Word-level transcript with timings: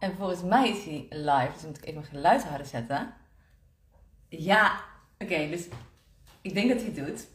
En 0.00 0.16
volgens 0.16 0.42
mij 0.42 0.68
is 0.68 0.84
hij 0.84 1.06
live, 1.10 1.52
dus 1.52 1.62
moet 1.62 1.76
ik 1.76 1.84
even 1.84 2.00
mijn 2.00 2.12
geluid 2.12 2.44
harder 2.44 2.66
zetten. 2.66 3.14
Ja, 4.28 4.80
oké, 5.18 5.48
dus 5.48 5.68
ik 6.40 6.54
denk 6.54 6.68
dat 6.68 6.78
hij 6.80 6.92
het 6.94 7.06
doet. 7.06 7.26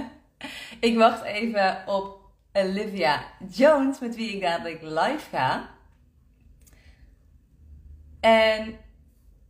ik 0.88 0.96
wacht 0.96 1.22
even 1.22 1.82
op 1.86 2.20
Olivia 2.52 3.24
Jones, 3.50 3.98
met 3.98 4.16
wie 4.16 4.34
ik 4.34 4.40
dadelijk 4.40 4.82
live 4.82 5.28
ga. 5.30 5.70
En 8.20 8.76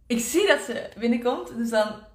ik 0.07 0.19
zie 0.19 0.47
dat 0.47 0.61
ze 0.61 0.91
binnenkomt, 0.99 1.57
dus 1.57 1.71
dan 1.71 2.07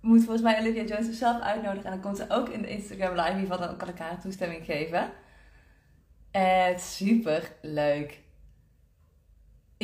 moet 0.00 0.24
volgens 0.24 0.42
mij 0.42 0.60
Olivia 0.60 0.82
Jones 0.82 1.06
zichzelf 1.06 1.40
uitnodigen. 1.40 1.84
En 1.84 1.90
dan 1.90 2.00
komt 2.00 2.16
ze 2.16 2.24
ook 2.28 2.48
in 2.48 2.62
de 2.62 2.68
Instagram 2.68 3.14
live, 3.14 3.28
in 3.28 3.38
ieder 3.38 3.52
geval 3.52 3.68
dan 3.68 3.76
kan 3.76 3.88
ik 3.88 3.98
haar 3.98 4.20
toestemming 4.20 4.64
geven. 4.64 5.10
En 6.30 6.80
super 6.80 7.52
leuk. 7.60 8.23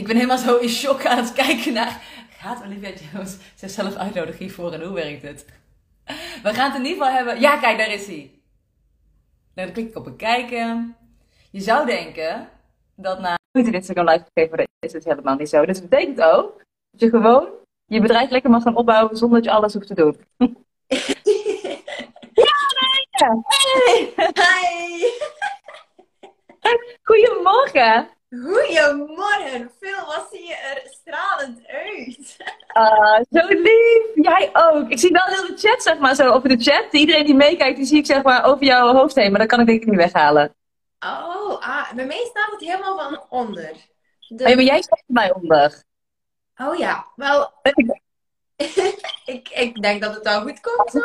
Ik 0.01 0.07
ben 0.07 0.17
helemaal 0.17 0.39
zo 0.39 0.57
in 0.57 0.69
shock 0.69 1.07
aan 1.07 1.19
het 1.19 1.33
kijken 1.33 1.73
naar. 1.73 2.03
Gaat 2.31 2.63
Olivia 2.65 2.91
Jones 3.13 3.37
zichzelf 3.55 3.95
uitnodigen 3.95 4.39
hiervoor 4.39 4.73
en 4.73 4.83
hoe 4.83 4.95
werkt 4.95 5.23
het? 5.23 5.47
We 6.43 6.55
gaan 6.55 6.71
het 6.71 6.81
in 6.81 6.87
ieder 6.87 7.05
geval 7.05 7.17
hebben. 7.17 7.41
Ja, 7.41 7.57
kijk, 7.57 7.79
daar 7.79 7.93
is 7.93 8.07
hij. 8.07 8.31
Dan 9.55 9.73
klik 9.73 9.89
ik 9.89 9.97
op 9.97 10.05
bekijken. 10.05 10.97
Je 11.51 11.61
zou 11.61 11.87
denken 11.87 12.49
dat 12.95 13.21
na 13.21 13.39
een 13.53 13.73
Instagram 13.73 14.09
live 14.09 14.25
gegeven 14.33 14.57
worden, 14.57 14.69
is 14.79 14.93
het 14.93 15.05
helemaal 15.05 15.37
niet 15.37 15.49
zo. 15.49 15.65
Dus 15.67 15.81
dat 15.81 15.89
betekent 15.89 16.21
ook 16.21 16.63
dat 16.91 17.01
je 17.01 17.09
gewoon 17.09 17.49
je 17.87 18.01
bedrijf 18.01 18.31
lekker 18.31 18.51
mag 18.51 18.63
gaan 18.63 18.77
opbouwen 18.77 19.17
zonder 19.17 19.37
dat 19.43 19.47
je 19.51 19.57
alles 19.57 19.75
hoeft 19.75 19.87
te 19.87 19.95
doen. 19.95 20.17
ja, 22.47 22.57
nee! 22.81 24.13
Hey! 24.17 24.33
Hi! 26.61 26.79
Goedemorgen! 27.03 28.19
Goedemorgen! 28.31 29.71
Phil, 29.81 30.07
wat 30.07 30.29
zie 30.33 30.47
je 30.47 30.55
er 30.55 30.83
stralend 30.91 31.67
uit? 31.67 32.37
Ah, 32.67 33.21
zo 33.31 33.47
lief! 33.49 34.03
Jij 34.15 34.51
ook! 34.53 34.89
Ik 34.89 34.99
zie 34.99 35.13
wel 35.13 35.23
heel 35.25 35.47
de 35.47 35.57
chat, 35.57 35.83
zeg 35.83 35.99
maar, 35.99 36.15
zo 36.15 36.31
over 36.31 36.49
de 36.49 36.63
chat. 36.63 36.87
Iedereen 36.91 37.25
die 37.25 37.35
meekijkt, 37.35 37.77
die 37.77 37.87
zie 37.87 37.99
ik 37.99 38.07
zeg 38.07 38.23
maar 38.23 38.45
over 38.45 38.65
jouw 38.65 38.95
hoofd 38.95 39.15
heen. 39.15 39.31
Maar 39.31 39.41
dat 39.41 39.49
kan 39.49 39.61
ik 39.61 39.67
denk 39.67 39.81
ik 39.81 39.89
niet 39.89 39.97
weghalen. 39.97 40.55
Oh, 41.01 41.61
ah, 41.61 41.93
bij 41.93 42.07
mij 42.07 42.27
staat 42.31 42.51
het 42.51 42.61
helemaal 42.61 42.99
van 42.99 43.25
onder. 43.29 43.73
De... 44.29 44.45
Maar 44.45 44.63
jij 44.63 44.83
staat 44.83 45.03
bij 45.07 45.25
mij 45.25 45.35
onder. 45.35 45.83
Oh 46.57 46.79
ja, 46.79 47.07
wel... 47.17 47.53
ik, 49.25 49.49
ik 49.49 49.83
denk 49.83 50.03
dat 50.03 50.15
het 50.15 50.25
wel 50.25 50.41
goed 50.41 50.61
komt 50.61 50.91
zo. 50.91 51.01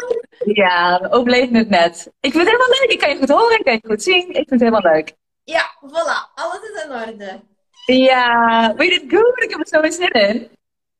Ja, 0.46 1.00
we 1.02 1.12
overleven 1.12 1.56
het 1.56 1.70
net. 1.70 2.12
Ik 2.20 2.32
vind 2.32 2.44
het 2.44 2.58
helemaal 2.58 2.80
leuk. 2.80 2.92
Ik 2.92 3.00
kan 3.00 3.10
je 3.10 3.18
goed 3.18 3.30
horen, 3.30 3.60
ik 3.60 3.66
kan 3.66 3.74
je 3.74 3.88
goed 3.88 4.04
zien. 4.04 4.28
Ik 4.30 4.36
vind 4.36 4.50
het 4.50 4.60
helemaal 4.60 4.92
leuk. 4.94 5.16
Ja, 5.46 5.76
voilà. 5.82 6.34
Alles 6.36 6.60
is 6.62 6.84
in 6.84 6.92
orde. 6.92 7.42
Ja, 7.86 8.74
je 8.78 8.94
het 8.94 9.20
goed? 9.20 9.44
Ik 9.44 9.50
heb 9.50 9.60
er 9.60 9.68
zo 9.68 9.92
zin 9.92 10.12
in. 10.12 10.50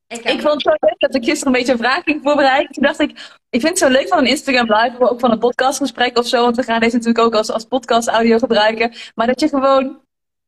Ik, 0.08 0.24
ik 0.24 0.42
vond 0.42 0.54
het 0.54 0.62
zo 0.62 0.70
leuk 0.80 1.00
dat 1.00 1.16
ik 1.16 1.24
gisteren 1.24 1.54
een 1.54 1.60
beetje 1.60 1.72
een 1.72 1.80
vraag 1.80 2.04
ging 2.04 2.24
voorbereiden. 2.24 2.72
Toen 2.72 2.84
dacht 2.84 3.00
ik, 3.00 3.10
ik 3.50 3.62
vind 3.62 3.68
het 3.68 3.78
zo 3.78 3.88
leuk 3.88 4.08
van 4.08 4.18
een 4.18 4.26
Instagram 4.26 4.74
live, 4.74 4.98
maar 5.00 5.10
ook 5.10 5.20
van 5.20 5.32
een 5.32 5.40
podcastgesprek 5.40 6.18
of 6.18 6.28
zo. 6.28 6.42
Want 6.44 6.56
we 6.56 6.64
gaan 6.64 6.80
deze 6.80 6.96
natuurlijk 6.96 7.26
ook 7.26 7.36
als, 7.36 7.52
als 7.52 7.66
podcast 7.66 8.08
audio 8.08 8.38
gebruiken. 8.38 8.94
Maar 9.16 9.28
dat 9.28 9.40
je 9.40 9.48
gewoon, 9.48 10.02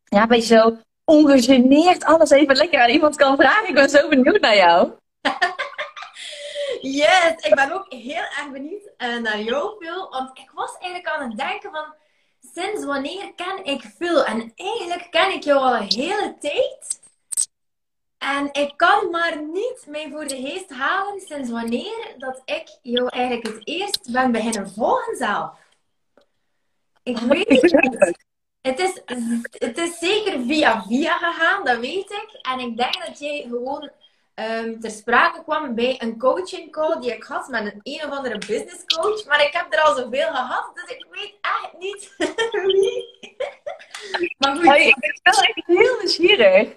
ja, 0.03 0.21
een 0.21 0.27
beetje 0.27 0.55
zo 0.55 0.77
ongegeneerd 1.05 2.03
alles 2.03 2.29
even 2.29 2.55
lekker 2.55 2.81
aan 2.81 2.89
iemand 2.89 3.15
kan 3.15 3.35
vragen. 3.35 3.67
Ik 3.67 3.73
ben 3.73 3.89
zo 3.89 4.07
benieuwd 4.07 4.39
naar 4.39 4.55
jou. 4.55 4.91
yes, 6.81 7.33
ik 7.37 7.55
ben 7.55 7.71
ook 7.71 7.85
heel 7.89 8.15
erg 8.37 8.51
benieuwd 8.51 8.89
uh, 8.97 9.17
naar 9.17 9.39
jou, 9.39 9.75
Phil. 9.79 10.09
Want 10.09 10.37
ik 10.39 10.51
was 10.53 10.77
eigenlijk 10.77 11.07
aan 11.07 11.29
het 11.29 11.37
denken 11.37 11.71
van 11.71 11.93
sinds 12.58 12.86
wanneer 12.86 13.33
ken 13.36 13.66
ik 13.66 13.81
Phil? 13.97 14.25
En 14.25 14.52
eigenlijk 14.55 15.08
ken 15.11 15.33
ik 15.33 15.44
jou 15.44 15.59
al 15.59 15.75
een 15.75 15.91
hele 15.94 16.36
tijd. 16.39 16.99
En 18.17 18.49
ik 18.53 18.73
kan 18.75 19.09
maar 19.09 19.41
niet 19.41 19.86
mij 19.88 20.09
voor 20.11 20.27
de 20.27 20.41
geest 20.41 20.69
halen 20.69 21.22
sinds 21.22 21.49
wanneer 21.49 22.16
dat 22.17 22.41
ik 22.45 22.77
jou 22.81 23.08
eigenlijk 23.08 23.47
het 23.47 23.67
eerst 23.67 24.11
ben 24.11 24.31
beginnen 24.31 24.70
volgen 24.70 25.17
zelf. 25.17 25.52
Ik 27.04 27.17
oh, 27.17 27.23
weet 27.23 27.49
het 27.49 27.81
niet. 27.81 28.26
Het 28.61 28.80
is, 28.80 29.02
het 29.52 29.77
is 29.77 29.99
zeker 29.99 30.42
via 30.42 30.83
via 30.83 31.17
gegaan, 31.17 31.65
dat 31.65 31.80
weet 31.80 32.11
ik. 32.11 32.39
En 32.42 32.60
ik 32.60 32.77
denk 32.77 33.05
dat 33.05 33.20
jij 33.20 33.45
gewoon 33.49 33.92
um, 34.39 34.80
ter 34.80 34.92
sprake 34.92 35.43
kwam 35.43 35.75
bij 35.75 35.95
een 36.02 36.17
coaching 36.17 36.71
call 36.71 36.99
die 36.99 37.14
ik 37.14 37.23
had 37.23 37.48
met 37.48 37.65
een 37.65 37.80
een 37.83 38.09
of 38.09 38.17
andere 38.17 38.37
business 38.37 38.86
coach. 38.86 39.25
Maar 39.25 39.42
ik 39.42 39.53
heb 39.53 39.73
er 39.73 39.80
al 39.80 39.95
zoveel 39.95 40.27
gehad, 40.27 40.71
dus 40.73 40.95
ik 40.95 41.05
weet 41.11 41.33
echt 41.42 41.73
niet 41.80 42.15
wie. 42.73 43.15
maar 44.37 44.55
goed. 44.55 44.75
ik 44.75 44.95
ben 44.99 45.20
wel 45.23 45.42
echt 45.42 45.61
heel 45.65 45.98
nieuwsgierig. 45.99 46.67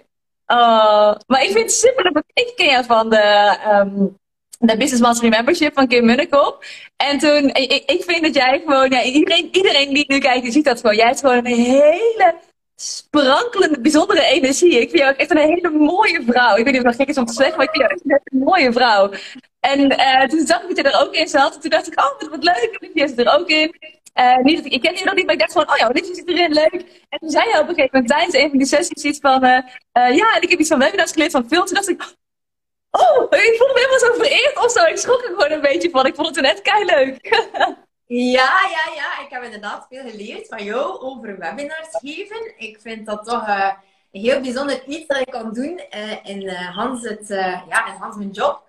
Uh, 0.47 1.15
maar 1.27 1.43
ik 1.43 1.51
vind 1.51 1.59
het 1.59 1.71
super. 1.71 2.23
Ik 2.33 2.53
ken 2.55 2.85
van 2.85 3.09
de, 3.09 3.57
um, 3.67 4.17
de 4.59 4.77
Business 4.77 5.01
Mastery 5.01 5.29
Membership 5.29 5.73
van 5.73 5.87
Kim 5.87 6.05
Munnekop. 6.05 6.63
En 6.97 7.17
toen, 7.17 7.49
ik, 7.53 7.83
ik 7.85 8.03
vind 8.03 8.23
dat 8.23 8.35
jij 8.35 8.61
gewoon, 8.65 8.89
ja, 8.89 9.03
iedereen, 9.03 9.49
iedereen 9.51 9.93
die 9.93 10.05
nu 10.07 10.19
kijkt, 10.19 10.43
die 10.43 10.51
ziet 10.51 10.65
dat 10.65 10.79
gewoon. 10.79 10.95
Jij 10.95 11.05
hebt 11.05 11.19
gewoon 11.19 11.45
een 11.45 11.45
hele 11.45 12.35
sprankelende, 12.81 13.81
bijzondere 13.81 14.25
energie. 14.25 14.79
Ik 14.79 14.89
vind 14.89 15.01
jou 15.01 15.15
echt 15.15 15.31
een 15.31 15.37
hele 15.37 15.69
mooie 15.69 16.23
vrouw. 16.27 16.55
Ik 16.55 16.63
weet 16.63 16.73
niet 16.73 16.81
of 16.81 16.87
het 16.87 16.95
gek 16.95 17.09
is 17.09 17.17
om 17.17 17.25
te 17.25 17.33
zeggen, 17.33 17.57
maar 17.57 17.65
ik 17.65 17.71
vind 17.71 17.83
jou 17.83 17.93
echt 17.93 18.33
een 18.33 18.39
mooie 18.39 18.71
vrouw. 18.71 19.11
En 19.59 19.79
uh, 19.91 20.23
toen 20.23 20.45
zag 20.45 20.61
ik 20.61 20.67
dat 20.67 20.77
je 20.77 20.91
er 20.91 21.01
ook 21.01 21.13
in 21.13 21.27
zat. 21.27 21.55
En 21.55 21.61
toen 21.61 21.69
dacht 21.69 21.87
ik, 21.87 21.99
oh, 21.99 22.19
wat, 22.19 22.29
wat 22.29 22.43
leuk. 22.43 22.77
Olivia 22.81 23.07
zit 23.07 23.19
er 23.19 23.39
ook 23.39 23.47
in. 23.47 23.75
Uh, 24.19 24.37
niet 24.37 24.55
dat 24.55 24.65
ik, 24.65 24.73
ik 24.73 24.81
ken 24.81 24.97
je 24.97 25.03
nog 25.03 25.15
niet, 25.15 25.25
maar 25.25 25.33
ik 25.33 25.39
dacht 25.39 25.51
gewoon, 25.51 25.69
oh 25.69 25.77
ja, 25.77 25.87
Olivia 25.87 26.13
zit 26.13 26.27
erin, 26.27 26.53
leuk. 26.53 27.05
En 27.09 27.19
toen 27.19 27.29
zei 27.29 27.47
je 27.47 27.59
op 27.59 27.67
een 27.67 27.75
gegeven 27.75 27.89
moment 27.91 28.07
tijdens 28.07 28.35
een 28.35 28.49
van 28.49 28.57
die 28.57 28.67
sessies 28.67 29.03
iets 29.03 29.19
van, 29.19 29.43
uh, 29.45 29.59
ja, 29.93 30.35
en 30.35 30.41
ik 30.41 30.49
heb 30.49 30.59
iets 30.59 30.69
van 30.69 30.79
webinars 30.79 31.11
geleerd 31.11 31.31
van 31.31 31.47
veel. 31.47 31.63
Toen 31.65 31.75
dacht 31.75 31.89
ik, 31.89 32.01
oh, 32.91 33.23
ik 33.23 33.55
voelde 33.57 33.73
me 33.73 33.79
helemaal 33.79 33.99
zo 33.99 34.13
vereerd 34.13 34.63
of 34.63 34.71
zo. 34.71 34.83
Ik 34.83 34.97
schrok 34.97 35.21
er 35.21 35.27
gewoon 35.27 35.51
een 35.51 35.61
beetje 35.61 35.89
van. 35.89 36.05
Ik 36.05 36.15
vond 36.15 36.35
het 36.35 36.45
net 36.45 36.61
kei 36.61 36.85
leuk. 36.85 37.19
Ja, 38.13 38.59
ja, 38.69 38.93
ja. 38.95 39.23
Ik 39.23 39.29
heb 39.29 39.43
inderdaad 39.43 39.85
veel 39.89 40.09
geleerd 40.09 40.47
van 40.47 40.63
jou 40.63 40.99
over 40.99 41.37
webinars 41.37 41.87
geven. 41.91 42.53
Ik 42.57 42.81
vind 42.81 43.05
dat 43.05 43.25
toch 43.25 43.47
uh, 43.47 43.71
een 44.11 44.21
heel 44.21 44.41
bijzonder 44.41 44.83
iets 44.85 45.07
dat 45.07 45.17
ik 45.17 45.31
kan 45.31 45.53
doen 45.53 45.81
uh, 45.95 46.25
in, 46.25 46.41
uh, 46.41 46.75
Hans 46.75 47.03
het, 47.03 47.27
ja, 47.69 47.87
in 47.87 47.99
Hans 47.99 48.15
mijn 48.15 48.29
job. 48.29 48.63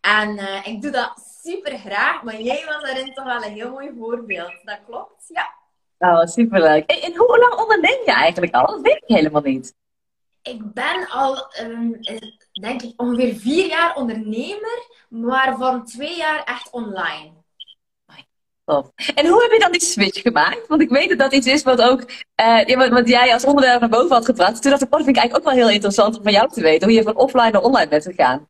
En 0.00 0.38
ik 0.64 0.82
doe 0.82 0.90
dat 0.90 1.12
super 1.42 1.78
graag, 1.78 2.22
maar 2.22 2.40
jij 2.40 2.64
was 2.66 2.82
daarin 2.82 3.14
toch 3.14 3.24
wel 3.24 3.42
een 3.42 3.52
heel 3.52 3.70
mooi 3.70 3.90
voorbeeld. 3.98 4.54
Dat 4.64 4.78
klopt, 4.86 5.24
ja. 5.28 5.54
Oh, 5.98 6.24
superleuk. 6.24 6.90
En, 6.90 7.00
en 7.00 7.16
hoe 7.16 7.38
lang 7.38 7.60
onderneem 7.60 8.00
je 8.04 8.12
eigenlijk 8.12 8.54
al? 8.54 8.66
Dat 8.66 8.80
weet 8.80 9.02
ik 9.06 9.16
helemaal 9.16 9.42
niet. 9.42 9.74
Ik 10.42 10.72
ben 10.72 11.08
al, 11.08 11.46
um, 11.60 11.98
denk 12.52 12.82
ik, 12.82 12.92
ongeveer 12.96 13.34
vier 13.34 13.66
jaar 13.66 13.96
ondernemer, 13.96 14.86
maar 15.08 15.56
van 15.56 15.84
twee 15.84 16.16
jaar 16.16 16.44
echt 16.44 16.70
online. 16.70 17.35
En 18.66 19.26
hoe 19.26 19.42
heb 19.42 19.52
je 19.52 19.58
dan 19.58 19.72
die 19.72 19.80
switch 19.80 20.20
gemaakt? 20.22 20.66
Want 20.66 20.80
ik 20.80 20.88
weet 20.88 21.08
dat 21.08 21.18
dat 21.18 21.32
iets 21.32 21.46
is 21.46 21.62
wat 21.62 21.82
ook, 21.82 22.00
uh, 22.40 22.88
wat, 22.88 23.08
jij 23.08 23.32
als 23.32 23.44
onderwerp 23.44 23.80
naar 23.80 23.88
boven 23.88 24.16
had 24.16 24.24
gebracht. 24.24 24.62
Toen 24.62 24.70
dacht 24.70 24.82
ik, 24.82 24.92
oh, 24.92 24.96
dat 24.96 25.04
vind 25.04 25.16
ik 25.16 25.22
eigenlijk 25.22 25.36
ook 25.36 25.54
wel 25.54 25.64
heel 25.64 25.74
interessant 25.74 26.16
om 26.16 26.22
van 26.22 26.32
jou 26.32 26.48
te 26.52 26.60
weten. 26.60 26.88
Hoe 26.88 26.96
je 26.96 27.02
van 27.02 27.16
offline 27.16 27.50
naar 27.50 27.62
online 27.62 27.88
bent 27.88 28.04
gegaan. 28.04 28.48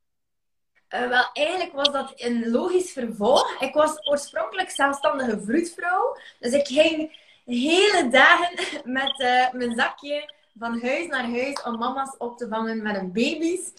Uh, 0.95 1.09
wel, 1.09 1.25
eigenlijk 1.33 1.73
was 1.73 1.91
dat 1.91 2.13
een 2.17 2.51
logisch 2.51 2.93
vervolg. 2.93 3.61
Ik 3.61 3.75
was 3.75 4.09
oorspronkelijk 4.09 4.71
zelfstandige 4.71 5.41
vroedvrouw. 5.45 6.17
Dus 6.41 6.53
ik 6.53 6.67
ging 6.67 7.19
hele 7.45 8.09
dagen 8.11 8.51
met 8.99 9.21
uh, 9.21 9.53
mijn 9.53 9.75
zakje 9.77 10.33
van 10.59 10.81
huis 10.83 11.07
naar 11.07 11.31
huis 11.31 11.63
om 11.63 11.79
mama's 11.79 12.15
op 12.19 12.39
te 12.39 12.49
vangen 12.49 12.83
met 12.83 12.97
hun 12.97 13.13
baby's. 13.13 13.73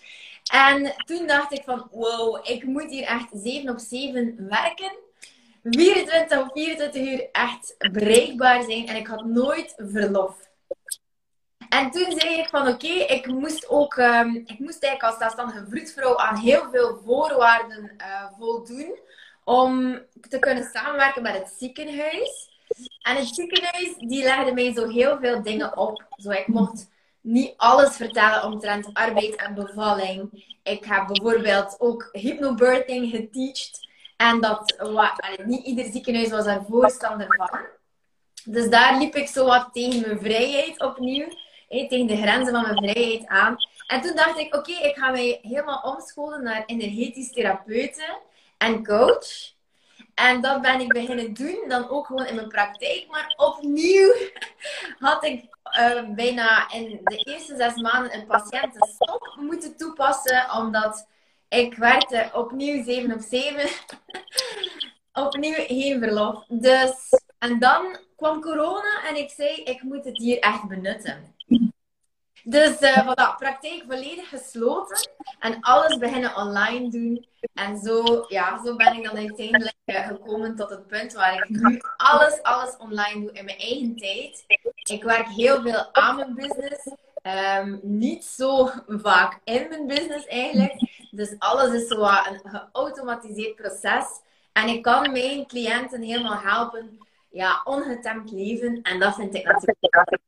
En 0.51 0.93
toen 1.05 1.27
dacht 1.27 1.51
ik 1.51 1.63
van, 1.65 1.87
wow, 1.91 2.39
ik 2.49 2.63
moet 2.63 2.91
hier 2.91 3.05
echt 3.05 3.27
7 3.33 3.69
op 3.69 3.79
7 3.79 4.47
werken. 4.49 5.05
24 5.69 6.39
of 6.39 6.51
24 6.53 7.01
uur 7.01 7.29
echt 7.31 7.75
bereikbaar 7.91 8.63
zijn 8.63 8.87
en 8.87 8.95
ik 8.95 9.07
had 9.07 9.25
nooit 9.25 9.73
verlof. 9.77 10.47
En 11.69 11.91
toen 11.91 12.19
zei 12.19 12.39
ik 12.39 12.47
van 12.49 12.67
oké, 12.67 12.87
ik 12.87 13.27
moest 13.27 13.69
ook, 13.69 13.95
um, 13.95 14.35
ik 14.35 14.59
moest 14.59 14.83
eigenlijk 14.83 15.03
als 15.03 15.17
zelfstandige 15.17 15.65
vroedvrouw 15.69 16.17
aan 16.17 16.37
heel 16.37 16.69
veel 16.71 17.01
voorwaarden 17.05 17.91
uh, 17.97 18.25
voldoen 18.37 18.99
om 19.43 20.01
te 20.29 20.39
kunnen 20.39 20.69
samenwerken 20.73 21.21
met 21.21 21.33
het 21.33 21.53
ziekenhuis. 21.57 22.49
En 23.01 23.15
het 23.15 23.27
ziekenhuis 23.27 23.95
die 23.97 24.23
legde 24.23 24.53
mij 24.53 24.73
zo 24.73 24.89
heel 24.89 25.17
veel 25.19 25.43
dingen 25.43 25.77
op. 25.77 26.05
Zo 26.17 26.31
ik 26.31 26.47
mocht 26.47 26.89
niet 27.21 27.53
alles 27.57 27.95
vertellen 27.95 28.43
omtrent 28.43 28.89
arbeid 28.93 29.35
en 29.35 29.53
bevalling. 29.53 30.55
Ik 30.63 30.85
heb 30.85 31.07
bijvoorbeeld 31.07 31.75
ook 31.79 32.09
hypnobirthing 32.11 33.09
geteacht. 33.09 33.86
En 34.17 34.41
dat, 34.41 34.75
wat, 34.77 35.37
niet 35.45 35.65
ieder 35.65 35.85
ziekenhuis 35.85 36.29
was 36.29 36.45
daar 36.45 36.65
voorstander 36.69 37.27
van. 37.35 37.59
Dus 38.43 38.69
daar 38.69 38.97
liep 38.97 39.15
ik 39.15 39.27
zo 39.27 39.45
wat 39.45 39.69
tegen 39.71 40.01
mijn 40.01 40.19
vrijheid 40.19 40.81
opnieuw. 40.81 41.27
tegen 41.67 42.07
de 42.07 42.17
grenzen 42.17 42.53
van 42.53 42.61
mijn 42.61 42.77
vrijheid 42.77 43.27
aan. 43.27 43.55
En 43.87 44.01
toen 44.01 44.15
dacht 44.15 44.37
ik, 44.37 44.55
oké, 44.55 44.71
ik 44.71 44.97
ga 44.97 45.11
mij 45.11 45.39
helemaal 45.41 45.81
omscholen 45.81 46.43
naar 46.43 46.63
energetisch 46.65 47.31
therapeuten 47.31 48.19
en 48.57 48.85
coach. 48.85 49.55
En 50.13 50.41
dat 50.41 50.61
ben 50.61 50.79
ik 50.79 50.87
beginnen 50.87 51.33
doen, 51.33 51.65
dan 51.67 51.89
ook 51.89 52.05
gewoon 52.05 52.25
in 52.25 52.35
mijn 52.35 52.47
praktijk. 52.47 53.05
Maar 53.09 53.33
opnieuw 53.35 54.13
had 54.99 55.23
ik 55.23 55.45
uh, 55.79 56.09
bijna 56.15 56.71
in 56.71 56.99
de 57.03 57.17
eerste 57.17 57.55
zes 57.55 57.75
maanden 57.75 58.13
een 58.13 58.25
patiëntenstop 58.25 59.37
moeten 59.39 59.77
toepassen, 59.77 60.51
omdat 60.51 61.07
ik 61.49 61.75
werkte 61.75 62.29
opnieuw 62.33 62.83
7 62.83 63.13
op 63.13 63.21
7. 63.21 63.69
opnieuw 65.25 65.53
geen 65.53 65.99
verlof. 65.99 66.45
Dus, 66.47 66.93
en 67.37 67.59
dan 67.59 67.97
kwam 68.15 68.41
corona 68.41 69.07
en 69.07 69.15
ik 69.15 69.29
zei, 69.29 69.55
ik 69.55 69.81
moet 69.81 70.05
het 70.05 70.17
hier 70.17 70.39
echt 70.39 70.67
benutten. 70.67 71.35
Dus 72.43 72.81
uh, 72.81 73.07
voilà, 73.07 73.35
praktijk 73.37 73.83
volledig 73.87 74.29
gesloten 74.29 75.09
en 75.39 75.59
alles 75.61 75.97
beginnen 75.97 76.35
online 76.35 76.89
doen. 76.89 77.27
En 77.53 77.77
zo, 77.77 78.25
ja, 78.27 78.63
zo 78.63 78.75
ben 78.75 78.95
ik 78.95 79.03
dan 79.03 79.17
uiteindelijk 79.17 79.75
uh, 79.85 80.07
gekomen 80.07 80.55
tot 80.55 80.69
het 80.69 80.87
punt 80.87 81.13
waar 81.13 81.33
ik 81.33 81.49
nu 81.49 81.81
alles, 81.97 82.43
alles 82.43 82.77
online 82.77 83.21
doe 83.21 83.31
in 83.31 83.45
mijn 83.45 83.57
eigen 83.57 83.95
tijd. 83.95 84.43
Ik 84.83 85.03
werk 85.03 85.27
heel 85.27 85.61
veel 85.61 85.93
aan 85.93 86.15
mijn 86.15 86.35
business. 86.35 86.89
Um, 87.27 87.79
niet 87.83 88.25
zo 88.25 88.69
vaak 88.87 89.39
in 89.43 89.65
mijn 89.69 89.87
business 89.87 90.25
eigenlijk. 90.25 90.73
Dus 91.11 91.35
alles 91.37 91.81
is 91.81 91.87
zo 91.87 92.01
een 92.01 92.41
geautomatiseerd 92.43 93.55
proces. 93.55 94.05
En 94.53 94.67
ik 94.67 94.81
kan 94.81 95.11
mijn 95.11 95.47
cliënten 95.47 96.01
helemaal 96.01 96.39
helpen, 96.39 96.97
ja, 97.29 97.61
ongetemd 97.63 98.31
leven. 98.31 98.81
En 98.81 98.99
dat 98.99 99.15
vind 99.15 99.35
ik 99.35 99.45
natuurlijk 99.45 100.19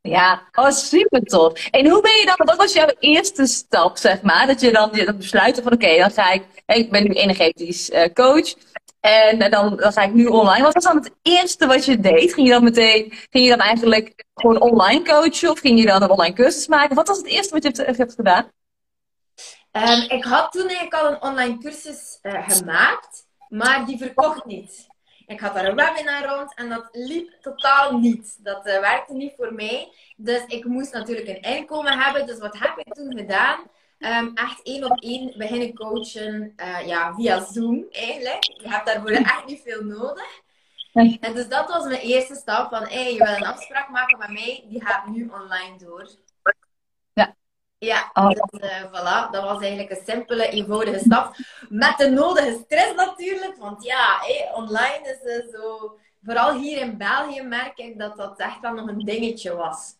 ja, 0.00 0.42
oh, 0.52 0.70
super 0.70 1.22
tof. 1.22 1.66
En 1.70 1.88
hoe 1.88 2.02
ben 2.02 2.16
je 2.20 2.26
dan, 2.26 2.46
wat 2.46 2.56
was 2.56 2.72
jouw 2.72 2.90
eerste 2.98 3.46
stap, 3.46 3.96
zeg 3.96 4.22
maar? 4.22 4.46
Dat 4.46 4.60
je 4.60 4.72
dan 4.72 4.90
besluit 5.16 5.60
van, 5.62 5.72
oké, 5.72 5.96
dan 5.98 6.10
ga 6.10 6.32
ik, 6.32 6.44
ik 6.66 6.90
ben 6.90 7.02
nu 7.02 7.10
energetisch 7.10 7.90
uh, 7.90 8.04
coach. 8.12 8.54
En 9.00 9.50
dan, 9.50 9.76
dan 9.76 9.92
ga 9.92 10.02
ik 10.02 10.12
nu 10.12 10.26
online. 10.26 10.62
Wat 10.62 10.74
was 10.74 10.84
dan 10.84 10.96
het 10.96 11.12
eerste 11.22 11.66
wat 11.66 11.84
je 11.84 12.00
deed? 12.00 12.34
Ging 12.34 12.46
je 12.46 12.52
dan 12.52 12.64
meteen, 12.64 13.12
ging 13.30 13.44
je 13.44 13.50
dan 13.50 13.60
eigenlijk 13.60 14.24
gewoon 14.34 14.60
online 14.60 15.04
coachen? 15.04 15.50
Of 15.50 15.58
ging 15.58 15.80
je 15.80 15.86
dan 15.86 16.02
een 16.02 16.10
online 16.10 16.34
cursus 16.34 16.66
maken? 16.66 16.96
Wat 16.96 17.08
was 17.08 17.16
het 17.16 17.26
eerste 17.26 17.52
wat 17.52 17.62
je 17.62 17.92
hebt, 17.96 18.14
gedaan? 18.14 18.50
Um, 19.72 20.00
ik 20.08 20.24
had 20.24 20.52
toen 20.52 20.68
eigenlijk 20.68 20.94
al 20.94 21.10
een 21.10 21.22
online 21.22 21.58
cursus 21.58 22.18
uh, 22.22 22.48
gemaakt, 22.48 23.26
maar 23.48 23.86
die 23.86 23.98
verkocht 23.98 24.44
niet. 24.44 24.86
Ik 25.26 25.40
had 25.40 25.54
daar 25.54 25.64
een 25.64 25.76
webinar 25.76 26.24
rond 26.24 26.54
en 26.54 26.68
dat 26.68 26.88
liep 26.92 27.32
totaal 27.40 27.98
niet. 27.98 28.36
Dat 28.44 28.66
uh, 28.66 28.80
werkte 28.80 29.14
niet 29.14 29.32
voor 29.36 29.54
mij. 29.54 29.92
Dus 30.16 30.44
ik 30.46 30.64
moest 30.64 30.92
natuurlijk 30.92 31.28
een 31.28 31.56
inkomen 31.56 31.98
hebben. 31.98 32.26
Dus 32.26 32.38
wat 32.38 32.58
heb 32.58 32.78
ik 32.78 32.94
toen 32.94 33.18
gedaan? 33.18 33.58
Um, 33.98 34.30
echt 34.34 34.62
één 34.62 34.84
op 34.84 35.02
één 35.02 35.34
beginnen 35.36 35.74
coachen 35.74 36.52
uh, 36.56 36.86
ja, 36.86 37.14
via 37.14 37.44
Zoom 37.44 37.86
eigenlijk. 37.90 38.44
Je 38.44 38.68
hebt 38.68 38.86
daarvoor 38.86 39.10
echt 39.10 39.46
niet 39.46 39.62
veel 39.62 39.84
nodig. 39.84 40.42
En 41.20 41.34
dus 41.34 41.48
dat 41.48 41.68
was 41.68 41.84
mijn 41.84 42.00
eerste 42.00 42.34
stap 42.34 42.68
van, 42.70 42.82
hey, 42.82 43.12
je 43.12 43.18
wil 43.18 43.34
een 43.34 43.46
afspraak 43.46 43.88
maken 43.88 44.18
met 44.18 44.30
mij, 44.30 44.64
die 44.68 44.84
gaat 44.84 45.06
nu 45.06 45.30
online 45.30 45.78
door. 45.78 46.08
Ja, 47.78 48.10
oh. 48.12 48.28
dus 48.28 48.60
uh, 48.62 48.84
voilà, 48.84 49.30
dat 49.30 49.42
was 49.42 49.60
eigenlijk 49.60 49.90
een 49.90 50.02
simpele, 50.06 50.48
eenvoudige 50.48 50.98
stap. 50.98 51.34
Met 51.68 51.98
de 51.98 52.10
nodige 52.10 52.62
stress 52.64 52.94
natuurlijk, 52.94 53.56
want 53.56 53.84
ja, 53.84 54.18
hey, 54.20 54.50
online 54.54 55.00
is 55.02 55.44
uh, 55.44 55.52
zo... 55.52 55.98
Vooral 56.22 56.54
hier 56.54 56.80
in 56.80 56.96
België 56.96 57.42
merk 57.42 57.78
ik 57.78 57.98
dat 57.98 58.16
dat 58.16 58.38
echt 58.38 58.60
wel 58.60 58.72
nog 58.72 58.88
een 58.88 59.04
dingetje 59.04 59.56
was. 59.56 59.94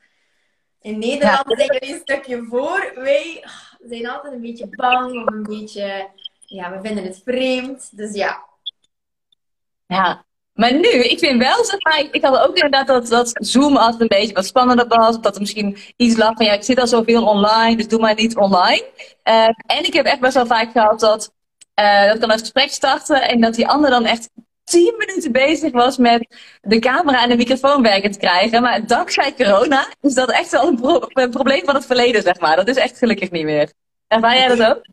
In 0.80 0.98
Nederland 0.98 1.44
ja. 1.48 1.56
zijn 1.56 1.90
een 1.90 2.00
stukje 2.00 2.46
voor. 2.48 2.92
Wij 2.94 3.44
zijn 3.88 4.08
altijd 4.08 4.32
een 4.32 4.40
beetje 4.40 4.68
bang 4.70 5.22
of 5.22 5.32
een 5.32 5.42
beetje... 5.42 6.08
Ja, 6.40 6.70
we 6.70 6.80
vinden 6.80 7.04
het 7.04 7.20
vreemd. 7.24 7.96
Dus 7.96 8.14
ja. 8.14 8.46
Ja, 9.86 10.24
maar 10.58 10.74
nu, 10.74 10.88
ik 10.88 11.18
vind 11.18 11.42
wel, 11.42 11.64
zeg 11.64 11.82
maar, 11.82 12.08
ik 12.10 12.24
had 12.24 12.38
ook 12.38 12.54
inderdaad 12.54 12.86
dat, 12.86 13.08
dat 13.08 13.30
Zoom 13.32 13.76
altijd 13.76 14.00
een 14.00 14.18
beetje 14.18 14.34
wat 14.34 14.46
spannender 14.46 14.88
was. 14.88 15.20
Dat 15.20 15.34
er 15.34 15.40
misschien 15.40 15.76
iets 15.96 16.16
lag 16.16 16.32
van, 16.36 16.46
ja, 16.46 16.52
ik 16.52 16.62
zit 16.62 16.80
al 16.80 16.86
zoveel 16.86 17.26
online, 17.26 17.76
dus 17.76 17.88
doe 17.88 18.00
maar 18.00 18.14
niet 18.14 18.36
online. 18.36 18.84
Uh, 19.24 19.44
en 19.66 19.84
ik 19.84 19.92
heb 19.92 20.06
echt 20.06 20.20
best 20.20 20.34
wel 20.34 20.46
vaak 20.46 20.72
gehad 20.72 21.00
dat, 21.00 21.32
uh, 21.80 22.04
dat 22.04 22.14
ik 22.14 22.20
dan 22.20 22.30
een 22.30 22.38
gesprek 22.38 22.70
startte 22.70 23.18
en 23.18 23.40
dat 23.40 23.54
die 23.54 23.68
ander 23.68 23.90
dan 23.90 24.04
echt 24.04 24.30
tien 24.68 24.94
minuten 24.98 25.32
bezig 25.32 25.72
was 25.72 25.96
met 25.96 26.36
de 26.60 26.78
camera 26.78 27.22
en 27.22 27.28
de 27.28 27.36
microfoon 27.36 27.82
werken 27.82 28.10
te 28.10 28.18
krijgen. 28.18 28.62
Maar 28.62 28.86
dankzij 28.86 29.34
corona 29.34 29.88
is 30.00 30.14
dat 30.14 30.30
echt 30.30 30.50
wel 30.50 30.66
een, 30.66 30.80
pro 30.80 31.02
een 31.08 31.30
probleem 31.30 31.64
van 31.64 31.74
het 31.74 31.86
verleden, 31.86 32.22
zeg 32.22 32.40
maar. 32.40 32.56
Dat 32.56 32.68
is 32.68 32.76
echt 32.76 32.98
gelukkig 32.98 33.30
niet 33.30 33.44
meer. 33.44 33.72
Ervaar 34.06 34.34
jij 34.34 34.56
dat 34.56 34.76
ook? 34.76 34.86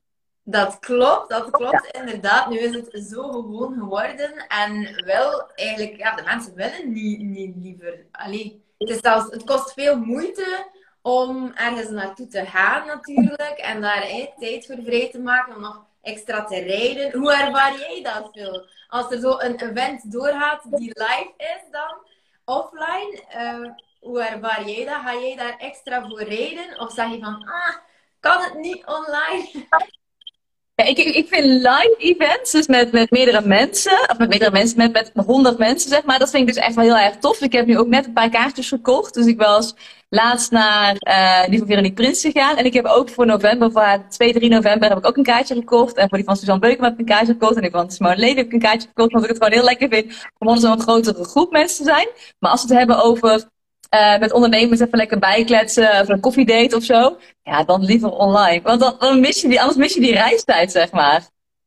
Dat 0.43 0.79
klopt, 0.79 1.29
dat 1.29 1.49
klopt 1.51 1.97
inderdaad. 1.99 2.49
Nu 2.49 2.57
is 2.57 2.75
het 2.75 3.07
zo 3.09 3.31
gewoon 3.31 3.73
geworden. 3.73 4.45
En 4.47 5.03
wel, 5.05 5.51
eigenlijk, 5.55 5.97
ja, 5.97 6.15
de 6.15 6.23
mensen 6.23 6.55
willen 6.55 6.93
niet, 6.93 7.19
niet 7.19 7.55
liever. 7.55 8.05
Allee, 8.11 8.63
het, 8.77 8.89
is 8.89 8.99
zelfs, 8.99 9.31
het 9.31 9.43
kost 9.43 9.73
veel 9.73 9.97
moeite 9.97 10.65
om 11.01 11.51
ergens 11.55 11.89
naartoe 11.89 12.27
te 12.27 12.45
gaan 12.45 12.87
natuurlijk. 12.87 13.57
En 13.57 13.81
daar 13.81 14.01
eh, 14.01 14.25
tijd 14.39 14.65
voor 14.65 14.77
vrij 14.85 15.09
te 15.11 15.19
maken 15.19 15.55
om 15.55 15.61
nog 15.61 15.85
extra 16.05 16.43
te 16.43 16.59
rijden. 16.59 17.19
Hoe 17.19 17.33
ervaar 17.33 17.79
jij 17.79 18.01
dat, 18.03 18.29
Phil? 18.31 18.65
Als 18.87 19.11
er 19.11 19.19
zo 19.19 19.39
een 19.39 19.59
event 19.59 20.11
doorgaat 20.11 20.61
die 20.69 20.91
live 20.93 21.33
is 21.37 21.71
dan, 21.71 21.97
offline. 22.45 23.23
Uh, 23.35 23.69
hoe 23.99 24.21
ervaar 24.21 24.69
jij 24.69 24.85
dat? 24.85 25.01
Ga 25.03 25.13
jij 25.15 25.35
daar 25.35 25.57
extra 25.57 26.07
voor 26.07 26.23
rijden? 26.23 26.79
Of 26.79 26.91
zeg 26.91 27.11
je 27.11 27.19
van, 27.19 27.43
ah, 27.47 27.75
kan 28.19 28.41
het 28.41 28.53
niet 28.53 28.85
online? 28.85 29.67
Ja, 30.75 30.85
ik, 30.85 30.97
ik 30.97 31.27
vind 31.27 31.45
live 31.45 31.95
events, 31.97 32.51
dus 32.51 32.67
met, 32.67 32.91
met 32.91 33.11
meerdere 33.11 33.41
mensen, 33.41 34.09
of 34.09 34.17
met 34.17 34.29
meerdere 34.29 34.51
mensen, 34.51 34.77
met, 34.77 34.91
met 35.13 35.25
honderd 35.25 35.57
mensen 35.57 35.89
zeg 35.89 36.03
maar, 36.03 36.19
dat 36.19 36.29
vind 36.29 36.47
ik 36.47 36.53
dus 36.53 36.63
echt 36.63 36.75
wel 36.75 36.83
heel 36.83 36.97
erg 36.97 37.17
tof. 37.17 37.41
Ik 37.41 37.51
heb 37.51 37.65
nu 37.65 37.77
ook 37.77 37.87
net 37.87 38.05
een 38.05 38.13
paar 38.13 38.29
kaartjes 38.29 38.67
gekocht, 38.67 39.13
dus 39.13 39.25
ik 39.25 39.37
was 39.37 39.75
laatst 40.15 40.51
naar 40.51 40.95
uh, 40.99 41.49
die 41.49 41.57
van 41.59 41.67
Veronique 41.67 41.93
Prins 41.95 42.21
gegaan. 42.21 42.57
En 42.57 42.65
ik 42.65 42.73
heb 42.73 42.85
ook 42.85 43.09
voor 43.09 43.25
november, 43.25 43.71
voor 43.71 43.81
haar 43.81 44.09
2, 44.09 44.33
3 44.33 44.49
november, 44.49 44.89
heb 44.89 44.97
ik 44.97 45.07
ook 45.07 45.17
een 45.17 45.23
kaartje 45.23 45.55
gekocht. 45.55 45.95
En 45.95 46.09
voor 46.09 46.17
die 46.17 46.27
van 46.27 46.37
Suzanne 46.37 46.61
Beuken 46.61 46.83
heb 46.83 46.93
ik 46.93 46.99
een 46.99 47.05
kaartje 47.05 47.33
gekocht. 47.33 47.55
En 47.55 47.61
die 47.61 47.71
van 47.71 47.91
Simone 47.91 48.17
Leden 48.17 48.37
heb 48.37 48.45
ik 48.45 48.53
een 48.53 48.59
kaartje 48.59 48.87
gekocht, 48.87 49.13
omdat 49.13 49.23
ik 49.23 49.29
het 49.29 49.43
gewoon 49.43 49.57
heel 49.57 49.69
lekker 49.69 49.89
vind 49.89 50.27
om 50.37 50.47
onder 50.47 50.61
zo'n 50.61 50.81
grotere 50.81 51.23
groep 51.23 51.51
mensen 51.51 51.85
te 51.85 51.91
zijn. 51.91 52.07
Maar 52.39 52.51
als 52.51 52.61
we 52.61 52.67
het 52.67 52.77
hebben 52.77 53.03
over 53.03 53.49
uh, 53.95 54.17
met 54.19 54.31
ondernemers 54.31 54.79
even 54.79 54.97
lekker 54.97 55.19
bijkletsen, 55.19 56.01
of 56.01 56.09
een 56.09 56.19
koffiedate 56.19 56.75
of 56.75 56.83
zo. 56.83 57.17
Ja, 57.43 57.63
dan 57.63 57.83
liever 57.83 58.11
online. 58.11 58.61
Want 58.61 58.79
dan, 58.79 58.95
dan 58.99 59.19
mis 59.19 59.41
je 59.41 59.47
die, 59.47 59.59
anders 59.59 59.77
mis 59.77 59.93
je 59.93 59.99
die 59.99 60.13
reistijd, 60.13 60.71
zeg 60.71 60.91
maar. 60.91 61.23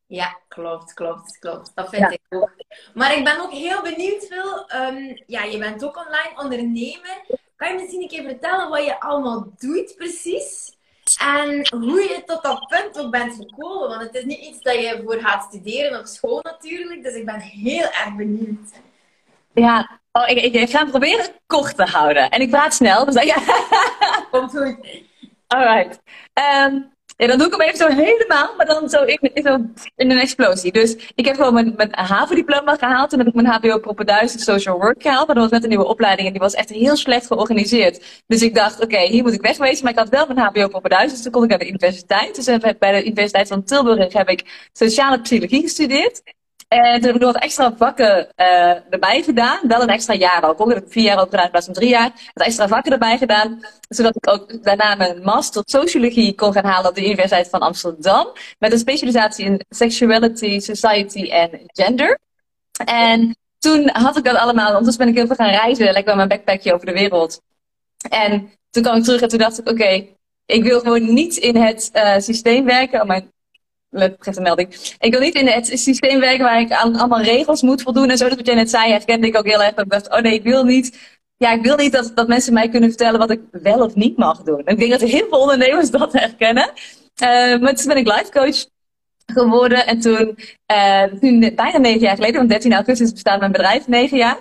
Ja, 0.06 0.38
klopt, 0.48 0.94
klopt, 0.94 1.38
klopt. 1.38 1.72
Dat 1.74 1.88
vind 1.88 2.12
ik 2.12 2.20
ook. 2.28 2.50
Maar 2.94 3.16
ik 3.16 3.24
ben 3.24 3.40
ook 3.40 3.52
heel 3.52 3.82
benieuwd, 3.82 4.26
Phil. 4.26 4.80
Um, 4.80 5.22
ja, 5.26 5.42
je 5.42 5.58
bent 5.58 5.84
ook 5.84 5.96
online 5.96 6.42
ondernemer. 6.42 7.22
Kan 7.58 7.68
je 7.68 7.74
misschien 7.74 8.02
een 8.02 8.08
keer 8.08 8.22
vertellen 8.22 8.68
wat 8.68 8.84
je 8.84 9.00
allemaal 9.00 9.52
doet 9.58 9.94
precies? 9.96 10.76
En 11.20 11.68
hoe 11.70 12.00
je 12.00 12.22
tot 12.26 12.42
dat 12.42 12.66
punt 12.68 12.98
ook 12.98 13.10
bent 13.10 13.34
gekomen. 13.34 13.88
Want 13.88 14.00
het 14.00 14.14
is 14.14 14.24
niet 14.24 14.38
iets 14.40 14.62
dat 14.62 14.74
je 14.74 15.00
voor 15.04 15.20
gaat 15.20 15.42
studeren 15.42 15.98
op 15.98 16.06
school 16.06 16.40
natuurlijk. 16.42 17.02
Dus 17.02 17.14
ik 17.14 17.24
ben 17.24 17.40
heel 17.40 17.84
erg 17.84 18.14
benieuwd. 18.16 18.72
Ja, 19.52 20.00
Oh, 20.12 20.28
ik, 20.28 20.54
ik, 20.54 20.70
ga 20.70 20.80
het 20.80 20.90
proberen 20.90 21.26
kort 21.46 21.76
te 21.76 21.84
houden. 21.84 22.30
En 22.30 22.40
ik 22.40 22.50
praat 22.50 22.74
snel. 22.74 23.04
Dus 23.04 23.22
ja. 23.22 23.36
Komt 24.30 24.50
goed. 24.50 24.76
Alright. 25.46 26.00
Um, 26.34 26.92
ja, 27.20 27.26
dan 27.26 27.38
doe 27.38 27.46
ik 27.46 27.52
hem 27.52 27.60
even 27.60 27.76
zo 27.76 27.88
helemaal, 27.88 28.54
maar 28.56 28.66
dan 28.66 28.88
zo 28.88 29.02
in, 29.02 29.18
in, 29.96 30.10
een 30.10 30.18
explosie. 30.18 30.72
Dus 30.72 30.96
ik 31.14 31.24
heb 31.26 31.36
gewoon 31.36 31.54
mijn, 31.54 31.74
mijn 31.76 31.90
HAVO-diploma 31.92 32.76
gehaald. 32.76 33.10
Toen 33.10 33.18
heb 33.18 33.28
ik 33.28 33.34
mijn 33.34 33.46
HBO 33.46 33.94
1000 34.04 34.40
Social 34.42 34.78
Work 34.78 35.02
gehaald. 35.02 35.26
Maar 35.26 35.34
dat 35.34 35.44
was 35.44 35.52
net 35.52 35.62
een 35.62 35.68
nieuwe 35.68 35.86
opleiding 35.86 36.26
en 36.26 36.32
die 36.32 36.42
was 36.42 36.54
echt 36.54 36.68
heel 36.68 36.96
slecht 36.96 37.26
georganiseerd. 37.26 38.22
Dus 38.26 38.42
ik 38.42 38.54
dacht, 38.54 38.82
oké, 38.82 38.98
hier 38.98 39.22
moet 39.22 39.32
ik 39.32 39.40
wegwezen. 39.40 39.82
Maar 39.82 39.92
ik 39.92 39.98
had 39.98 40.08
wel 40.08 40.26
mijn 40.26 40.38
HBO 40.38 40.80
1000, 40.80 41.10
dus 41.10 41.22
toen 41.22 41.32
kon 41.32 41.42
ik 41.42 41.48
naar 41.48 41.58
de 41.58 41.68
universiteit. 41.68 42.34
Dus 42.34 42.44
bij 42.78 42.92
de 42.92 43.06
Universiteit 43.06 43.48
van 43.48 43.64
Tilburg 43.64 44.12
heb 44.12 44.28
ik 44.28 44.68
sociale 44.72 45.20
psychologie 45.20 45.62
gestudeerd. 45.62 46.22
En 46.68 46.92
toen 46.92 47.02
heb 47.02 47.14
ik 47.14 47.20
nog 47.20 47.32
wat 47.32 47.42
extra 47.42 47.76
vakken 47.76 48.28
uh, 48.36 48.92
erbij 48.92 49.22
gedaan. 49.22 49.58
Wel 49.62 49.82
een 49.82 49.88
extra 49.88 50.14
jaar 50.14 50.48
ook. 50.48 50.70
Ik 50.70 50.74
heb 50.74 50.92
vier 50.92 51.02
jaar 51.02 51.20
ook 51.20 51.30
gedaan 51.30 51.44
in 51.44 51.50
plaats 51.50 51.66
van 51.66 51.74
drie 51.74 51.88
jaar. 51.88 52.30
Wat 52.34 52.46
extra 52.46 52.68
vakken 52.68 52.92
erbij 52.92 53.18
gedaan. 53.18 53.60
Zodat 53.88 54.16
ik 54.16 54.28
ook 54.28 54.64
daarna 54.64 54.94
mijn 54.94 55.22
master 55.22 55.62
sociologie 55.66 56.34
kon 56.34 56.52
gaan 56.52 56.64
halen 56.64 56.88
op 56.90 56.94
de 56.94 57.04
Universiteit 57.04 57.48
van 57.48 57.60
Amsterdam. 57.60 58.32
Met 58.58 58.72
een 58.72 58.78
specialisatie 58.78 59.44
in 59.44 59.64
sexuality, 59.68 60.58
society 60.58 61.30
en 61.30 61.50
gender. 61.66 62.18
En 62.84 63.36
toen 63.58 63.88
had 63.88 64.16
ik 64.16 64.24
dat 64.24 64.36
allemaal. 64.36 64.68
Ondertussen 64.68 65.04
ben 65.04 65.08
ik 65.08 65.18
heel 65.18 65.26
veel 65.26 65.46
gaan 65.46 65.54
reizen. 65.60 65.84
Lekker 65.84 66.16
met 66.16 66.16
mijn 66.16 66.28
backpackje 66.28 66.74
over 66.74 66.86
de 66.86 66.92
wereld. 66.92 67.40
En 68.10 68.52
toen 68.70 68.82
kwam 68.82 68.96
ik 68.96 69.04
terug 69.04 69.20
en 69.20 69.28
toen 69.28 69.38
dacht 69.38 69.58
ik, 69.58 69.68
oké, 69.68 70.06
ik 70.46 70.62
wil 70.62 70.80
gewoon 70.80 71.14
niet 71.14 71.36
in 71.36 71.56
het 71.56 71.90
uh, 71.94 72.18
systeem 72.18 72.64
werken. 72.64 73.06
Mijn 73.90 74.16
een 74.20 74.42
melding. 74.42 74.94
Ik 74.98 75.12
wil 75.12 75.20
niet 75.20 75.34
in 75.34 75.46
het 75.46 75.66
systeem 75.66 76.20
werken 76.20 76.44
waar 76.44 76.60
ik 76.60 76.72
aan 76.72 76.96
allemaal 76.96 77.22
regels 77.22 77.62
moet 77.62 77.82
voldoen. 77.82 78.10
En 78.10 78.16
zo 78.16 78.28
dat 78.28 78.46
jij 78.46 78.54
net 78.54 78.70
zei, 78.70 78.90
herkende 78.90 79.26
ik 79.26 79.36
ook 79.36 79.46
heel 79.46 79.62
erg. 79.62 79.76
Ik 79.76 79.90
dacht, 79.90 80.10
oh 80.10 80.20
nee, 80.20 80.34
ik 80.34 80.42
wil 80.42 80.64
niet. 80.64 80.98
Ja, 81.36 81.52
ik 81.52 81.62
wil 81.62 81.76
niet 81.76 81.92
dat, 81.92 82.12
dat 82.14 82.28
mensen 82.28 82.52
mij 82.52 82.68
kunnen 82.68 82.88
vertellen 82.88 83.18
wat 83.18 83.30
ik 83.30 83.40
wel 83.50 83.80
of 83.80 83.94
niet 83.94 84.16
mag 84.16 84.42
doen. 84.42 84.64
En 84.64 84.72
ik 84.72 84.78
denk 84.78 84.90
dat 84.90 85.10
heel 85.10 85.26
veel 85.28 85.40
ondernemers 85.40 85.90
dat 85.90 86.12
herkennen. 86.12 86.70
Uh, 87.22 87.58
maar 87.58 87.74
toen 87.74 87.86
ben 87.86 87.96
ik 87.96 88.06
life 88.06 88.30
coach 88.30 88.66
geworden. 89.26 89.86
En 89.86 90.00
toen, 90.00 90.38
uh, 90.72 91.02
toen, 91.02 91.40
bijna 91.54 91.78
negen 91.78 92.00
jaar 92.00 92.14
geleden, 92.14 92.36
want 92.36 92.48
13 92.48 92.74
augustus 92.74 93.12
bestaat 93.12 93.40
mijn 93.40 93.52
bedrijf 93.52 93.88
negen 93.88 94.16
jaar. 94.16 94.38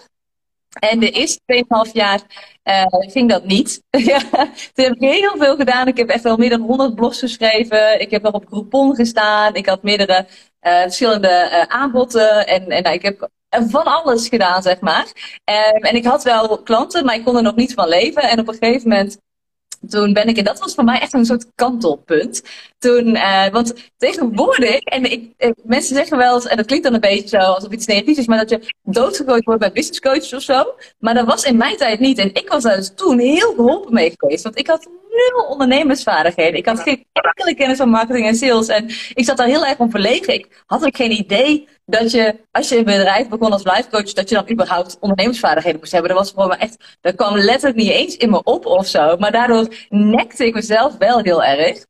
En 0.79 0.99
de 0.99 1.11
eerste 1.11 1.65
2,5 1.87 1.91
jaar 1.91 2.21
uh, 2.63 2.83
ging 2.87 3.29
dat 3.29 3.45
niet. 3.45 3.81
toen 4.73 4.85
heb 4.85 4.99
heel 4.99 5.35
veel 5.37 5.55
gedaan. 5.55 5.87
Ik 5.87 5.97
heb 5.97 6.09
echt 6.09 6.23
wel 6.23 6.37
meer 6.37 6.49
dan 6.49 6.61
100 6.61 6.95
blogs 6.95 7.19
geschreven. 7.19 8.01
Ik 8.01 8.11
heb 8.11 8.21
nog 8.21 8.33
op 8.33 8.45
Groupon 8.47 8.95
gestaan. 8.95 9.55
Ik 9.55 9.65
had 9.65 9.83
meerdere 9.83 10.25
uh, 10.61 10.81
verschillende 10.81 11.67
uh. 12.13 12.53
En, 12.53 12.69
en 12.69 12.83
nou, 12.83 12.95
ik 12.95 13.01
heb 13.01 13.29
van 13.49 13.83
alles 13.83 14.27
gedaan, 14.27 14.61
zeg 14.61 14.79
maar. 14.79 15.05
Um, 15.45 15.83
en 15.83 15.95
ik 15.95 16.05
had 16.05 16.23
wel 16.23 16.61
klanten, 16.63 17.05
maar 17.05 17.15
ik 17.15 17.23
kon 17.23 17.35
er 17.35 17.41
nog 17.41 17.55
niet 17.55 17.73
van 17.73 17.87
leven. 17.87 18.21
En 18.21 18.39
op 18.39 18.47
een 18.47 18.57
gegeven 18.57 18.89
moment 18.89 19.17
toen 19.89 20.13
ben 20.13 20.27
ik, 20.27 20.37
en 20.37 20.43
dat 20.43 20.59
was 20.59 20.73
voor 20.73 20.83
mij 20.83 20.99
echt 20.99 21.13
een 21.13 21.25
soort 21.25 21.45
kantelpunt. 21.55 22.41
Toen, 22.79 23.07
uh, 23.07 23.47
want 23.47 23.73
tegenwoordig, 23.97 24.79
en 24.79 25.11
ik, 25.11 25.33
ik, 25.37 25.53
mensen 25.63 25.95
zeggen 25.95 26.17
wel 26.17 26.45
en 26.45 26.57
dat 26.57 26.65
klinkt 26.65 26.85
dan 26.85 26.93
een 26.93 26.99
beetje 26.99 27.27
zo 27.27 27.37
alsof 27.37 27.71
iets 27.71 27.85
negatiefs 27.85 28.19
is, 28.19 28.27
maar 28.27 28.37
dat 28.37 28.49
je 28.49 28.73
doodgegooid 28.83 29.45
wordt 29.45 29.59
bij 29.59 29.71
business 29.71 29.99
coaches 29.99 30.33
of 30.33 30.41
zo. 30.41 30.75
Maar 30.99 31.13
dat 31.13 31.25
was 31.25 31.43
in 31.43 31.57
mijn 31.57 31.77
tijd 31.77 31.99
niet. 31.99 32.17
En 32.17 32.33
ik 32.33 32.49
was 32.49 32.63
daar 32.63 32.75
dus 32.75 32.91
toen 32.95 33.19
heel 33.19 33.53
geholpen 33.55 33.93
mee 33.93 34.13
geweest. 34.17 34.43
Want 34.43 34.57
ik 34.57 34.67
had 34.67 34.87
nul 35.17 35.45
ondernemersvaardigheden. 35.45 36.59
Ik 36.59 36.65
had 36.65 36.79
geen 36.79 37.05
enkele 37.11 37.55
kennis 37.55 37.77
van 37.77 37.89
marketing 37.89 38.27
en 38.27 38.35
sales. 38.35 38.67
En 38.67 38.85
ik 39.13 39.25
zat 39.25 39.37
daar 39.37 39.47
heel 39.47 39.65
erg 39.65 39.77
om 39.77 39.91
verlegen. 39.91 40.33
Ik 40.33 40.63
had 40.65 40.85
ook 40.85 40.95
geen 40.95 41.11
idee 41.11 41.67
dat 41.85 42.11
je, 42.11 42.35
als 42.51 42.69
je 42.69 42.77
een 42.77 42.83
bedrijf 42.83 43.27
begon 43.27 43.51
als 43.51 43.63
life 43.63 43.89
coach, 43.89 44.13
dat 44.13 44.29
je 44.29 44.35
dan 44.35 44.51
überhaupt 44.51 44.97
ondernemersvaardigheden 44.99 45.79
moest 45.79 45.91
hebben. 45.91 46.09
Dat 46.09 46.19
was 46.19 46.31
voor 46.31 46.47
me 46.47 46.55
echt, 46.55 46.97
dat 47.01 47.15
kwam 47.15 47.37
letterlijk 47.37 47.75
niet 47.75 47.91
eens 47.91 48.17
in 48.17 48.29
me 48.29 48.43
op 48.43 48.65
of 48.65 48.87
zo. 48.87 49.17
Maar 49.17 49.31
daardoor 49.31 49.67
nekte 49.89 50.45
ik 50.45 50.53
mezelf 50.53 50.97
wel 50.97 51.19
heel 51.19 51.43
erg. 51.43 51.85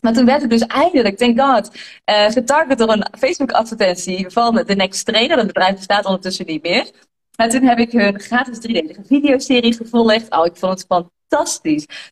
Maar 0.00 0.12
toen 0.12 0.24
werd 0.24 0.42
ik 0.42 0.50
dus 0.50 0.66
eindelijk, 0.66 1.16
thank 1.16 1.40
God, 1.40 1.70
uh, 2.10 2.30
getarget 2.30 2.78
door 2.78 2.92
een 2.92 3.06
Facebook-advertentie 3.18 4.30
van 4.30 4.64
The 4.64 4.74
Next 4.74 5.06
Trainer. 5.06 5.36
Dat 5.36 5.46
bedrijf 5.46 5.74
bestaat 5.74 6.04
ondertussen 6.04 6.46
niet 6.46 6.62
meer. 6.62 6.90
En 7.36 7.48
toen 7.48 7.62
heb 7.62 7.78
ik 7.78 7.92
hun 7.92 8.20
gratis 8.20 8.60
driedelige 8.60 9.02
videoserie 9.06 9.74
gevolgd. 9.74 10.30
Oh, 10.30 10.46
ik 10.46 10.56
vond 10.56 10.72
het 10.72 10.84
fantastisch. 10.88 11.21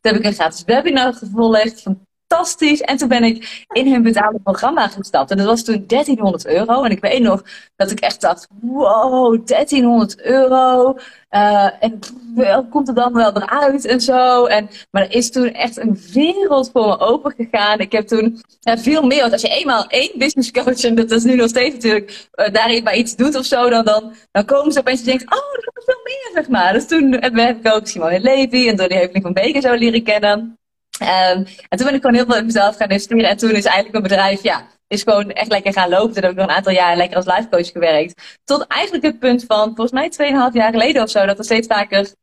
Toen 0.01 0.13
heb 0.13 0.17
ik 0.17 0.25
een 0.25 0.33
gratis 0.33 0.65
webinar 0.65 1.15
gevolgd 1.15 1.87
fantastisch. 2.31 2.81
En 2.81 2.97
toen 2.97 3.09
ben 3.09 3.25
ik 3.25 3.67
in 3.73 3.93
hun 3.93 4.03
betaalde 4.03 4.39
programma 4.43 4.89
gestapt. 4.89 5.31
En 5.31 5.37
dat 5.37 5.47
was 5.47 5.65
toen 5.65 5.85
1300 5.87 6.47
euro. 6.47 6.83
En 6.83 6.91
ik 6.91 7.01
weet 7.01 7.23
nog 7.23 7.43
dat 7.77 7.91
ik 7.91 8.01
echt 8.01 8.21
dacht, 8.21 8.49
wow, 8.61 9.47
1300 9.47 10.21
euro. 10.21 10.97
Uh, 11.31 11.71
en 11.81 11.99
pff, 11.99 12.69
komt 12.71 12.89
er 12.89 12.95
dan 12.95 13.13
wel 13.13 13.37
eruit 13.37 13.85
en 13.85 14.01
zo. 14.01 14.45
En, 14.45 14.69
maar 14.91 15.03
er 15.03 15.15
is 15.15 15.31
toen 15.31 15.53
echt 15.53 15.77
een 15.77 16.01
wereld 16.13 16.71
voor 16.73 16.87
me 16.87 16.99
open 16.99 17.35
gegaan. 17.37 17.79
Ik 17.79 17.93
heb 17.93 18.07
toen 18.07 18.43
uh, 18.69 18.77
veel 18.77 19.03
meer. 19.03 19.21
Want 19.21 19.33
als 19.33 19.43
je 19.43 19.49
eenmaal 19.49 19.87
één 19.87 20.13
business 20.15 20.51
coach, 20.51 20.85
en 20.85 20.95
dat 20.95 21.11
is 21.11 21.25
nu 21.25 21.35
nog 21.35 21.49
steeds 21.49 21.75
natuurlijk, 21.75 22.29
uh, 22.35 22.53
daarin 22.53 22.85
bij 22.85 22.97
iets 22.97 23.17
doet 23.17 23.37
of 23.37 23.45
zo, 23.45 23.69
dan, 23.71 23.85
dan, 23.85 24.13
dan 24.33 24.45
komen 24.45 24.73
ze 24.73 24.79
opeens 24.79 25.01
en 25.01 25.07
denken, 25.07 25.33
oh, 25.33 25.53
er 25.53 25.71
is 25.75 25.85
veel 25.85 26.01
meer, 26.05 26.31
zeg 26.35 26.49
maar. 26.49 26.73
Dus 26.73 26.87
toen 26.87 27.13
heb 27.13 27.67
ik 27.67 27.75
ook 27.75 27.87
Simone 27.87 28.21
Levy 28.21 28.69
en 28.69 28.77
door 28.77 28.89
die 28.89 28.97
Heuveling 28.97 29.25
van 29.25 29.33
Beek 29.33 29.63
zo 29.63 29.75
leren 29.75 30.03
kennen. 30.03 30.60
Um, 31.03 31.47
en 31.69 31.79
toen 31.79 31.87
ben 31.87 31.95
ik 31.95 32.01
gewoon 32.01 32.15
heel 32.15 32.25
veel 32.25 32.37
in 32.37 32.47
mezelf 32.47 32.77
gaan 32.77 32.89
investeren. 32.89 33.29
En 33.29 33.37
toen 33.37 33.51
is 33.51 33.65
eigenlijk 33.65 33.93
mijn 33.93 34.03
bedrijf, 34.03 34.43
ja, 34.43 34.67
is 34.87 35.03
gewoon 35.03 35.31
echt 35.31 35.51
lekker 35.51 35.73
gaan 35.73 35.89
lopen. 35.89 36.13
Toen 36.13 36.23
heb 36.23 36.33
ik 36.33 36.39
nog 36.39 36.49
een 36.49 36.55
aantal 36.55 36.73
jaar 36.73 36.97
lekker 36.97 37.17
als 37.17 37.27
life 37.27 37.49
coach 37.51 37.71
gewerkt. 37.71 38.39
Tot 38.45 38.67
eigenlijk 38.67 39.05
het 39.05 39.19
punt 39.19 39.45
van, 39.47 39.73
volgens 39.75 39.93
mij 39.93 40.31
2,5 40.51 40.53
jaar 40.53 40.71
geleden 40.71 41.03
of 41.03 41.11
zo, 41.11 41.27
dat 41.27 41.39
er 41.39 41.45
steeds 41.45 41.67
vaker, 41.67 42.15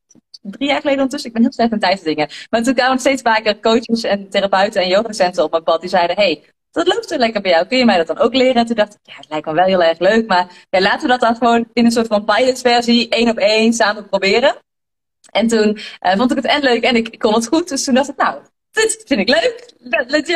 drie 0.42 0.68
jaar 0.68 0.82
geleden 0.82 1.02
ondertussen, 1.02 1.30
ik 1.30 1.36
ben 1.36 1.44
heel 1.44 1.54
slecht 1.54 1.70
met 1.70 1.82
tijdsdingen. 1.82 2.30
Maar 2.50 2.64
toen 2.64 2.74
kwamen 2.74 3.00
steeds 3.00 3.22
vaker 3.22 3.60
coaches 3.60 4.04
en 4.04 4.30
therapeuten 4.30 4.82
en 4.82 4.88
yogadocenten 4.88 5.44
op 5.44 5.52
mijn 5.52 5.64
pad. 5.64 5.82
Die 5.82 5.90
zeiden, 5.90 6.16
hey, 6.16 6.44
dat 6.72 6.88
loopt 6.88 7.08
zo 7.08 7.18
lekker 7.18 7.42
bij 7.42 7.52
jou. 7.52 7.66
Kun 7.66 7.78
je 7.78 7.86
mij 7.86 7.98
dat 7.98 8.08
dan 8.08 8.18
ook 8.18 8.34
leren? 8.34 8.56
En 8.56 8.66
toen 8.66 8.76
dacht 8.76 8.94
ik, 8.94 9.00
ja, 9.04 9.14
het 9.16 9.30
lijkt 9.30 9.46
me 9.46 9.54
wel 9.54 9.66
heel 9.66 9.84
erg 9.84 10.00
leuk. 10.00 10.28
Maar 10.28 10.48
ja, 10.70 10.82
laten 10.82 11.02
we 11.02 11.08
dat 11.08 11.20
dan 11.20 11.36
gewoon 11.36 11.68
in 11.74 11.86
een 11.86 11.92
soort 11.92 12.08
van 12.08 12.26
pilotversie, 12.26 13.10
één 13.10 13.30
op 13.30 13.38
één, 13.38 13.74
samen 13.74 14.08
proberen. 14.08 14.56
En 15.32 15.48
toen 15.48 15.78
uh, 16.02 16.16
vond 16.16 16.32
ik 16.32 16.38
het 16.38 16.46
en 16.46 16.62
leuk 16.62 16.84
en 16.84 16.96
ik, 16.96 17.08
ik 17.08 17.20
kon 17.20 17.34
het 17.34 17.48
goed. 17.48 17.70
Dus 17.70 17.84
toen 17.84 17.94
dacht 17.94 18.10
ik, 18.10 18.16
nou, 18.16 18.40
dit 18.78 19.04
vind 19.06 19.20
ik 19.20 19.30
leuk. 19.30 19.74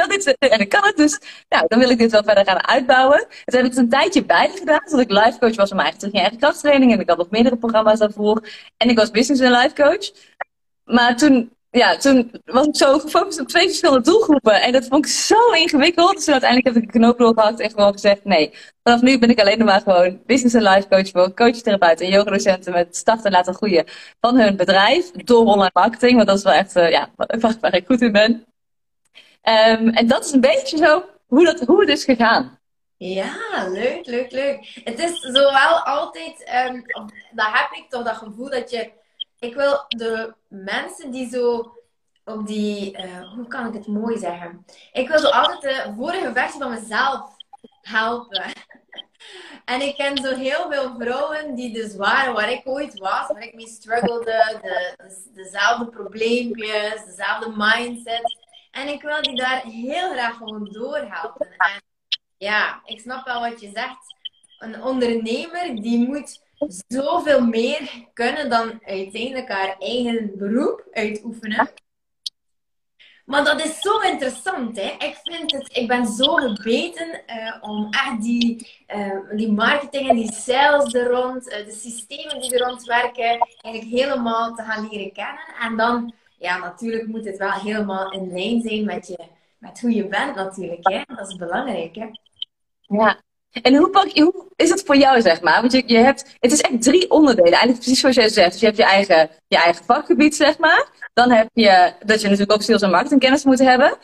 Dit, 0.09 0.37
en 0.37 0.59
ik 0.59 0.69
kan 0.69 0.83
het 0.83 0.97
dus. 0.97 1.19
Nou, 1.49 1.65
dan 1.67 1.79
wil 1.79 1.89
ik 1.89 1.97
dit 1.97 2.11
wel 2.11 2.23
verder 2.23 2.45
gaan 2.45 2.67
uitbouwen. 2.67 3.25
Dus 3.27 3.55
heb 3.55 3.63
ik 3.63 3.69
het 3.69 3.77
een 3.77 3.89
tijdje 3.89 4.25
bij 4.25 4.51
gedaan. 4.55 4.81
Zodat 4.85 5.05
ik 5.05 5.11
life 5.11 5.37
coach 5.39 5.55
was 5.55 5.67
van 5.67 5.77
mijn 5.77 5.89
eigen 5.89 6.11
eigen 6.11 6.37
krachttraining. 6.37 6.91
En 6.91 6.99
ik 6.99 7.09
had 7.09 7.17
nog 7.17 7.29
meerdere 7.29 7.57
programma's 7.57 7.99
daarvoor. 7.99 8.47
En 8.77 8.89
ik 8.89 8.97
was 8.97 9.11
business 9.11 9.41
en 9.41 9.51
life 9.51 9.75
coach. 9.75 10.11
Maar 10.83 11.17
toen, 11.17 11.51
ja, 11.71 11.97
toen 11.97 12.31
was 12.45 12.67
ik 12.67 12.75
zo 12.75 12.99
gefocust 12.99 13.39
op 13.39 13.47
twee 13.47 13.67
verschillende 13.67 14.01
doelgroepen. 14.01 14.61
En 14.61 14.71
dat 14.71 14.85
vond 14.85 15.05
ik 15.05 15.11
zo 15.11 15.51
ingewikkeld. 15.51 16.15
Dus 16.15 16.29
uiteindelijk 16.29 16.75
heb 16.75 16.83
ik 16.83 16.95
een 16.95 17.01
knoop 17.01 17.17
doorgehakt 17.17 17.59
en 17.59 17.69
gewoon 17.69 17.91
gezegd: 17.91 18.23
nee, 18.23 18.53
vanaf 18.83 19.01
nu 19.01 19.19
ben 19.19 19.29
ik 19.29 19.39
alleen 19.39 19.65
maar 19.65 19.81
gewoon 19.81 20.21
business 20.25 20.55
en 20.55 20.63
life 20.63 20.87
coach 20.87 21.09
voor 21.09 21.33
coachtherapeuten 21.33 22.05
en 22.05 22.11
yogadocenten 22.11 22.73
met 22.73 22.95
starten 22.95 23.25
en 23.25 23.31
laten 23.31 23.53
groeien 23.53 23.85
van 24.19 24.37
hun 24.37 24.55
bedrijf 24.55 25.11
door 25.11 25.45
online 25.45 25.71
marketing. 25.73 26.15
Want 26.15 26.27
dat 26.27 26.37
is 26.37 26.43
wel 26.43 26.53
echt, 26.53 26.75
uh, 26.75 26.89
ja, 26.89 27.09
waar 27.61 27.75
ik 27.75 27.85
goed 27.85 28.01
in 28.01 28.11
ben. 28.11 28.45
Um, 29.43 29.89
en 29.89 30.07
dat 30.07 30.25
is 30.25 30.31
een 30.31 30.41
beetje 30.41 30.77
zo 30.77 31.03
hoe, 31.27 31.45
dat, 31.45 31.59
hoe 31.59 31.79
het 31.79 31.89
is 31.89 32.03
gegaan. 32.03 32.59
Ja, 32.97 33.35
leuk, 33.69 34.05
leuk, 34.05 34.31
leuk. 34.31 34.81
Het 34.83 34.99
is 34.99 35.19
zowel 35.19 35.79
altijd, 35.79 36.51
um, 36.69 36.85
dat 37.31 37.47
heb 37.51 37.71
ik 37.71 37.89
toch 37.89 38.03
dat 38.03 38.15
gevoel 38.15 38.49
dat 38.49 38.69
je 38.69 38.91
ik 39.41 39.55
wil 39.55 39.85
de 39.87 40.33
mensen 40.47 41.11
die 41.11 41.29
zo 41.29 41.75
op 42.25 42.47
die, 42.47 42.97
uh, 42.97 43.33
hoe 43.33 43.47
kan 43.47 43.67
ik 43.67 43.73
het 43.73 43.87
mooi 43.87 44.17
zeggen? 44.17 44.65
Ik 44.91 45.07
wil 45.07 45.19
zo 45.19 45.27
altijd 45.27 45.61
de 45.61 45.93
vorige 45.97 46.33
versie 46.33 46.61
van 46.61 46.69
mezelf 46.69 47.35
helpen. 47.81 48.43
En 49.65 49.81
ik 49.81 49.95
ken 49.95 50.17
zo 50.17 50.35
heel 50.35 50.71
veel 50.71 50.95
vrouwen 50.99 51.55
die 51.55 51.73
dus 51.73 51.95
waren 51.95 52.33
waar 52.33 52.51
ik 52.51 52.61
ooit 52.63 52.99
was, 52.99 53.27
waar 53.27 53.43
ik 53.43 53.53
mee 53.53 53.67
struggelde, 53.67 54.59
de, 54.61 54.97
de, 54.97 55.31
dezelfde 55.33 55.89
probleempjes, 55.89 57.05
dezelfde 57.05 57.53
mindset. 57.55 58.37
En 58.71 58.87
ik 58.87 59.01
wil 59.01 59.21
die 59.21 59.35
daar 59.35 59.61
heel 59.61 60.11
graag 60.11 60.37
gewoon 60.37 60.69
doorhelpen. 60.71 61.47
En 61.57 61.81
ja, 62.37 62.81
ik 62.85 62.99
snap 62.99 63.25
wel 63.25 63.39
wat 63.39 63.61
je 63.61 63.71
zegt. 63.73 64.15
Een 64.59 64.83
ondernemer 64.83 65.75
die 65.81 66.07
moet 66.07 66.41
zoveel 66.87 67.45
meer 67.45 68.05
kunnen 68.13 68.49
dan 68.49 68.79
uiteindelijk 68.85 69.49
haar 69.49 69.75
eigen 69.79 70.31
beroep 70.37 70.87
uitoefenen. 70.91 71.69
Maar 73.25 73.43
dat 73.43 73.65
is 73.65 73.81
zo 73.81 73.99
interessant, 73.99 74.77
hè? 74.77 74.95
Ik 74.97 75.19
vind 75.23 75.51
het, 75.51 75.77
ik 75.77 75.87
ben 75.87 76.07
zo 76.07 76.33
gebeten 76.33 77.21
uh, 77.27 77.55
om 77.61 77.87
echt 77.89 78.21
die, 78.21 78.67
uh, 78.95 79.35
die 79.35 79.51
marketing 79.51 80.09
en 80.09 80.15
die 80.15 80.31
sales 80.31 80.93
er 80.93 81.07
rond, 81.07 81.47
uh, 81.47 81.65
de 81.65 81.71
systemen 81.71 82.41
die 82.41 82.53
er 82.53 82.67
rond 82.67 82.83
werken, 82.83 83.47
eigenlijk 83.61 84.01
helemaal 84.01 84.55
te 84.55 84.63
gaan 84.63 84.87
leren 84.89 85.13
kennen. 85.13 85.43
En 85.61 85.77
dan, 85.77 86.13
ja, 86.37 86.57
natuurlijk 86.57 87.07
moet 87.07 87.25
het 87.25 87.37
wel 87.37 87.51
helemaal 87.51 88.11
in 88.11 88.33
lijn 88.33 88.61
zijn 88.61 88.85
met, 88.85 89.07
je, 89.07 89.19
met 89.57 89.81
hoe 89.81 89.91
je 89.91 90.07
bent, 90.07 90.35
natuurlijk, 90.35 90.87
hè? 90.89 91.01
Dat 91.15 91.27
is 91.27 91.35
belangrijk, 91.35 91.95
hè? 91.95 92.07
Ja, 92.81 93.21
en 93.51 93.75
hoe, 93.75 94.45
is 94.55 94.69
het 94.69 94.83
voor 94.85 94.97
jou, 94.97 95.21
zeg 95.21 95.41
maar? 95.41 95.61
Want 95.61 95.71
je, 95.85 95.97
hebt, 95.97 96.35
het 96.39 96.51
is 96.51 96.61
echt 96.61 96.81
drie 96.81 97.11
onderdelen. 97.11 97.51
Eigenlijk 97.51 97.79
precies 97.79 97.99
zoals 97.99 98.15
jij 98.15 98.29
zegt. 98.29 98.51
Dus 98.51 98.59
je 98.59 98.65
hebt 98.65 98.77
je 98.77 98.83
eigen, 98.83 99.29
je 99.47 99.57
eigen 99.57 99.85
vakgebied, 99.85 100.35
zeg 100.35 100.57
maar. 100.57 100.87
Dan 101.13 101.31
heb 101.31 101.47
je 101.53 101.93
dat 102.05 102.21
je 102.21 102.27
natuurlijk 102.27 102.51
ook 102.51 102.61
sales 102.61 102.81
en 102.81 102.89
marketingkennis 102.89 103.43
moet 103.43 103.59
hebben. 103.59 103.97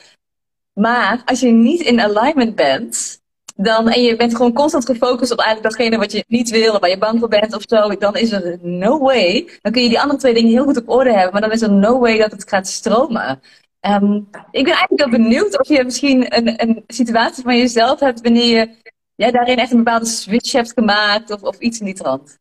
Maar 0.73 1.21
als 1.25 1.39
je 1.39 1.47
niet 1.47 1.81
in 1.81 2.01
alignment 2.01 2.55
bent, 2.55 3.21
dan, 3.55 3.89
en 3.89 4.01
je 4.01 4.15
bent 4.15 4.35
gewoon 4.35 4.53
constant 4.53 4.85
gefocust 4.85 5.31
op 5.31 5.39
eigenlijk 5.39 5.69
datgene 5.69 5.97
wat 5.97 6.11
je 6.11 6.23
niet 6.27 6.49
wil, 6.49 6.79
waar 6.79 6.89
je 6.89 6.97
bang 6.97 7.19
voor 7.19 7.29
bent 7.29 7.55
of 7.55 7.63
zo, 7.67 7.97
dan 7.97 8.15
is 8.15 8.31
er 8.31 8.57
no 8.61 8.99
way. 8.99 9.49
Dan 9.61 9.71
kun 9.71 9.83
je 9.83 9.89
die 9.89 9.99
andere 9.99 10.19
twee 10.19 10.33
dingen 10.33 10.51
heel 10.51 10.63
goed 10.63 10.77
op 10.77 10.89
orde 10.89 11.13
hebben, 11.13 11.31
maar 11.31 11.41
dan 11.41 11.51
is 11.51 11.61
er 11.61 11.71
no 11.71 11.99
way 11.99 12.17
dat 12.17 12.31
het 12.31 12.49
gaat 12.49 12.67
stromen. 12.67 13.41
Um, 13.81 14.29
ik 14.51 14.63
ben 14.63 14.73
eigenlijk 14.73 14.99
wel 14.99 15.09
benieuwd 15.09 15.59
of 15.59 15.67
je 15.67 15.83
misschien 15.83 16.37
een, 16.37 16.61
een 16.61 16.83
situatie 16.87 17.43
van 17.43 17.57
jezelf 17.57 17.99
hebt 17.99 18.21
wanneer 18.21 18.57
je 18.57 18.69
jij 19.17 19.31
daarin 19.31 19.57
echt 19.57 19.71
een 19.71 19.83
bepaalde 19.83 20.05
switch 20.05 20.51
hebt 20.51 20.71
gemaakt 20.71 21.31
of, 21.31 21.41
of 21.41 21.57
iets 21.59 21.79
in 21.79 21.85
die 21.85 21.95
trant? 21.95 22.39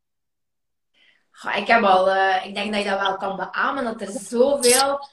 ik 1.56 1.66
heb 1.66 1.82
al, 1.82 2.08
uh, 2.08 2.46
ik 2.46 2.54
denk 2.54 2.72
dat 2.72 2.82
je 2.82 2.88
dat 2.88 3.00
wel 3.00 3.16
kan 3.16 3.36
beamen, 3.36 3.84
dat 3.84 4.00
er 4.00 4.08
zoveel, 4.08 5.08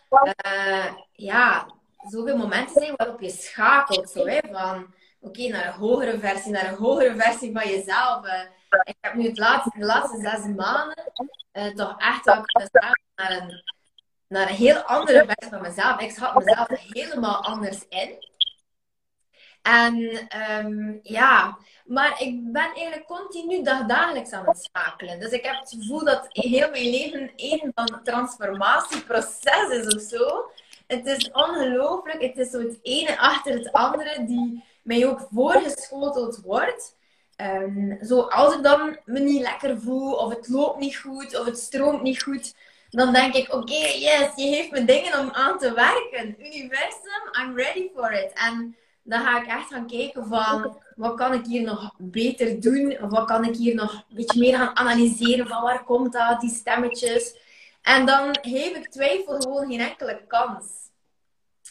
uh, 0.45 0.85
ja, 1.11 1.67
zoveel 2.09 2.37
momenten 2.37 2.81
zijn 2.81 2.93
waarop 2.95 3.21
je 3.21 3.29
schakelt. 3.29 4.09
Zo, 4.09 4.25
hè, 4.25 4.39
van 4.51 4.93
oké, 5.19 5.47
naar 5.47 5.67
een 5.67 5.73
hogere 5.73 6.19
versie, 6.19 6.51
naar 6.51 6.67
een 6.67 6.77
hogere 6.77 7.15
versie 7.15 7.53
van 7.53 7.67
jezelf. 7.67 8.25
Uh, 8.25 8.41
ik 8.83 8.95
heb 9.01 9.13
nu 9.13 9.27
het 9.27 9.37
laatste, 9.37 9.71
de 9.79 9.85
laatste 9.85 10.17
zes 10.21 10.55
maanden 10.55 11.11
toch 11.75 11.95
echt 11.97 12.25
wel 12.25 12.41
kunnen 12.41 12.69
naar 13.15 13.31
een, 13.31 13.63
naar 14.27 14.49
een 14.49 14.55
heel 14.55 14.77
andere 14.77 15.25
versie 15.25 15.53
van 15.53 15.61
mezelf. 15.61 16.01
Ik 16.01 16.11
schat 16.11 16.35
mezelf 16.35 16.67
helemaal 16.69 17.43
anders 17.43 17.87
in. 17.89 18.32
En 19.63 20.27
um, 20.65 20.99
ja, 21.03 21.57
maar 21.85 22.21
ik 22.21 22.51
ben 22.51 22.71
eigenlijk 22.73 23.05
continu 23.05 23.63
dagdagelijks 23.63 24.31
aan 24.31 24.45
het 24.45 24.69
schakelen. 24.71 25.19
Dus 25.19 25.31
ik 25.31 25.45
heb 25.45 25.55
het 25.59 25.75
gevoel 25.79 26.05
dat 26.05 26.27
heel 26.29 26.69
mijn 26.69 26.89
leven 26.89 27.31
een 27.35 27.71
van 27.75 27.99
transformatieproces 28.03 29.69
is 29.69 29.95
of 29.95 30.01
zo. 30.01 30.51
Het 30.87 31.05
is 31.05 31.31
ongelooflijk. 31.31 32.21
Het 32.21 32.37
is 32.37 32.49
zo 32.49 32.59
het 32.59 32.79
ene 32.81 33.19
achter 33.19 33.53
het 33.53 33.71
andere. 33.71 34.25
Die, 34.25 34.63
mij 34.83 35.07
ook 35.07 35.27
voorgeschoteld 35.31 36.41
wordt. 36.43 36.95
Um, 37.37 37.97
zo, 38.05 38.21
als 38.21 38.55
ik 38.55 38.63
dan 38.63 38.97
me 39.05 39.19
niet 39.19 39.41
lekker 39.41 39.81
voel, 39.81 40.13
of 40.13 40.29
het 40.29 40.47
loopt 40.47 40.79
niet 40.79 40.95
goed, 40.95 41.39
of 41.39 41.45
het 41.45 41.57
stroomt 41.57 42.01
niet 42.01 42.23
goed, 42.23 42.55
dan 42.89 43.13
denk 43.13 43.33
ik, 43.33 43.53
oké, 43.53 43.73
yes, 43.73 44.35
je 44.35 44.45
heeft 44.45 44.71
me 44.71 44.85
dingen 44.85 45.19
om 45.19 45.29
aan 45.31 45.57
te 45.57 45.73
werken. 45.73 46.35
Universum, 46.39 47.41
I'm 47.41 47.55
ready 47.55 47.89
for 47.95 48.11
it. 48.11 48.31
En 48.33 48.75
dan 49.03 49.21
ga 49.21 49.41
ik 49.41 49.47
echt 49.47 49.67
gaan 49.67 49.87
kijken 49.87 50.25
van, 50.25 50.77
wat 50.95 51.15
kan 51.15 51.33
ik 51.33 51.45
hier 51.45 51.61
nog 51.61 51.93
beter 51.97 52.61
doen? 52.61 52.97
Of 53.01 53.09
wat 53.09 53.25
kan 53.25 53.45
ik 53.45 53.55
hier 53.55 53.75
nog 53.75 53.93
een 53.93 54.15
beetje 54.15 54.39
meer 54.39 54.57
gaan 54.57 54.77
analyseren 54.77 55.47
van 55.47 55.61
waar 55.61 55.83
komt 55.83 56.13
dat, 56.13 56.41
die 56.41 56.49
stemmetjes. 56.49 57.35
En 57.81 58.05
dan 58.05 58.27
heb 58.27 58.75
ik 58.75 58.89
twijfel 58.89 59.41
gewoon 59.41 59.67
geen 59.69 59.79
enkele 59.79 60.21
kans. 60.27 60.65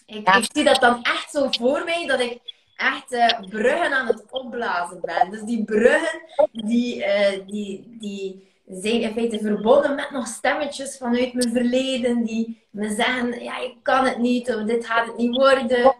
Ik, 0.06 0.28
ik 0.28 0.48
zie 0.52 0.64
dat 0.64 0.80
dan 0.80 1.02
echt 1.02 1.30
zo 1.30 1.48
voor 1.50 1.84
mij, 1.84 2.06
dat 2.06 2.20
ik 2.20 2.40
echt 2.76 3.12
uh, 3.12 3.48
bruggen 3.48 3.92
aan 3.92 4.06
het 4.06 4.24
opblazen 4.30 5.00
ben. 5.00 5.30
Dus 5.30 5.42
die 5.42 5.64
bruggen, 5.64 6.20
die, 6.52 6.96
uh, 6.96 7.46
die, 7.46 7.96
die 8.00 8.50
zijn 8.66 9.00
in 9.00 9.12
feite 9.12 9.38
verbonden 9.38 9.94
met 9.94 10.10
nog 10.10 10.26
stemmetjes 10.26 10.96
vanuit 10.96 11.32
mijn 11.32 11.52
verleden, 11.52 12.24
die 12.24 12.62
me 12.70 12.94
zeggen, 12.94 13.42
ja, 13.42 13.58
je 13.58 13.74
kan 13.82 14.04
het 14.04 14.18
niet, 14.18 14.54
of 14.54 14.62
dit 14.62 14.86
gaat 14.86 15.06
het 15.06 15.16
niet 15.16 15.36
worden. 15.36 15.94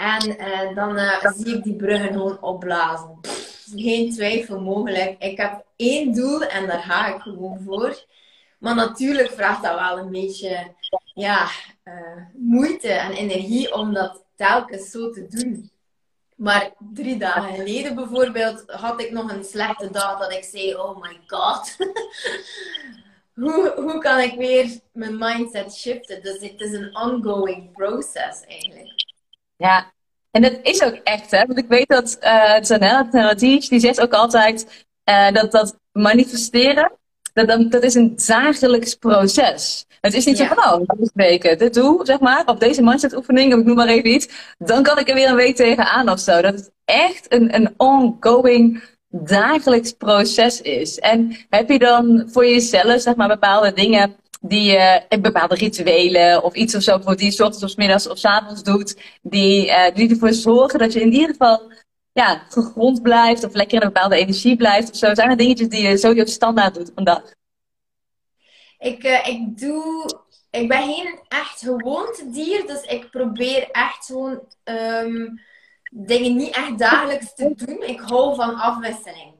En 0.00 0.28
uh, 0.28 0.74
dan 0.74 0.98
zie 1.36 1.56
ik 1.56 1.62
die 1.62 1.76
bruggen 1.76 2.12
gewoon 2.12 2.42
opblazen. 2.42 3.18
geen 3.74 4.12
twijfel 4.12 4.60
mogelijk. 4.60 5.22
Ik 5.22 5.36
heb 5.36 5.64
één 5.76 6.12
doel 6.12 6.42
en 6.42 6.66
daar 6.66 6.82
ga 6.82 7.14
ik 7.14 7.20
gewoon 7.20 7.60
voor. 7.64 8.04
Maar 8.58 8.74
natuurlijk 8.74 9.30
vraagt 9.30 9.62
dat 9.62 9.78
wel 9.78 9.98
een 9.98 10.10
beetje 10.10 10.74
ja, 11.14 11.48
moeite 12.32 12.88
en 12.88 13.12
energie 13.12 13.74
om 13.74 13.94
dat 13.94 14.24
telkens 14.36 14.90
zo 14.90 15.10
te 15.10 15.26
doen. 15.28 15.70
Maar 16.36 16.70
drie 16.78 17.18
dagen 17.18 17.54
geleden 17.54 17.94
bijvoorbeeld 17.94 18.64
had 18.66 19.00
ik 19.00 19.10
nog 19.10 19.32
een 19.32 19.44
slechte 19.44 19.90
dag 19.90 20.18
dat 20.18 20.32
ik 20.32 20.44
zei, 20.44 20.74
oh 20.74 21.02
my 21.02 21.18
god. 21.26 21.76
hoe, 23.44 23.72
hoe 23.76 23.98
kan 23.98 24.18
ik 24.18 24.34
weer 24.34 24.80
mijn 24.92 25.18
mindset 25.18 25.74
shiften? 25.74 26.22
Dus 26.22 26.40
het 26.40 26.60
is 26.60 26.72
een 26.72 26.96
ongoing 26.96 27.72
process 27.72 28.44
eigenlijk. 28.46 28.99
Ja, 29.60 29.92
en 30.30 30.42
dat 30.42 30.58
is 30.62 30.82
ook 30.82 30.94
echt, 30.94 31.30
hè? 31.30 31.46
Want 31.46 31.58
ik 31.58 31.68
weet 31.68 31.88
dat 31.88 32.18
uh, 32.20 32.56
Zanella 32.60 33.34
die 33.34 33.80
zegt 33.80 34.00
ook 34.00 34.12
altijd 34.12 34.86
uh, 35.04 35.30
dat 35.30 35.52
dat 35.52 35.76
manifesteren, 35.92 36.92
dat, 37.32 37.48
dat, 37.48 37.70
dat 37.70 37.82
is 37.82 37.94
een 37.94 38.16
dagelijks 38.26 38.94
proces. 38.94 39.86
Het 40.00 40.14
is 40.14 40.24
niet 40.24 40.36
zo 40.36 40.44
van, 40.44 40.80
oh, 40.80 40.88
weken 41.14 41.58
dit 41.58 41.74
doe, 41.74 42.06
zeg 42.06 42.20
maar, 42.20 42.42
op 42.46 42.60
deze 42.60 42.82
mindset 42.82 43.16
oefening, 43.16 43.54
ik 43.54 43.64
noem 43.64 43.76
maar 43.76 43.88
even 43.88 44.10
iets, 44.10 44.28
dan 44.58 44.82
kan 44.82 44.98
ik 44.98 45.08
er 45.08 45.14
weer 45.14 45.28
een 45.28 45.34
week 45.34 45.56
tegenaan 45.56 46.08
of 46.10 46.20
zo. 46.20 46.40
Dat 46.40 46.54
het 46.54 46.70
echt 46.84 47.32
een, 47.32 47.54
een 47.54 47.74
ongoing 47.76 48.82
dagelijks 49.08 49.92
proces 49.92 50.60
is. 50.60 50.98
En 50.98 51.36
heb 51.48 51.68
je 51.68 51.78
dan 51.78 52.28
voor 52.32 52.46
jezelf, 52.46 53.00
zeg 53.00 53.14
maar, 53.14 53.28
bepaalde 53.28 53.72
dingen 53.72 54.16
die 54.40 54.76
uh, 54.76 54.96
bepaalde 55.20 55.54
rituelen 55.54 56.42
of 56.42 56.54
iets 56.54 56.74
of 56.74 56.82
zo, 56.82 56.98
voor 56.98 57.16
die 57.16 57.32
je 57.36 57.44
ochtends 57.44 57.64
of 57.64 57.76
middags 57.76 58.08
of 58.08 58.24
avonds 58.24 58.62
doet, 58.62 58.96
die, 59.22 59.66
uh, 59.66 59.94
die 59.94 60.10
ervoor 60.10 60.32
zorgen 60.32 60.78
dat 60.78 60.92
je 60.92 61.00
in 61.00 61.12
ieder 61.12 61.28
geval 61.28 61.72
ja, 62.12 62.42
gegrond 62.48 63.02
blijft 63.02 63.44
of 63.44 63.54
lekker 63.54 63.76
in 63.76 63.82
een 63.82 63.92
bepaalde 63.92 64.16
energie 64.16 64.56
blijft 64.56 64.90
of 64.90 64.96
zo? 64.96 65.14
Zijn 65.14 65.30
er 65.30 65.36
dingetjes 65.36 65.68
die 65.68 65.88
je 65.88 65.96
sowieso 65.96 66.26
standaard 66.26 66.74
doet 66.74 66.92
vandaag? 66.94 67.32
Ik, 68.78 69.04
uh, 69.04 69.26
ik 69.26 69.58
doe. 69.58 70.18
Ik 70.50 70.68
ben 70.68 70.82
geen 70.82 71.20
echt 71.28 71.64
dier, 72.32 72.66
dus 72.66 72.82
ik 72.82 73.10
probeer 73.10 73.70
echt 73.70 74.06
gewoon 74.06 74.40
um, 74.64 75.40
dingen 75.90 76.36
niet 76.36 76.54
echt 76.54 76.78
dagelijks 76.78 77.34
te 77.34 77.52
doen. 77.54 77.82
Ik 77.82 78.00
hou 78.00 78.34
van 78.34 78.54
afwisseling. 78.54 79.34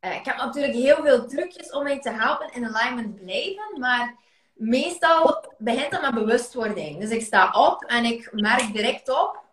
Ik 0.00 0.24
heb 0.24 0.36
natuurlijk 0.36 0.74
heel 0.74 1.02
veel 1.02 1.26
trucjes 1.26 1.72
om 1.72 1.82
mij 1.82 2.00
te 2.00 2.10
helpen 2.10 2.52
in 2.54 2.74
alignment 2.74 3.14
blijven, 3.14 3.80
maar 3.80 4.14
meestal 4.56 5.44
begint 5.58 5.90
dat 5.90 6.02
met 6.02 6.14
bewustwording. 6.14 7.00
Dus 7.00 7.10
ik 7.10 7.22
sta 7.22 7.50
op 7.50 7.84
en 7.84 8.04
ik 8.04 8.28
merk 8.32 8.72
direct 8.72 9.08
op 9.08 9.44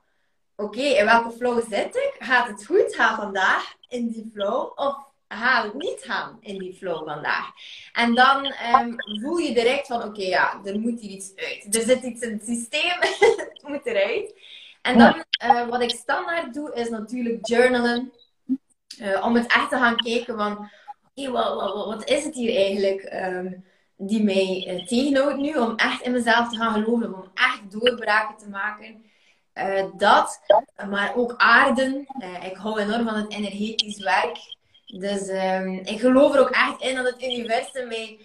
oké, 0.55 0.81
in 0.81 1.05
welke 1.05 1.31
flow 1.31 1.61
zit 1.69 1.95
ik? 1.95 2.15
Gaat 2.19 2.47
het 2.47 2.65
goed 2.65 2.95
gaan 2.95 3.15
vandaag 3.15 3.73
in 3.87 4.07
die 4.07 4.29
flow? 4.33 4.71
Of 4.75 4.95
gaat 5.27 5.63
het 5.63 5.73
niet 5.73 5.99
gaan 6.01 6.37
in 6.41 6.57
die 6.57 6.73
flow 6.73 7.07
vandaag? 7.07 7.51
En 7.93 8.15
dan 8.15 8.45
um, 8.45 8.95
voel 9.21 9.37
je 9.37 9.53
direct 9.53 9.87
van, 9.87 10.03
oké, 10.03 10.21
ja, 10.21 10.61
er 10.63 10.79
moet 10.79 10.99
hier 10.99 11.09
iets 11.09 11.31
uit. 11.35 11.75
Er 11.75 11.81
zit 11.81 12.03
iets 12.03 12.21
in 12.21 12.31
het 12.31 12.45
systeem, 12.45 12.97
het 13.51 13.63
moet 13.67 13.85
eruit. 13.85 14.33
En 14.81 14.97
dan, 14.97 15.23
uh, 15.45 15.67
wat 15.67 15.81
ik 15.81 15.89
standaard 15.89 16.53
doe, 16.53 16.73
is 16.73 16.89
natuurlijk 16.89 17.47
journalen. 17.47 18.13
Uh, 19.01 19.25
om 19.25 19.35
het 19.35 19.47
echt 19.47 19.69
te 19.69 19.77
gaan 19.77 19.95
kijken 19.95 20.37
van, 20.37 20.69
wat, 21.15 21.55
wat, 21.55 21.85
wat, 21.85 22.09
is 22.09 22.23
het 22.23 22.35
hier 22.35 22.55
eigenlijk 22.55 23.13
um, 23.13 23.65
die 24.07 24.23
mij 24.23 24.67
uh, 24.67 24.85
tegenhoudt 24.85 25.37
nu? 25.37 25.57
Om 25.57 25.75
echt 25.75 26.01
in 26.01 26.11
mezelf 26.11 26.49
te 26.49 26.55
gaan 26.55 26.73
geloven, 26.73 27.13
om 27.15 27.31
echt 27.33 27.61
doorbraken 27.71 28.37
te 28.37 28.49
maken. 28.49 29.03
Uh, 29.55 29.83
dat, 29.97 30.41
maar 30.89 31.15
ook 31.15 31.33
aarden. 31.37 32.07
Uh, 32.19 32.43
ik 32.43 32.55
hou 32.55 32.79
enorm 32.79 33.05
van 33.05 33.15
het 33.15 33.31
energetisch 33.31 33.99
werk. 33.99 34.37
Dus 34.85 35.27
um, 35.29 35.73
ik 35.73 35.99
geloof 35.99 36.33
er 36.33 36.39
ook 36.39 36.49
echt 36.49 36.81
in 36.81 36.95
dat 36.95 37.05
het 37.05 37.23
universum 37.23 37.87
mij, 37.87 38.19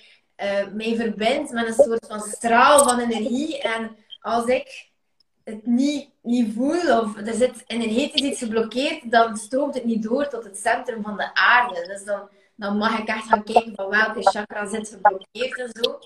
mij 0.72 0.96
verbindt 0.96 1.52
met 1.52 1.66
een 1.66 1.84
soort 1.84 2.06
van 2.06 2.20
straal 2.20 2.88
van 2.88 2.98
energie. 2.98 3.58
En 3.58 3.96
als 4.20 4.46
ik 4.46 4.88
het 5.44 5.66
niet, 5.66 6.08
niet 6.22 6.54
voel 6.54 7.00
of 7.00 7.16
er 7.16 7.34
zit 7.34 7.64
energetisch 7.66 8.20
iets 8.20 8.38
geblokkeerd, 8.38 9.10
dan 9.10 9.36
stroomt 9.36 9.74
het 9.74 9.84
niet 9.84 10.02
door 10.02 10.28
tot 10.28 10.44
het 10.44 10.58
centrum 10.58 11.02
van 11.02 11.16
de 11.16 11.34
aarde. 11.34 11.86
Dus 11.86 12.04
dan, 12.04 12.28
dan 12.58 12.76
mag 12.76 12.98
ik 12.98 13.08
echt 13.08 13.26
gaan 13.26 13.44
kijken 13.44 13.74
van 13.74 13.88
welke 13.88 14.22
chakra 14.22 14.66
zit 14.66 14.88
geblokkeerd 14.88 15.58
en 15.58 15.70
zo. 15.82 15.98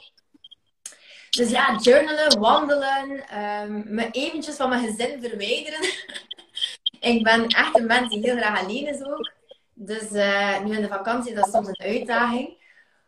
Dus 1.30 1.50
ja, 1.50 1.78
journalen, 1.80 2.40
wandelen, 2.40 3.10
um, 3.42 3.94
me 3.94 4.10
eventjes 4.10 4.56
van 4.56 4.68
mijn 4.68 4.86
gezin 4.86 5.20
verwijderen. 5.22 5.80
ik 7.12 7.22
ben 7.22 7.46
echt 7.46 7.78
een 7.78 7.86
mens 7.86 8.08
die 8.08 8.20
heel 8.22 8.36
graag 8.36 8.64
alleen 8.64 8.86
is 8.86 9.02
ook. 9.02 9.32
Dus 9.74 10.10
uh, 10.10 10.60
nu 10.64 10.76
in 10.76 10.82
de 10.82 10.88
vakantie 10.88 11.34
dat 11.34 11.46
is 11.46 11.52
soms 11.52 11.68
een 11.68 11.86
uitdaging. 11.86 12.60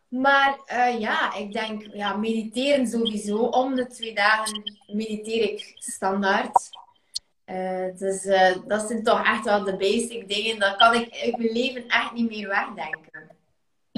Maar 0.07 0.59
uh, 0.73 0.99
ja, 0.99 1.35
ik 1.35 1.53
denk, 1.53 1.83
ja, 1.93 2.15
mediteren 2.15 2.87
sowieso. 2.87 3.37
Om 3.37 3.75
de 3.75 3.87
twee 3.87 4.15
dagen 4.15 4.73
mediteer 4.87 5.43
ik 5.43 5.73
standaard. 5.75 6.69
Uh, 7.45 7.97
dus 7.97 8.23
dat 8.67 8.87
zijn 8.87 9.03
toch 9.03 9.25
echt 9.25 9.43
wel 9.43 9.63
de 9.63 9.75
basic 9.75 10.29
dingen. 10.29 10.59
Dat 10.59 10.75
kan 10.75 10.93
ik 10.93 11.35
mijn 11.37 11.51
leven 11.51 11.87
echt 11.87 12.11
niet 12.13 12.29
meer 12.29 12.47
wegdenken. 12.47 13.34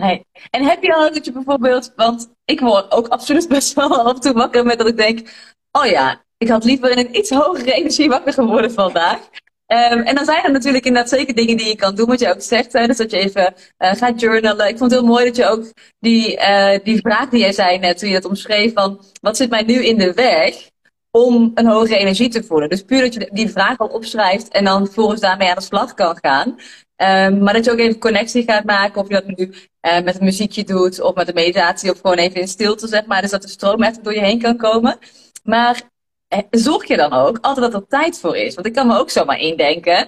Nee. 0.02 0.26
En 0.50 0.64
heb 0.64 0.84
je 0.84 0.94
al 0.94 1.14
dat 1.14 1.26
je 1.26 1.32
bijvoorbeeld, 1.32 1.94
want 1.96 2.30
ik 2.46 2.60
word 2.60 2.92
ook 2.92 3.08
absoluut 3.08 3.48
best 3.48 3.74
wel 3.74 4.02
af 4.02 4.14
en 4.14 4.22
toe 4.22 4.34
wakker 4.34 4.66
met 4.66 4.78
dat 4.78 4.88
ik 4.88 4.98
denk, 4.98 5.30
oh 5.72 5.86
ja, 5.86 6.24
ik 6.38 6.48
had 6.48 6.64
liever 6.64 6.92
in 6.92 6.98
een 6.98 7.18
iets 7.18 7.30
hogere 7.30 7.74
energie 7.74 8.10
wakker 8.10 8.34
geworden 8.34 8.72
vandaag. 8.72 9.20
Um, 9.68 10.02
en 10.02 10.16
dan 10.16 10.26
zijn 10.26 10.44
er 10.44 10.52
natuurlijk 10.52 10.86
inderdaad 10.86 11.12
zeker 11.12 11.36
dingen 11.36 11.58
die 11.58 11.68
je 11.68 11.76
kan 11.76 11.96
doen, 11.96 12.08
wat 12.08 12.20
je 12.20 12.30
ook 12.30 12.42
zegt. 12.42 12.74
Hè? 12.74 12.88
Dus 12.88 12.98
dat 12.98 13.12
je 13.12 13.18
even 13.18 13.54
uh, 13.78 13.92
gaat 13.92 14.20
journalen. 14.20 14.68
Ik 14.68 14.78
vond 14.78 14.92
het 14.92 15.00
heel 15.00 15.10
mooi 15.10 15.26
dat 15.26 15.36
je 15.36 15.46
ook 15.46 15.74
die, 16.00 16.38
uh, 16.38 16.80
die 16.84 17.02
vraag 17.02 17.30
die 17.30 17.40
jij 17.40 17.52
zei 17.52 17.80
net, 17.80 17.98
toen 17.98 18.10
je 18.10 18.16
het 18.16 18.26
omschreef 18.26 18.74
van, 18.74 19.04
wat 19.22 19.38
zit 19.38 19.50
mij 19.50 19.64
nu 19.64 19.86
in 19.86 19.98
de 19.98 20.14
weg? 20.14 20.70
om 21.12 21.52
een 21.54 21.68
hogere 21.68 21.98
energie 21.98 22.30
te 22.30 22.44
voelen. 22.44 22.70
Dus 22.70 22.84
puur 22.84 23.02
dat 23.02 23.14
je 23.14 23.30
die 23.34 23.50
vraag 23.50 23.78
al 23.78 23.88
opschrijft 23.88 24.48
en 24.48 24.64
dan 24.64 24.88
volgens 24.88 25.22
daarmee 25.22 25.50
aan 25.50 25.56
de 25.56 25.62
slag 25.62 25.94
kan 25.94 26.18
gaan. 26.22 26.56
Um, 27.04 27.44
maar 27.44 27.54
dat 27.54 27.66
je 27.66 27.72
ook 27.72 27.80
even 27.80 28.00
connectie 28.00 28.44
gaat 28.44 28.64
maken, 28.64 29.02
of 29.02 29.08
je 29.08 29.14
dat 29.14 29.38
nu 29.38 29.54
uh, 29.82 30.02
met 30.04 30.20
een 30.20 30.26
muziekje 30.26 30.64
doet, 30.64 31.02
of 31.02 31.16
met 31.16 31.28
een 31.28 31.34
meditatie, 31.34 31.92
of 31.92 32.00
gewoon 32.00 32.18
even 32.18 32.42
in 32.42 32.48
stilte, 32.48 32.88
zeg 32.88 33.06
maar. 33.06 33.22
Dus 33.22 33.32
dat 33.32 33.42
de 33.42 33.48
stroom 33.50 33.84
echt 33.84 34.04
door 34.04 34.14
je 34.14 34.20
heen 34.20 34.42
kan 34.42 34.58
komen. 34.58 34.98
Maar 35.44 35.82
eh, 36.28 36.40
zorg 36.52 36.88
je 36.88 36.98
dan 36.98 37.14
ook 37.14 37.38
altijd 37.42 37.72
dat 37.72 37.82
er 37.82 37.88
tijd 37.88 38.20
voor 38.20 38.38
is? 38.38 38.56
Want 38.56 38.68
ik 38.68 38.74
kan 38.74 38.88
me 38.88 38.98
ook 38.98 39.10
zomaar 39.10 39.40
indenken. 39.40 40.08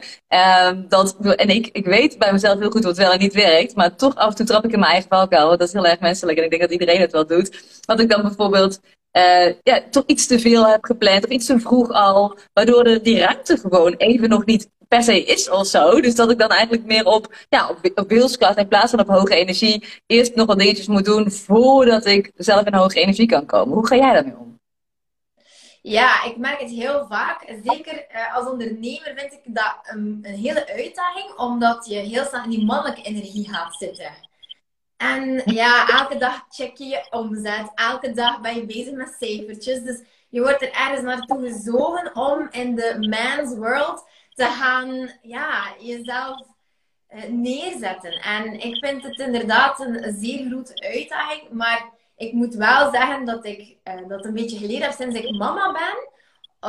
Um, 0.67 0.86
dat, 0.88 1.17
en 1.36 1.49
ik, 1.49 1.69
ik 1.71 1.86
weet 1.86 2.17
bij 2.17 2.32
mezelf 2.32 2.60
heel 2.60 2.69
goed 2.71 2.84
wat 2.84 2.97
wel 2.97 3.12
en 3.12 3.19
niet 3.19 3.34
werkt. 3.34 3.75
Maar 3.75 3.95
toch 3.95 4.15
af 4.15 4.30
en 4.30 4.36
toe 4.36 4.45
trap 4.45 4.65
ik 4.65 4.71
in 4.71 4.80
mijn 4.80 4.91
eigen 4.91 5.10
valkuil. 5.10 5.49
Dat 5.49 5.67
is 5.67 5.73
heel 5.73 5.86
erg 5.86 5.99
menselijk. 5.99 6.38
En 6.38 6.43
ik 6.43 6.49
denk 6.49 6.62
dat 6.62 6.71
iedereen 6.71 7.02
het 7.02 7.12
wel 7.12 7.28
doet. 7.28 7.63
Dat 7.86 7.99
ik 7.99 8.10
dan 8.10 8.21
bijvoorbeeld 8.21 8.80
uh, 9.19 9.53
ja, 9.63 9.82
toch 9.89 10.03
iets 10.05 10.27
te 10.27 10.39
veel 10.39 10.67
heb 10.67 10.84
gepland. 10.84 11.23
Of 11.25 11.29
iets 11.29 11.45
te 11.45 11.60
vroeg 11.60 11.89
al. 11.89 12.38
Waardoor 12.53 12.99
die 13.03 13.19
ruimte 13.19 13.58
gewoon 13.58 13.93
even 13.93 14.29
nog 14.29 14.45
niet 14.45 14.69
per 14.89 15.03
se 15.03 15.23
is 15.23 15.49
of 15.49 15.67
zo. 15.67 16.01
Dus 16.01 16.15
dat 16.15 16.32
ik 16.32 16.39
dan 16.39 16.49
eigenlijk 16.49 16.86
meer 16.86 17.05
op, 17.05 17.36
ja, 17.49 17.69
op, 17.69 17.91
op 17.95 18.12
in 18.12 18.67
plaats 18.67 18.91
van 18.91 18.99
op 18.99 19.08
hoge 19.08 19.36
energie 19.36 20.01
eerst 20.05 20.36
nog 20.36 20.47
wat 20.47 20.60
dingetjes 20.60 20.88
moet 20.88 21.05
doen 21.05 21.32
voordat 21.32 22.05
ik 22.05 22.32
zelf 22.36 22.65
in 22.65 22.73
hoge 22.73 22.99
energie 22.99 23.27
kan 23.27 23.45
komen. 23.45 23.73
Hoe 23.73 23.88
ga 23.88 23.95
jij 23.95 24.13
daarmee 24.13 24.38
om? 24.38 24.58
Ja, 25.82 26.23
ik 26.23 26.38
merk 26.38 26.60
het 26.60 26.69
heel 26.69 27.05
vaak. 27.10 27.53
Zeker 27.63 27.93
uh, 27.93 28.36
als 28.36 28.47
ondernemer 28.47 29.13
vind 29.15 29.34
ik 29.34 29.41
dat 29.43 29.75
een, 29.84 30.19
een, 30.21 30.36
hele 30.36 30.67
uitdaging, 30.67 31.38
omdat 31.38 31.86
je 31.86 31.95
heel 31.95 32.25
snel 32.25 32.43
in 32.43 32.49
die 32.49 32.65
mannelijke 32.65 33.01
energie 33.01 33.49
gaat 33.49 33.75
zitten. 33.75 34.12
En 35.00 35.42
ja, 35.46 35.88
elke 35.88 36.18
dag 36.18 36.46
check 36.50 36.78
je 36.78 36.86
je 36.86 37.08
omzet, 37.10 37.72
elke 37.76 38.12
dag 38.12 38.42
ben 38.42 38.56
je 38.56 38.66
bezig 38.66 38.94
met 38.94 39.16
cijfertjes. 39.20 39.82
Dus 39.82 40.02
je 40.30 40.42
wordt 40.42 40.62
er 40.62 40.72
ergens 40.72 41.02
naartoe 41.02 41.50
gezogen 41.50 42.16
om 42.16 42.48
in 42.52 42.76
de 42.76 42.96
man's 43.00 43.56
world 43.56 44.08
te 44.34 44.46
gaan, 44.46 45.12
ja, 45.22 45.64
jezelf 45.80 46.48
uh, 47.10 47.24
neerzetten. 47.24 48.12
En 48.12 48.60
ik 48.60 48.86
vind 48.86 49.04
het 49.04 49.20
inderdaad 49.20 49.80
een 49.80 50.16
zeer 50.20 50.46
grote 50.48 50.82
uitdaging, 50.82 51.50
maar 51.52 51.90
ik 52.18 52.34
moet 52.34 52.56
wel 52.56 52.92
zeggen 52.92 53.26
dat 53.26 53.46
ik 53.46 53.78
uh, 53.84 54.08
dat 54.08 54.26
een 54.26 54.34
beetje 54.34 54.58
geleerd 54.58 54.84
heb 54.84 54.92
sinds 54.92 55.20
ik 55.20 55.38
mama 55.38 55.72
ben. 55.72 56.08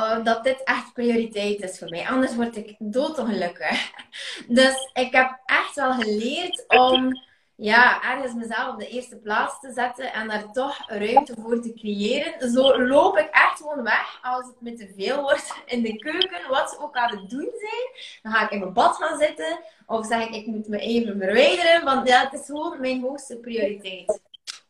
Uh, 0.02 0.24
dat 0.24 0.44
dit 0.44 0.62
echt 0.64 0.92
prioriteit 0.92 1.62
is 1.62 1.78
voor 1.78 1.88
mij. 1.88 2.08
Anders 2.08 2.34
word 2.34 2.56
ik 2.56 2.76
doodongelukkig. 2.78 3.90
Dus 4.48 4.90
ik 4.92 5.12
heb 5.12 5.40
echt 5.44 5.74
wel 5.74 5.92
geleerd 5.92 6.64
om 6.68 7.28
ja, 7.60 8.02
ergens 8.02 8.34
mezelf 8.34 8.72
op 8.72 8.78
de 8.78 8.88
eerste 8.88 9.16
plaats 9.16 9.60
te 9.60 9.72
zetten 9.72 10.12
en 10.12 10.28
daar 10.28 10.52
toch 10.52 10.84
ruimte 10.86 11.34
voor 11.40 11.60
te 11.60 11.72
creëren. 11.72 12.50
Zo 12.50 12.82
loop 12.82 13.18
ik 13.18 13.28
echt 13.30 13.56
gewoon 13.56 13.82
weg 13.82 14.18
als 14.22 14.46
het 14.46 14.60
me 14.60 14.74
te 14.74 14.92
veel 14.96 15.20
wordt 15.20 15.54
in 15.66 15.82
de 15.82 15.96
keuken, 15.96 16.48
wat 16.48 16.70
ze 16.70 16.78
ook 16.80 16.96
aan 16.96 17.16
het 17.16 17.30
doen 17.30 17.50
zijn. 17.58 18.18
Dan 18.22 18.32
ga 18.32 18.44
ik 18.44 18.50
in 18.50 18.58
mijn 18.58 18.72
bad 18.72 18.96
gaan 18.96 19.18
zitten 19.18 19.58
of 19.86 20.06
zeg 20.06 20.26
ik, 20.26 20.34
ik 20.34 20.46
moet 20.46 20.68
me 20.68 20.78
even 20.78 21.18
verwijderen, 21.18 21.84
want 21.84 22.08
ja, 22.08 22.28
het 22.28 22.40
is 22.40 22.46
gewoon 22.46 22.80
mijn 22.80 23.00
hoogste 23.00 23.36
prioriteit. 23.36 24.20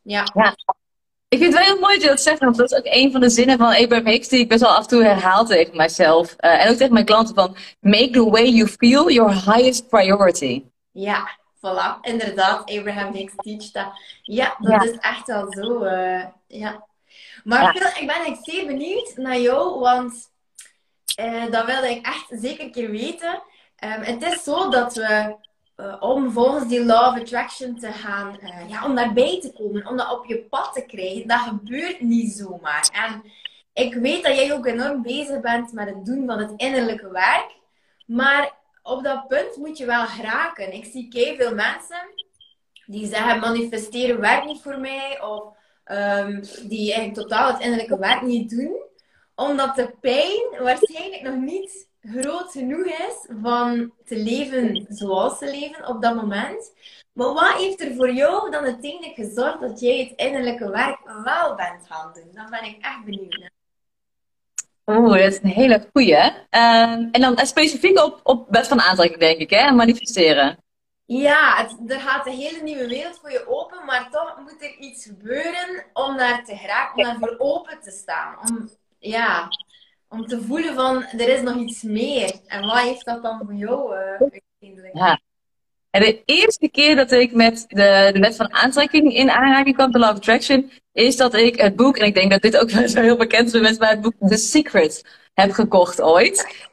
Ja. 0.03 0.27
ja. 0.35 0.57
Ik 1.29 1.39
vind 1.39 1.55
het 1.55 1.65
wel 1.65 1.73
heel 1.73 1.81
mooi 1.81 1.95
dat 1.95 2.03
je 2.03 2.09
dat 2.09 2.21
zegt, 2.21 2.39
want 2.39 2.57
dat 2.57 2.73
is 2.73 2.79
ook 2.79 2.87
een 2.87 3.13
van 3.13 3.21
de 3.21 3.31
zinnen 3.31 3.59
van 3.59 3.75
Abraham 3.75 4.07
Hicks 4.07 4.29
die 4.29 4.41
ik 4.41 4.49
best 4.49 4.61
wel 4.61 4.75
af 4.75 4.83
en 4.83 4.89
toe 4.89 5.05
herhaal 5.05 5.45
tegen 5.45 5.77
mijzelf. 5.77 6.37
Uh, 6.41 6.65
en 6.65 6.71
ook 6.71 6.77
tegen 6.77 6.93
mijn 6.93 7.05
klanten 7.05 7.35
van, 7.35 7.57
make 7.81 8.11
the 8.11 8.31
way 8.31 8.49
you 8.49 8.69
feel 8.69 9.11
your 9.11 9.33
highest 9.33 9.89
priority. 9.89 10.65
Ja, 10.93 11.39
Voilà, 11.61 11.99
inderdaad, 12.01 12.71
Abraham 12.71 13.13
Hicks 13.13 13.33
teach 13.37 13.71
dat. 13.71 13.93
Ja, 14.23 14.57
dat 14.59 14.85
is 14.85 14.99
echt 14.99 15.27
wel 15.27 15.53
zo. 15.53 15.85
Uh, 15.85 16.25
ja. 16.47 16.85
Maar 17.45 17.77
Phil, 17.77 18.03
ik 18.03 18.07
ben 18.07 18.25
echt 18.25 18.45
zeer 18.45 18.67
benieuwd 18.67 19.13
naar 19.17 19.39
jou, 19.39 19.79
want 19.79 20.31
uh, 21.21 21.51
dat 21.51 21.67
wilde 21.67 21.91
ik 21.91 22.07
echt 22.07 22.27
zeker 22.29 22.65
een 22.65 22.73
keer 22.73 22.91
weten. 22.91 23.43
Um, 23.85 24.03
het 24.03 24.23
is 24.23 24.43
zo 24.43 24.71
dat 24.71 24.95
we, 24.95 25.37
uh, 25.77 25.97
om 26.01 26.33
volgens 26.33 26.69
die 26.69 26.85
Law 26.85 27.15
of 27.15 27.21
Attraction 27.21 27.79
te 27.79 27.93
gaan, 27.93 28.39
ja, 28.69 28.85
om 28.85 28.95
daarbij 28.95 29.41
te 29.41 29.53
komen, 29.53 29.87
om 29.87 29.97
dat 29.97 30.13
op 30.13 30.27
je 30.27 30.39
pad 30.39 30.73
te 30.73 30.87
krijgen, 30.87 31.29
dat 31.29 31.39
gebeurt 31.39 32.01
niet 32.01 32.33
zomaar. 32.33 32.89
En 32.93 33.33
ik 33.73 33.95
weet 33.95 34.23
dat 34.25 34.37
jij 34.37 34.53
ook 34.53 34.67
enorm 34.67 35.03
bezig 35.03 35.41
bent 35.41 35.73
met 35.73 35.89
het 35.89 36.05
doen 36.05 36.27
van 36.27 36.39
het 36.39 36.53
innerlijke 36.57 37.11
werk. 37.11 37.59
Maar 38.07 38.59
op 38.91 39.05
dat 39.05 39.29
punt 39.29 39.57
moet 39.57 39.79
je 39.79 39.87
wel 39.87 40.07
geraken. 40.07 40.73
Ik 40.73 40.85
zie 40.85 41.37
veel 41.37 41.55
mensen 41.55 42.15
die 42.87 43.07
zeggen 43.07 43.41
manifesteren 43.41 44.21
werkt 44.21 44.47
niet 44.47 44.63
voor 44.63 44.79
mij. 44.79 45.23
Of 45.23 45.43
um, 45.85 46.41
die 46.69 46.93
eigenlijk 46.93 47.15
totaal 47.15 47.53
het 47.53 47.63
innerlijke 47.63 47.99
werk 47.99 48.23
niet 48.23 48.51
doen. 48.51 48.83
Omdat 49.35 49.77
de 49.77 49.95
pijn 50.01 50.63
waarschijnlijk 50.65 51.23
nog 51.23 51.37
niet 51.37 51.89
groot 52.01 52.53
genoeg 52.53 52.87
is 52.87 53.29
van 53.41 53.93
te 54.05 54.17
leven 54.17 54.87
zoals 54.89 55.39
ze 55.39 55.45
leven 55.45 55.87
op 55.87 56.03
dat 56.03 56.15
moment. 56.15 56.73
Maar 57.13 57.33
wat 57.33 57.55
heeft 57.55 57.81
er 57.81 57.95
voor 57.95 58.13
jou 58.13 58.51
dan 58.51 58.65
uiteindelijk 58.65 59.15
gezorgd 59.15 59.61
dat 59.61 59.81
jij 59.81 59.99
het 59.99 60.19
innerlijke 60.27 60.71
werk 60.71 60.99
wel 61.25 61.55
bent 61.55 61.87
gaan 61.87 62.13
doen? 62.13 62.31
Dan 62.33 62.51
ben 62.51 62.65
ik 62.65 62.77
echt 62.81 63.05
benieuwd 63.05 63.39
naar. 63.39 63.60
Oeh, 64.97 65.19
dat 65.19 65.33
is 65.33 65.43
een 65.43 65.49
hele 65.49 65.89
goeie. 65.93 66.33
Uh, 66.51 66.91
en 66.91 67.21
dan 67.21 67.39
specifiek 67.47 67.99
op, 67.99 68.21
op 68.23 68.47
wet 68.49 68.69
van 68.69 68.81
aantrekking, 68.81 69.21
denk 69.21 69.39
ik, 69.39 69.51
hè? 69.51 69.73
Manifesteren. 69.73 70.59
Ja, 71.05 71.57
het, 71.57 71.91
er 71.91 72.01
gaat 72.01 72.27
een 72.27 72.33
hele 72.33 72.63
nieuwe 72.63 72.89
wereld 72.89 73.19
voor 73.19 73.31
je 73.31 73.49
open, 73.49 73.85
maar 73.85 74.09
toch 74.11 74.37
moet 74.43 74.63
er 74.63 74.77
iets 74.79 75.05
gebeuren 75.05 75.85
om 75.93 76.17
daar 76.17 76.45
te 76.45 76.57
geraken, 76.57 76.99
om 76.99 77.05
daarvoor 77.05 77.35
open 77.39 77.81
te 77.81 77.91
staan. 77.91 78.39
Om, 78.49 78.71
ja, 78.99 79.49
om 80.09 80.27
te 80.27 80.43
voelen 80.43 80.75
van, 80.75 81.05
er 81.05 81.29
is 81.29 81.41
nog 81.41 81.57
iets 81.57 81.83
meer. 81.83 82.41
En 82.47 82.67
wat 82.67 82.79
heeft 82.79 83.05
dat 83.05 83.23
dan 83.23 83.41
voor 83.45 83.55
jou 83.55 83.95
uh, 83.95 84.01
uiteindelijk? 84.01 84.97
Ja. 84.97 85.21
En 85.91 86.01
de 86.01 86.23
eerste 86.25 86.69
keer 86.69 86.97
dat 86.97 87.13
ik 87.13 87.33
met 87.33 87.65
de, 87.69 88.17
wet 88.21 88.37
van 88.37 88.53
aantrekking 88.53 89.15
in 89.15 89.31
aanraking 89.31 89.77
kwam, 89.77 89.93
de 89.93 89.99
Law 89.99 90.11
of 90.11 90.17
Attraction, 90.17 90.71
is 90.93 91.17
dat 91.17 91.35
ik 91.35 91.61
het 91.61 91.77
boek, 91.77 91.97
en 91.97 92.07
ik 92.07 92.15
denk 92.15 92.31
dat 92.31 92.43
dit 92.43 92.57
ook 92.57 92.71
wel 92.81 92.89
zo 92.89 93.01
heel 93.01 93.17
bekend 93.17 93.55
is 93.55 93.79
met 93.79 93.91
het 93.91 94.01
boek 94.01 94.15
The 94.29 94.37
Secret 94.37 95.05
heb 95.35 95.53
gekocht 95.53 96.01
ooit. 96.01 96.69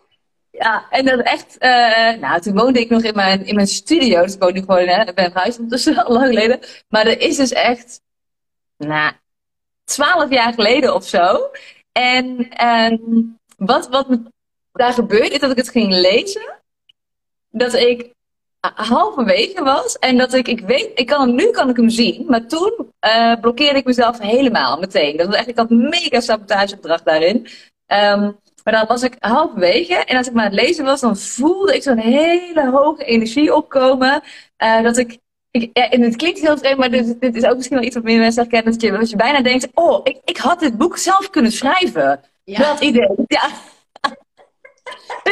Ja, 0.51 0.85
en 0.89 1.05
dat 1.05 1.19
echt, 1.19 1.55
uh, 1.59 2.21
nou, 2.21 2.41
toen 2.41 2.55
woonde 2.57 2.79
ik 2.79 2.89
nog 2.89 3.03
in 3.03 3.15
mijn, 3.15 3.45
in 3.45 3.55
mijn 3.55 3.67
studio, 3.67 4.21
dus 4.21 4.33
ik 4.33 4.41
woon 4.41 4.53
nu 4.53 4.59
gewoon, 4.59 4.87
hè, 4.87 5.01
ik 5.01 5.15
ben 5.15 5.31
verhuisd 5.31 5.59
ondertussen 5.59 5.95
al 6.05 6.13
lang 6.13 6.27
geleden. 6.27 6.59
Maar 6.89 7.07
er 7.07 7.19
is 7.19 7.35
dus 7.35 7.51
echt, 7.51 8.01
nou, 8.77 9.13
twaalf 9.83 10.29
jaar 10.29 10.53
geleden 10.53 10.95
of 10.95 11.07
zo. 11.07 11.49
En, 11.91 12.49
en 12.49 12.99
wat, 13.57 13.87
wat 13.89 14.07
daar 14.71 14.93
gebeurde, 14.93 15.29
is 15.29 15.39
dat 15.39 15.51
ik 15.51 15.57
het 15.57 15.69
ging 15.69 15.93
lezen. 15.93 16.55
Dat 17.49 17.73
ik 17.73 18.15
halverwege 18.59 19.63
was. 19.63 19.97
En 19.97 20.17
dat 20.17 20.33
ik, 20.33 20.47
ik 20.47 20.59
weet, 20.59 20.91
ik 20.95 21.05
kan 21.05 21.27
hem, 21.27 21.35
nu 21.35 21.51
kan 21.51 21.69
ik 21.69 21.75
hem 21.75 21.89
zien. 21.89 22.25
Maar 22.27 22.47
toen 22.47 22.73
uh, 23.05 23.33
blokkeerde 23.41 23.79
ik 23.79 23.85
mezelf 23.85 24.19
helemaal 24.19 24.79
meteen. 24.79 25.17
Dat 25.17 25.27
was 25.27 25.35
echt, 25.35 25.47
ik 25.47 25.57
had 25.57 25.69
mega 25.69 26.19
sabotagegedrag 26.19 27.03
daarin. 27.03 27.47
Um, 27.87 28.39
maar 28.67 28.75
dan 28.75 28.85
was 28.87 29.03
ik 29.03 29.15
halverwege. 29.19 29.95
En 29.95 30.17
als 30.17 30.27
ik 30.27 30.33
maar 30.33 30.45
aan 30.45 30.51
het 30.51 30.61
lezen 30.61 30.85
was, 30.85 31.01
dan 31.01 31.17
voelde 31.17 31.75
ik 31.75 31.83
zo'n 31.83 31.97
hele 31.97 32.69
hoge 32.69 33.03
energie 33.03 33.55
opkomen. 33.55 34.21
Uh, 34.63 34.81
dat 34.81 34.97
ik, 34.97 35.17
ik 35.51 35.69
ja, 35.73 35.89
en 35.89 36.01
het 36.01 36.15
klinkt 36.15 36.39
heel 36.39 36.57
vreemd, 36.57 36.77
maar 36.77 36.89
dit, 36.89 37.21
dit, 37.21 37.35
is 37.35 37.45
ook 37.45 37.55
misschien 37.55 37.77
wel 37.77 37.85
iets 37.85 37.95
wat 37.95 38.03
meer 38.03 38.19
mensen 38.19 38.41
herkennen. 38.41 38.71
Dat 38.71 38.81
je, 38.81 38.91
dat 38.91 39.09
je 39.09 39.15
bijna 39.15 39.41
denkt, 39.41 39.67
oh, 39.73 39.99
ik, 40.03 40.17
ik 40.25 40.37
had 40.37 40.59
dit 40.59 40.77
boek 40.77 40.97
zelf 40.97 41.29
kunnen 41.29 41.51
schrijven. 41.51 42.21
Ja. 42.43 42.57
Dat 42.57 42.79
idee. 42.79 43.15
Ja. 43.27 43.49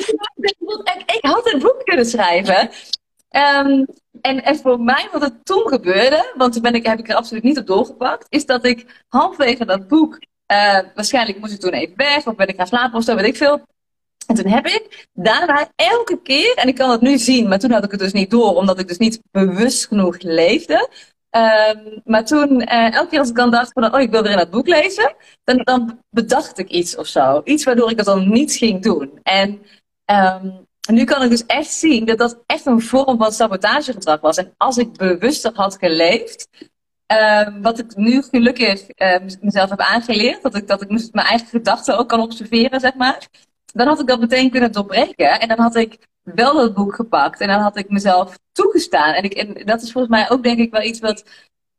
ik, 0.96 1.04
ik 1.06 1.20
had 1.22 1.52
het 1.52 1.62
boek 1.62 1.82
kunnen 1.84 2.06
schrijven. 2.06 2.70
Um, 3.36 3.86
en, 4.22 4.56
voor 4.56 4.80
mij, 4.80 5.08
wat 5.12 5.22
er 5.22 5.44
toen 5.44 5.68
gebeurde, 5.68 6.34
want 6.38 6.54
toen 6.54 6.62
ben 6.62 6.74
ik, 6.74 6.86
heb 6.86 7.00
ik 7.00 7.10
er 7.10 7.16
absoluut 7.16 7.44
niet 7.44 7.58
op 7.58 7.68
doorgepakt, 7.68 8.26
is 8.30 8.46
dat 8.46 8.66
ik 8.66 9.04
halverwege 9.08 9.66
dat 9.66 9.88
boek, 9.88 10.14
uh, 10.52 10.80
waarschijnlijk 10.96 11.40
moest 11.40 11.54
ik 11.54 11.60
toen 11.60 11.74
even 11.74 11.96
weg, 11.96 12.28
of 12.28 12.36
ben 12.36 12.48
ik 12.48 12.56
gaan 12.56 12.68
slapen 12.68 12.98
of 12.98 13.04
zo, 13.04 13.16
weet 13.16 13.26
ik 13.26 13.38
veel. 13.38 13.62
En 14.28 14.36
toen 14.36 14.48
heb 14.48 14.68
ik 14.68 15.08
daarna 15.14 15.70
elke 15.76 16.22
keer, 16.22 16.54
en 16.54 16.68
ik 16.68 16.76
kan 16.76 16.90
het 16.90 17.02
nu 17.02 17.18
zien, 17.18 17.48
maar 17.48 17.60
toen 17.60 17.72
had 17.72 17.84
ik 17.84 17.92
het 17.92 18.00
dus 18.00 18.14
niet 18.14 18.30
door, 18.30 18.56
omdat 18.56 18.80
ik 18.80 18.88
dus 18.88 18.98
niet 18.98 19.20
bewust 19.32 19.88
genoeg 19.88 20.22
leefde. 20.22 20.90
Um, 21.36 22.02
maar 22.04 22.26
toen, 22.26 22.62
uh, 22.62 22.94
elke 22.94 23.10
keer 23.10 23.20
als 23.20 23.30
ik 23.30 23.36
dan 23.36 23.52
dacht 23.52 23.72
van, 23.74 23.94
oh, 23.96 24.02
ik 24.02 24.12
wil 24.12 24.22
weer 24.22 24.32
in 24.32 24.38
dat 24.38 24.50
boek 24.50 24.68
lezen, 24.68 25.16
dan, 25.44 25.58
dan 25.64 26.00
bedacht 26.10 26.58
ik 26.58 26.70
iets 26.70 26.96
of 26.96 27.08
zo. 27.08 27.42
Iets 27.44 27.64
waardoor 27.64 27.92
ik 27.92 27.98
het 27.98 28.06
dan 28.06 28.30
niet 28.30 28.54
ging 28.54 28.84
doen. 28.84 29.20
En 29.24 29.66
um, 30.06 30.65
en 30.88 30.94
nu 30.94 31.04
kan 31.04 31.24
ik 31.24 31.30
dus 31.30 31.46
echt 31.46 31.72
zien 31.72 32.06
dat 32.06 32.18
dat 32.18 32.44
echt 32.46 32.66
een 32.66 32.82
vorm 32.82 33.18
van 33.18 33.32
sabotagegedrag 33.32 34.22
was. 34.22 34.38
En 34.38 34.54
als 34.58 34.78
ik 34.78 34.98
bewuster 34.98 35.52
had 35.54 35.78
geleefd, 35.78 36.48
uh, 37.12 37.48
wat 37.62 37.80
ik 37.80 37.96
nu 37.96 38.22
gelukkig 38.22 38.84
uh, 38.96 39.18
mezelf 39.42 39.70
heb 39.70 39.80
aangeleerd, 39.80 40.42
dat 40.42 40.56
ik, 40.56 40.68
dat 40.68 40.82
ik 40.82 40.90
mijn 40.90 41.28
eigen 41.28 41.48
gedachten 41.48 41.98
ook 41.98 42.10
kan 42.10 42.20
observeren, 42.20 42.80
zeg 42.80 42.94
maar. 42.94 43.28
Dan 43.74 43.88
had 43.88 44.00
ik 44.00 44.08
dat 44.08 44.20
meteen 44.20 44.52
kunnen 44.52 44.72
doorbreken. 44.72 45.40
En 45.40 45.48
dan 45.48 45.60
had 45.60 45.76
ik 45.76 45.98
wel 46.22 46.54
dat 46.54 46.74
boek 46.74 46.96
gepakt. 46.96 47.40
En 47.40 47.48
dan 47.48 47.60
had 47.60 47.78
ik 47.78 47.90
mezelf 47.90 48.40
toegestaan. 48.52 49.14
En, 49.14 49.24
ik, 49.24 49.34
en 49.34 49.66
dat 49.66 49.82
is 49.82 49.92
volgens 49.92 50.14
mij 50.14 50.30
ook 50.30 50.44
denk 50.44 50.60
ik 50.60 50.72
wel 50.72 50.82
iets 50.82 51.00
wat... 51.00 51.24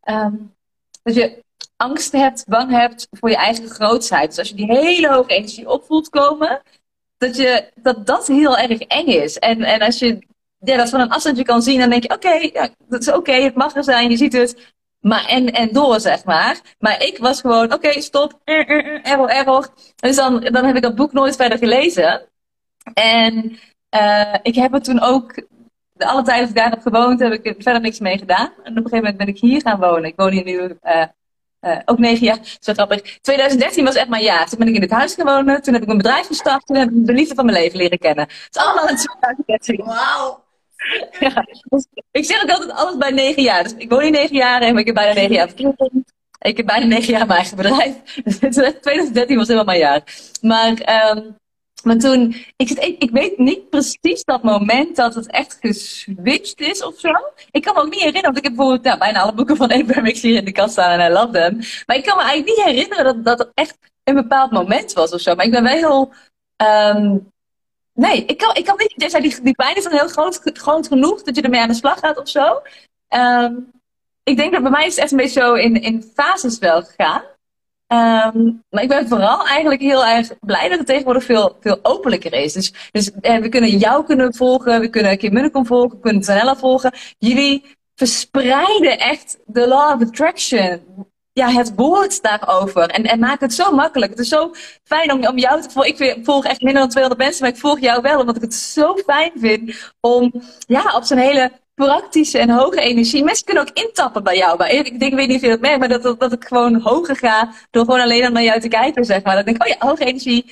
Um, 0.09 0.55
dat 1.03 1.15
je 1.15 1.45
angst 1.77 2.13
hebt, 2.13 2.45
bang 2.49 2.71
hebt 2.71 3.07
voor 3.11 3.31
je 3.31 3.37
eigen 3.37 3.69
grootheid. 3.69 4.29
Dus 4.29 4.39
als 4.39 4.49
je 4.49 4.55
die 4.55 4.73
hele 4.73 5.09
hoge 5.09 5.35
energie 5.35 5.69
opvoelt 5.69 6.09
komen, 6.09 6.63
dat, 7.19 7.65
dat 7.75 8.07
dat 8.07 8.27
heel 8.27 8.59
erg 8.59 8.81
eng 8.81 9.07
is. 9.07 9.39
En, 9.39 9.63
en 9.63 9.81
als 9.81 9.99
je 9.99 10.19
ja, 10.59 10.77
dat 10.77 10.91
van 10.91 11.01
een 11.01 11.11
afstandje 11.11 11.45
kan 11.45 11.63
zien, 11.63 11.81
dan 11.81 11.91
denk 11.91 12.03
je: 12.03 12.15
oké, 12.15 12.33
ja, 12.33 12.69
dat 12.89 13.01
is 13.01 13.13
oké, 13.13 13.33
het 13.33 13.55
mag 13.55 13.75
er 13.75 13.85
zijn, 13.85 14.11
je 14.11 14.17
ziet 14.17 14.33
het. 14.33 14.75
Maar 15.01 15.25
en, 15.25 15.53
en 15.53 15.73
door, 15.73 16.01
zeg 16.01 16.25
maar. 16.25 16.61
Maar 16.79 17.03
ik 17.03 17.19
was 17.19 17.41
gewoon: 17.41 17.73
oké, 17.73 18.01
stop, 18.01 18.41
error, 18.45 19.29
error. 19.29 19.69
Dus 19.97 20.17
dan, 20.17 20.41
dan 20.41 20.65
heb 20.65 20.77
ik 20.77 20.83
dat 20.83 20.95
boek 20.95 21.13
nooit 21.13 21.37
verder 21.37 21.59
gelezen. 21.59 22.29
En 22.95 23.59
uh, 23.95 24.35
ik 24.43 24.55
heb 24.55 24.73
het 24.73 24.85
toen 24.85 25.01
ook, 25.01 25.35
de 25.93 26.07
alle 26.07 26.23
tijd 26.23 26.41
dat 26.41 26.49
ik 26.49 26.55
daar 26.55 26.71
heb 26.71 26.81
gewoond, 26.81 27.21
heb 27.21 27.33
ik 27.33 27.47
er 27.47 27.55
verder 27.59 27.81
niks 27.81 27.99
mee 27.99 28.19
gedaan. 28.19 28.53
En 28.63 28.71
op 28.71 28.77
een 28.77 28.91
gegeven 28.91 28.97
moment 28.97 29.17
ben 29.17 29.29
ik 29.29 29.39
hier 29.39 29.61
gaan 29.61 29.81
wonen. 29.81 30.05
Ik 30.05 30.17
woon 30.17 30.33
hier 30.33 30.45
nu 30.45 30.79
uh, 30.83 31.05
uh, 31.61 31.79
ook 31.85 31.99
negen 31.99 32.27
jaar, 32.27 32.39
zo 32.61 32.73
grappig. 32.73 33.19
2013 33.21 33.85
was 33.85 33.95
echt 33.95 34.09
mijn 34.09 34.23
jaar. 34.23 34.49
Toen 34.49 34.59
ben 34.59 34.69
ik 34.69 34.75
in 34.75 34.81
het 34.81 34.91
huis 34.91 35.15
gewoond. 35.15 35.65
Toen 35.65 35.73
heb 35.73 35.83
ik 35.83 35.87
mijn 35.87 35.99
bedrijf 35.99 36.27
gestart. 36.27 36.67
Toen 36.67 36.77
heb 36.77 36.91
ik 36.91 37.07
de 37.07 37.13
liefde 37.13 37.35
van 37.35 37.45
mijn 37.45 37.59
leven 37.59 37.79
leren 37.79 37.99
kennen. 37.99 38.25
Het 38.25 38.57
is 38.57 38.63
allemaal 38.63 38.89
in 38.89 38.97
2013. 38.97 39.85
Wauw. 39.85 40.45
Ja, 41.19 41.47
dus 41.69 41.87
ik 42.11 42.25
zeg 42.25 42.43
ook 42.43 42.51
altijd 42.51 42.73
alles 42.73 42.97
bij 42.97 43.11
negen 43.11 43.43
jaar. 43.43 43.63
Dus 43.63 43.75
ik 43.77 43.91
woon 43.91 44.03
hier 44.03 44.11
negen 44.11 44.37
jaar 44.37 44.61
en 44.63 44.79
ik 44.79 44.87
heb 44.87 44.95
bijna 44.95 45.13
negen 45.13 45.35
jaar 45.35 45.49
Ik 46.39 46.57
heb 46.57 46.67
bijna 46.67 46.87
negen 46.87 47.13
jaar 47.13 47.27
mijn 47.27 47.39
eigen 47.39 47.57
bedrijf. 47.57 47.95
Dus 48.25 48.39
2013 48.39 49.37
was 49.37 49.47
helemaal 49.47 49.65
mijn 49.65 49.79
jaar. 49.79 50.03
Maar 50.41 51.11
um, 51.17 51.37
maar 51.87 51.99
toen, 51.99 52.37
ik, 52.57 52.71
ik, 52.99 53.11
weet 53.11 53.39
niet 53.39 53.71
precies 53.71 54.25
dat 54.25 54.43
moment 54.43 54.97
dat 54.97 55.15
het 55.15 55.31
echt 55.31 55.57
geswitcht 55.61 56.61
is 56.61 56.83
of 56.83 56.99
zo. 56.99 57.11
Ik 57.51 57.63
kan 57.63 57.75
me 57.75 57.81
ook 57.81 57.91
niet 57.91 57.95
herinneren, 57.95 58.33
want 58.33 58.37
ik 58.37 58.45
heb 58.45 58.55
bijvoorbeeld 58.55 58.85
ja, 58.85 58.99
bijna 58.99 59.21
alle 59.21 59.35
boeken 59.35 59.57
van 59.57 59.73
Abraham 59.81 60.07
hier 60.07 60.37
in 60.37 60.45
de 60.45 60.53
kast 60.53 60.73
staan 60.73 61.01
en 61.01 61.11
I 61.11 61.15
love 61.15 61.33
them. 61.33 61.61
Maar 61.87 61.97
ik 61.97 62.05
kan 62.05 62.17
me 62.17 62.23
eigenlijk 62.23 62.57
niet 62.57 62.67
herinneren 62.67 63.05
dat, 63.05 63.25
dat 63.25 63.39
het 63.39 63.51
echt 63.55 63.79
een 64.05 64.15
bepaald 64.15 64.51
moment 64.51 64.93
was 64.93 65.13
of 65.13 65.21
zo. 65.21 65.35
Maar 65.35 65.45
ik 65.45 65.51
ben 65.51 65.63
wel 65.63 65.73
heel, 65.73 66.13
um, 66.97 67.35
Nee, 67.93 68.25
ik 68.25 68.39
kan, 68.39 68.55
ik 68.55 68.65
kan 68.65 68.77
niet. 68.77 69.13
Die, 69.23 69.43
die 69.43 69.55
pijn 69.55 69.77
is 69.77 69.83
dan 69.83 69.93
heel 69.93 70.09
groot, 70.09 70.41
groot 70.43 70.87
genoeg 70.87 71.23
dat 71.23 71.37
je 71.37 71.43
ermee 71.43 71.61
aan 71.61 71.69
de 71.69 71.75
slag 71.75 71.99
gaat 71.99 72.19
of 72.19 72.29
zo. 72.29 72.63
Ehm, 73.09 73.55
ik 74.23 74.37
denk 74.37 74.53
dat 74.53 74.63
bij 74.63 74.71
mij 74.71 74.87
is 74.87 74.95
het 74.95 75.03
echt 75.03 75.11
een 75.11 75.17
beetje 75.17 75.41
zo 75.41 75.55
in, 75.55 75.83
in 75.83 76.13
fases 76.15 76.59
wel 76.59 76.83
gegaan. 76.83 77.23
Ehm, 77.87 78.53
maar 78.71 78.83
ik 78.83 78.89
ben 78.89 79.09
vooral 79.09 79.47
eigenlijk 79.47 79.81
heel 79.81 80.07
erg 80.07 80.39
blij 80.41 80.69
dat 80.69 80.79
het 80.79 80.87
tegenwoordig 80.87 81.25
veel, 81.25 81.57
veel 81.61 81.79
openlijker 81.83 82.33
is. 82.33 82.53
Dus, 82.53 82.73
dus 82.91 83.11
we 83.21 83.49
kunnen 83.49 83.71
jou 83.71 84.05
kunnen 84.05 84.35
volgen, 84.35 84.81
we 84.81 84.89
kunnen 84.89 85.19
Kim 85.19 85.33
Munnekom 85.33 85.67
volgen, 85.67 85.91
we 85.91 86.01
kunnen 86.01 86.23
Zanella 86.23 86.57
volgen. 86.57 86.93
Jullie 87.19 87.65
verspreiden 87.95 88.99
echt 88.99 89.39
de 89.47 89.69
law 89.69 89.95
of 89.95 90.09
attraction. 90.09 90.83
Ja, 91.33 91.51
het 91.51 91.73
woord 91.77 92.23
daarover. 92.23 92.89
En, 92.89 93.05
en 93.05 93.19
maak 93.19 93.41
het 93.41 93.55
zo 93.55 93.73
makkelijk. 93.73 94.11
Het 94.11 94.21
is 94.21 94.29
zo 94.29 94.51
fijn 94.85 95.13
om, 95.13 95.27
om 95.27 95.39
jou 95.39 95.63
te 95.63 95.71
volgen. 95.71 95.97
Ik 95.97 96.25
volg 96.25 96.45
echt 96.45 96.61
minder 96.61 96.81
dan 96.81 96.91
200 96.91 97.23
mensen, 97.25 97.43
maar 97.43 97.55
ik 97.55 97.61
volg 97.61 97.81
jou 97.81 98.03
wel. 98.03 98.21
Omdat 98.21 98.37
ik 98.37 98.43
het 98.43 98.55
zo 98.55 98.95
fijn 98.95 99.33
vind 99.35 99.93
om 100.01 100.33
ja, 100.67 100.97
op 100.97 101.05
zo'n 101.05 101.19
hele 101.19 101.53
praktische 101.77 102.39
en 102.39 102.51
hoge 102.51 102.81
energie. 102.81 103.25
Mensen 103.25 103.45
kunnen 103.45 103.63
ook 103.63 103.77
intappen 103.77 104.23
bij 104.23 104.37
jou. 104.37 104.59
Maar 104.59 104.71
ik, 104.71 104.99
denk, 104.99 105.13
ik 105.13 105.19
weet 105.19 105.29
niet 105.29 105.37
of 105.37 105.43
je 105.43 105.49
dat 105.49 105.61
merkt, 105.61 105.79
maar 105.79 105.89
dat, 105.89 106.03
dat, 106.03 106.21
dat 106.21 106.33
ik 106.33 106.45
gewoon 106.45 106.81
hoger 106.81 107.17
ga 107.17 107.53
door 107.71 107.85
gewoon 107.85 108.01
alleen 108.01 108.33
naar 108.33 108.43
jou 108.43 108.61
te 108.61 108.69
kijken, 108.69 109.05
zeg 109.05 109.23
maar. 109.23 109.35
Dan 109.35 109.45
denk 109.45 109.57
ik, 109.57 109.63
oh 109.63 109.69
ja, 109.69 109.87
hoge 109.87 110.05
energie. 110.05 110.45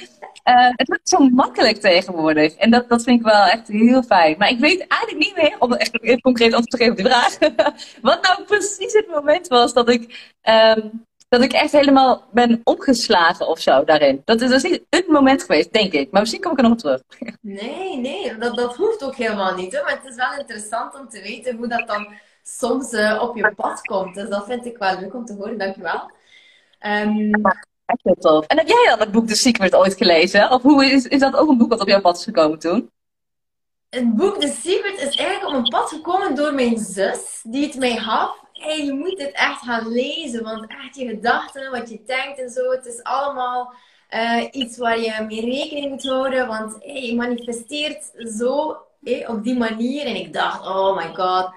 Uh, 0.44 0.68
het 0.70 0.88
wordt 0.88 1.08
zo 1.08 1.18
makkelijk 1.18 1.80
tegenwoordig. 1.80 2.54
En 2.54 2.70
dat, 2.70 2.88
dat 2.88 3.02
vind 3.02 3.18
ik 3.18 3.26
wel 3.26 3.44
echt 3.44 3.68
heel 3.68 4.02
fijn. 4.02 4.34
Maar 4.38 4.48
ik 4.48 4.58
weet 4.58 4.86
eigenlijk 4.86 5.24
niet 5.26 5.36
meer, 5.36 5.56
om 5.58 5.72
echt 5.72 5.98
een 6.02 6.20
concreet 6.20 6.54
antwoord 6.54 6.70
te 6.70 6.76
geven 6.76 6.92
op 6.92 6.98
die 6.98 7.06
vraag, 7.06 7.38
wat 8.10 8.22
nou 8.22 8.42
precies 8.42 8.92
het 8.92 9.08
moment 9.08 9.48
was 9.48 9.72
dat 9.72 9.88
ik 9.88 10.32
um, 10.76 11.04
dat 11.34 11.42
ik 11.42 11.52
echt 11.52 11.72
helemaal 11.72 12.24
ben 12.30 12.60
omgeslagen 12.64 13.48
of 13.48 13.60
zo 13.60 13.84
daarin. 13.84 14.22
Dat 14.24 14.40
is, 14.40 14.48
dus 14.48 14.62
niet 14.62 14.82
het 14.90 15.08
moment 15.08 15.42
geweest, 15.42 15.72
denk 15.72 15.92
ik. 15.92 16.10
Maar 16.10 16.20
misschien 16.20 16.40
kom 16.40 16.52
ik 16.52 16.56
er 16.56 16.62
nog 16.62 16.72
op 16.72 16.78
terug. 16.78 17.02
Nee, 17.40 17.96
nee, 17.96 18.38
dat, 18.38 18.56
dat 18.56 18.76
hoeft 18.76 19.04
ook 19.04 19.14
helemaal 19.14 19.54
niet. 19.54 19.72
Hè? 19.72 19.82
Maar 19.82 20.00
het 20.02 20.10
is 20.10 20.16
wel 20.16 20.38
interessant 20.38 20.94
om 20.94 21.08
te 21.08 21.22
weten 21.22 21.56
hoe 21.56 21.68
dat 21.68 21.88
dan 21.88 22.08
soms 22.42 22.92
uh, 22.92 23.22
op 23.22 23.36
je 23.36 23.52
pad 23.56 23.80
komt. 23.80 24.14
Dus 24.14 24.28
dat 24.28 24.44
vind 24.46 24.66
ik 24.66 24.78
wel 24.78 25.00
leuk 25.00 25.14
om 25.14 25.24
te 25.24 25.34
horen. 25.34 25.58
Dankjewel. 25.58 26.10
Um... 26.80 27.30
Echt 27.86 28.00
heel 28.02 28.14
tof. 28.14 28.46
En 28.46 28.58
heb 28.58 28.68
jij 28.68 28.86
dan 28.88 28.98
het 28.98 29.12
boek 29.12 29.26
The 29.26 29.34
Secret 29.34 29.74
ooit 29.74 29.94
gelezen? 29.94 30.50
Of 30.50 30.62
hoe 30.62 30.84
is, 30.84 31.06
is 31.06 31.20
dat 31.20 31.36
ook 31.36 31.48
een 31.48 31.58
boek 31.58 31.70
wat 31.70 31.80
op 31.80 31.88
jouw 31.88 32.00
pad 32.00 32.16
is 32.16 32.24
gekomen 32.24 32.58
toen? 32.58 32.90
Het 33.90 34.16
boek 34.16 34.40
The 34.40 34.58
Secret 34.62 34.98
is 34.98 35.16
eigenlijk 35.16 35.46
op 35.46 35.52
mijn 35.52 35.68
pad 35.68 35.88
gekomen 35.88 36.34
door 36.34 36.54
mijn 36.54 36.78
zus, 36.78 37.40
die 37.42 37.66
het 37.66 37.76
mij 37.76 37.96
gaf 37.96 38.43
hey, 38.64 38.84
je 38.84 38.92
moet 38.92 39.16
dit 39.16 39.32
echt 39.32 39.62
gaan 39.62 39.88
lezen. 39.88 40.42
Want 40.42 40.66
echt 40.66 40.96
je 40.96 41.06
gedachten, 41.06 41.70
wat 41.70 41.90
je 41.90 42.02
denkt 42.06 42.38
en 42.38 42.50
zo, 42.50 42.70
het 42.70 42.86
is 42.86 43.02
allemaal 43.02 43.74
uh, 44.10 44.44
iets 44.50 44.78
waar 44.78 45.00
je 45.00 45.24
mee 45.28 45.40
rekening 45.40 45.90
moet 45.90 46.06
houden. 46.06 46.46
Want 46.46 46.76
hey, 46.80 47.02
je 47.02 47.14
manifesteert 47.14 48.12
zo 48.38 48.76
op 49.26 49.44
die 49.44 49.56
manier. 49.56 50.06
En 50.06 50.16
ik 50.16 50.32
dacht, 50.32 50.66
oh 50.66 50.96
my 50.96 51.14
god. 51.14 51.52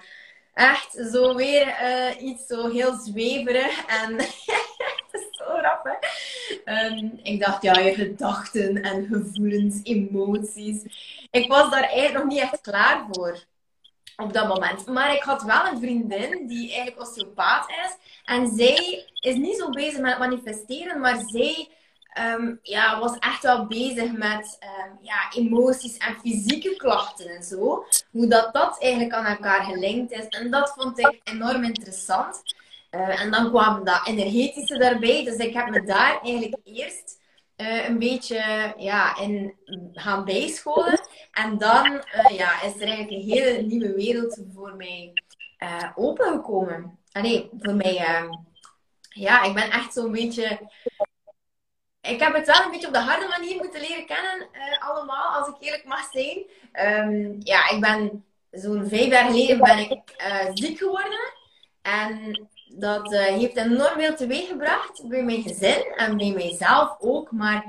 Echt 0.53 1.07
zo 1.11 1.35
weer 1.35 1.67
uh, 1.67 2.21
iets 2.21 2.45
zo 2.45 2.69
heel 2.69 2.93
zweverig. 2.93 3.85
En 3.85 4.19
zo 5.37 5.45
grappig. 5.45 5.99
Um, 6.65 7.19
ik 7.23 7.39
dacht, 7.39 7.61
ja, 7.61 7.79
je 7.79 7.93
gedachten 7.93 8.81
en 8.81 9.05
gevoelens, 9.05 9.79
emoties. 9.83 10.81
Ik 11.31 11.47
was 11.47 11.71
daar 11.71 11.83
eigenlijk 11.83 12.13
nog 12.13 12.33
niet 12.33 12.41
echt 12.41 12.61
klaar 12.61 13.05
voor 13.11 13.45
op 14.17 14.33
dat 14.33 14.47
moment. 14.47 14.85
Maar 14.85 15.13
ik 15.13 15.21
had 15.21 15.43
wel 15.43 15.65
een 15.65 15.79
vriendin 15.79 16.47
die 16.47 16.71
eigenlijk 16.71 17.01
osteopaat 17.01 17.69
is. 17.69 17.97
En 18.25 18.47
zij 18.47 19.05
is 19.19 19.35
niet 19.35 19.57
zo 19.57 19.69
bezig 19.69 19.99
met 19.99 20.19
manifesteren, 20.19 20.99
maar 20.99 21.17
zij 21.25 21.69
ehm, 22.13 22.55
ja, 22.61 22.99
was 22.99 23.17
echt 23.19 23.43
wel 23.43 23.65
bezig 23.65 24.11
met 24.11 24.57
um, 24.61 24.97
ja, 25.01 25.31
emoties 25.35 25.97
en 25.97 26.15
fysieke 26.21 26.75
klachten 26.75 27.29
en 27.29 27.43
zo. 27.43 27.85
Hoe 28.11 28.27
dat, 28.27 28.53
dat 28.53 28.81
eigenlijk 28.81 29.13
aan 29.13 29.25
elkaar 29.25 29.63
gelinkt 29.63 30.11
is. 30.11 30.27
En 30.27 30.51
dat 30.51 30.73
vond 30.77 30.99
ik 30.99 31.21
enorm 31.23 31.63
interessant. 31.63 32.41
Uh, 32.91 33.21
en 33.21 33.31
dan 33.31 33.49
kwam 33.49 33.83
dat 33.83 34.07
energetische 34.07 34.77
daarbij. 34.77 35.23
Dus 35.23 35.35
ik 35.35 35.53
heb 35.53 35.69
me 35.69 35.83
daar 35.83 36.21
eigenlijk 36.21 36.55
eerst 36.63 37.16
uh, 37.57 37.87
een 37.87 37.99
beetje 37.99 38.73
ja, 38.77 39.17
in 39.19 39.55
gaan 39.93 40.25
bijscholen. 40.25 41.07
En 41.31 41.57
dan 41.57 41.93
uh, 41.93 42.37
ja, 42.37 42.61
is 42.61 42.75
er 42.75 42.87
eigenlijk 42.87 43.11
een 43.11 43.29
hele 43.29 43.61
nieuwe 43.61 43.93
wereld 43.93 44.39
voor 44.53 44.75
mij 44.75 45.13
uh, 45.59 45.91
opengekomen. 45.95 46.99
nee, 47.13 47.49
voor 47.59 47.73
mij, 47.73 47.97
ehm, 47.97 48.29
ja, 49.09 49.43
ik 49.43 49.53
ben 49.53 49.71
echt 49.71 49.93
zo'n 49.93 50.11
beetje. 50.11 50.59
Ik 52.01 52.19
heb 52.19 52.33
het 52.33 52.47
wel 52.47 52.63
een 52.63 52.71
beetje 52.71 52.87
op 52.87 52.93
de 52.93 52.99
harde 52.99 53.27
manier 53.27 53.55
moeten 53.55 53.81
leren 53.81 54.05
kennen, 54.05 54.47
allemaal, 54.79 55.33
als 55.33 55.47
ik 55.47 55.55
eerlijk 55.59 55.85
mag 55.85 56.09
zijn. 56.11 56.45
Um, 57.07 57.37
ja, 57.39 57.69
ik 57.69 57.81
ben 57.81 58.25
zo'n 58.51 58.87
vijf 58.87 59.07
jaar 59.07 59.25
geleden 59.25 59.59
ben 59.59 59.77
ik 59.77 60.15
ziek 60.53 60.77
geworden. 60.77 61.33
En 61.81 62.47
dat 62.79 63.13
uh, 63.13 63.19
heeft 63.19 63.57
enorm 63.57 63.99
veel 63.99 64.15
teweeggebracht 64.15 65.07
bij 65.07 65.23
mijn 65.23 65.41
gezin 65.41 65.83
en 65.95 66.17
bij 66.17 66.31
mijzelf 66.31 66.95
ook. 66.99 67.31
Maar 67.31 67.63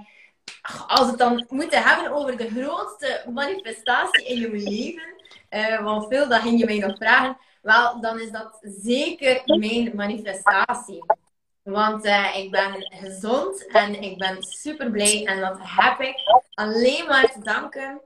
als 0.87 1.01
we 1.01 1.07
het 1.07 1.18
dan 1.18 1.47
moeten 1.49 1.83
hebben 1.83 2.12
over 2.12 2.37
de 2.37 2.49
grootste 2.49 3.25
manifestatie 3.33 4.27
in 4.27 4.40
je 4.40 4.51
leven, 4.51 5.14
uh, 5.51 5.85
want 5.85 6.07
veel 6.09 6.29
dat 6.29 6.42
je 6.42 6.64
mij 6.64 6.79
nog 6.79 6.97
vragen, 6.97 7.37
wel, 7.62 8.01
dan 8.01 8.21
is 8.21 8.31
dat 8.31 8.59
zeker 8.62 9.42
mijn 9.44 9.92
manifestatie. 9.94 11.05
Want 11.62 12.07
uh, 12.07 12.37
ik 12.37 12.51
ben 12.51 12.87
gezond 12.88 13.66
en 13.66 14.03
ik 14.03 14.18
ben 14.18 14.42
super 14.42 14.90
blij 14.90 15.25
en 15.27 15.40
dat 15.40 15.59
heb 15.61 16.01
ik 16.01 16.16
alleen 16.55 17.07
maar 17.07 17.33
te 17.33 17.40
danken 17.42 18.01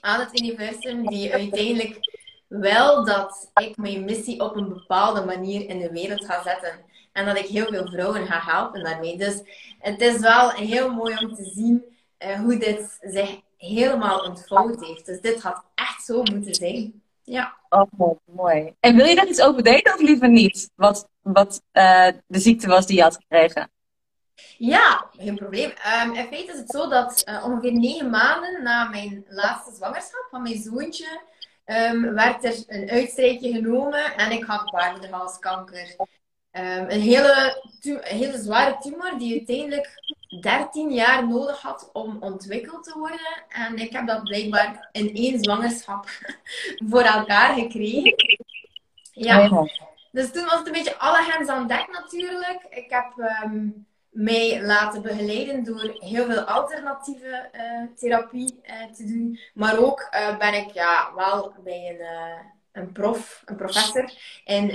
aan 0.00 0.20
het 0.20 0.40
universum 0.40 1.06
die 1.06 1.32
uiteindelijk 1.32 2.19
wel 2.50 3.04
dat 3.04 3.50
ik 3.54 3.76
mijn 3.76 4.04
missie 4.04 4.40
op 4.40 4.56
een 4.56 4.68
bepaalde 4.68 5.24
manier 5.24 5.68
in 5.68 5.78
de 5.78 5.90
wereld 5.90 6.24
ga 6.24 6.42
zetten. 6.42 6.80
En 7.12 7.26
dat 7.26 7.36
ik 7.36 7.46
heel 7.46 7.66
veel 7.66 7.86
vrouwen 7.86 8.26
ga 8.26 8.40
helpen 8.52 8.84
daarmee. 8.84 9.18
Dus 9.18 9.42
het 9.78 10.00
is 10.00 10.18
wel 10.18 10.50
heel 10.50 10.92
mooi 10.92 11.16
om 11.16 11.34
te 11.34 11.44
zien 11.44 11.84
uh, 12.18 12.40
hoe 12.40 12.56
dit 12.56 12.98
zich 13.00 13.40
helemaal 13.56 14.18
ontvouwd 14.20 14.86
heeft. 14.86 15.06
Dus 15.06 15.20
dit 15.20 15.42
had 15.42 15.62
echt 15.74 16.04
zo 16.04 16.22
moeten 16.22 16.54
zijn. 16.54 17.02
Ja. 17.22 17.54
Oh, 17.68 18.16
mooi. 18.24 18.74
En 18.80 18.96
wil 18.96 19.06
je 19.06 19.14
daar 19.14 19.28
iets 19.28 19.42
over 19.42 19.62
delen 19.62 19.94
of 19.94 20.00
liever 20.00 20.28
niet? 20.28 20.70
Wat, 20.74 21.08
wat 21.20 21.62
uh, 21.72 22.08
de 22.26 22.38
ziekte 22.38 22.68
was 22.68 22.86
die 22.86 22.96
je 22.96 23.02
had 23.02 23.16
gekregen? 23.16 23.70
Ja, 24.58 25.06
geen 25.18 25.36
probleem. 25.36 25.72
Um, 26.04 26.14
in 26.14 26.26
feite 26.26 26.52
is 26.52 26.58
het 26.58 26.70
zo 26.70 26.88
dat 26.88 27.22
uh, 27.28 27.44
ongeveer 27.44 27.72
negen 27.72 28.10
maanden 28.10 28.62
na 28.62 28.88
mijn 28.88 29.24
laatste 29.28 29.74
zwangerschap 29.74 30.26
van 30.30 30.42
mijn 30.42 30.62
zoontje 30.62 31.20
um, 31.70 32.14
werd 32.14 32.44
er 32.44 32.54
een 32.66 32.90
uitstrijkje 32.90 33.52
genomen 33.52 34.16
en 34.16 34.30
ik 34.30 34.44
had 34.44 34.70
baarmoederhalskanker. 34.70 35.96
Um, 36.52 36.90
een, 36.90 37.00
hele, 37.00 37.62
een 37.80 38.00
hele 38.02 38.38
zware 38.38 38.76
tumor 38.80 39.18
die 39.18 39.38
uiteindelijk 39.38 39.88
13 40.40 40.92
jaar 40.92 41.28
nodig 41.28 41.60
had 41.60 41.90
om 41.92 42.16
ontwikkeld 42.20 42.84
te 42.84 42.98
worden. 42.98 43.44
En 43.48 43.76
ik 43.76 43.92
heb 43.92 44.06
dat 44.06 44.22
blijkbaar 44.22 44.88
in 44.92 45.14
één 45.14 45.38
zwangerschap 45.38 46.08
voor 46.90 47.02
elkaar 47.02 47.54
gekregen. 47.54 48.14
Ja. 49.12 49.48
Dus 50.12 50.30
toen 50.30 50.44
was 50.44 50.58
het 50.58 50.66
een 50.66 50.72
beetje 50.72 50.98
alle 50.98 51.24
hens 51.30 51.48
aan 51.48 51.66
dek 51.66 51.88
natuurlijk. 51.92 52.66
Ik 52.70 52.90
heb 52.90 53.12
um, 53.44 53.86
mij 54.10 54.62
laten 54.62 55.02
begeleiden 55.02 55.64
door 55.64 55.96
heel 55.98 56.26
veel 56.26 56.40
alternatieve 56.40 57.48
uh, 57.52 57.96
therapie 57.96 58.60
uh, 58.62 58.92
te 58.92 59.04
doen. 59.04 59.38
Maar 59.54 59.78
ook 59.78 60.08
uh, 60.14 60.38
ben 60.38 60.54
ik 60.54 60.70
ja, 60.70 61.12
wel 61.14 61.54
bij 61.64 61.96
een, 61.98 62.06
een 62.82 62.92
prof, 62.92 63.42
een 63.44 63.56
professor 63.56 64.12
in, 64.44 64.70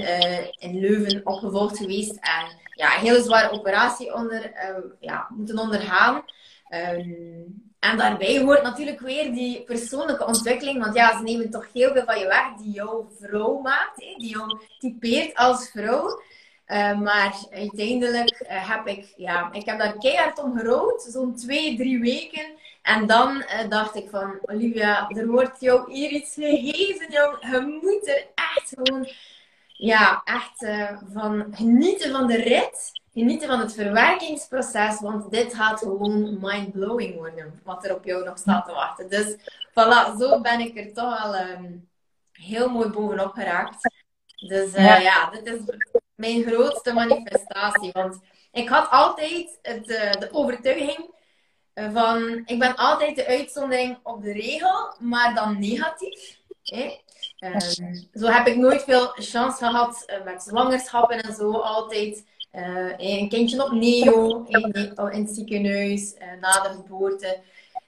in 0.59 0.79
Leuven 0.79 1.25
opgevolgd 1.25 1.77
geweest. 1.77 2.11
En 2.11 2.59
ja, 2.69 2.95
een 2.95 3.05
hele 3.05 3.23
zware 3.23 3.51
operatie 3.51 4.13
onder, 4.13 4.51
ja, 4.99 5.27
moeten 5.29 5.59
ondergaan. 5.59 6.23
Um, 6.69 7.63
en 7.79 7.97
daarbij 7.97 8.39
hoort 8.39 8.63
natuurlijk 8.63 8.99
weer 8.99 9.33
die 9.33 9.63
persoonlijke 9.63 10.25
ontwikkeling. 10.25 10.83
Want 10.83 10.95
ja, 10.95 11.17
ze 11.17 11.23
nemen 11.23 11.49
toch 11.49 11.67
heel 11.73 11.91
veel 11.93 12.03
van 12.05 12.19
je 12.19 12.27
weg 12.27 12.53
die 12.57 12.71
jouw 12.71 13.09
vrouw 13.19 13.59
maakt. 13.59 13.97
Die 13.97 14.29
jou 14.29 14.59
typeert 14.79 15.35
als 15.35 15.69
vrouw. 15.69 16.21
Uh, 16.67 16.99
maar 16.99 17.35
uiteindelijk 17.51 18.41
uh, 18.41 18.69
heb 18.69 18.87
ik, 18.87 19.13
ja, 19.17 19.49
ik 19.51 19.65
heb 19.65 19.79
daar 19.79 19.97
keihard 19.97 20.39
om 20.39 20.57
gerouwd, 20.57 21.01
zo'n 21.01 21.35
twee, 21.35 21.77
drie 21.77 21.99
weken. 21.99 22.45
En 22.81 23.07
dan 23.07 23.37
uh, 23.37 23.69
dacht 23.69 23.95
ik 23.95 24.09
van, 24.09 24.39
Olivia, 24.41 25.09
er 25.09 25.27
wordt 25.27 25.59
jou 25.59 25.93
hier 25.93 26.09
iets 26.09 26.33
gegeven, 26.33 27.11
jong. 27.11 27.37
Je 27.39 27.79
moet 27.81 28.07
er 28.07 28.27
echt 28.35 28.73
gewoon, 28.75 29.07
ja, 29.67 30.21
echt 30.23 30.67
van 31.13 31.47
genieten 31.51 32.11
van 32.11 32.27
de 32.27 32.35
rit. 32.35 32.91
Genieten 33.13 33.47
van 33.47 33.59
het 33.59 33.73
verwerkingsproces, 33.73 34.99
want 34.99 35.31
dit 35.31 35.53
gaat 35.53 35.79
gewoon 35.79 36.37
mind-blowing 36.41 37.15
worden, 37.15 37.59
wat 37.63 37.85
er 37.85 37.95
op 37.95 38.05
jou 38.05 38.23
nog 38.23 38.37
staat 38.37 38.65
te 38.65 38.73
wachten. 38.73 39.09
Dus 39.09 39.35
voilà, 39.69 40.17
zo 40.19 40.41
ben 40.41 40.59
ik 40.59 40.77
er 40.77 40.93
toch 40.93 41.23
al 41.23 41.35
um, 41.35 41.89
heel 42.31 42.69
mooi 42.69 42.89
bovenop 42.89 43.33
geraakt. 43.33 43.89
Dus 44.47 44.73
ja. 44.73 44.97
ja, 44.97 45.29
dit 45.29 45.45
is 45.45 45.59
mijn 46.15 46.43
grootste 46.43 46.93
manifestatie. 46.93 47.91
Want 47.91 48.19
ik 48.51 48.69
had 48.69 48.89
altijd 48.89 49.59
het, 49.61 49.89
uh, 49.89 50.11
de 50.11 50.29
overtuiging, 50.31 51.13
van, 51.93 52.41
ik 52.45 52.59
ben 52.59 52.75
altijd 52.75 53.15
de 53.15 53.25
uitzondering 53.25 53.97
op 54.03 54.23
de 54.23 54.31
regel, 54.31 54.95
maar 54.99 55.33
dan 55.33 55.59
negatief. 55.59 56.37
Hè? 56.63 56.99
Ehm, 57.39 57.95
zo 58.13 58.25
heb 58.27 58.47
ik 58.47 58.55
nooit 58.55 58.83
veel 58.83 59.07
chance 59.07 59.65
gehad 59.65 60.03
uh, 60.07 60.23
met 60.25 60.43
zwangerschappen 60.43 61.23
en 61.23 61.35
zo. 61.35 61.51
Altijd 61.51 62.25
uh, 62.53 62.93
een 62.97 63.29
kindje 63.29 63.63
op 63.63 63.71
neo, 63.71 64.43
in, 64.47 64.73
in 65.11 65.25
het 65.25 65.29
ziekenhuis, 65.29 66.13
na 66.39 66.61
de 66.61 66.69
geboorte. 66.69 67.39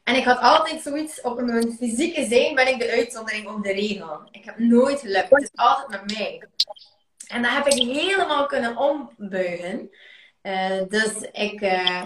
En 0.03 0.15
ik 0.15 0.23
had 0.23 0.39
altijd 0.39 0.81
zoiets, 0.81 1.21
op 1.21 1.41
mijn 1.41 1.71
fysieke 1.77 2.25
zijn 2.25 2.55
ben 2.55 2.67
ik 2.67 2.79
de 2.79 2.91
uitzondering 2.91 3.47
op 3.47 3.63
de 3.63 3.71
regel. 3.71 4.19
Ik 4.31 4.45
heb 4.45 4.57
nooit 4.57 4.99
gelukt. 4.99 5.29
Het 5.29 5.41
is 5.41 5.49
altijd 5.55 5.89
met 5.89 6.17
mij. 6.17 6.43
En 7.27 7.41
dat 7.41 7.51
heb 7.51 7.67
ik 7.67 7.95
helemaal 7.95 8.45
kunnen 8.45 8.77
ombuigen. 8.77 9.89
dus 10.89 11.21
ik, 11.31 11.59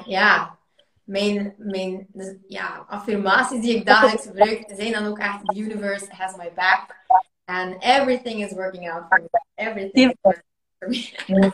ja, 0.06 0.58
mijn, 1.04 1.54
mijn 1.58 2.08
dus, 2.08 2.36
ja, 2.48 2.86
affirmaties 2.88 3.62
die 3.62 3.76
ik 3.76 3.86
dagelijks 3.86 4.26
gebruik, 4.26 4.64
zijn 4.76 4.92
dan 4.92 5.06
ook 5.06 5.20
echt: 5.20 5.46
The 5.46 5.60
universe 5.60 6.06
has 6.10 6.36
my 6.36 6.52
back. 6.56 7.00
And 7.46 7.84
everything 7.84 8.44
is 8.44 8.54
working 8.54 8.90
out 8.92 9.08
for 9.10 9.22
me. 9.22 9.30
Everything 9.56 10.10
is 10.10 10.18
working 10.22 10.44
for 10.80 10.90
me. 10.90 11.52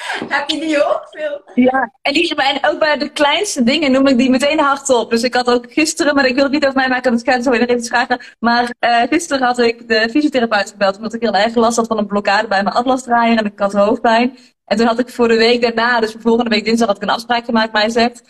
Heb 0.28 0.50
je 0.50 0.60
die 0.60 0.84
ook 0.84 1.08
veel? 1.10 1.42
Ja, 1.54 1.92
en, 2.02 2.12
die, 2.12 2.34
en 2.34 2.66
ook 2.66 2.78
bij 2.78 2.98
de 2.98 3.08
kleinste 3.08 3.62
dingen 3.62 3.92
noem 3.92 4.06
ik 4.06 4.18
die 4.18 4.30
meteen 4.30 4.58
hardop. 4.58 5.10
Dus 5.10 5.22
ik 5.22 5.34
had 5.34 5.46
ook 5.46 5.72
gisteren, 5.72 6.14
maar 6.14 6.26
ik 6.26 6.34
wil 6.34 6.42
het 6.42 6.52
niet 6.52 6.64
over 6.64 6.76
mij 6.76 6.88
maken, 6.88 7.10
want 7.10 7.26
ik 7.26 7.32
ga 7.32 7.42
zo 7.42 7.50
weer 7.50 7.68
even 7.68 7.84
vragen. 7.84 8.20
Maar 8.38 8.74
uh, 8.80 9.02
gisteren 9.10 9.46
had 9.46 9.58
ik 9.58 9.88
de 9.88 10.08
fysiotherapeut 10.10 10.70
gebeld, 10.70 10.96
omdat 10.96 11.14
ik 11.14 11.22
heel 11.22 11.34
erg 11.34 11.54
last 11.54 11.76
had 11.76 11.86
van 11.86 11.98
een 11.98 12.06
blokkade 12.06 12.48
bij 12.48 12.62
mijn 12.62 12.76
atlasdraaier 12.76 13.38
en 13.38 13.44
ik 13.44 13.58
had 13.58 13.72
hoofdpijn. 13.72 14.38
En 14.64 14.76
toen 14.76 14.86
had 14.86 14.98
ik 14.98 15.08
voor 15.08 15.28
de 15.28 15.36
week 15.36 15.60
daarna, 15.60 16.00
dus 16.00 16.14
volgende 16.18 16.50
week 16.50 16.64
dinsdag, 16.64 16.86
had 16.86 16.96
ik 16.96 17.02
een 17.02 17.14
afspraak 17.14 17.44
gemaakt. 17.44 17.72
Maar 17.72 17.82
hij 17.82 17.90
zegt, 17.90 18.22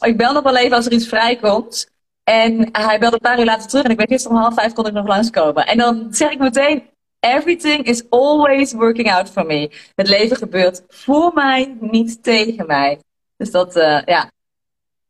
ik 0.00 0.16
bel 0.16 0.32
nog 0.32 0.42
wel 0.42 0.56
even 0.56 0.76
als 0.76 0.86
er 0.86 0.92
iets 0.92 1.08
vrijkomt. 1.08 1.90
En 2.24 2.68
hij 2.72 2.98
belde 2.98 3.14
een 3.14 3.20
paar 3.20 3.38
uur 3.38 3.44
later 3.44 3.68
terug 3.68 3.84
en 3.84 3.90
ik 3.90 3.96
ben 3.96 4.08
gisteren 4.08 4.36
om 4.36 4.42
half 4.42 4.54
vijf 4.54 4.72
kon 4.72 4.86
ik 4.86 4.92
nog 4.92 5.06
langskomen. 5.06 5.66
En 5.66 5.78
dan 5.78 6.06
zeg 6.10 6.30
ik 6.30 6.38
meteen, 6.38 6.82
everything 7.26 7.84
is 7.84 8.10
always 8.10 8.72
working 8.72 9.10
out 9.12 9.30
for 9.30 9.46
me. 9.46 9.70
Het 9.94 10.08
leven 10.08 10.36
gebeurt 10.36 10.82
voor 10.88 11.32
mij, 11.34 11.76
niet 11.80 12.22
tegen 12.22 12.66
mij. 12.66 13.00
Dus 13.36 13.50
dat, 13.50 13.76
uh, 13.76 14.02
ja. 14.04 14.30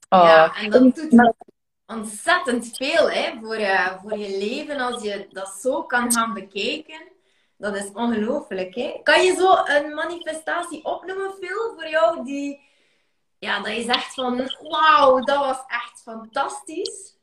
Oh. 0.08 0.24
Ja, 0.24 0.54
en 0.56 0.70
dat 0.70 0.94
doet 0.94 1.34
ontzettend 1.86 2.76
veel 2.76 3.10
hè, 3.10 3.32
voor, 3.42 3.58
uh, 3.58 4.02
voor 4.02 4.18
je 4.18 4.38
leven 4.38 4.80
als 4.80 5.02
je 5.02 5.26
dat 5.30 5.58
zo 5.60 5.82
kan 5.82 6.12
gaan 6.12 6.34
bekijken. 6.34 7.14
Dat 7.56 7.76
is 7.76 7.90
ongelooflijk. 7.92 8.74
Hè? 8.74 9.00
Kan 9.02 9.24
je 9.24 9.34
zo 9.34 9.54
een 9.64 9.94
manifestatie 9.94 10.84
opnoemen, 10.84 11.34
Phil, 11.40 11.72
voor 11.74 11.88
jou 11.88 12.24
die 12.24 12.60
ja, 13.38 13.60
dat 13.60 13.76
je 13.76 13.82
zegt 13.82 14.14
van 14.14 14.50
wauw, 14.62 15.20
dat 15.20 15.38
was 15.38 15.64
echt 15.66 16.02
fantastisch? 16.02 17.15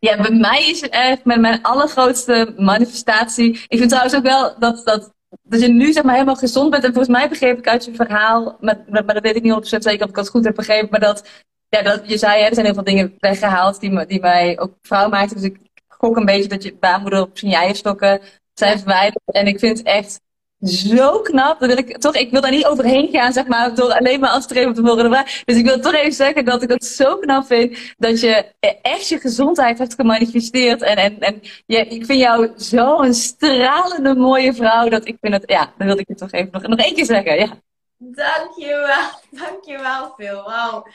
Ja, 0.00 0.16
bij 0.16 0.30
mij 0.30 0.68
is 0.68 0.80
het 0.80 0.90
echt 0.90 1.24
met 1.24 1.40
mijn 1.40 1.62
allergrootste 1.62 2.54
manifestatie. 2.56 3.64
Ik 3.68 3.78
vind 3.78 3.88
trouwens 3.88 4.16
ook 4.16 4.22
wel 4.22 4.58
dat, 4.58 4.84
dat, 4.84 5.12
dat 5.42 5.60
je 5.60 5.68
nu 5.68 5.92
zeg 5.92 6.02
maar 6.02 6.14
helemaal 6.14 6.36
gezond 6.36 6.70
bent. 6.70 6.84
En 6.84 6.92
volgens 6.92 7.16
mij 7.16 7.28
begreep 7.28 7.58
ik 7.58 7.68
uit 7.68 7.84
je 7.84 7.94
verhaal, 7.94 8.56
maar, 8.60 8.84
maar 8.88 9.14
dat 9.14 9.22
weet 9.22 9.36
ik 9.36 9.42
niet 9.42 9.74
100% 9.74 9.78
zeker 9.78 10.04
of 10.04 10.10
ik 10.10 10.16
het 10.16 10.28
goed 10.28 10.44
heb 10.44 10.54
begrepen. 10.54 10.90
Maar 10.90 11.00
dat, 11.00 11.28
ja, 11.68 11.82
dat 11.82 12.08
je 12.08 12.18
zei, 12.18 12.40
hè, 12.40 12.46
er 12.48 12.54
zijn 12.54 12.66
heel 12.66 12.74
veel 12.74 12.84
dingen 12.84 13.14
weggehaald 13.18 13.80
die, 13.80 14.06
die 14.06 14.20
mij 14.20 14.58
ook 14.58 14.72
vrouw 14.82 15.08
maakten. 15.08 15.36
Dus 15.36 15.46
ik 15.46 15.58
gok 15.88 16.16
een 16.16 16.24
beetje 16.24 16.48
dat 16.48 16.62
je 16.62 16.76
baarmoeder 16.80 17.20
op 17.20 17.38
zijn 17.38 17.52
eierstokken 17.52 18.20
zijn 18.52 18.78
verwijderd. 18.78 19.22
En 19.24 19.46
ik 19.46 19.58
vind 19.58 19.82
echt 19.82 20.20
zo 20.60 21.20
knap. 21.20 21.60
Dat 21.60 21.68
wil 21.68 21.78
ik, 21.78 21.98
toch, 21.98 22.14
ik 22.16 22.30
wil 22.30 22.40
daar 22.40 22.50
niet 22.50 22.66
overheen 22.66 23.08
gaan, 23.08 23.32
zeg 23.32 23.46
maar, 23.46 23.74
door 23.74 23.92
alleen 23.92 24.20
maar 24.20 24.30
als 24.30 24.44
streven 24.44 24.74
te 24.74 24.80
volgen. 24.84 25.24
Dus 25.44 25.56
ik 25.56 25.64
wil 25.64 25.80
toch 25.80 25.94
even 25.94 26.12
zeggen 26.12 26.44
dat 26.44 26.62
ik 26.62 26.70
het 26.70 26.84
zo 26.84 27.16
knap 27.16 27.46
vind 27.46 27.94
dat 27.98 28.20
je 28.20 28.52
echt 28.82 29.08
je 29.08 29.18
gezondheid 29.18 29.78
hebt 29.78 29.94
gemanifesteerd. 29.94 30.82
En, 30.82 30.96
en, 30.96 31.20
en 31.20 31.40
ja, 31.66 31.80
ik 31.80 32.04
vind 32.04 32.20
jou 32.20 32.52
zo'n 32.56 33.14
stralende 33.14 34.14
mooie 34.14 34.54
vrouw. 34.54 34.88
Dat 34.88 35.06
ik 35.06 35.16
vind 35.20 35.34
het, 35.34 35.42
ja, 35.46 35.72
dan 35.76 35.86
wilde 35.86 36.02
ik 36.02 36.08
het 36.08 36.18
toch 36.18 36.32
even 36.32 36.48
nog, 36.52 36.62
nog 36.62 36.78
één 36.78 36.94
keer 36.94 37.04
zeggen. 37.04 37.38
Ja. 37.38 37.48
Dankjewel, 37.96 39.08
dankjewel 39.46 40.14
Phil. 40.16 40.42
Wauw. 40.42 40.86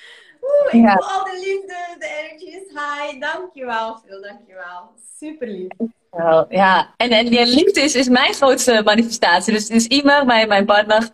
Oeh, 0.45 0.73
ik 0.73 0.81
ja. 0.87 0.95
voel 0.95 1.09
al 1.09 1.23
de 1.23 1.39
liefde, 1.39 1.95
de 1.99 2.07
energy 2.07 2.57
is 2.57 2.67
high. 2.69 3.19
Dankjewel 3.19 3.97
Phil, 4.05 4.21
dankjewel. 4.21 4.91
Super 5.19 5.47
lief 5.47 5.93
ja, 6.49 6.93
en, 6.97 7.09
en 7.09 7.25
die 7.25 7.45
liefde 7.45 7.81
is, 7.81 7.95
is 7.95 8.09
mijn 8.09 8.33
grootste 8.33 8.81
manifestatie. 8.85 9.53
Dus, 9.53 9.67
dus 9.67 9.87
Imer, 9.87 10.25
mijn, 10.25 10.47
mijn 10.47 10.65
partner, 10.65 11.09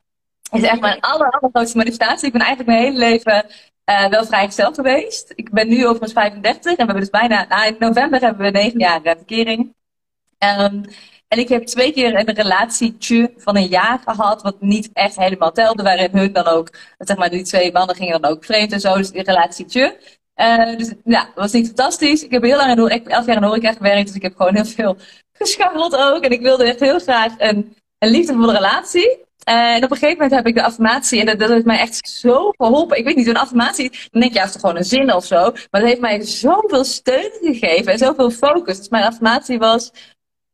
is 0.51 0.61
echt 0.63 0.79
mijn 0.79 0.99
aller, 0.99 1.29
allergrootste 1.29 1.77
manifestatie. 1.77 2.27
Ik 2.27 2.33
ben 2.33 2.41
eigenlijk 2.41 2.69
mijn 2.69 2.83
hele 2.83 2.97
leven 2.97 3.45
uh, 3.85 4.07
wel 4.07 4.25
vrijgesteld 4.25 4.75
geweest. 4.75 5.31
Ik 5.35 5.51
ben 5.51 5.67
nu 5.67 5.85
overigens 5.85 6.13
35 6.13 6.63
en 6.63 6.71
we 6.71 6.83
hebben 6.83 6.95
dus 6.95 7.09
bijna, 7.09 7.45
nou, 7.49 7.67
in 7.67 7.75
november 7.79 8.19
hebben 8.19 8.45
we 8.45 8.51
negen 8.51 8.79
jaar 8.79 9.01
verkering. 9.03 9.75
Um, 10.59 10.83
en 11.31 11.39
ik 11.39 11.49
heb 11.49 11.65
twee 11.65 11.93
keer 11.93 12.15
een 12.15 12.33
relatietje 12.33 13.33
van 13.37 13.57
een 13.57 13.67
jaar 13.67 13.99
gehad, 14.05 14.41
wat 14.41 14.61
niet 14.61 14.89
echt 14.93 15.15
helemaal 15.15 15.51
telde, 15.51 15.83
waarin 15.83 16.09
hun 16.11 16.33
dan 16.33 16.45
ook, 16.45 16.69
zeg 16.97 17.17
maar, 17.17 17.29
die 17.29 17.43
twee 17.43 17.71
mannen 17.71 17.95
gingen 17.95 18.21
dan 18.21 18.31
ook 18.31 18.45
vreemd 18.45 18.71
en 18.71 18.79
zo, 18.79 18.97
dus 18.97 19.11
die 19.11 19.23
relatietje. 19.23 19.97
Uh, 20.35 20.77
dus 20.77 20.93
ja, 21.03 21.23
dat 21.25 21.33
was 21.35 21.51
niet 21.51 21.65
fantastisch. 21.65 22.23
Ik 22.23 22.31
heb 22.31 22.43
heel 22.43 22.57
lang 22.57 22.77
in, 22.77 22.95
ik 22.95 23.07
elf 23.07 23.25
jaar 23.25 23.35
in 23.35 23.41
de 23.41 23.47
horeca 23.47 23.73
gewerkt, 23.73 24.07
dus 24.07 24.15
ik 24.15 24.21
heb 24.21 24.35
gewoon 24.35 24.55
heel 24.55 24.65
veel 24.65 24.97
gescharreld 25.39 25.95
ook. 25.95 26.23
En 26.23 26.31
ik 26.31 26.41
wilde 26.41 26.63
echt 26.63 26.79
heel 26.79 26.99
graag 26.99 27.33
een, 27.37 27.75
een 27.97 28.09
liefdevolle 28.09 28.53
relatie. 28.53 29.19
Uh, 29.49 29.75
en 29.75 29.83
op 29.83 29.91
een 29.91 29.97
gegeven 29.97 30.21
moment 30.21 30.31
heb 30.31 30.47
ik 30.47 30.55
de 30.55 30.63
affirmatie, 30.63 31.19
en 31.19 31.25
dat, 31.25 31.39
dat 31.39 31.49
heeft 31.49 31.65
mij 31.65 31.79
echt 31.79 32.09
zo 32.09 32.51
geholpen. 32.57 32.97
Ik 32.97 33.05
weet 33.05 33.15
niet, 33.15 33.27
een 33.27 33.37
affirmatie, 33.37 33.89
dan 33.89 34.21
denk 34.21 34.33
je, 34.33 34.39
ja, 34.39 34.45
is 34.45 34.51
toch 34.51 34.61
gewoon 34.61 34.77
een 34.77 34.83
zin 34.83 35.13
of 35.13 35.25
zo. 35.25 35.51
Maar 35.51 35.81
dat 35.81 35.89
heeft 35.89 36.01
mij 36.01 36.21
zoveel 36.21 36.83
steun 36.83 37.31
gegeven 37.41 37.91
en 37.91 37.97
zoveel 37.97 38.31
focus. 38.31 38.77
Dus 38.77 38.89
mijn 38.89 39.03
affirmatie 39.03 39.59
was, 39.59 39.91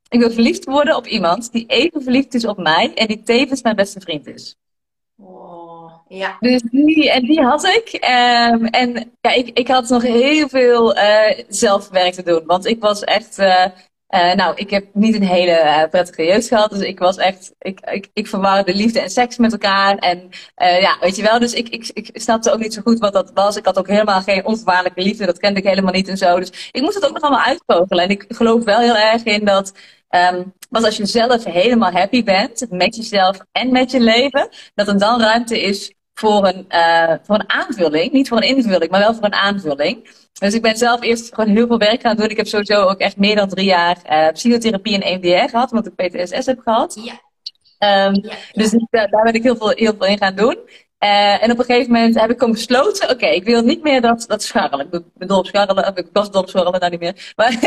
ik 0.09 0.19
wil 0.19 0.31
verliefd 0.31 0.65
worden 0.65 0.95
op 0.95 1.07
iemand 1.07 1.51
die 1.51 1.65
even 1.65 2.03
verliefd 2.03 2.33
is 2.33 2.45
op 2.45 2.57
mij 2.57 2.93
en 2.93 3.07
die 3.07 3.23
tevens 3.23 3.61
mijn 3.61 3.75
beste 3.75 3.99
vriend 3.99 4.27
is. 4.27 4.57
Ja. 6.07 6.37
Dus 6.39 6.61
die, 6.61 7.11
en 7.11 7.21
die 7.21 7.41
had 7.41 7.63
ik. 7.63 7.93
Um, 7.93 8.65
en 8.65 9.11
ja, 9.21 9.31
ik, 9.31 9.57
ik 9.57 9.67
had 9.67 9.89
nog 9.89 10.01
heel 10.01 10.47
veel 10.47 10.97
uh, 10.97 11.39
zelfwerk 11.47 12.13
te 12.13 12.23
doen. 12.23 12.45
Want 12.45 12.65
ik 12.65 12.79
was 12.79 13.03
echt. 13.03 13.39
Uh, 13.39 13.65
uh, 14.09 14.33
nou, 14.33 14.55
ik 14.55 14.69
heb 14.69 14.85
niet 14.93 15.15
een 15.15 15.27
hele 15.27 15.87
prettige 15.91 16.23
jeugd 16.23 16.47
gehad. 16.47 16.69
Dus 16.69 16.81
ik 16.81 16.99
was 16.99 17.17
echt. 17.17 17.53
Ik, 17.59 17.79
ik, 17.79 18.09
ik 18.13 18.27
verwarde 18.27 18.75
liefde 18.75 18.99
en 18.99 19.09
seks 19.09 19.37
met 19.37 19.51
elkaar. 19.51 19.97
En 19.97 20.29
ja, 20.55 20.97
weet 20.99 21.15
je 21.15 21.21
wel. 21.21 21.39
Dus 21.39 21.53
ik, 21.53 21.69
ik, 21.69 21.89
ik 21.93 22.09
snapte 22.13 22.51
ook 22.51 22.59
niet 22.59 22.73
zo 22.73 22.81
goed 22.81 22.99
wat 22.99 23.13
dat 23.13 23.31
was. 23.33 23.55
Ik 23.55 23.65
had 23.65 23.77
ook 23.77 23.87
helemaal 23.87 24.21
geen 24.21 24.45
onvoorwaardelijke 24.45 25.01
liefde. 25.01 25.25
Dat 25.25 25.39
kende 25.39 25.59
ik 25.59 25.67
helemaal 25.67 25.93
niet 25.93 26.07
en 26.07 26.17
zo. 26.17 26.39
Dus 26.39 26.69
ik 26.71 26.81
moest 26.81 26.95
het 26.95 27.05
ook 27.05 27.13
nog 27.13 27.21
allemaal 27.21 27.45
uitvogelen. 27.45 28.03
En 28.03 28.09
ik 28.09 28.25
geloof 28.27 28.63
wel 28.63 28.79
heel 28.79 28.97
erg 28.97 29.23
in 29.23 29.45
dat. 29.45 29.73
Um, 30.09 30.53
want 30.69 30.85
als 30.85 30.97
je 30.97 31.05
zelf 31.05 31.43
helemaal 31.43 31.91
happy 31.91 32.23
bent 32.23 32.65
met 32.69 32.95
jezelf 32.95 33.39
en 33.51 33.71
met 33.71 33.91
je 33.91 33.99
leven, 33.99 34.49
dat 34.75 34.87
er 34.87 34.99
dan 34.99 35.21
ruimte 35.21 35.61
is 35.61 35.93
voor 36.19 36.47
een, 36.47 36.65
uh, 36.69 37.13
voor 37.23 37.35
een 37.35 37.49
aanvulling. 37.49 38.11
Niet 38.11 38.27
voor 38.27 38.37
een 38.37 38.55
invulling, 38.55 38.91
maar 38.91 38.99
wel 38.99 39.13
voor 39.13 39.25
een 39.25 39.33
aanvulling. 39.33 40.09
Dus 40.39 40.53
ik 40.53 40.61
ben 40.61 40.77
zelf 40.77 41.01
eerst 41.01 41.33
gewoon 41.33 41.55
heel 41.55 41.67
veel 41.67 41.77
werk 41.77 42.01
gaan 42.01 42.15
doen. 42.15 42.29
Ik 42.29 42.37
heb 42.37 42.47
sowieso 42.47 42.81
ook 42.81 42.99
echt 42.99 43.17
meer 43.17 43.35
dan 43.35 43.49
drie 43.49 43.65
jaar 43.65 43.97
uh, 44.09 44.27
psychotherapie 44.31 45.01
en 45.01 45.01
EMDR 45.01 45.49
gehad, 45.49 45.71
omdat 45.71 45.91
ik 45.93 45.95
PTSS 45.95 46.45
heb 46.45 46.59
gehad. 46.59 47.01
Ja. 47.03 48.05
Um, 48.07 48.15
ja, 48.23 48.35
Dus 48.51 48.73
uh, 48.73 48.81
daar 48.89 49.23
ben 49.23 49.33
ik 49.33 49.43
heel 49.43 49.55
veel, 49.55 49.69
heel 49.69 49.93
veel 49.97 50.07
in 50.07 50.17
gaan 50.17 50.35
doen. 50.35 50.57
Uh, 50.99 51.43
en 51.43 51.51
op 51.51 51.59
een 51.59 51.65
gegeven 51.65 51.91
moment 51.91 52.19
heb 52.19 52.29
ik 52.29 52.37
gewoon 52.37 52.53
besloten, 52.53 53.09
oké, 53.09 53.25
ik 53.25 53.43
wil 53.43 53.61
niet 53.61 53.83
meer 53.83 54.01
dat, 54.01 54.25
dat 54.27 54.43
scharrelen. 54.43 54.87
Ik 54.91 55.01
ben 55.13 55.27
dol 55.27 55.37
op 55.37 55.45
scharrelen, 55.45 55.95
ik 55.95 56.09
was 56.13 56.31
dol 56.31 56.41
op 56.41 56.49
scharrelen, 56.49 56.79
nou 56.79 56.91
niet 56.91 56.99
meer. 56.99 57.33
Maar, 57.35 57.57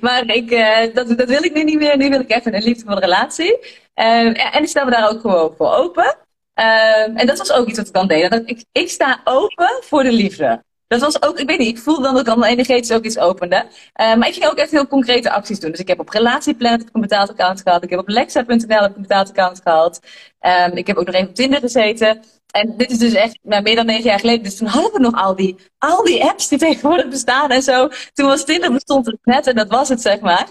maar 0.00 0.26
ik, 0.26 0.50
uh, 0.50 0.94
dat, 0.94 1.18
dat 1.18 1.28
wil 1.28 1.44
ik 1.44 1.54
nu 1.54 1.64
niet 1.64 1.78
meer. 1.78 1.96
Nu 1.96 2.08
wil 2.08 2.20
ik 2.20 2.30
even 2.30 2.54
een 2.54 2.62
liefdevolle 2.62 3.00
relatie. 3.00 3.58
Uh, 3.94 4.54
en 4.54 4.62
ik 4.62 4.68
stel 4.68 4.84
me 4.84 4.90
daar 4.90 5.10
ook 5.10 5.20
gewoon 5.20 5.54
voor 5.56 5.74
open. 5.74 6.16
Um, 6.58 7.16
en 7.16 7.26
dat 7.26 7.38
was 7.38 7.52
ook 7.52 7.66
iets 7.68 7.78
wat 7.78 7.86
ik 7.86 7.92
dan 7.92 8.08
deed. 8.08 8.30
Dat 8.30 8.42
ik, 8.44 8.64
ik 8.72 8.90
sta 8.90 9.20
open 9.24 9.70
voor 9.80 10.02
de 10.02 10.12
liefde. 10.12 10.64
Dat 10.86 11.00
was 11.00 11.22
ook, 11.22 11.38
ik 11.38 11.48
weet 11.48 11.58
niet, 11.58 11.68
ik 11.68 11.78
voelde 11.78 12.02
dan 12.02 12.12
dat 12.12 12.20
ik 12.20 12.26
dan 12.26 12.44
energetisch 12.44 12.92
ook 12.92 13.04
iets 13.04 13.18
opende. 13.18 13.56
Uh, 13.56 14.14
maar 14.14 14.28
ik 14.28 14.34
ging 14.34 14.46
ook 14.46 14.56
echt 14.58 14.70
heel 14.70 14.86
concrete 14.86 15.30
acties 15.30 15.60
doen. 15.60 15.70
Dus 15.70 15.80
ik 15.80 15.88
heb 15.88 16.00
op 16.00 16.08
Relatieplanet 16.08 16.88
een 16.92 17.00
betaald 17.00 17.30
account 17.30 17.62
gehad. 17.62 17.82
Ik 17.82 17.90
heb 17.90 17.98
op 17.98 18.08
Lexa.nl 18.08 18.82
een 18.82 18.92
betaald 18.96 19.28
account 19.28 19.60
gehad. 19.62 20.00
Um, 20.40 20.76
ik 20.76 20.86
heb 20.86 20.96
ook 20.96 21.06
nog 21.06 21.14
even 21.14 21.28
op 21.28 21.34
Tinder 21.34 21.60
gezeten. 21.60 22.22
En 22.50 22.74
dit 22.76 22.90
is 22.90 22.98
dus 22.98 23.12
echt 23.12 23.38
nou, 23.42 23.62
meer 23.62 23.76
dan 23.76 23.86
negen 23.86 24.04
jaar 24.04 24.18
geleden. 24.18 24.42
Dus 24.42 24.56
toen 24.56 24.68
hadden 24.68 24.92
we 24.92 24.98
nog 24.98 25.14
al 25.14 25.36
die, 25.36 25.56
al 25.78 26.04
die 26.04 26.24
apps 26.24 26.48
die 26.48 26.58
tegenwoordig 26.58 27.08
bestaan 27.08 27.50
en 27.50 27.62
zo. 27.62 27.88
Toen 28.12 28.26
was 28.26 28.44
Tinder 28.44 28.72
bestond 28.72 29.06
het 29.06 29.18
net 29.22 29.46
en 29.46 29.54
dat 29.54 29.68
was 29.68 29.88
het, 29.88 30.00
zeg 30.00 30.20
maar. 30.20 30.46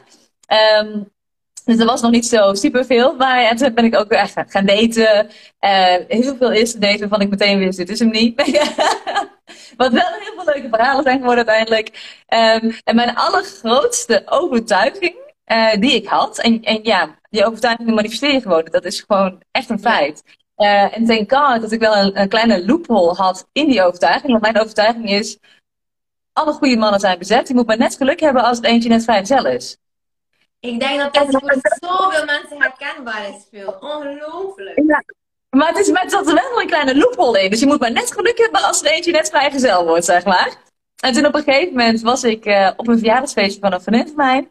Dus 1.67 1.79
er 1.79 1.85
was 1.85 2.01
nog 2.01 2.11
niet 2.11 2.25
zo 2.25 2.53
superveel. 2.53 3.15
Maar 3.15 3.43
en 3.43 3.57
toen 3.57 3.73
ben 3.73 3.85
ik 3.85 3.95
ook 3.95 4.11
echt 4.11 4.33
gaan 4.47 4.65
daten. 4.65 5.29
Uh, 5.59 5.95
heel 6.07 6.35
veel 6.35 6.51
eerste 6.51 6.79
daten 6.79 6.99
waarvan 6.99 7.21
ik 7.21 7.29
meteen 7.29 7.59
wist, 7.59 7.77
dit 7.77 7.89
is 7.89 7.99
hem 7.99 8.09
niet. 8.09 8.35
Wat 9.77 9.91
wel 9.91 10.11
heel 10.19 10.33
veel 10.35 10.53
leuke 10.53 10.67
verhalen 10.69 11.03
zijn 11.03 11.19
geworden 11.19 11.47
uiteindelijk. 11.47 11.87
Um, 12.63 12.77
en 12.83 12.95
mijn 12.95 13.15
allergrootste 13.15 14.21
overtuiging 14.25 15.15
uh, 15.45 15.73
die 15.79 15.93
ik 15.93 16.07
had. 16.07 16.39
En, 16.39 16.61
en 16.61 16.79
ja, 16.83 17.19
die 17.29 17.45
overtuiging 17.45 17.89
manifesteer 17.89 18.33
je 18.33 18.41
gewoon. 18.41 18.67
Dat 18.71 18.85
is 18.85 19.03
gewoon 19.07 19.41
echt 19.51 19.69
een 19.69 19.79
feit. 19.79 20.23
Uh, 20.57 20.97
en 20.97 21.05
thank 21.05 21.33
God 21.33 21.61
dat 21.61 21.71
ik 21.71 21.79
wel 21.79 21.95
een, 21.95 22.19
een, 22.21 22.29
kleine 22.29 22.65
loophole 22.65 23.13
had 23.13 23.47
in 23.51 23.69
die 23.69 23.83
overtuiging. 23.83 24.31
Want 24.31 24.41
mijn 24.41 24.59
overtuiging 24.59 25.09
is, 25.09 25.37
alle 26.33 26.53
goede 26.53 26.77
mannen 26.77 26.99
zijn 26.99 27.17
bezet. 27.17 27.47
Je 27.47 27.53
moet 27.53 27.67
maar 27.67 27.77
net 27.77 27.95
geluk 27.95 28.19
hebben 28.19 28.43
als 28.43 28.57
het 28.57 28.65
eentje 28.65 28.89
net 28.89 29.03
vrijgezel 29.03 29.45
is. 29.45 29.77
Ik 30.59 30.79
denk 30.79 30.99
dat 30.99 31.13
dat 31.13 31.27
voor 31.29 31.59
zoveel 31.79 32.25
mensen 32.25 32.61
herkenbaar 32.61 33.29
is, 33.29 33.47
veel. 33.51 33.77
Ongelooflijk. 33.79 34.81
Ja. 34.87 35.03
Maar 35.49 35.67
het 35.67 35.77
is 35.77 35.91
met 35.91 36.09
dat 36.09 36.27
er 36.27 36.33
wel 36.33 36.61
een 36.61 36.67
kleine 36.67 36.97
loophole 36.97 37.43
in. 37.43 37.49
Dus 37.49 37.59
je 37.59 37.65
moet 37.65 37.79
maar 37.79 37.91
net 37.91 38.11
geluk 38.11 38.37
hebben 38.37 38.63
als 38.63 38.81
er 38.81 38.91
eentje 38.91 39.11
net 39.11 39.29
vrijgezel 39.29 39.85
wordt, 39.85 40.05
zeg 40.05 40.25
maar. 40.25 40.55
En 40.97 41.13
toen 41.13 41.25
op 41.25 41.35
een 41.35 41.43
gegeven 41.43 41.73
moment 41.73 42.01
was 42.01 42.23
ik 42.23 42.45
uh, 42.45 42.71
op 42.77 42.87
een 42.87 42.97
verjaardagsfeestje 42.97 43.59
van 43.59 43.73
een 43.73 43.81
vriendin 43.81 44.07
van 44.07 44.15
mij. 44.15 44.49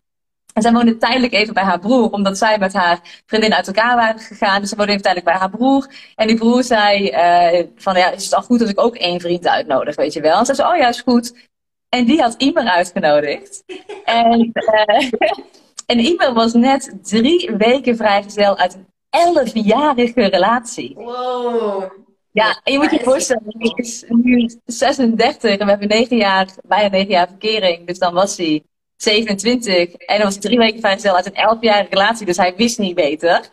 En 0.52 0.62
zij 0.62 0.72
woonde 0.72 0.96
tijdelijk 0.96 1.32
even 1.32 1.54
bij 1.54 1.62
haar 1.62 1.78
broer, 1.78 2.10
omdat 2.10 2.38
zij 2.38 2.58
met 2.58 2.72
haar 2.72 3.00
vriendin 3.26 3.54
uit 3.54 3.66
elkaar 3.66 3.96
waren 3.96 4.20
gegaan. 4.20 4.60
Dus 4.60 4.68
ze 4.68 4.76
woonde 4.76 4.90
even 4.90 5.02
tijdelijk 5.02 5.30
bij 5.30 5.40
haar 5.40 5.50
broer. 5.50 5.86
En 6.14 6.26
die 6.26 6.36
broer 6.36 6.62
zei 6.62 7.10
uh, 7.10 7.66
van, 7.76 7.96
ja, 7.96 8.10
is 8.10 8.24
het 8.24 8.34
al 8.34 8.42
goed 8.42 8.60
als 8.60 8.70
ik 8.70 8.80
ook 8.80 8.96
één 8.96 9.20
vriend 9.20 9.46
uitnodig, 9.46 9.96
weet 9.96 10.12
je 10.12 10.20
wel? 10.20 10.38
En 10.38 10.46
ze 10.46 10.54
zei, 10.54 10.72
oh 10.72 10.76
ja, 10.76 10.88
is 10.88 11.00
goed. 11.00 11.48
En 11.88 12.04
die 12.04 12.20
had 12.20 12.34
Imer 12.38 12.68
uitgenodigd. 12.68 13.64
en, 14.04 14.52
uh, 14.54 15.10
en 15.86 15.98
Imer 15.98 16.32
was 16.32 16.52
net 16.52 16.92
drie 17.02 17.50
weken 17.56 17.96
vrijgezel 17.96 18.58
uit 18.58 18.74
een 18.74 18.86
elfjarige 19.10 20.26
relatie. 20.26 20.94
Wow. 20.94 21.84
Ja, 22.32 22.60
en 22.64 22.72
je 22.72 22.78
moet 22.78 22.90
je 22.90 23.00
voorstellen, 23.02 23.54
ik 23.58 23.78
is 23.78 24.04
nu 24.08 24.50
36 24.64 25.50
en 25.50 25.64
we 25.64 25.70
hebben 25.70 25.88
negen 25.88 26.16
jaar, 26.16 26.48
bijna 26.62 26.88
negen 26.88 27.10
jaar 27.10 27.28
verkering. 27.28 27.86
Dus 27.86 27.98
dan 27.98 28.14
was 28.14 28.36
hij 28.36 28.62
27 28.96 29.92
en 29.92 30.16
dan 30.16 30.24
was 30.24 30.32
hij 30.32 30.42
drie 30.42 30.58
weken 30.58 30.80
vrijgezel 30.80 31.16
uit 31.16 31.26
een 31.26 31.34
elfjarige 31.34 31.90
relatie. 31.90 32.26
Dus 32.26 32.36
hij 32.36 32.54
wist 32.56 32.78
niet 32.78 32.94
beter. 32.94 33.48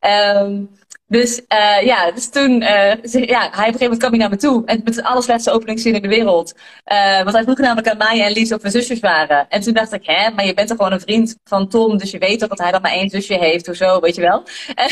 Um, 0.00 0.70
dus 1.08 1.40
uh, 1.48 1.82
ja, 1.82 2.10
dus 2.10 2.28
toen, 2.28 2.62
uh, 2.62 2.68
ja, 3.02 3.40
hij 3.40 3.48
op 3.48 3.54
een 3.54 3.54
gegeven 3.54 3.80
moment 3.80 3.98
kwam 3.98 4.10
hij 4.10 4.18
naar 4.18 4.30
me 4.30 4.36
toe. 4.36 4.62
En 4.64 4.80
met 4.84 4.94
de 4.94 5.04
allerslechtste 5.04 5.50
openingszin 5.50 5.94
in 5.94 6.02
de 6.02 6.08
wereld. 6.08 6.54
Uh, 6.86 7.22
want 7.22 7.32
hij 7.32 7.42
vroeg 7.42 7.58
namelijk 7.58 7.88
aan 7.88 7.96
Maya 7.96 8.26
en 8.26 8.32
Lies 8.32 8.52
of 8.52 8.62
we 8.62 8.70
zusjes 8.70 9.00
waren. 9.00 9.48
En 9.48 9.60
toen 9.60 9.74
dacht 9.74 9.92
ik, 9.92 10.06
hè, 10.06 10.30
maar 10.30 10.46
je 10.46 10.54
bent 10.54 10.68
toch 10.68 10.76
gewoon 10.76 10.92
een 10.92 11.00
vriend 11.00 11.36
van 11.44 11.68
Tom. 11.68 11.98
Dus 11.98 12.10
je 12.10 12.18
weet 12.18 12.38
toch 12.38 12.48
dat 12.48 12.58
hij 12.58 12.70
dan 12.70 12.82
maar 12.82 12.92
één 12.92 13.10
zusje 13.10 13.34
heeft 13.34 13.68
of 13.68 13.76
zo, 13.76 14.00
weet 14.00 14.14
je 14.14 14.20
wel. 14.20 14.42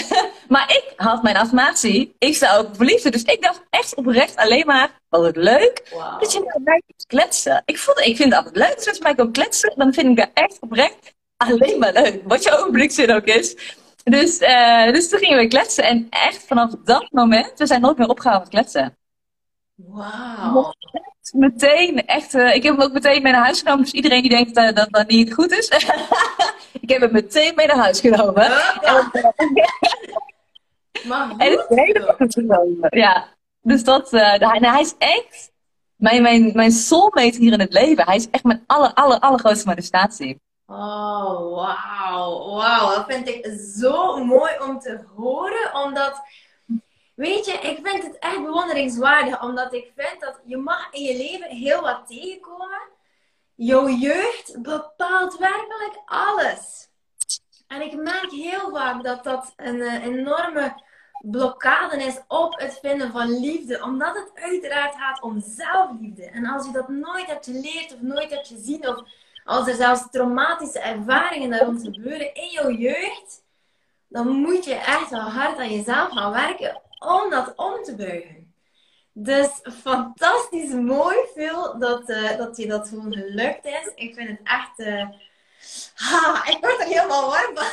maar 0.48 0.70
ik 0.70 0.92
had 0.96 1.22
mijn 1.22 1.36
affirmatie. 1.36 2.14
Ik 2.18 2.34
sta 2.34 2.56
ook 2.56 2.68
verliefd. 2.72 3.12
Dus 3.12 3.22
ik 3.22 3.42
dacht 3.42 3.62
echt 3.70 3.94
oprecht 3.94 4.36
alleen 4.36 4.66
maar, 4.66 4.90
wat 5.08 5.24
het 5.24 5.36
leuk. 5.36 5.88
Wow. 5.90 6.20
Dat 6.20 6.32
je 6.32 6.40
met 6.54 6.64
mij 6.64 6.82
kletsen. 7.06 7.62
Ik, 7.64 7.78
vond, 7.78 8.00
ik 8.00 8.16
vind 8.16 8.34
het 8.34 8.44
altijd 8.44 8.56
leuk. 8.56 8.86
Als 8.86 8.96
je 8.96 9.02
mij 9.02 9.14
kan 9.14 9.32
kletsen, 9.32 9.72
dan 9.76 9.92
vind 9.92 10.08
ik 10.08 10.16
dat 10.16 10.30
echt 10.34 10.56
oprecht 10.60 11.14
alleen 11.36 11.78
maar 11.78 11.92
leuk. 11.92 12.20
Wat 12.24 12.42
je 12.42 12.58
openingszin 12.58 13.12
ook 13.12 13.24
is. 13.24 13.56
Dus, 14.10 14.40
uh, 14.40 14.92
dus 14.92 15.08
toen 15.08 15.18
gingen 15.18 15.38
we 15.38 15.46
kletsen. 15.46 15.84
En 15.84 16.06
echt 16.10 16.46
vanaf 16.46 16.70
dat 16.84 17.06
moment, 17.10 17.52
we 17.56 17.66
zijn 17.66 17.80
nooit 17.80 17.98
meer 17.98 18.08
opgehouden 18.08 18.48
met 18.50 18.60
kletsen. 18.60 18.96
Wauw. 19.74 20.74
Meteen, 21.32 22.06
echt. 22.06 22.34
Uh, 22.34 22.54
ik 22.54 22.62
heb 22.62 22.76
hem 22.76 22.82
ook 22.82 22.92
meteen 22.92 23.22
mee 23.22 23.32
naar 23.32 23.44
huis 23.44 23.58
genomen. 23.58 23.82
Dus 23.82 23.92
iedereen 23.92 24.22
die 24.22 24.30
denkt 24.30 24.58
uh, 24.58 24.72
dat 24.72 24.88
dat 24.90 25.08
niet 25.08 25.34
goed 25.34 25.50
is. 25.50 25.68
ik 26.80 26.88
heb 26.88 27.00
hem 27.00 27.12
meteen 27.12 27.52
mee 27.54 27.66
naar 27.66 27.76
huis 27.76 28.00
genomen. 28.00 28.44
Ja. 28.44 29.10
maar 31.08 31.30
en 31.36 31.50
het 31.50 31.66
is 31.68 31.76
hele 31.76 32.14
goed 32.18 32.34
genomen. 32.34 32.88
Ja. 32.90 33.26
Dus 33.62 33.84
dat, 33.84 34.10
hij, 34.10 34.38
nou, 34.38 34.66
hij 34.66 34.80
is 34.80 34.94
echt 34.98 35.52
mijn, 35.96 36.22
mijn, 36.22 36.50
mijn 36.54 36.72
soulmate 36.72 37.38
hier 37.38 37.52
in 37.52 37.60
het 37.60 37.72
leven. 37.72 38.04
Hij 38.04 38.16
is 38.16 38.30
echt 38.30 38.44
mijn 38.44 38.64
aller, 38.66 38.92
aller, 38.94 39.18
allergrootste 39.18 39.66
manifestatie. 39.66 40.40
Oh, 40.66 41.54
wauw. 41.54 42.54
Wauw, 42.54 42.94
dat 42.94 43.04
vind 43.06 43.28
ik 43.28 43.46
zo 43.76 44.24
mooi 44.24 44.52
om 44.60 44.78
te 44.78 45.04
horen. 45.16 45.74
Omdat, 45.74 46.22
weet 47.14 47.46
je, 47.46 47.52
ik 47.52 47.78
vind 47.82 48.02
het 48.02 48.18
echt 48.18 48.42
bewonderingswaardig. 48.42 49.42
Omdat 49.42 49.72
ik 49.72 49.92
vind 49.96 50.20
dat 50.20 50.40
je 50.44 50.56
mag 50.56 50.92
in 50.92 51.02
je 51.02 51.16
leven 51.16 51.50
heel 51.50 51.80
wat 51.80 52.06
tegenkomen. 52.06 52.80
Jouw 53.54 53.88
jeugd 53.88 54.62
bepaalt 54.62 55.38
werkelijk 55.38 56.02
alles. 56.04 56.88
En 57.66 57.82
ik 57.82 57.96
merk 57.96 58.30
heel 58.30 58.70
vaak 58.70 59.02
dat 59.02 59.24
dat 59.24 59.52
een 59.56 59.76
uh, 59.76 60.04
enorme 60.04 60.82
blokkade 61.20 62.04
is 62.04 62.20
op 62.28 62.60
het 62.60 62.78
vinden 62.82 63.12
van 63.12 63.40
liefde. 63.40 63.82
Omdat 63.82 64.14
het 64.14 64.30
uiteraard 64.34 64.94
gaat 64.94 65.22
om 65.22 65.40
zelfliefde. 65.40 66.24
En 66.24 66.46
als 66.46 66.66
je 66.66 66.72
dat 66.72 66.88
nooit 66.88 67.26
hebt 67.26 67.44
geleerd 67.44 67.94
of 67.94 68.00
nooit 68.00 68.30
hebt 68.30 68.46
gezien 68.46 68.88
of 68.88 69.02
als 69.46 69.68
er 69.68 69.74
zelfs 69.74 70.10
traumatische 70.10 70.78
ervaringen 70.78 71.50
daar 71.50 71.64
rond 71.64 71.82
gebeuren 71.82 72.34
in 72.34 72.48
jouw 72.50 72.70
jeugd, 72.70 73.44
dan 74.08 74.28
moet 74.28 74.64
je 74.64 74.74
echt 74.74 75.10
wel 75.10 75.30
hard 75.30 75.58
aan 75.58 75.72
jezelf 75.72 76.10
gaan 76.12 76.32
werken 76.32 76.80
om 76.98 77.30
dat 77.30 77.52
om 77.56 77.82
te 77.82 77.94
buigen. 77.94 78.54
Dus 79.12 79.48
fantastisch 79.82 80.70
mooi 80.70 81.16
veel 81.34 81.78
dat, 81.78 82.08
uh, 82.08 82.36
dat 82.36 82.56
je 82.56 82.66
dat 82.66 82.88
gewoon 82.88 83.12
gelukt 83.12 83.64
is. 83.64 83.92
Ik 83.94 84.14
vind 84.14 84.28
het 84.28 84.40
echt. 84.44 84.78
Uh... 84.78 85.08
Ha, 85.94 86.46
ik 86.48 86.58
word 86.60 86.80
er 86.80 86.86
helemaal 86.86 87.30
warm 87.30 87.56
van. 87.56 87.66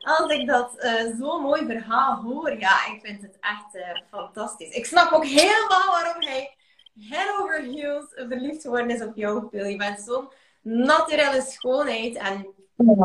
Als 0.18 0.32
ik 0.32 0.46
dat 0.46 0.74
uh, 0.78 1.18
zo'n 1.18 1.42
mooi 1.42 1.64
verhaal 1.66 2.16
hoor, 2.16 2.58
ja, 2.58 2.86
ik 2.86 3.00
vind 3.02 3.22
het 3.22 3.36
echt 3.40 4.00
fantastisch. 4.10 4.74
Ik 4.74 4.86
snap 4.86 5.12
ook 5.12 5.24
helemaal 5.24 5.86
waarom 5.90 6.22
hij 6.22 6.54
head 6.98 7.40
over 7.40 7.62
heels 7.62 8.04
verliefd 8.14 8.62
geworden 8.62 8.90
is 8.90 9.02
op 9.02 9.16
jou, 9.16 9.48
Phil. 9.50 9.64
Je 9.64 9.76
bent 9.76 10.00
zo'n 10.00 10.28
naturele 10.62 11.40
schoonheid. 11.40 12.16
En 12.16 12.46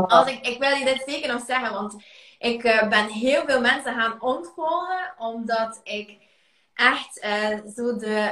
als 0.07 0.27
ik, 0.27 0.47
ik 0.47 0.59
wil 0.59 0.75
je 0.75 0.85
dit 0.85 1.03
zeker 1.05 1.33
nog 1.33 1.43
zeggen, 1.47 1.73
want 1.73 1.95
ik 2.39 2.63
uh, 2.63 2.89
ben 2.89 3.07
heel 3.07 3.43
veel 3.45 3.61
mensen 3.61 3.93
gaan 3.93 4.21
ontvolgen, 4.21 5.13
omdat 5.17 5.79
ik 5.83 6.17
echt 6.73 7.23
uh, 7.25 7.71
zo 7.75 7.97
de 7.97 8.31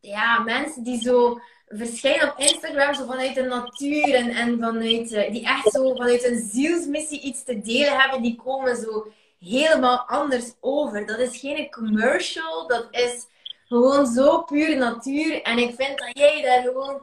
ja, 0.00 0.38
mensen 0.38 0.82
die 0.82 1.00
zo 1.00 1.40
verschijnen 1.68 2.30
op 2.30 2.38
Instagram, 2.38 2.94
zo 2.94 3.06
vanuit 3.06 3.34
de 3.34 3.42
natuur 3.42 4.14
en, 4.14 4.28
en 4.30 4.58
vanuit, 4.58 5.12
uh, 5.12 5.30
die 5.30 5.46
echt 5.46 5.70
zo 5.70 5.94
vanuit 5.94 6.24
een 6.24 6.48
zielsmissie 6.52 7.20
iets 7.20 7.44
te 7.44 7.60
delen 7.60 8.00
hebben, 8.00 8.22
die 8.22 8.36
komen 8.44 8.76
zo 8.76 9.06
helemaal 9.40 9.98
anders 9.98 10.52
over. 10.60 11.06
Dat 11.06 11.18
is 11.18 11.38
geen 11.38 11.70
commercial, 11.70 12.66
dat 12.66 12.86
is 12.90 13.26
gewoon 13.64 14.06
zo 14.06 14.42
puur 14.42 14.76
natuur. 14.76 15.42
En 15.42 15.58
ik 15.58 15.74
vind 15.74 15.98
dat 15.98 16.18
jij 16.18 16.42
daar 16.42 16.62
gewoon 16.62 17.02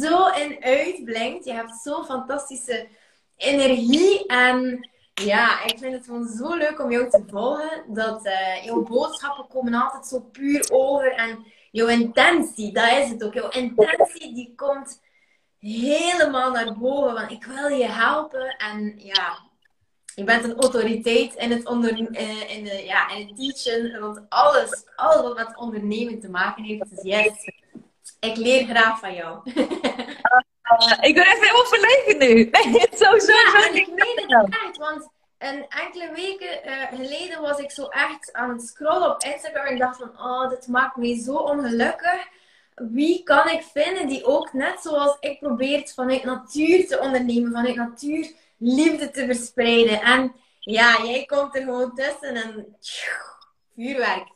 zo 0.00 0.26
in 0.26 0.56
uitblinkt. 0.60 1.44
Je 1.44 1.52
hebt 1.52 1.80
zo'n 1.82 2.04
fantastische 2.04 2.88
energie. 3.36 4.26
En 4.26 4.88
ja, 5.14 5.64
ik 5.64 5.78
vind 5.78 5.94
het 5.94 6.04
gewoon 6.04 6.28
zo 6.28 6.54
leuk 6.54 6.80
om 6.80 6.90
jou 6.90 7.10
te 7.10 7.22
volgen. 7.26 7.84
Dat 7.86 8.26
uh, 8.26 8.64
jouw 8.64 8.82
boodschappen 8.82 9.46
komen 9.48 9.74
altijd 9.74 10.06
zo 10.06 10.20
puur 10.20 10.70
over. 10.70 11.12
En 11.12 11.44
jouw 11.70 11.86
intentie, 11.86 12.72
dat 12.72 12.92
is 12.92 13.08
het 13.08 13.24
ook. 13.24 13.34
Jouw 13.34 13.48
intentie 13.48 14.34
die 14.34 14.52
komt 14.56 15.02
helemaal 15.58 16.50
naar 16.50 16.78
boven. 16.78 17.14
Want 17.14 17.30
ik 17.30 17.44
wil 17.44 17.68
je 17.68 17.88
helpen. 17.88 18.56
En 18.56 18.94
ja, 18.96 19.38
je 20.18 20.24
bent 20.24 20.44
een 20.44 20.60
autoriteit 20.60 21.34
in 21.34 21.50
het, 21.50 21.66
onder, 21.66 21.90
eh, 22.12 22.56
in, 22.56 22.64
de, 22.64 22.84
ja, 22.84 23.10
in 23.10 23.26
het 23.26 23.36
teachen, 23.36 23.98
rond 23.98 24.20
alles, 24.28 24.84
alles 24.96 25.20
wat 25.20 25.36
met 25.36 25.56
ondernemen 25.56 26.20
te 26.20 26.30
maken 26.30 26.64
heeft. 26.64 26.90
Dus 26.90 27.02
yes, 27.02 27.52
ik 28.20 28.36
leer 28.36 28.64
graag 28.64 28.98
van 28.98 29.14
jou. 29.14 29.40
Uh, 29.54 30.98
ik 31.00 31.14
ben 31.14 31.24
echt 31.24 31.40
helemaal 31.40 31.64
verlegen 31.64 32.18
nu. 32.18 32.50
Nee, 32.70 32.86
zo, 32.90 33.18
zo, 33.18 33.32
ja, 33.32 33.62
zo. 33.62 33.72
ik 33.72 33.88
meen 33.94 34.26
het 34.26 34.48
echt, 34.64 34.76
want 34.76 35.08
een 35.38 35.66
enkele 35.68 36.10
weken 36.14 36.60
uh, 36.66 36.82
geleden 37.00 37.40
was 37.40 37.58
ik 37.58 37.70
zo 37.70 37.86
echt 37.86 38.32
aan 38.32 38.50
het 38.50 38.62
scrollen 38.62 39.10
op 39.10 39.22
Instagram 39.22 39.66
en 39.66 39.72
ik 39.72 39.80
dacht 39.80 39.96
van, 39.98 40.10
oh, 40.20 40.48
dit 40.48 40.66
maakt 40.66 40.96
me 40.96 41.14
zo 41.14 41.34
ongelukkig. 41.34 42.26
Wie 42.74 43.22
kan 43.22 43.48
ik 43.48 43.62
vinden 43.72 44.06
die 44.06 44.24
ook 44.24 44.52
net 44.52 44.80
zoals 44.80 45.16
ik 45.20 45.38
probeert 45.38 45.94
vanuit 45.94 46.24
natuur 46.24 46.86
te 46.86 46.98
ondernemen, 46.98 47.52
vanuit 47.52 47.76
natuur 47.76 48.32
liefde 48.58 49.10
te 49.10 49.24
verspreiden. 49.24 50.00
En 50.00 50.34
ja, 50.60 51.04
jij 51.04 51.24
komt 51.24 51.56
er 51.56 51.62
gewoon 51.62 51.94
tussen 51.94 52.34
en 52.34 52.76
vuurwerk. 53.74 54.28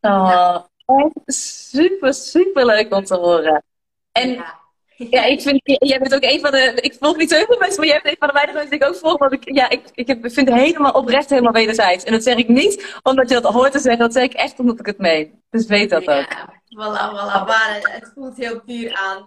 Oh, 0.00 1.10
super, 1.26 2.14
super 2.14 2.66
leuk 2.66 2.94
om 2.94 3.04
te 3.04 3.14
horen. 3.14 3.64
En 4.12 4.30
ja. 4.30 4.65
Ik 4.96 5.40
vind, 5.40 5.60
jij 5.62 5.98
bent 5.98 6.14
ook 6.14 6.22
een 6.22 6.40
van 6.40 6.50
de, 6.50 6.78
ik 6.80 6.96
volg 7.00 7.16
niet 7.16 7.30
zo 7.30 7.36
heel 7.36 7.46
veel 7.46 7.58
mensen, 7.58 7.78
maar 7.78 7.88
jij 7.88 8.00
bent 8.02 8.14
een 8.14 8.18
van 8.18 8.28
de 8.28 8.34
weinige 8.34 8.56
mensen 8.58 8.78
die 8.78 8.88
ik 8.88 8.94
ook 8.94 9.00
volg, 9.00 9.18
want 9.18 9.32
ik, 9.32 9.54
ja, 9.54 9.68
ik, 9.68 9.80
ik 9.94 10.16
vind 10.20 10.48
het 10.48 10.58
helemaal 10.58 10.92
oprecht 10.92 11.30
helemaal 11.30 11.52
wederzijds. 11.52 12.04
En 12.04 12.12
dat 12.12 12.22
zeg 12.22 12.36
ik 12.36 12.48
niet 12.48 12.98
omdat 13.02 13.28
je 13.28 13.40
dat 13.40 13.52
hoort 13.52 13.72
te 13.72 13.78
zeggen, 13.78 14.00
dat 14.00 14.12
zeg 14.12 14.24
ik 14.24 14.32
echt 14.32 14.58
omdat 14.58 14.78
ik 14.78 14.86
het 14.86 14.98
meen. 14.98 15.42
Dus 15.50 15.66
weet 15.66 15.90
dat 15.90 16.08
ook. 16.08 16.08
Ja, 16.08 16.54
voilà, 16.68 17.10
voilà, 17.12 17.46
maar 17.46 17.78
het 17.82 18.12
voelt 18.14 18.36
heel 18.36 18.60
puur 18.60 18.94
aan. 18.94 19.26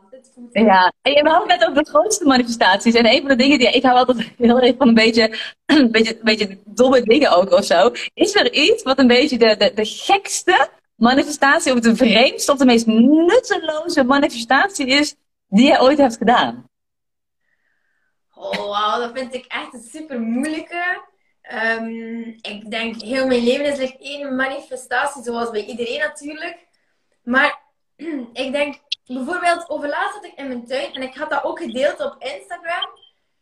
Ja, 0.51 0.93
en 1.01 1.23
we 1.23 1.29
hadden 1.29 1.47
net 1.47 1.67
over 1.67 1.83
de 1.83 1.89
grootste 1.89 2.25
manifestaties. 2.25 2.93
En 2.93 3.05
een 3.05 3.19
van 3.19 3.27
de 3.27 3.35
dingen 3.35 3.59
die 3.59 3.71
ik 3.71 3.83
hou 3.83 3.97
altijd 3.97 4.29
heel 4.37 4.59
erg 4.59 4.75
van 4.77 4.87
een 4.87 4.93
beetje, 4.93 5.37
een 5.65 5.91
beetje, 5.91 6.13
een 6.13 6.23
beetje 6.23 6.57
domme 6.65 7.01
dingen 7.01 7.31
ook 7.31 7.51
of 7.51 7.65
zo. 7.65 7.91
Is 8.13 8.35
er 8.35 8.53
iets 8.53 8.83
wat 8.83 8.99
een 8.99 9.07
beetje 9.07 9.37
de, 9.37 9.55
de, 9.57 9.71
de 9.75 9.85
gekste 9.85 10.69
manifestatie, 10.95 11.73
of 11.73 11.79
de 11.79 11.95
vreemdste, 11.95 12.51
of 12.51 12.57
de 12.57 12.65
meest 12.65 12.85
nutteloze 12.85 14.03
manifestatie 14.03 14.87
is 14.87 15.15
die 15.49 15.67
jij 15.67 15.79
ooit 15.79 15.97
hebt 15.97 16.17
gedaan? 16.17 16.69
Oh, 18.33 18.55
wow, 18.55 18.99
dat 19.01 19.11
vind 19.13 19.33
ik 19.33 19.45
echt 19.45 19.73
een 19.73 19.89
super 19.89 20.19
moeilijke. 20.19 21.07
Ehm, 21.41 22.19
ik 22.41 22.69
denk, 22.69 23.01
heel 23.01 23.27
mijn 23.27 23.43
leven 23.43 23.65
is 23.65 23.77
like 23.77 23.97
één 23.97 24.35
manifestatie, 24.35 25.23
zoals 25.23 25.49
bij 25.49 25.65
iedereen 25.65 25.99
natuurlijk. 25.99 26.67
Maar 27.23 27.61
ik 28.43 28.51
denk, 28.51 28.79
bijvoorbeeld, 29.05 29.69
over 29.69 29.87
laatst 29.87 30.13
zat 30.13 30.25
ik 30.25 30.33
in 30.35 30.47
mijn 30.47 30.65
tuin 30.65 30.93
en 30.93 31.01
ik 31.01 31.15
had 31.15 31.29
dat 31.29 31.43
ook 31.43 31.59
gedeeld 31.59 31.99
op 31.99 32.15
Instagram. 32.19 32.89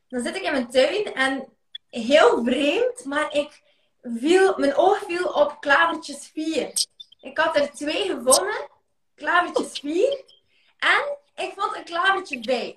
Dan 0.08 0.22
zit 0.22 0.36
ik 0.36 0.42
in 0.42 0.52
mijn 0.52 0.70
tuin 0.70 1.14
en 1.14 1.48
heel 1.90 2.44
vreemd, 2.44 3.06
maar 3.06 3.34
ik 3.34 3.62
viel, 4.02 4.58
mijn 4.58 4.76
oog 4.76 5.04
viel 5.08 5.28
op 5.30 5.58
klavertjes 5.60 6.30
4. 6.34 6.72
Ik 7.22 7.38
had 7.38 7.56
er 7.56 7.72
twee 7.72 8.04
gevonden, 8.04 8.70
klavertjes 9.16 9.80
4. 9.80 10.24
En 10.78 11.17
ik 11.38 11.54
vond 11.56 11.76
een 11.76 11.84
klavertje 11.84 12.40
5. 12.42 12.76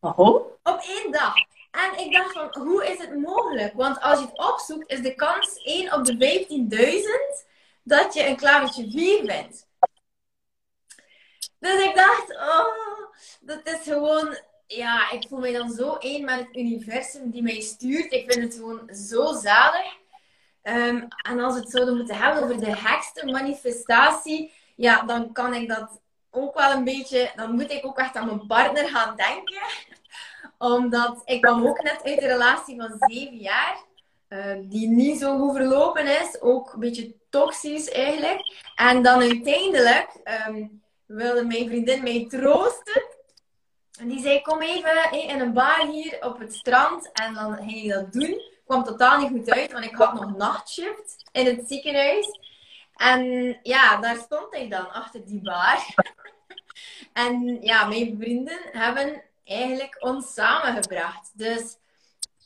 Oh. 0.00 0.52
Op 0.62 0.80
één 0.86 1.12
dag. 1.12 1.34
En 1.70 1.98
ik 1.98 2.12
dacht 2.12 2.32
van, 2.32 2.62
hoe 2.62 2.86
is 2.86 2.98
het 2.98 3.18
mogelijk? 3.18 3.74
Want 3.74 4.00
als 4.00 4.18
je 4.18 4.26
het 4.26 4.38
opzoekt, 4.38 4.90
is 4.90 5.02
de 5.02 5.14
kans 5.14 5.56
1 5.62 5.92
op 5.92 6.04
de 6.04 6.46
15.000 7.42 7.46
dat 7.82 8.14
je 8.14 8.26
een 8.26 8.36
klavertje 8.36 8.90
4 8.90 9.26
bent. 9.26 9.66
Dus 11.58 11.84
ik 11.84 11.94
dacht, 11.94 12.30
oh, 12.30 13.06
dat 13.40 13.60
is 13.66 13.82
gewoon, 13.82 14.38
ja, 14.66 15.10
ik 15.10 15.28
voel 15.28 15.38
mij 15.38 15.52
dan 15.52 15.70
zo 15.70 15.94
één 15.94 16.24
met 16.24 16.38
het 16.38 16.56
universum 16.56 17.30
die 17.30 17.42
mij 17.42 17.60
stuurt. 17.60 18.12
Ik 18.12 18.32
vind 18.32 18.44
het 18.44 18.54
gewoon 18.54 18.94
zo 18.94 19.32
zalig. 19.32 19.96
Um, 20.62 21.08
en 21.22 21.40
als 21.40 21.54
we 21.54 21.60
het 21.60 21.70
zouden 21.70 21.96
moeten 21.96 22.16
hebben 22.16 22.42
over 22.42 22.58
de 22.58 22.76
hekste 22.76 23.26
manifestatie, 23.26 24.52
ja, 24.76 25.02
dan 25.02 25.32
kan 25.32 25.54
ik 25.54 25.68
dat 25.68 26.00
ook 26.34 26.54
wel 26.54 26.72
een 26.72 26.84
beetje, 26.84 27.30
dan 27.36 27.54
moet 27.54 27.70
ik 27.70 27.86
ook 27.86 27.98
echt 27.98 28.16
aan 28.16 28.26
mijn 28.26 28.46
partner 28.46 28.88
gaan 28.88 29.16
denken. 29.16 29.62
Omdat 30.58 31.22
ik 31.24 31.40
kwam 31.40 31.66
ook 31.66 31.82
net 31.82 32.00
uit 32.04 32.22
een 32.22 32.28
relatie 32.28 32.76
van 32.76 32.96
zeven 32.98 33.36
jaar, 33.36 33.76
uh, 34.28 34.54
die 34.62 34.88
niet 34.88 35.18
zo 35.18 35.38
goed 35.38 35.56
verlopen 35.56 36.06
is, 36.20 36.40
ook 36.40 36.72
een 36.72 36.80
beetje 36.80 37.14
toxisch 37.30 37.90
eigenlijk. 37.90 38.62
En 38.74 39.02
dan 39.02 39.20
uiteindelijk 39.20 40.08
um, 40.48 40.82
wilde 41.06 41.44
mijn 41.44 41.66
vriendin 41.66 42.02
mij 42.02 42.26
troosten. 42.28 43.02
En 43.98 44.08
die 44.08 44.20
zei, 44.20 44.42
kom 44.42 44.62
even 44.62 45.12
in 45.12 45.40
een 45.40 45.52
bar 45.52 45.86
hier 45.86 46.16
op 46.20 46.38
het 46.38 46.54
strand. 46.54 47.12
En 47.12 47.34
dan 47.34 47.56
ging 47.56 47.82
je 47.82 47.92
dat 47.92 48.12
doen. 48.12 48.42
Kwam 48.66 48.84
totaal 48.84 49.18
niet 49.18 49.28
goed 49.28 49.50
uit, 49.50 49.72
want 49.72 49.84
ik 49.84 49.94
had 49.94 50.14
nog 50.14 50.36
nachtshift 50.36 51.16
in 51.32 51.46
het 51.46 51.68
ziekenhuis. 51.68 52.38
En 52.96 53.56
ja, 53.62 53.96
daar 53.96 54.16
stond 54.16 54.46
hij 54.50 54.68
dan, 54.68 54.92
achter 54.92 55.26
die 55.26 55.42
bar. 55.42 55.84
En 57.12 57.58
ja, 57.60 57.86
mijn 57.86 58.16
vrienden 58.20 58.58
hebben 58.72 59.22
eigenlijk 59.44 59.96
ons 59.98 60.34
samengebracht. 60.34 61.30
Dus 61.34 61.76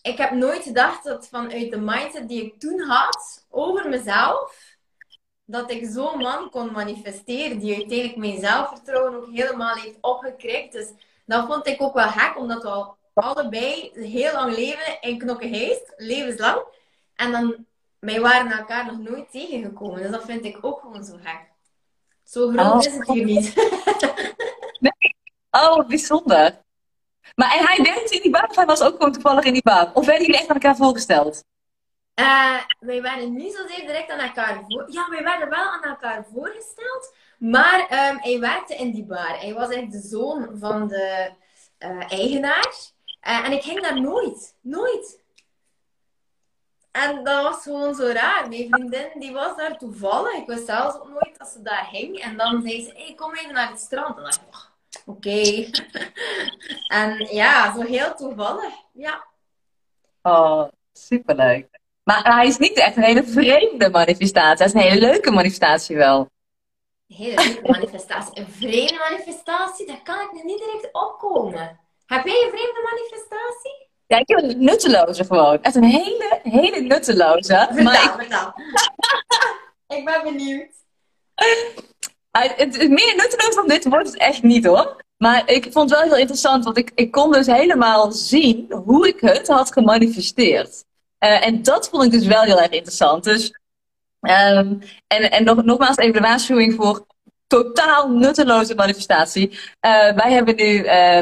ik 0.03 0.19
heb 0.19 0.31
nooit 0.31 0.63
gedacht 0.63 1.05
dat 1.05 1.29
vanuit 1.29 1.71
de 1.71 1.81
mindset 1.81 2.29
die 2.29 2.45
ik 2.45 2.61
toen 2.61 2.81
had 2.81 3.47
over 3.51 3.89
mezelf, 3.89 4.77
dat 5.45 5.71
ik 5.71 5.87
zo'n 5.87 6.19
man 6.19 6.51
kon 6.51 6.73
manifesteren 6.73 7.59
die 7.59 7.75
uiteindelijk 7.75 8.17
mijn 8.17 8.41
zelfvertrouwen 8.41 9.15
ook 9.15 9.31
helemaal 9.33 9.75
heeft 9.75 9.99
opgekrikt. 10.01 10.73
Dus 10.73 10.93
dat 11.27 11.47
vond 11.47 11.67
ik 11.67 11.83
ook 11.83 11.95
wel 11.95 12.09
gek, 12.09 12.37
omdat 12.37 12.63
we 12.63 12.69
al 12.69 12.97
allebei 13.15 13.91
heel 13.95 14.33
lang 14.33 14.55
leven 14.57 15.01
in 15.01 15.19
Knokkenheist, 15.19 15.93
levenslang. 15.97 16.63
En 17.15 17.33
dan, 17.33 17.67
wij 17.99 18.21
waren 18.21 18.51
elkaar 18.51 18.87
nog 18.87 18.99
nooit 18.99 19.31
tegengekomen. 19.31 20.03
Dus 20.03 20.11
dat 20.11 20.25
vind 20.25 20.45
ik 20.45 20.59
ook 20.61 20.81
gewoon 20.81 21.05
zo 21.05 21.17
gek. 21.23 21.41
Zo 22.29 22.49
groot 22.49 22.73
oh. 22.73 22.79
is 22.79 22.97
het 22.97 23.09
hier 23.09 23.25
niet. 23.25 23.55
nee. 24.87 25.17
Oh, 25.51 25.87
bijzonder. 25.87 26.63
Maar 27.35 27.57
en 27.57 27.67
hij 27.67 27.79
werkte 27.83 28.15
in 28.15 28.23
die 28.23 28.31
baan 28.31 28.49
of 28.49 28.57
hij 28.57 28.67
was 28.67 28.83
ook 28.83 28.97
gewoon 28.97 29.13
toevallig 29.13 29.45
in 29.45 29.53
die 29.53 29.63
baan? 29.63 29.91
Of 29.95 30.07
werden 30.07 30.27
jullie 30.27 30.41
echt 30.41 30.49
aan 30.49 30.55
elkaar 30.55 30.77
voorgesteld? 30.77 31.45
Uh, 32.15 32.61
wij 32.81 33.03
werden 33.03 33.37
niet 33.37 33.55
zozeer 33.55 33.87
direct 33.87 34.11
aan 34.11 34.19
elkaar 34.19 34.65
voor... 34.69 34.87
Ja, 34.91 35.09
wij 35.11 35.23
werden 35.23 35.49
wel 35.49 35.65
aan 35.65 35.83
elkaar 35.83 36.25
voorgesteld. 36.33 37.15
Maar 37.39 37.81
um, 37.81 38.19
hij 38.21 38.41
werkte 38.41 38.75
in 38.75 38.91
die 38.91 39.05
bar. 39.05 39.41
Hij 39.41 39.55
was 39.55 39.69
echt 39.69 39.93
de 39.93 40.01
zoon 40.01 40.51
van 40.59 40.89
de 40.89 41.31
uh, 41.79 42.13
eigenaar. 42.13 42.75
Uh, 43.29 43.45
en 43.45 43.53
ik 43.53 43.63
ging 43.63 43.81
daar 43.81 44.01
nooit. 44.01 44.55
Nooit. 44.61 45.21
En 46.91 47.25
dat 47.25 47.43
was 47.43 47.63
gewoon 47.63 47.95
zo 47.95 48.07
raar. 48.07 48.49
Mijn 48.49 48.69
vriendin 48.71 49.09
die 49.15 49.33
was 49.33 49.57
daar 49.57 49.79
toevallig. 49.79 50.33
Ik 50.33 50.47
wist 50.47 50.67
zelfs 50.67 50.97
ook 50.97 51.09
nooit 51.09 51.39
dat 51.39 51.49
ze 51.49 51.63
daar 51.63 51.89
ging. 51.93 52.19
En 52.19 52.37
dan 52.37 52.63
zei 52.63 52.83
ze, 52.83 52.93
hey, 52.95 53.15
kom 53.15 53.35
even 53.35 53.55
naar 53.55 53.71
het 53.71 53.81
strand. 53.81 54.09
En 54.09 54.15
dan 54.15 54.25
dacht 54.25 54.41
ik, 54.41 54.55
oh, 54.55 54.65
oké. 55.07 55.29
Okay. 55.29 55.71
en 57.01 57.35
ja, 57.35 57.75
zo 57.75 57.81
heel 57.81 58.15
toevallig. 58.15 58.75
Ja. 58.93 59.27
Oh, 60.23 60.69
superleuk. 60.93 61.79
Maar 62.03 62.35
hij 62.35 62.47
is 62.47 62.59
niet 62.59 62.79
echt 62.79 62.97
een 62.97 63.03
hele 63.03 63.25
vreemde 63.25 63.91
manifestatie. 63.91 64.57
Hij 64.57 64.67
is 64.67 64.73
een 64.73 64.91
hele 64.91 65.07
leuke 65.07 65.31
manifestatie 65.31 65.97
wel. 65.97 66.31
Een 67.09 67.17
hele 67.17 67.45
leuke 67.45 67.71
manifestatie. 67.71 68.39
Een 68.39 68.49
vreemde 68.49 69.09
manifestatie, 69.11 69.87
daar 69.87 70.03
kan 70.03 70.21
ik 70.21 70.33
nu 70.33 70.43
niet 70.43 70.59
direct 70.59 70.89
opkomen. 70.93 71.81
Heb 72.07 72.25
jij 72.25 72.43
een 72.45 72.59
vreemde 72.59 72.91
manifestatie? 72.91 73.88
Ja, 74.09 74.19
ik 74.19 74.29
heb 74.29 74.43
een 74.43 74.65
nutteloze 74.65 75.25
gewoon. 75.25 75.63
Echt 75.63 75.75
een 75.75 75.85
hele, 75.85 76.41
hele 76.43 76.81
nutteloze. 76.81 77.67
Vertel, 77.69 77.83
maar 77.83 78.05
ik... 78.05 78.13
vertel. 78.17 78.53
ik 79.99 80.05
ben 80.05 80.23
benieuwd. 80.23 80.71
Het, 82.31 82.57
het, 82.57 82.89
meer 82.89 83.15
nutteloos 83.17 83.55
dan 83.55 83.69
dit 83.69 83.85
wordt 83.85 84.07
het 84.07 84.19
echt 84.19 84.43
niet 84.43 84.67
hoor. 84.67 85.05
Maar 85.17 85.51
ik 85.51 85.73
vond 85.73 85.91
het 85.91 85.99
wel 85.99 86.09
heel 86.09 86.19
interessant, 86.19 86.65
want 86.65 86.79
ik, 86.79 86.91
ik 86.95 87.11
kon 87.11 87.33
dus 87.33 87.47
helemaal 87.47 88.13
zien 88.13 88.73
hoe 88.85 89.09
ik 89.09 89.21
het 89.21 89.49
had 89.49 89.73
gemanifesteerd. 89.73 90.85
Uh, 91.21 91.47
en 91.47 91.63
dat 91.63 91.89
vond 91.89 92.05
ik 92.05 92.11
dus 92.11 92.27
wel 92.27 92.43
heel 92.43 92.61
erg 92.61 92.71
interessant. 92.71 93.25
Dus, 93.25 93.51
um, 94.21 94.79
en 95.07 95.31
en 95.31 95.45
nog, 95.45 95.65
nogmaals 95.65 95.97
even 95.97 96.13
de 96.13 96.21
waarschuwing 96.21 96.75
voor 96.75 97.07
totaal 97.47 98.09
nutteloze 98.09 98.75
manifestatie. 98.75 99.51
Uh, 99.51 99.59
wij 100.15 100.33
hebben 100.33 100.57
nu 100.57 100.85
uh, 100.85 101.21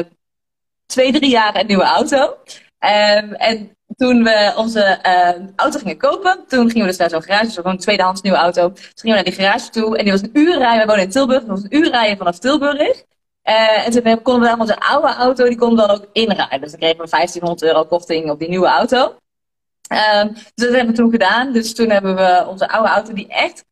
twee, 0.85 1.11
drie 1.11 1.29
jaar 1.29 1.55
een 1.55 1.67
nieuwe 1.67 1.83
auto. 1.83 2.37
Um, 2.79 3.33
en 3.33 3.77
toen 3.95 4.23
we 4.23 4.53
onze 4.57 4.99
uh, 5.03 5.47
auto 5.55 5.79
gingen 5.79 5.97
kopen, 5.97 6.43
toen 6.47 6.67
gingen 6.67 6.81
we 6.81 6.87
dus 6.87 6.97
naar 6.97 7.09
zo'n 7.09 7.23
garage, 7.23 7.45
dus 7.45 7.55
gewoon 7.55 7.71
een 7.71 7.77
tweedehands 7.79 8.21
nieuwe 8.21 8.37
auto. 8.37 8.69
Toen 8.69 8.83
gingen 8.95 9.17
we 9.17 9.23
naar 9.23 9.23
die 9.23 9.33
garage 9.33 9.69
toe 9.69 9.97
en 9.97 10.03
die 10.03 10.11
was 10.11 10.21
een 10.21 10.29
uur 10.33 10.57
rijden. 10.57 10.79
We 10.81 10.85
wonen 10.85 11.03
in 11.03 11.09
Tilburg, 11.09 11.39
dat 11.39 11.49
was 11.49 11.63
een 11.63 11.75
uur 11.75 11.89
rijden 11.89 12.17
vanaf 12.17 12.39
Tilburg. 12.39 13.03
Uh, 13.43 13.85
en 13.85 13.91
toen 13.91 14.21
konden 14.21 14.41
we 14.41 14.47
dan 14.47 14.59
onze 14.59 14.79
oude 14.79 15.07
auto, 15.07 15.47
die 15.47 15.57
konden 15.57 15.77
we 15.77 15.87
dan 15.87 15.97
ook 15.97 16.09
inrijden. 16.13 16.61
Dus 16.61 16.71
dan 16.71 16.79
kregen 16.79 17.03
we 17.03 17.09
1500 17.09 17.63
euro 17.63 17.85
korting 17.85 18.29
op 18.29 18.39
die 18.39 18.49
nieuwe 18.49 18.67
auto. 18.67 19.15
Um, 20.23 20.33
dus 20.33 20.43
dat 20.53 20.69
hebben 20.69 20.87
we 20.87 21.01
toen 21.01 21.11
gedaan. 21.11 21.53
Dus 21.53 21.73
toen 21.75 21.89
hebben 21.89 22.15
we 22.15 22.45
onze 22.47 22.69
oude 22.69 22.89
auto, 22.89 23.13
die 23.13 23.27
echt, 23.27 23.65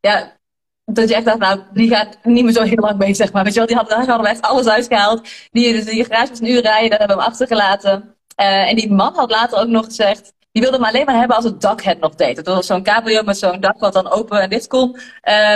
ja, 0.00 0.36
dat 0.84 1.08
je 1.08 1.14
echt 1.14 1.24
dacht, 1.24 1.38
nou, 1.38 1.60
die 1.72 1.88
gaat 1.88 2.18
niet 2.22 2.44
meer 2.44 2.52
zo 2.52 2.62
heel 2.62 2.82
lang 2.82 2.98
mee, 2.98 3.14
zeg 3.14 3.32
maar. 3.32 3.44
Weet 3.44 3.52
je 3.52 3.58
wel, 3.58 3.68
die 3.68 3.76
hadden, 3.76 3.96
daar 3.96 4.06
hadden 4.06 4.30
echt 4.30 4.42
alles 4.42 4.68
uitgehaald. 4.68 5.28
Die, 5.50 5.72
dus 5.72 5.84
die 5.84 6.04
garage 6.04 6.28
was 6.28 6.40
een 6.40 6.50
uur 6.50 6.60
rijden, 6.60 6.90
daar 6.90 6.98
hebben 6.98 7.16
we 7.16 7.22
hem 7.22 7.32
achtergelaten. 7.32 8.17
Uh, 8.40 8.68
en 8.68 8.76
die 8.76 8.92
man 8.92 9.14
had 9.14 9.30
later 9.30 9.58
ook 9.58 9.68
nog 9.68 9.84
gezegd, 9.84 10.32
die 10.52 10.62
wilde 10.62 10.76
hem 10.76 10.86
alleen 10.86 11.04
maar 11.04 11.18
hebben 11.18 11.36
als 11.36 11.44
het 11.44 11.60
dak 11.60 11.82
het 11.82 12.00
nog 12.00 12.14
deed. 12.14 12.36
Het 12.36 12.46
was 12.46 12.66
zo'n 12.66 12.82
cabrio 12.82 13.22
met 13.22 13.38
zo'n 13.38 13.60
dak 13.60 13.78
wat 13.78 13.92
dan 13.92 14.10
open 14.10 14.40
en 14.40 14.50
dicht 14.50 14.66
kon. 14.66 14.96
Uh, 14.96 15.02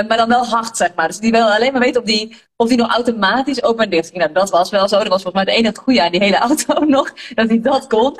maar 0.08 0.16
dan 0.16 0.28
wel 0.28 0.46
hard, 0.46 0.76
zeg 0.76 0.94
maar. 0.94 1.06
Dus 1.06 1.18
die 1.18 1.30
wilde 1.30 1.54
alleen 1.54 1.72
maar 1.72 1.80
weten 1.80 2.00
of 2.00 2.06
die, 2.06 2.36
of 2.56 2.68
die 2.68 2.76
nog 2.76 2.90
automatisch 2.90 3.62
open 3.62 3.84
en 3.84 3.90
dicht 3.90 4.06
ging. 4.06 4.18
Nou, 4.18 4.32
dat 4.32 4.50
was 4.50 4.70
wel 4.70 4.88
zo. 4.88 4.98
Dat 4.98 5.08
was 5.08 5.22
volgens 5.22 5.44
mij 5.44 5.54
de 5.54 5.60
enige 5.60 5.80
goede 5.80 6.02
aan 6.02 6.10
die 6.10 6.22
hele 6.22 6.36
auto 6.48 6.84
nog. 6.84 7.12
Dat 7.34 7.48
hij 7.48 7.60
dat 7.60 7.86
kon. 7.86 8.18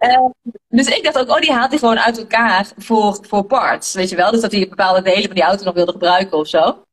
Uh, 0.00 0.24
dus 0.68 0.86
ik 0.86 1.04
dacht 1.04 1.18
ook, 1.18 1.28
oh, 1.28 1.40
die 1.40 1.52
haalt 1.52 1.70
hij 1.70 1.78
gewoon 1.78 1.98
uit 1.98 2.18
elkaar 2.18 2.72
voor, 2.76 3.18
voor 3.28 3.44
parts. 3.44 3.94
Weet 3.94 4.08
je 4.08 4.16
wel? 4.16 4.30
Dus 4.30 4.40
dat 4.40 4.52
hij 4.52 4.68
bepaalde 4.68 5.02
delen 5.02 5.22
van 5.22 5.34
die 5.34 5.44
auto 5.44 5.64
nog 5.64 5.74
wilde 5.74 5.92
gebruiken 5.92 6.38
of 6.38 6.48
zo. 6.48 6.84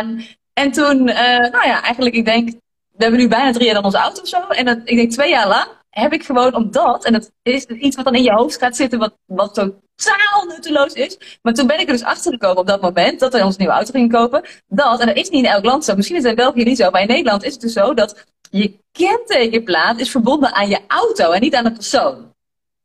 Um, 0.00 0.26
en 0.52 0.72
toen, 0.72 1.04
nou 1.04 1.66
ja, 1.66 1.82
eigenlijk, 1.82 2.14
ik 2.14 2.24
denk, 2.24 2.48
we 2.92 3.02
hebben 3.02 3.20
nu 3.20 3.28
bijna 3.28 3.52
drie 3.52 3.64
jaar 3.64 3.74
dan 3.74 3.84
onze 3.84 3.98
auto 3.98 4.20
of 4.20 4.28
zo. 4.28 4.46
En 4.48 4.64
dat, 4.64 4.78
ik 4.84 4.96
denk 4.96 5.10
twee 5.10 5.30
jaar 5.30 5.48
lang 5.48 5.75
heb 6.00 6.12
ik 6.12 6.24
gewoon 6.24 6.54
omdat, 6.54 7.04
en 7.04 7.12
dat 7.12 7.30
is 7.42 7.64
iets 7.64 7.96
wat 7.96 8.04
dan 8.04 8.14
in 8.14 8.22
je 8.22 8.32
hoofd 8.32 8.58
gaat 8.58 8.76
zitten, 8.76 8.98
wat, 8.98 9.14
wat 9.26 9.54
totaal 9.54 10.44
nutteloos 10.48 10.92
is. 10.92 11.38
Maar 11.42 11.54
toen 11.54 11.66
ben 11.66 11.80
ik 11.80 11.86
er 11.86 11.92
dus 11.92 12.04
achter 12.04 12.32
gekomen 12.32 12.58
op 12.58 12.66
dat 12.66 12.80
moment, 12.80 13.20
dat 13.20 13.32
we 13.32 13.44
onze 13.44 13.58
nieuwe 13.58 13.74
auto 13.74 13.90
gingen 13.90 14.10
kopen, 14.10 14.44
dat, 14.66 15.00
en 15.00 15.06
dat 15.06 15.16
is 15.16 15.28
niet 15.28 15.44
in 15.44 15.50
elk 15.50 15.64
land 15.64 15.84
zo, 15.84 15.94
misschien 15.94 16.16
is 16.16 16.22
het 16.22 16.30
in 16.30 16.36
België 16.36 16.64
niet 16.64 16.76
zo, 16.76 16.90
maar 16.90 17.00
in 17.00 17.06
Nederland 17.06 17.44
is 17.44 17.52
het 17.52 17.60
dus 17.60 17.72
zo 17.72 17.94
dat 17.94 18.24
je 18.50 18.78
kentekenplaat 18.92 19.98
is 19.98 20.10
verbonden 20.10 20.54
aan 20.54 20.68
je 20.68 20.80
auto 20.86 21.30
en 21.30 21.40
niet 21.40 21.54
aan 21.54 21.64
de 21.64 21.72
persoon. 21.72 22.34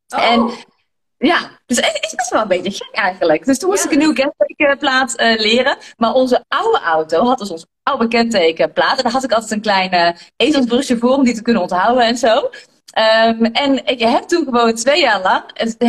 Oh. 0.08 0.32
En 0.32 0.50
ja, 1.18 1.50
dus 1.66 1.76
het 1.76 1.98
is 2.00 2.14
best 2.14 2.30
wel 2.30 2.42
een 2.42 2.48
beetje 2.48 2.70
gek 2.70 2.94
eigenlijk. 2.94 3.44
Dus 3.44 3.58
toen 3.58 3.68
moest 3.68 3.84
ik 3.84 3.92
een 3.92 3.98
nieuwe 3.98 4.14
kentekenplaat 4.14 5.20
uh, 5.20 5.38
leren. 5.38 5.76
Maar 5.96 6.12
onze 6.12 6.44
oude 6.48 6.80
auto 6.80 7.24
had 7.24 7.38
dus 7.38 7.50
onze 7.50 7.66
oude 7.82 8.08
kentekenplaat. 8.08 8.96
En 8.96 9.02
daar 9.02 9.12
had 9.12 9.24
ik 9.24 9.32
altijd 9.32 9.50
een 9.50 9.60
kleine 9.60 10.16
ezelsbrugje 10.36 10.98
voor 10.98 11.16
om 11.16 11.24
die 11.24 11.34
te 11.34 11.42
kunnen 11.42 11.62
onthouden 11.62 12.04
en 12.04 12.16
zo. 12.16 12.50
Um, 12.98 13.44
en 13.44 13.86
ik 13.86 14.00
heb 14.00 14.22
toen 14.22 14.44
gewoon 14.44 14.74
twee 14.74 15.00
jaar 15.00 15.22
lang, 15.22 15.42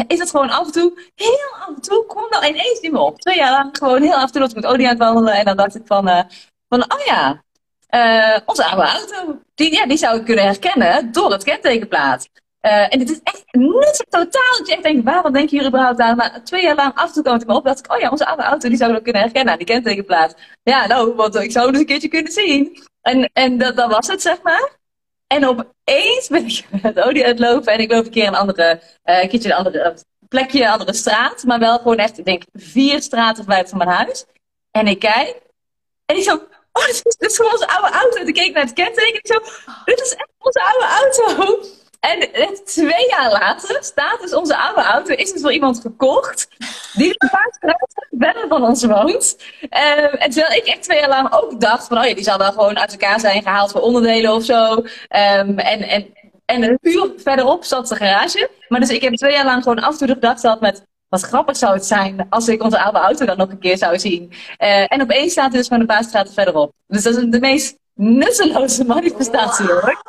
is 0.08 0.20
het 0.20 0.30
gewoon 0.30 0.50
af 0.50 0.66
en 0.66 0.72
toe, 0.72 1.00
heel 1.16 1.60
af 1.60 1.68
en 1.76 1.82
toe, 1.82 2.06
kwam 2.06 2.26
dat 2.30 2.46
ineens 2.46 2.80
niet 2.82 2.92
meer 2.92 3.02
op. 3.02 3.20
Twee 3.20 3.36
jaar 3.36 3.52
lang 3.52 3.78
gewoon 3.78 4.02
heel 4.02 4.14
af 4.14 4.26
en 4.26 4.32
toe 4.32 4.42
was 4.42 4.50
ik 4.50 4.56
met 4.56 4.66
Olie 4.66 4.86
aan 4.86 4.90
het 4.90 5.04
wandelen. 5.04 5.34
En 5.34 5.46
dan 5.46 5.58
dacht 5.58 5.76
ik 5.76 5.82
van, 5.86 6.08
uh, 6.08 6.22
van 6.68 6.82
oh 6.82 7.06
ja, 7.06 7.44
uh, 7.90 8.38
onze 8.46 8.66
oude 8.66 8.88
auto, 8.88 9.40
die, 9.56 9.74
ja, 9.74 9.86
die 9.86 9.98
zou 9.98 10.18
ik 10.18 10.26
kunnen 10.26 10.46
herkennen 10.46 11.12
door 11.12 11.32
het 11.32 11.44
kentekenplaat. 11.44 12.30
en 12.60 13.00
het 13.00 13.10
is 13.10 13.20
echt 13.24 13.44
nuttig 13.52 14.06
totaal. 14.10 14.58
Dat 14.58 14.68
je 14.68 14.74
echt 14.74 14.84
denkt, 14.84 15.04
waarom 15.04 15.34
denk 15.34 15.50
je 15.50 15.58
hier 15.58 15.68
überhaupt 15.68 16.00
aan? 16.00 16.16
Maar 16.16 16.44
twee 16.44 16.64
jaar 16.64 16.76
lang 16.76 16.94
af 16.96 17.08
en 17.08 17.14
toe 17.14 17.24
kwam 17.24 17.38
het 17.38 17.48
me 17.48 17.54
op. 17.54 17.66
Dat 17.66 17.80
ik, 17.80 17.94
oh 17.94 18.00
ja, 18.00 18.10
onze 18.10 18.26
oude 18.26 18.44
auto, 18.44 18.70
die 18.70 18.78
zouden 18.78 18.98
we 18.98 19.04
kunnen 19.04 19.22
herkennen 19.22 19.52
aan 19.52 19.60
die 19.60 19.68
kentekenplaat. 19.68 20.36
Ja, 20.64 20.88
nou, 20.88 21.14
want 21.16 21.36
ik 21.36 21.52
zou 21.52 21.68
eens 21.68 21.78
een 21.78 21.86
keertje 21.86 22.08
kunnen 22.08 22.32
zien. 22.32 22.78
En, 23.02 23.30
en 23.34 23.58
dat, 23.58 23.76
dat 23.76 23.92
was 23.92 24.08
het, 24.08 24.22
zeg 24.22 24.42
maar. 24.42 24.82
En 25.34 25.48
opeens 25.48 26.28
ben 26.28 26.46
ik 26.46 26.66
met 26.84 27.00
olie 27.00 27.26
uitlopen 27.26 27.74
en 27.74 27.80
ik 27.80 27.92
loop 27.92 28.06
een 28.06 28.12
keer 28.12 28.28
een 28.28 28.36
andere, 28.36 28.82
een 29.04 29.54
andere 29.54 29.96
plekje, 30.28 30.62
een 30.62 30.70
andere 30.70 30.94
straat. 30.94 31.44
Maar 31.44 31.60
wel 31.60 31.78
gewoon 31.78 31.98
echt, 31.98 32.18
ik 32.18 32.26
denk, 32.26 32.44
vier 32.54 33.02
straten 33.02 33.46
buiten 33.46 33.78
van 33.78 33.86
mijn 33.86 33.98
huis. 33.98 34.26
En 34.72 34.88
ik 34.88 35.00
kijk. 35.00 35.42
En 36.06 36.18
ik 36.18 36.24
zo, 36.24 36.34
oh, 36.72 36.86
dit 36.86 37.06
is, 37.06 37.16
dit 37.18 37.30
is 37.30 37.36
gewoon 37.36 37.52
onze 37.52 37.68
oude 37.68 37.98
auto. 37.98 38.18
En 38.18 38.28
ik 38.28 38.34
keek 38.34 38.54
naar 38.54 38.64
het 38.64 38.74
kenteken. 38.74 39.14
En 39.14 39.20
ik 39.20 39.28
zo, 39.28 39.40
dit 39.86 40.02
is 40.02 40.16
echt 40.16 40.30
onze 40.38 40.62
oude 40.62 40.86
auto. 40.86 41.62
En 42.04 42.30
twee 42.66 43.08
jaar 43.10 43.32
later 43.32 43.78
staat 43.84 44.22
dus 44.22 44.34
onze 44.34 44.58
oude 44.58 44.82
auto, 44.82 45.14
is 45.14 45.32
dus 45.32 45.42
door 45.42 45.54
iemand 45.54 45.80
gekocht, 45.80 46.48
die 46.94 47.16
een 47.18 47.30
paar 47.30 47.54
straten 47.56 48.08
verder 48.20 48.48
van 48.48 48.64
ons 48.64 48.86
woont. 48.86 49.38
Uh, 49.70 50.24
en 50.24 50.30
terwijl 50.30 50.60
ik 50.60 50.66
echt 50.66 50.84
twee 50.84 51.00
jaar 51.00 51.10
lang 51.10 51.34
ook 51.34 51.62
dacht 51.62 51.88
van, 51.88 51.98
oh 51.98 52.06
ja, 52.06 52.14
die 52.14 52.24
zal 52.24 52.38
wel 52.38 52.52
gewoon 52.52 52.80
uit 52.80 52.92
elkaar 52.92 53.20
zijn 53.20 53.42
gehaald 53.42 53.72
voor 53.72 53.82
onderdelen 53.82 54.34
of 54.34 54.44
zo. 54.44 54.74
Um, 54.74 54.86
en, 55.10 55.82
en, 55.82 56.14
en 56.46 56.64
een 56.64 56.78
uur 56.82 57.12
verderop 57.18 57.64
zat 57.64 57.88
de 57.88 57.96
garage. 57.96 58.50
Maar 58.68 58.80
dus 58.80 58.90
ik 58.90 59.02
heb 59.02 59.14
twee 59.14 59.34
jaar 59.34 59.46
lang 59.46 59.64
gewoon 59.64 59.80
af 59.80 59.92
en 59.92 59.98
toe 59.98 60.08
de 60.08 60.14
gedachte 60.14 60.42
gehad 60.42 60.62
met, 60.62 60.86
wat 61.10 61.22
grappig 61.22 61.58
zou 61.58 61.74
het 61.74 61.86
zijn 61.86 62.28
als 62.30 62.48
ik 62.48 62.64
onze 62.64 62.80
oude 62.80 63.00
auto 63.00 63.26
dan 63.26 63.38
nog 63.38 63.50
een 63.50 63.60
keer 63.60 63.78
zou 63.78 64.00
zien. 64.00 64.32
Uh, 64.60 64.94
en 64.94 65.02
opeens 65.02 65.32
staat 65.32 65.50
hij 65.50 65.58
dus 65.58 65.68
gewoon 65.68 65.82
een 65.82 65.96
paar 65.96 66.04
straten 66.04 66.34
verderop. 66.34 66.72
Dus 66.88 67.04
dat 67.04 67.16
is 67.16 67.24
de 67.26 67.40
meest 67.40 67.78
nutteloze 67.94 68.86
manifestatie 68.86 69.66
hoor. 69.66 70.02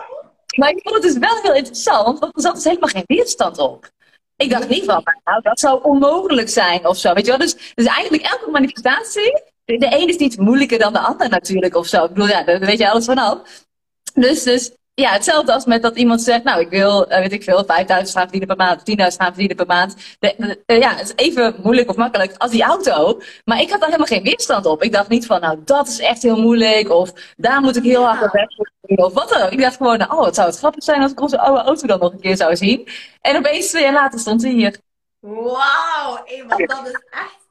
Maar 0.57 0.70
ik 0.70 0.80
vond 0.82 0.94
het 0.94 1.02
dus 1.02 1.18
wel 1.18 1.42
heel 1.42 1.55
interessant, 1.55 2.18
want 2.18 2.36
er 2.36 2.42
zat 2.42 2.55
dus 2.55 2.64
helemaal 2.64 2.88
geen 2.88 3.05
weerstand 3.07 3.59
op. 3.59 3.90
Ik 4.36 4.50
dacht 4.50 4.68
niet 4.68 4.84
van, 4.84 5.02
nou, 5.24 5.42
dat 5.42 5.61
zou 5.61 5.82
onmogelijk 5.82 6.48
zijn 6.48 6.86
of 6.86 6.96
zo. 6.96 7.12
Weet 7.12 7.24
je 7.24 7.30
wel? 7.30 7.40
Dus, 7.40 7.72
dus 7.74 7.86
eigenlijk 7.86 8.22
elke 8.22 8.50
manifestatie, 8.50 9.42
de, 9.64 9.88
ene 9.88 10.07
is 10.07 10.16
niet 10.16 10.38
moeilijker 10.38 10.78
dan 10.78 10.92
de 10.92 10.98
ander 10.98 11.28
natuurlijk 11.28 11.74
of 11.74 11.86
zo. 11.86 12.05
Ik 12.05 12.12
bedoel, 12.12 12.28
ja, 12.28 12.42
daar 12.42 12.59
weet 12.59 12.78
je 12.78 12.90
alles 12.90 13.05
vanaf. 13.05 13.66
Dus, 14.14 14.42
dus 14.42 14.70
ja, 14.95 15.12
hetzelfde 15.12 15.53
als 15.53 15.64
met 15.64 15.82
dat 15.82 15.97
iemand 15.97 16.22
zegt, 16.22 16.45
nou, 16.45 16.61
ik 16.61 16.68
wil, 16.68 17.11
uh, 17.11 17.18
weet 17.18 17.32
ik 17.32 17.42
veel, 17.42 17.64
5000 17.64 18.16
gaan 18.18 18.28
verdienen 18.28 18.57
per 18.57 18.66
maand, 18.66 18.78
10.000 18.78 18.95
gaan 18.95 19.32
verdienen 19.32 19.57
per 19.57 19.66
maand. 19.66 19.97
De, 20.18 20.59
uh, 20.66 20.78
ja, 20.78 20.95
het 20.95 21.14
is 21.16 21.24
even 21.24 21.55
moeilijk 21.62 21.88
of 21.88 21.97
makkelijk 21.97 22.34
als 22.36 22.51
die 22.51 22.62
auto. 22.62 23.20
Maar 23.45 23.61
ik 23.61 23.70
had 23.70 23.80
daar 23.80 23.88
helemaal 23.88 24.07
geen 24.07 24.22
weerstand 24.22 24.66
op. 24.66 24.82
Ik 24.82 24.92
dacht 24.92 25.09
niet 25.09 25.26
van, 25.26 25.40
nou, 25.40 25.59
dat 25.64 25.88
is 25.88 25.99
echt 25.99 26.22
heel 26.22 26.40
moeilijk. 26.40 26.90
Of 26.90 27.12
daar 27.36 27.61
moet 27.61 27.76
ik 27.76 27.82
heel 27.82 28.05
hard 28.05 28.22
op 28.22 28.32
weg. 28.32 28.49
Of 28.80 29.12
wat 29.12 29.28
dan 29.28 29.42
ook. 29.42 29.51
Ik 29.51 29.61
dacht 29.61 29.76
gewoon, 29.76 29.99
nou, 29.99 30.12
oh, 30.12 30.24
het 30.24 30.34
zou 30.34 30.49
het 30.49 30.59
grappig 30.59 30.84
zijn 30.84 31.03
als 31.03 31.12
ik 31.12 31.20
onze 31.20 31.38
oude 31.38 31.62
auto 31.62 31.86
dan 31.86 31.99
nog 31.99 32.12
een 32.12 32.20
keer 32.20 32.36
zou 32.36 32.57
zien. 32.57 32.88
En 33.20 33.36
opeens 33.36 33.68
twee 33.68 33.82
jaar 33.82 33.92
later 33.92 34.18
stond 34.18 34.42
hij 34.42 34.53
hier. 34.53 34.78
Wauw, 35.20 36.24
want 36.49 36.68
dat 36.68 36.86
is 36.86 37.03
echt 37.11 37.43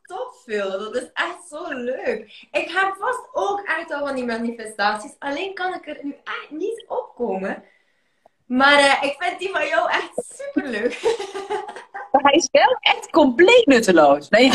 veel. 0.46 0.70
Dat 0.70 0.96
is 0.96 1.10
echt 1.14 1.48
zo 1.50 1.68
leuk. 1.68 2.48
Ik 2.52 2.72
heb 2.72 2.96
vast 3.00 3.28
ook 3.32 3.62
echt 3.66 3.92
al 3.92 4.06
van 4.06 4.16
die 4.16 4.26
manifestaties. 4.26 5.16
Alleen 5.20 5.54
kan 5.54 5.74
ik 5.74 5.88
er 5.88 6.00
nu 6.02 6.16
echt 6.24 6.50
niet 6.50 6.86
opkomen. 6.88 7.64
Maar 8.46 8.80
uh, 8.80 9.04
ik 9.04 9.16
vind 9.18 9.40
die 9.40 9.50
van 9.50 9.68
jou 9.68 9.90
echt 9.90 10.12
super 10.14 10.70
leuk. 10.70 10.94
hij 12.26 12.34
is 12.34 12.50
wel 12.52 12.78
echt 12.80 13.10
compleet 13.10 13.66
nutteloos. 13.66 14.30
Nee. 14.30 14.52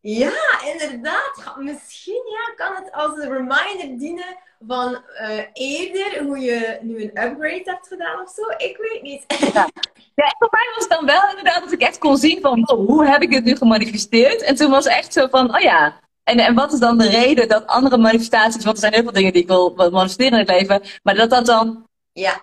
ja, 0.00 0.62
inderdaad. 0.72 1.56
Misschien 1.58 2.22
ja, 2.30 2.54
kan 2.54 2.74
het 2.74 2.92
als 2.92 3.18
een 3.18 3.32
reminder 3.32 3.98
dienen 3.98 4.36
van 4.66 5.02
uh, 5.20 5.40
eerder 5.52 6.24
hoe 6.24 6.38
je 6.38 6.78
nu 6.80 7.02
een 7.02 7.24
upgrade 7.24 7.62
hebt 7.64 7.88
gedaan 7.88 8.20
of 8.20 8.30
zo. 8.30 8.66
Ik 8.66 8.76
weet 8.76 9.02
niet. 9.02 9.24
Ja. 9.54 9.68
Ja, 10.14 10.34
voor 10.38 10.48
mij 10.50 10.72
was 10.74 10.84
het 10.84 10.92
dan 10.92 11.06
wel 11.06 11.28
inderdaad 11.28 11.62
dat 11.62 11.72
ik 11.72 11.80
echt 11.80 11.98
kon 11.98 12.16
zien 12.16 12.40
van 12.40 12.70
oh, 12.70 12.86
hoe 12.86 13.06
heb 13.06 13.22
ik 13.22 13.30
dit 13.30 13.44
nu 13.44 13.56
gemanifesteerd. 13.56 14.42
En 14.42 14.54
toen 14.54 14.70
was 14.70 14.84
het 14.84 14.92
echt 14.92 15.12
zo 15.12 15.26
van, 15.26 15.54
oh 15.54 15.60
ja, 15.60 16.00
en, 16.24 16.38
en 16.38 16.54
wat 16.54 16.72
is 16.72 16.78
dan 16.78 16.98
de 16.98 17.08
reden 17.08 17.48
dat 17.48 17.66
andere 17.66 17.96
manifestaties, 17.96 18.64
want 18.64 18.76
er 18.76 18.82
zijn 18.82 18.92
heel 18.92 19.02
veel 19.02 19.12
dingen 19.12 19.32
die 19.32 19.42
ik 19.42 19.48
wil 19.48 19.74
manifesteren 19.76 20.32
in 20.32 20.38
het 20.38 20.48
leven, 20.48 20.82
maar 21.02 21.14
dat 21.14 21.30
dat 21.30 21.46
dan 21.46 21.86
ja. 22.12 22.42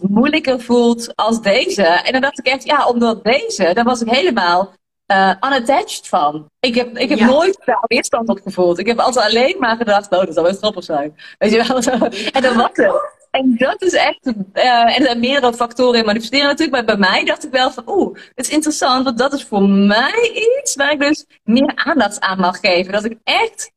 moeilijker 0.00 0.60
voelt 0.60 1.16
als 1.16 1.40
deze. 1.42 1.82
En 1.82 2.12
dan 2.12 2.20
dacht 2.20 2.38
ik 2.38 2.46
echt, 2.46 2.64
ja, 2.64 2.86
omdat 2.88 3.24
deze, 3.24 3.70
daar 3.74 3.84
was 3.84 4.00
ik 4.00 4.10
helemaal 4.10 4.72
uh, 5.06 5.34
unattached 5.40 6.08
van. 6.08 6.50
Ik 6.60 6.74
heb, 6.74 6.98
ik 6.98 7.08
heb 7.08 7.20
nooit 7.20 7.58
daar 7.64 7.84
weerstand 7.86 8.28
op 8.28 8.40
gevoeld. 8.42 8.78
Ik 8.78 8.86
heb 8.86 8.98
altijd 8.98 9.26
alleen 9.26 9.56
maar 9.58 9.76
gedacht, 9.76 10.10
oh, 10.10 10.24
dat 10.24 10.34
zou 10.34 10.46
wel 10.46 10.56
grappig 10.56 10.84
zijn. 10.84 11.14
Weet 11.38 11.52
je 11.52 11.64
wel? 11.66 11.82
Zo. 11.82 11.90
En 12.32 12.42
dan 12.42 12.56
was 12.56 12.70
het. 12.72 13.22
En 13.30 13.56
dat 13.56 13.82
is 13.82 13.92
echt, 13.92 14.26
uh, 14.26 14.34
en 14.64 14.94
er 14.94 15.02
zijn 15.02 15.20
meerdere 15.20 15.54
factoren 15.54 15.98
in 15.98 16.04
manifesteren 16.04 16.46
natuurlijk, 16.46 16.76
maar 16.76 16.96
bij 16.96 17.08
mij 17.10 17.24
dacht 17.24 17.44
ik 17.44 17.50
wel 17.50 17.70
van, 17.70 17.84
oeh, 17.86 18.18
het 18.34 18.46
is 18.46 18.52
interessant, 18.52 19.04
want 19.04 19.18
dat 19.18 19.32
is 19.32 19.44
voor 19.44 19.68
mij 19.68 20.30
iets 20.60 20.74
waar 20.74 20.92
ik 20.92 21.00
dus 21.00 21.26
meer 21.42 21.72
aandacht 21.74 22.20
aan 22.20 22.38
mag 22.38 22.60
geven. 22.60 22.92
Dat 22.92 23.04
ik 23.04 23.18
echt, 23.24 23.72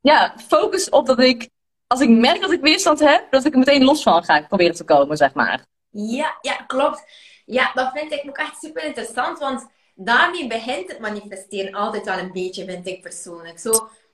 ja, 0.00 0.34
focus 0.46 0.88
op 0.88 1.06
dat 1.06 1.18
ik, 1.18 1.48
als 1.86 2.00
ik 2.00 2.08
merk 2.08 2.40
dat 2.40 2.52
ik 2.52 2.60
weerstand 2.60 3.00
heb, 3.00 3.26
dat 3.30 3.44
ik 3.44 3.52
er 3.52 3.58
meteen 3.58 3.84
los 3.84 4.02
van 4.02 4.24
ga 4.24 4.42
proberen 4.42 4.74
te 4.74 4.84
komen, 4.84 5.16
zeg 5.16 5.34
maar. 5.34 5.66
Ja, 5.90 6.36
ja, 6.40 6.54
klopt. 6.54 7.04
Ja, 7.44 7.70
dat 7.74 7.90
vind 7.94 8.12
ik 8.12 8.24
ook 8.28 8.38
echt 8.38 8.58
super 8.58 8.84
interessant, 8.84 9.38
want 9.38 9.66
daarmee 10.04 10.46
begint 10.46 10.88
het 10.88 10.98
manifesteren 10.98 11.74
altijd 11.74 12.04
wel 12.04 12.18
een 12.18 12.32
beetje, 12.32 12.64
vind 12.64 12.86
ik 12.86 13.02
persoonlijk. 13.02 13.58
Zo, 13.58 13.70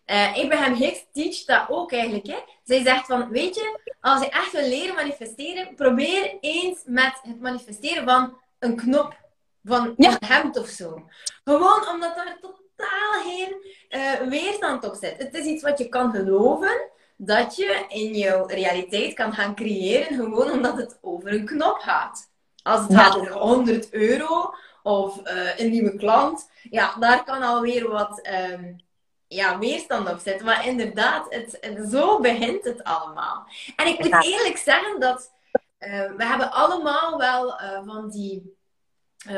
uh, 0.07 0.36
Abraham 0.36 0.74
Hicks 0.74 1.07
teacht 1.12 1.47
dat 1.47 1.64
ook 1.68 1.93
eigenlijk. 1.93 2.26
Hè. 2.26 2.39
Zij 2.64 2.82
zegt 2.82 3.07
van, 3.07 3.28
weet 3.28 3.55
je, 3.55 3.95
als 4.01 4.20
je 4.20 4.30
echt 4.30 4.53
wil 4.53 4.68
leren 4.68 4.95
manifesteren, 4.95 5.74
probeer 5.74 6.36
eens 6.41 6.78
met 6.84 7.20
het 7.22 7.41
manifesteren 7.41 8.05
van 8.05 8.36
een 8.59 8.76
knop, 8.76 9.16
van 9.64 9.95
een 9.97 10.16
hemd 10.26 10.59
of 10.59 10.68
zo. 10.68 11.09
Gewoon 11.45 11.89
omdat 11.89 12.16
daar 12.16 12.39
totaal 12.41 13.22
geen 13.22 13.57
uh, 13.91 14.28
weerstand 14.28 14.84
op 14.84 14.95
zit. 14.95 15.18
Het 15.18 15.34
is 15.34 15.45
iets 15.45 15.62
wat 15.62 15.78
je 15.78 15.89
kan 15.89 16.11
geloven, 16.11 16.91
dat 17.16 17.57
je 17.57 17.84
in 17.89 18.14
jouw 18.14 18.47
realiteit 18.47 19.14
kan 19.14 19.32
gaan 19.32 19.55
creëren, 19.55 20.16
gewoon 20.16 20.51
omdat 20.51 20.76
het 20.76 20.99
over 21.01 21.32
een 21.32 21.45
knop 21.45 21.78
gaat. 21.78 22.30
Als 22.62 22.80
het 22.80 22.95
gaat 22.95 23.16
over 23.16 23.32
100 23.32 23.91
euro 23.93 24.55
of 24.83 25.20
uh, 25.24 25.59
een 25.59 25.70
nieuwe 25.70 25.97
klant, 25.97 26.51
ja, 26.70 26.95
daar 26.99 27.24
kan 27.24 27.43
alweer 27.43 27.89
wat... 27.89 28.29
Um, 28.51 28.87
ja, 29.29 29.59
weerstand 29.59 30.11
op 30.11 30.18
zetten. 30.18 30.47
Maar 30.47 30.66
inderdaad, 30.66 31.26
het, 31.29 31.59
zo 31.91 32.20
begint 32.20 32.64
het 32.64 32.85
allemaal. 32.85 33.47
En 33.76 33.87
ik 33.87 33.99
moet 33.99 34.24
eerlijk 34.24 34.57
zeggen 34.57 35.01
dat 35.01 35.33
uh, 35.81 36.12
we 36.16 36.24
hebben 36.24 36.53
allemaal 36.53 37.18
wel 37.18 37.61
uh, 37.61 37.81
van 37.85 38.11
die 38.11 38.57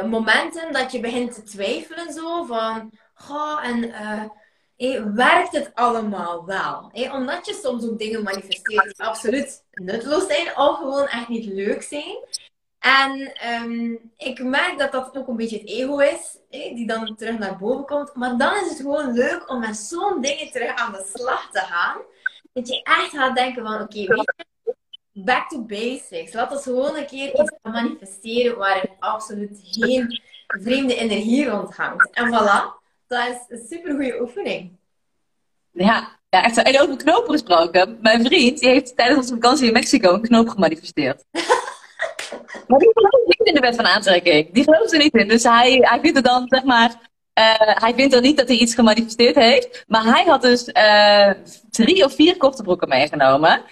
momenten 0.06 0.72
dat 0.72 0.92
je 0.92 1.00
begint 1.00 1.34
te 1.34 1.42
twijfelen 1.42 2.12
zo 2.12 2.44
van, 2.44 2.92
goh, 3.14 3.64
en 3.64 3.90
hey, 4.76 5.12
werkt 5.12 5.52
het 5.52 5.70
allemaal 5.74 6.46
wel? 6.46 6.90
Hey, 6.92 7.10
omdat 7.10 7.46
je 7.46 7.60
soms 7.62 7.84
ook 7.84 7.98
dingen 7.98 8.22
manifesteert 8.22 8.96
die 8.96 9.06
absoluut 9.06 9.64
nutteloos 9.70 10.26
zijn 10.26 10.56
of 10.56 10.78
gewoon 10.78 11.06
echt 11.06 11.28
niet 11.28 11.44
leuk 11.44 11.82
zijn. 11.82 12.16
En 12.80 13.32
um, 13.62 13.98
ik 14.16 14.42
merk 14.42 14.78
dat 14.78 14.92
dat 14.92 15.16
ook 15.16 15.28
een 15.28 15.36
beetje 15.36 15.58
het 15.58 15.68
ego 15.68 15.98
is, 15.98 16.38
die 16.48 16.86
dan 16.86 17.16
terug 17.16 17.38
naar 17.38 17.58
boven 17.58 17.86
komt. 17.86 18.14
Maar 18.14 18.36
dan 18.36 18.54
is 18.54 18.68
het 18.68 18.76
gewoon 18.76 19.12
leuk 19.12 19.50
om 19.50 19.60
met 19.60 19.76
zo'n 19.76 20.20
dingen 20.20 20.50
terug 20.50 20.74
aan 20.74 20.92
de 20.92 21.10
slag 21.14 21.50
te 21.50 21.58
gaan. 21.58 21.96
Dat 22.52 22.68
je 22.68 22.82
echt 22.82 23.10
gaat 23.10 23.36
denken 23.36 23.62
van, 23.62 23.80
oké, 23.80 24.02
okay, 24.02 24.24
back 25.12 25.48
to 25.48 25.62
basics. 25.62 26.32
Laat 26.32 26.52
ons 26.52 26.62
gewoon 26.62 26.96
een 26.96 27.06
keer 27.06 27.40
iets 27.40 27.52
manifesteren 27.62 28.58
waar 28.58 28.76
er 28.76 28.90
absoluut 28.98 29.60
geen 29.62 30.20
vreemde 30.46 30.94
energie 30.94 31.48
rond 31.48 31.76
hangt. 31.76 32.10
En 32.10 32.26
voilà, 32.28 32.82
dat 33.06 33.28
is 33.28 33.36
een 33.48 33.66
super 33.68 33.90
goede 33.90 34.20
oefening. 34.20 34.78
Ja, 35.70 36.18
ja, 36.28 36.42
echt. 36.42 36.56
En 36.56 36.80
over 36.80 36.96
knopen 36.96 37.32
gesproken. 37.32 37.98
Mijn 38.00 38.24
vriend 38.24 38.58
die 38.58 38.68
heeft 38.68 38.96
tijdens 38.96 39.18
onze 39.18 39.34
vakantie 39.34 39.66
in 39.66 39.72
Mexico 39.72 40.14
een 40.14 40.20
knoop 40.20 40.48
gemanifesteerd. 40.48 41.24
Maar 42.66 42.78
die 42.78 42.90
gelooft 42.92 43.38
niet 43.38 43.48
in 43.48 43.54
de 43.54 43.60
wet 43.60 43.76
van 43.76 43.86
aantrekking. 43.86 44.52
Die 44.52 44.64
gelooft 44.64 44.92
er 44.92 44.98
niet 44.98 45.14
in. 45.14 45.28
Dus 45.28 45.42
hij, 45.42 45.78
hij 45.80 46.00
vindt 46.00 46.16
er 46.16 46.22
dan, 46.22 46.44
zeg 46.48 46.64
maar, 46.64 46.90
uh, 47.38 47.54
hij 47.60 47.94
vindt 47.94 48.14
er 48.14 48.20
niet 48.20 48.36
dat 48.36 48.48
hij 48.48 48.56
iets 48.56 48.74
gemanifesteerd 48.74 49.34
heeft. 49.34 49.84
Maar 49.86 50.04
hij 50.04 50.24
had 50.24 50.42
dus 50.42 50.68
uh, 50.68 51.30
drie 51.70 52.04
of 52.04 52.14
vier 52.14 52.36
korte 52.36 52.62
broeken 52.62 52.88
meegenomen. 52.88 53.62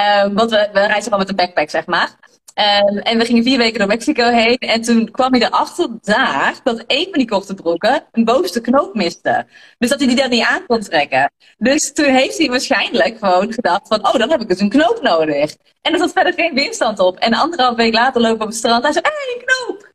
Uh, 0.00 0.26
want 0.32 0.50
we, 0.50 0.68
we 0.72 0.80
reizen 0.80 1.02
gewoon 1.02 1.18
met 1.18 1.28
een 1.28 1.36
backpack, 1.36 1.70
zeg 1.70 1.86
maar. 1.86 2.16
Um, 2.58 2.98
en 2.98 3.18
we 3.18 3.24
gingen 3.24 3.42
vier 3.42 3.58
weken 3.58 3.78
door 3.78 3.88
Mexico 3.88 4.30
heen. 4.30 4.58
En 4.58 4.82
toen 4.82 5.10
kwam 5.10 5.32
hij 5.32 5.42
erachter 5.42 5.88
daar 6.00 6.54
dat 6.64 6.84
een 6.86 7.04
van 7.10 7.18
die 7.18 7.28
korte 7.28 7.54
broeken 7.54 8.04
een 8.12 8.24
bovenste 8.24 8.60
knoop 8.60 8.94
miste. 8.94 9.46
Dus 9.78 9.90
dat 9.90 9.98
hij 9.98 10.08
die 10.08 10.16
dan 10.16 10.30
niet 10.30 10.44
aan 10.44 10.66
kon 10.66 10.80
trekken. 10.80 11.32
Dus 11.58 11.92
toen 11.92 12.14
heeft 12.14 12.38
hij 12.38 12.48
waarschijnlijk 12.48 13.18
gewoon 13.18 13.52
gedacht 13.52 13.88
van, 13.88 14.06
oh, 14.06 14.14
dan 14.14 14.30
heb 14.30 14.40
ik 14.40 14.48
dus 14.48 14.60
een 14.60 14.68
knoop 14.68 15.02
nodig. 15.02 15.56
En 15.82 15.92
er 15.92 15.98
zat 15.98 16.12
verder 16.12 16.32
geen 16.32 16.54
weerstand 16.54 16.98
op. 16.98 17.18
En 17.18 17.34
anderhalf 17.34 17.76
week 17.76 17.94
later 17.94 18.20
lopen 18.20 18.38
we 18.38 18.42
op 18.42 18.48
het 18.48 18.58
strand. 18.58 18.82
Hij 18.82 18.92
zei, 18.92 19.04
hé, 19.04 19.12
hey, 19.12 19.36
een 19.36 19.44
knoop! 19.46 19.90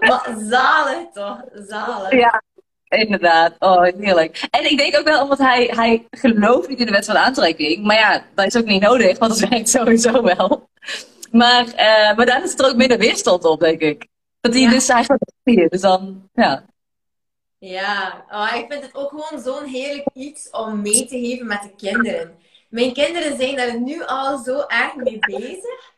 maar 0.08 0.36
zalig 0.48 1.06
toch? 1.12 1.44
Zalig. 1.52 2.10
Ja. 2.10 2.42
Inderdaad, 2.88 3.54
oh 3.58 3.82
heerlijk. 3.82 4.46
En 4.50 4.70
ik 4.70 4.78
denk 4.78 4.96
ook 4.96 5.04
wel, 5.04 5.22
omdat 5.22 5.38
hij, 5.38 5.70
hij 5.74 6.06
gelooft 6.10 6.68
niet 6.68 6.80
in 6.80 6.86
de 6.86 6.92
wet 6.92 7.04
van 7.04 7.16
aantrekking. 7.16 7.84
Maar 7.84 7.96
ja, 7.96 8.24
dat 8.34 8.46
is 8.46 8.56
ook 8.56 8.64
niet 8.64 8.82
nodig, 8.82 9.18
want 9.18 9.40
het 9.40 9.48
werkt 9.48 9.68
sowieso 9.68 10.22
wel. 10.22 10.68
Maar, 11.30 11.66
uh, 11.66 12.16
maar 12.16 12.26
daar 12.26 12.44
is 12.44 12.58
er 12.58 12.66
ook 12.66 12.76
minder 12.76 12.98
weerstand 12.98 13.44
op, 13.44 13.60
denk 13.60 13.80
ik. 13.80 14.06
Dat 14.40 14.52
hij 14.52 14.62
ja. 14.62 14.70
dus 14.70 14.88
eigenlijk 14.88 15.70
dus 15.70 15.80
dan, 15.80 16.28
ja. 16.34 16.64
Ja, 17.58 18.24
oh, 18.30 18.56
ik 18.56 18.64
vind 18.68 18.82
het 18.82 18.94
ook 18.94 19.08
gewoon 19.08 19.42
zo'n 19.42 19.64
heerlijk 19.64 20.06
iets 20.14 20.50
om 20.50 20.82
mee 20.82 21.06
te 21.06 21.18
geven 21.18 21.46
met 21.46 21.62
de 21.62 21.74
kinderen. 21.76 22.38
Mijn 22.68 22.92
kinderen 22.92 23.36
zijn 23.36 23.56
daar 23.56 23.80
nu 23.80 24.04
al 24.04 24.38
zo 24.38 24.64
erg 24.66 24.94
mee 24.94 25.18
bezig. 25.18 25.94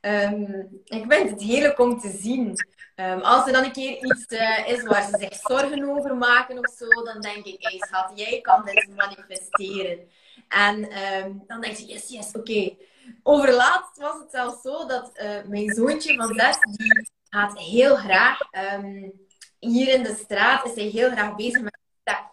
Um, 0.00 0.68
ik 0.84 1.04
vind 1.08 1.30
het 1.30 1.42
heerlijk 1.42 1.78
om 1.78 2.00
te 2.00 2.18
zien. 2.20 2.56
Um, 3.02 3.20
als 3.20 3.46
er 3.46 3.52
dan 3.52 3.64
een 3.64 3.72
keer 3.72 4.04
iets 4.04 4.32
uh, 4.32 4.68
is 4.68 4.82
waar 4.82 5.02
ze 5.02 5.16
zich 5.18 5.34
zorgen 5.34 5.88
over 5.88 6.16
maken 6.16 6.58
of 6.58 6.74
zo, 6.76 7.02
dan 7.04 7.20
denk 7.20 7.44
ik, 7.44 7.56
hey 7.58 7.78
schat, 7.78 8.12
jij 8.14 8.40
kan 8.40 8.64
dit 8.64 8.88
manifesteren. 8.96 10.10
En 10.48 10.98
um, 11.02 11.44
dan 11.46 11.60
denk 11.60 11.76
je, 11.76 11.86
yes, 11.86 12.08
yes, 12.08 12.28
oké. 12.28 12.38
Okay. 12.38 12.78
Overlaatst 13.22 13.96
was 13.96 14.18
het 14.18 14.30
zelfs 14.30 14.62
zo 14.62 14.86
dat 14.86 15.10
uh, 15.14 15.42
mijn 15.44 15.74
zoontje 15.74 16.14
van 16.14 16.34
zes, 16.34 16.58
die 16.60 17.10
gaat 17.30 17.58
heel 17.58 17.96
graag, 17.96 18.38
um, 18.74 19.12
hier 19.58 19.88
in 19.88 20.02
de 20.02 20.14
straat 20.14 20.66
is 20.66 20.74
hij 20.74 20.84
heel 20.84 21.10
graag 21.10 21.34
bezig 21.34 21.62
met 21.62 21.78
step. 22.00 22.30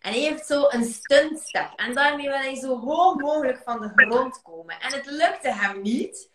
En 0.00 0.12
hij 0.12 0.20
heeft 0.20 0.46
zo 0.46 0.64
een 0.68 0.84
stuntstep. 0.84 1.72
En 1.76 1.94
daarmee 1.94 2.28
wil 2.28 2.38
hij 2.38 2.54
zo 2.54 2.78
hoog 2.78 3.14
mogelijk 3.16 3.62
van 3.64 3.80
de 3.80 3.92
grond 3.94 4.42
komen. 4.42 4.80
En 4.80 4.92
het 4.92 5.06
lukte 5.06 5.52
hem 5.52 5.82
niet. 5.82 6.30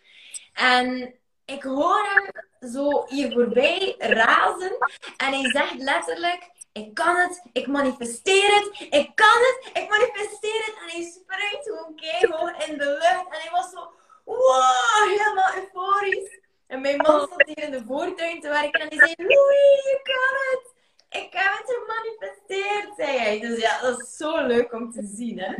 En 0.54 1.14
ik 1.46 1.64
hoor 1.64 2.08
hem 2.14 2.49
zo 2.60 3.06
hier 3.08 3.32
voorbij 3.32 3.96
razen. 3.98 4.78
En 5.18 5.34
hij 5.34 5.50
zegt 5.52 5.78
letterlijk: 5.78 6.50
Ik 6.72 6.94
kan 6.94 7.16
het, 7.16 7.42
ik 7.52 7.68
manifesteer 7.68 8.56
het, 8.56 8.80
ik 8.80 9.12
kan 9.16 9.40
het, 9.48 9.70
ik 9.74 9.90
manifesteer 9.90 10.64
het. 10.66 10.76
En 10.82 10.90
hij 10.90 11.04
springt 11.04 11.64
gewoon 11.64 11.96
keihard 11.96 12.68
in 12.68 12.78
de 12.78 12.86
lucht. 12.86 13.26
En 13.30 13.40
hij 13.42 13.52
was 13.52 13.70
zo, 13.70 13.92
wow, 14.24 15.08
helemaal 15.08 15.56
euforisch. 15.56 16.40
En 16.68 16.82
mijn 16.82 16.98
man 16.98 17.22
stond 17.22 17.46
hier 17.46 17.64
in 17.64 17.72
de 17.72 17.84
voortuin 17.88 18.42
te 18.42 18.48
werken 18.48 18.82
en 18.82 18.88
hij 18.88 18.98
zei: 18.98 19.14
Louis, 19.18 19.84
je 19.84 20.00
kan 20.04 20.36
het. 20.50 20.78
Ik 21.10 21.30
heb 21.32 21.52
het 21.58 21.78
gemanifesteerd, 21.80 22.96
zei 22.98 23.18
hij. 23.18 23.40
Dus 23.40 23.60
ja, 23.60 23.82
dat 23.82 24.00
is 24.00 24.18
zo 24.18 24.46
leuk 24.46 24.74
om 24.74 24.92
te 24.92 25.06
zien, 25.06 25.40
hè? 25.40 25.56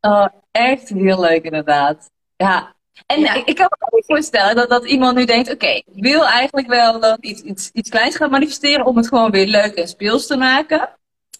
Oh, 0.00 0.26
echt 0.50 0.88
heel 0.88 1.20
leuk, 1.20 1.44
inderdaad. 1.44 2.10
Ja, 2.36 2.75
en 3.06 3.46
ik, 3.46 3.54
kan 3.54 3.66
me 3.68 3.86
ook 3.90 4.04
voorstellen 4.04 4.56
dat, 4.56 4.68
dat 4.68 4.84
iemand 4.84 5.16
nu 5.16 5.24
denkt: 5.24 5.52
oké, 5.52 5.66
ik 5.66 5.84
wil 5.94 6.26
eigenlijk 6.26 6.66
wel 6.66 7.16
iets, 7.20 7.42
iets, 7.42 7.70
iets 7.72 7.90
kleins 7.90 8.16
gaan 8.16 8.30
manifesteren 8.30 8.86
om 8.86 8.96
het 8.96 9.08
gewoon 9.08 9.30
weer 9.30 9.46
leuk 9.46 9.74
en 9.74 9.88
speels 9.88 10.26
te 10.26 10.36
maken. 10.36 10.88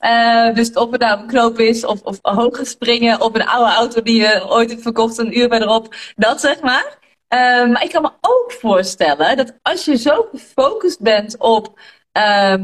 Uh, 0.00 0.54
dus 0.54 0.72
of 0.72 0.90
het 0.90 1.00
nou 1.00 1.20
een 1.20 1.26
knoop 1.26 1.59
is, 1.59 1.84
of, 1.84 2.00
of 2.02 2.18
hoger 2.22 2.66
springen, 2.66 3.20
of 3.20 3.34
een 3.34 3.46
oude 3.46 3.72
auto 3.72 4.02
die 4.02 4.20
je 4.20 4.48
ooit 4.48 4.70
hebt 4.70 4.82
verkocht, 4.82 5.18
een 5.18 5.38
uur 5.38 5.48
verderop, 5.48 5.94
dat 6.14 6.40
zeg 6.40 6.61
maar. 6.61 6.98
Uh, 7.28 7.66
maar 7.72 7.82
ik 7.82 7.90
kan 7.90 8.02
me 8.02 8.11
ook 8.20 8.52
voorstellen 8.52 9.36
dat 9.36 9.59
als 9.62 9.84
je 9.84 9.96
zo 9.96 10.28
gefocust 10.32 11.00
bent 11.00 11.38
op: 11.38 11.80
uh, 12.12 12.54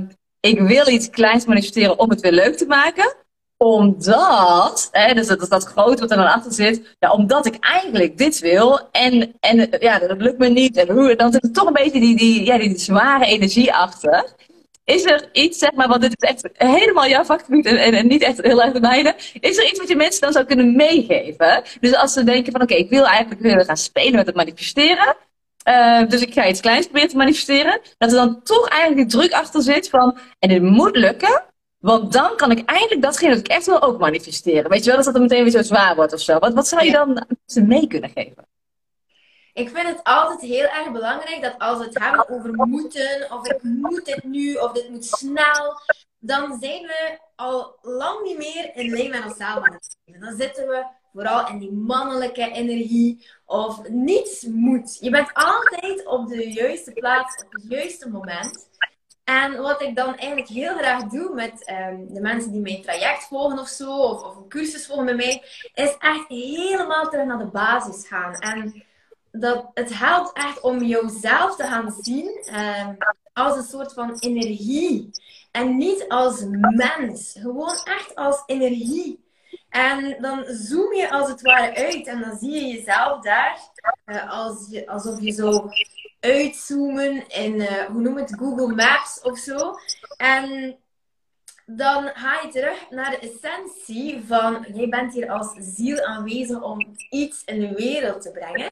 ik 0.40 0.60
wil 0.60 0.88
iets 0.88 1.10
kleins 1.10 1.46
manifesteren 1.46 1.98
om 1.98 2.10
het 2.10 2.20
weer 2.20 2.32
leuk 2.32 2.56
te 2.56 2.66
maken, 2.66 3.14
omdat, 3.62 4.88
hè, 4.90 5.14
dus 5.14 5.26
dat 5.26 5.50
dat 5.50 5.64
grote 5.64 6.00
wat 6.00 6.10
er 6.10 6.16
dan 6.16 6.32
achter 6.32 6.52
zit, 6.52 6.96
ja, 6.98 7.12
omdat 7.12 7.46
ik 7.46 7.56
eigenlijk 7.60 8.18
dit 8.18 8.38
wil 8.38 8.88
en, 8.90 9.34
en 9.40 9.68
ja, 9.80 9.98
dat 9.98 10.20
lukt 10.20 10.38
me 10.38 10.48
niet. 10.48 10.76
En 10.76 10.90
hoe, 10.90 11.16
dan 11.16 11.32
zit 11.32 11.44
er 11.44 11.52
toch 11.52 11.66
een 11.66 11.72
beetje 11.72 12.00
die, 12.00 12.16
die, 12.16 12.44
ja, 12.44 12.58
die 12.58 12.78
zware 12.78 13.24
energie 13.24 13.74
achter. 13.74 14.34
Is 14.84 15.04
er 15.04 15.28
iets, 15.32 15.58
zeg 15.58 15.72
maar, 15.72 15.88
want 15.88 16.00
dit 16.00 16.14
is 16.18 16.28
echt 16.28 16.48
helemaal 16.52 17.08
jouw 17.08 17.24
vakgebied 17.24 17.66
en, 17.66 17.76
en, 17.76 18.06
niet 18.06 18.22
echt 18.22 18.42
heel 18.42 18.62
erg 18.62 18.72
de 18.72 18.80
mijne. 18.80 19.14
Is 19.40 19.56
er 19.56 19.68
iets 19.68 19.78
wat 19.78 19.88
je 19.88 19.96
mensen 19.96 20.20
dan 20.20 20.32
zou 20.32 20.44
kunnen 20.44 20.76
meegeven? 20.76 21.62
Dus 21.80 21.94
als 21.94 22.12
ze 22.12 22.24
denken 22.24 22.52
van, 22.52 22.62
oké, 22.62 22.74
ik 22.74 22.90
wil 22.90 23.06
eigenlijk 23.06 23.40
willen 23.40 23.64
gaan 23.64 23.76
spelen 23.76 24.14
met 24.14 24.26
het 24.26 24.36
manifesteren. 24.36 25.16
Uh, 25.68 26.08
dus 26.08 26.20
ik 26.20 26.32
ga 26.32 26.48
iets 26.48 26.60
kleins 26.60 26.84
proberen 26.84 27.08
te 27.08 27.16
manifesteren. 27.16 27.80
Dat 27.98 28.10
er 28.10 28.16
dan 28.16 28.42
toch 28.42 28.68
eigenlijk 28.68 29.10
die 29.10 29.20
druk 29.20 29.32
achter 29.32 29.62
zit 29.62 29.88
van, 29.88 30.18
en 30.38 30.48
dit 30.48 30.62
moet 30.62 30.96
lukken. 30.96 31.42
Want 31.82 32.12
dan 32.12 32.36
kan 32.36 32.50
ik 32.50 32.68
eindelijk 32.68 33.02
datgene 33.02 33.30
dat 33.30 33.38
ik 33.38 33.48
echt 33.48 33.66
wil 33.66 33.82
ook 33.82 33.98
manifesteren. 33.98 34.70
Weet 34.70 34.84
je 34.84 34.90
wel, 34.90 35.02
dat 35.02 35.12
dat 35.12 35.22
meteen 35.22 35.42
weer 35.42 35.52
zo 35.52 35.62
zwaar 35.62 35.96
wordt 35.96 36.12
of 36.12 36.20
zo. 36.20 36.38
Wat, 36.38 36.54
wat 36.54 36.68
zou 36.68 36.84
je 36.84 36.92
dan 36.92 37.26
ze 37.46 37.62
mee 37.62 37.86
kunnen 37.86 38.10
geven? 38.10 38.46
Ik 39.52 39.68
vind 39.68 39.88
het 39.88 40.00
altijd 40.02 40.40
heel 40.40 40.64
erg 40.64 40.90
belangrijk 40.92 41.42
dat 41.42 41.54
als 41.58 41.78
we 41.78 41.84
het 41.84 41.98
hebben 41.98 42.28
over 42.28 42.52
moeten, 42.54 43.26
of 43.30 43.46
ik 43.46 43.62
moet 43.62 44.04
dit 44.04 44.24
nu, 44.24 44.54
of 44.54 44.72
dit 44.72 44.88
moet 44.88 45.04
snel, 45.04 45.80
dan 46.18 46.58
zijn 46.60 46.82
we 46.82 47.18
al 47.36 47.78
lang 47.80 48.22
niet 48.22 48.38
meer 48.38 48.70
in 48.74 48.90
lijn 48.90 49.10
met 49.10 49.24
onszelf 49.24 49.64
aan 49.64 49.72
het 49.72 49.96
leven. 50.04 50.20
Dan 50.22 50.36
zitten 50.36 50.68
we 50.68 50.84
vooral 51.12 51.48
in 51.48 51.58
die 51.58 51.72
mannelijke 51.72 52.50
energie, 52.50 53.26
of 53.44 53.88
niets 53.88 54.42
moet. 54.42 54.98
Je 55.00 55.10
bent 55.10 55.30
altijd 55.32 56.06
op 56.06 56.28
de 56.28 56.52
juiste 56.52 56.92
plaats, 56.92 57.44
op 57.44 57.52
het 57.52 57.64
juiste 57.68 58.08
moment. 58.08 58.68
En 59.24 59.56
wat 59.56 59.82
ik 59.82 59.96
dan 59.96 60.16
eigenlijk 60.16 60.48
heel 60.48 60.76
graag 60.76 61.04
doe 61.04 61.34
met 61.34 61.64
ehm, 61.64 62.06
de 62.08 62.20
mensen 62.20 62.52
die 62.52 62.60
mijn 62.60 62.82
traject 62.82 63.24
volgen 63.24 63.58
of 63.58 63.68
zo, 63.68 63.98
of, 63.98 64.22
of, 64.22 64.36
een 64.36 64.48
cursus 64.48 64.86
volgen 64.86 65.04
met 65.04 65.16
mij, 65.16 65.42
is 65.74 65.96
echt 65.98 66.28
helemaal 66.28 67.08
terug 67.08 67.26
naar 67.26 67.38
de 67.38 67.46
basis 67.46 68.06
gaan. 68.08 68.34
En 68.34 68.84
dat, 69.30 69.70
het 69.74 69.98
helpt 69.98 70.36
echt 70.36 70.60
om 70.60 70.84
jouzelf 70.84 71.56
te 71.56 71.64
gaan 71.64 71.96
zien 72.00 72.54
um, 72.54 72.96
als 73.32 73.56
een 73.56 73.62
soort 73.62 73.92
van 73.92 74.18
energie. 74.18 75.10
En 75.50 75.76
niet 75.76 76.04
als 76.08 76.44
mens, 76.58 77.36
gewoon 77.40 77.76
echt 77.84 78.14
als 78.14 78.42
energie. 78.46 79.24
En 79.68 80.16
dan 80.20 80.44
zoom 80.44 80.94
je 80.94 81.10
als 81.10 81.28
het 81.28 81.42
ware 81.42 81.74
uit 81.74 82.06
en 82.06 82.20
dan 82.20 82.38
zie 82.38 82.50
je 82.50 82.66
jezelf 82.66 83.22
daar 83.22 83.58
uh, 84.06 84.30
als 84.30 84.86
alsof 84.86 85.20
je 85.20 85.30
zo 85.32 85.70
uitzoomen 86.22 87.28
in, 87.28 87.54
uh, 87.54 87.84
hoe 87.84 88.00
noem 88.00 88.16
het, 88.16 88.34
Google 88.38 88.74
Maps 88.74 89.20
of 89.22 89.38
zo. 89.38 89.74
En 90.16 90.76
dan 91.66 92.10
ga 92.14 92.40
je 92.40 92.48
terug 92.52 92.90
naar 92.90 93.10
de 93.10 93.18
essentie 93.18 94.24
van, 94.26 94.66
jij 94.74 94.88
bent 94.88 95.12
hier 95.12 95.30
als 95.30 95.54
ziel 95.58 96.00
aanwezig 96.00 96.62
om 96.62 96.96
iets 97.10 97.42
in 97.44 97.60
de 97.60 97.74
wereld 97.74 98.22
te 98.22 98.30
brengen. 98.30 98.70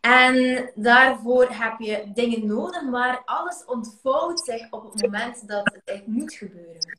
En 0.00 0.70
daarvoor 0.74 1.48
heb 1.50 1.78
je 1.78 2.10
dingen 2.14 2.46
nodig, 2.46 2.82
maar 2.82 3.22
alles 3.24 3.64
ontvouwt 3.64 4.40
zich 4.40 4.70
op 4.70 4.92
het 4.92 5.02
moment 5.02 5.48
dat 5.48 5.80
het 5.84 6.06
moet 6.06 6.32
gebeuren. 6.32 6.98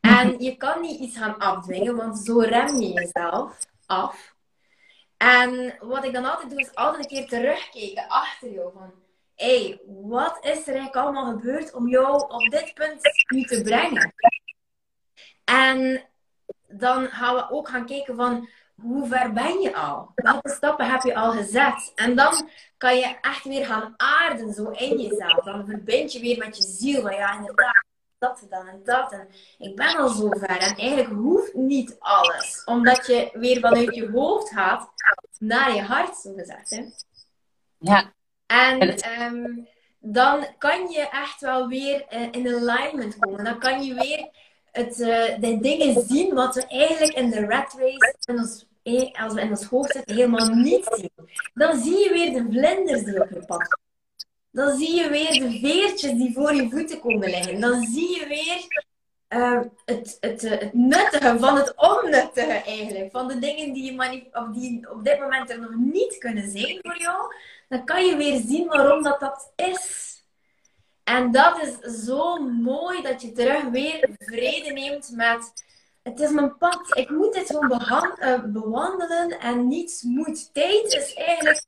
En 0.00 0.38
je 0.38 0.56
kan 0.56 0.80
niet 0.80 1.00
iets 1.00 1.16
gaan 1.16 1.38
afdwingen, 1.38 1.96
want 1.96 2.18
zo 2.18 2.38
rem 2.38 2.80
je 2.80 2.92
jezelf 2.92 3.58
af. 3.86 4.36
En 5.18 5.76
wat 5.80 6.04
ik 6.04 6.12
dan 6.12 6.24
altijd 6.24 6.50
doe, 6.50 6.60
is 6.60 6.74
altijd 6.74 7.02
een 7.02 7.16
keer 7.16 7.28
terugkijken 7.28 8.08
achter 8.08 8.50
jou. 8.50 8.72
Van, 8.72 8.92
hé, 9.34 9.64
hey, 9.64 9.80
wat 9.86 10.38
is 10.40 10.60
er 10.60 10.74
eigenlijk 10.74 10.96
allemaal 10.96 11.32
gebeurd 11.32 11.74
om 11.74 11.88
jou 11.88 12.22
op 12.28 12.50
dit 12.50 12.74
punt 12.74 13.00
nu 13.28 13.42
te 13.42 13.62
brengen? 13.62 14.14
En 15.44 16.04
dan 16.68 17.06
gaan 17.06 17.34
we 17.34 17.50
ook 17.50 17.68
gaan 17.68 17.86
kijken 17.86 18.16
van, 18.16 18.48
hoe 18.74 19.08
ver 19.08 19.32
ben 19.32 19.60
je 19.60 19.74
al? 19.74 20.12
Welke 20.14 20.50
stappen 20.50 20.90
heb 20.90 21.02
je 21.02 21.14
al 21.14 21.32
gezet? 21.32 21.92
En 21.94 22.16
dan 22.16 22.48
kan 22.76 22.96
je 22.96 23.16
echt 23.20 23.44
weer 23.44 23.66
gaan 23.66 23.94
aarden 23.96 24.52
zo 24.52 24.70
in 24.70 25.00
jezelf. 25.00 25.44
Dan 25.44 25.66
verbind 25.66 26.12
je 26.12 26.20
weer 26.20 26.38
met 26.38 26.56
je 26.56 26.62
ziel. 26.62 27.00
Van 27.02 27.14
ja, 27.14 27.36
inderdaad, 27.36 27.84
dat 28.18 28.46
dan 28.50 28.68
en 28.68 28.80
dat. 28.84 29.12
En 29.12 29.28
ik 29.58 29.76
ben 29.76 29.96
al 29.96 30.08
zo 30.08 30.28
ver. 30.28 30.58
En 30.58 30.76
eigenlijk 30.76 31.10
hoeft 31.10 31.54
niet 31.54 31.96
alles. 31.98 32.62
Omdat 32.64 33.06
je 33.06 33.30
weer 33.32 33.60
vanuit 33.60 33.94
je 33.94 34.10
hoofd 34.10 34.50
gaat 34.50 34.90
naar 35.38 35.74
je 35.74 35.82
hart, 35.82 36.16
zo 36.16 36.32
gezegd. 36.36 36.70
Hè? 36.70 36.84
Ja. 37.78 38.12
En 38.46 38.94
um, 39.20 39.68
dan 39.98 40.46
kan 40.58 40.88
je 40.88 41.08
echt 41.08 41.40
wel 41.40 41.68
weer 41.68 42.06
uh, 42.10 42.28
in 42.30 42.54
alignment 42.54 43.18
komen. 43.18 43.44
Dan 43.44 43.58
kan 43.58 43.82
je 43.82 43.94
weer 43.94 44.28
het, 44.70 44.98
uh, 44.98 45.38
de 45.40 45.58
dingen 45.60 46.02
zien 46.06 46.34
wat 46.34 46.54
we 46.54 46.66
eigenlijk 46.66 47.16
in 47.16 47.30
de 47.30 47.46
rat 47.46 47.74
race, 47.78 48.16
in 48.24 48.38
ons, 48.38 48.66
eh, 48.82 49.22
als 49.22 49.34
we 49.34 49.40
in 49.40 49.50
ons 49.50 49.64
hoofd 49.64 49.92
zitten, 49.92 50.14
helemaal 50.14 50.48
niet 50.48 50.88
zien. 50.90 51.10
Dan 51.54 51.78
zie 51.78 51.98
je 51.98 52.10
weer 52.10 52.32
de 52.32 52.46
vlinders 52.50 53.04
die 53.04 53.22
op 53.22 53.30
je 53.30 53.44
pad 53.46 53.78
dan 54.58 54.76
zie 54.76 54.94
je 54.94 55.08
weer 55.08 55.32
de 55.32 55.58
veertjes 55.58 56.12
die 56.12 56.32
voor 56.32 56.54
je 56.54 56.70
voeten 56.70 57.00
komen 57.00 57.30
liggen. 57.30 57.60
Dan 57.60 57.82
zie 57.82 58.18
je 58.18 58.26
weer 58.26 58.86
uh, 59.40 59.60
het, 59.84 60.16
het, 60.20 60.40
het 60.40 60.74
nuttige 60.74 61.38
van 61.38 61.56
het 61.56 61.74
onnuttige 61.76 62.62
eigenlijk. 62.66 63.10
Van 63.10 63.28
de 63.28 63.38
dingen 63.38 63.72
die, 63.72 63.92
je 63.92 64.28
of 64.32 64.48
die 64.54 64.90
op 64.90 65.04
dit 65.04 65.20
moment 65.20 65.50
er 65.50 65.60
nog 65.60 65.74
niet 65.74 66.18
kunnen 66.18 66.50
zijn 66.50 66.78
voor 66.82 66.98
jou. 66.98 67.34
Dan 67.68 67.84
kan 67.84 68.06
je 68.06 68.16
weer 68.16 68.40
zien 68.46 68.66
waarom 68.66 69.02
dat, 69.02 69.20
dat 69.20 69.52
is. 69.56 70.16
En 71.04 71.32
dat 71.32 71.62
is 71.62 72.04
zo 72.04 72.38
mooi 72.42 73.02
dat 73.02 73.22
je 73.22 73.32
terug 73.32 73.62
weer 73.62 74.08
vrede 74.18 74.72
neemt 74.72 75.10
met... 75.14 75.66
Het 76.02 76.20
is 76.20 76.30
mijn 76.30 76.56
pad. 76.56 76.96
Ik 76.96 77.10
moet 77.10 77.32
dit 77.32 77.46
gewoon 77.46 78.16
uh, 78.20 78.44
bewandelen 78.44 79.40
en 79.40 79.68
niets 79.68 80.02
moet. 80.02 80.54
Tijd 80.54 80.92
is 80.92 81.14
eigenlijk 81.14 81.66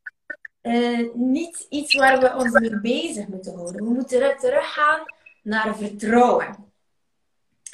uh, 0.62 1.08
niet 1.14 1.66
iets 1.68 1.94
waar 1.94 2.20
we 2.20 2.34
ons 2.34 2.50
mee 2.50 2.80
bezig 2.80 3.26
moeten 3.26 3.54
houden. 3.54 3.84
We 3.84 3.90
moeten 3.90 4.36
teruggaan 4.38 5.00
naar 5.42 5.76
vertrouwen. 5.76 6.72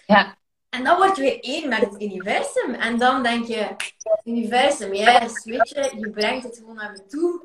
Ja. 0.06 0.36
En 0.68 0.84
dan 0.84 0.96
word 0.96 1.16
je 1.16 1.22
weer 1.22 1.40
één 1.40 1.68
met 1.68 1.80
het 1.80 2.02
universum. 2.02 2.74
En 2.74 2.98
dan 2.98 3.22
denk 3.22 3.46
je, 3.46 3.76
universum, 4.24 4.94
yes, 4.94 5.44
weet 5.44 5.68
je, 5.68 5.92
je 5.98 6.10
brengt 6.10 6.44
het 6.44 6.56
gewoon 6.56 6.74
naar 6.74 6.92
me 6.92 7.06
toe. 7.06 7.44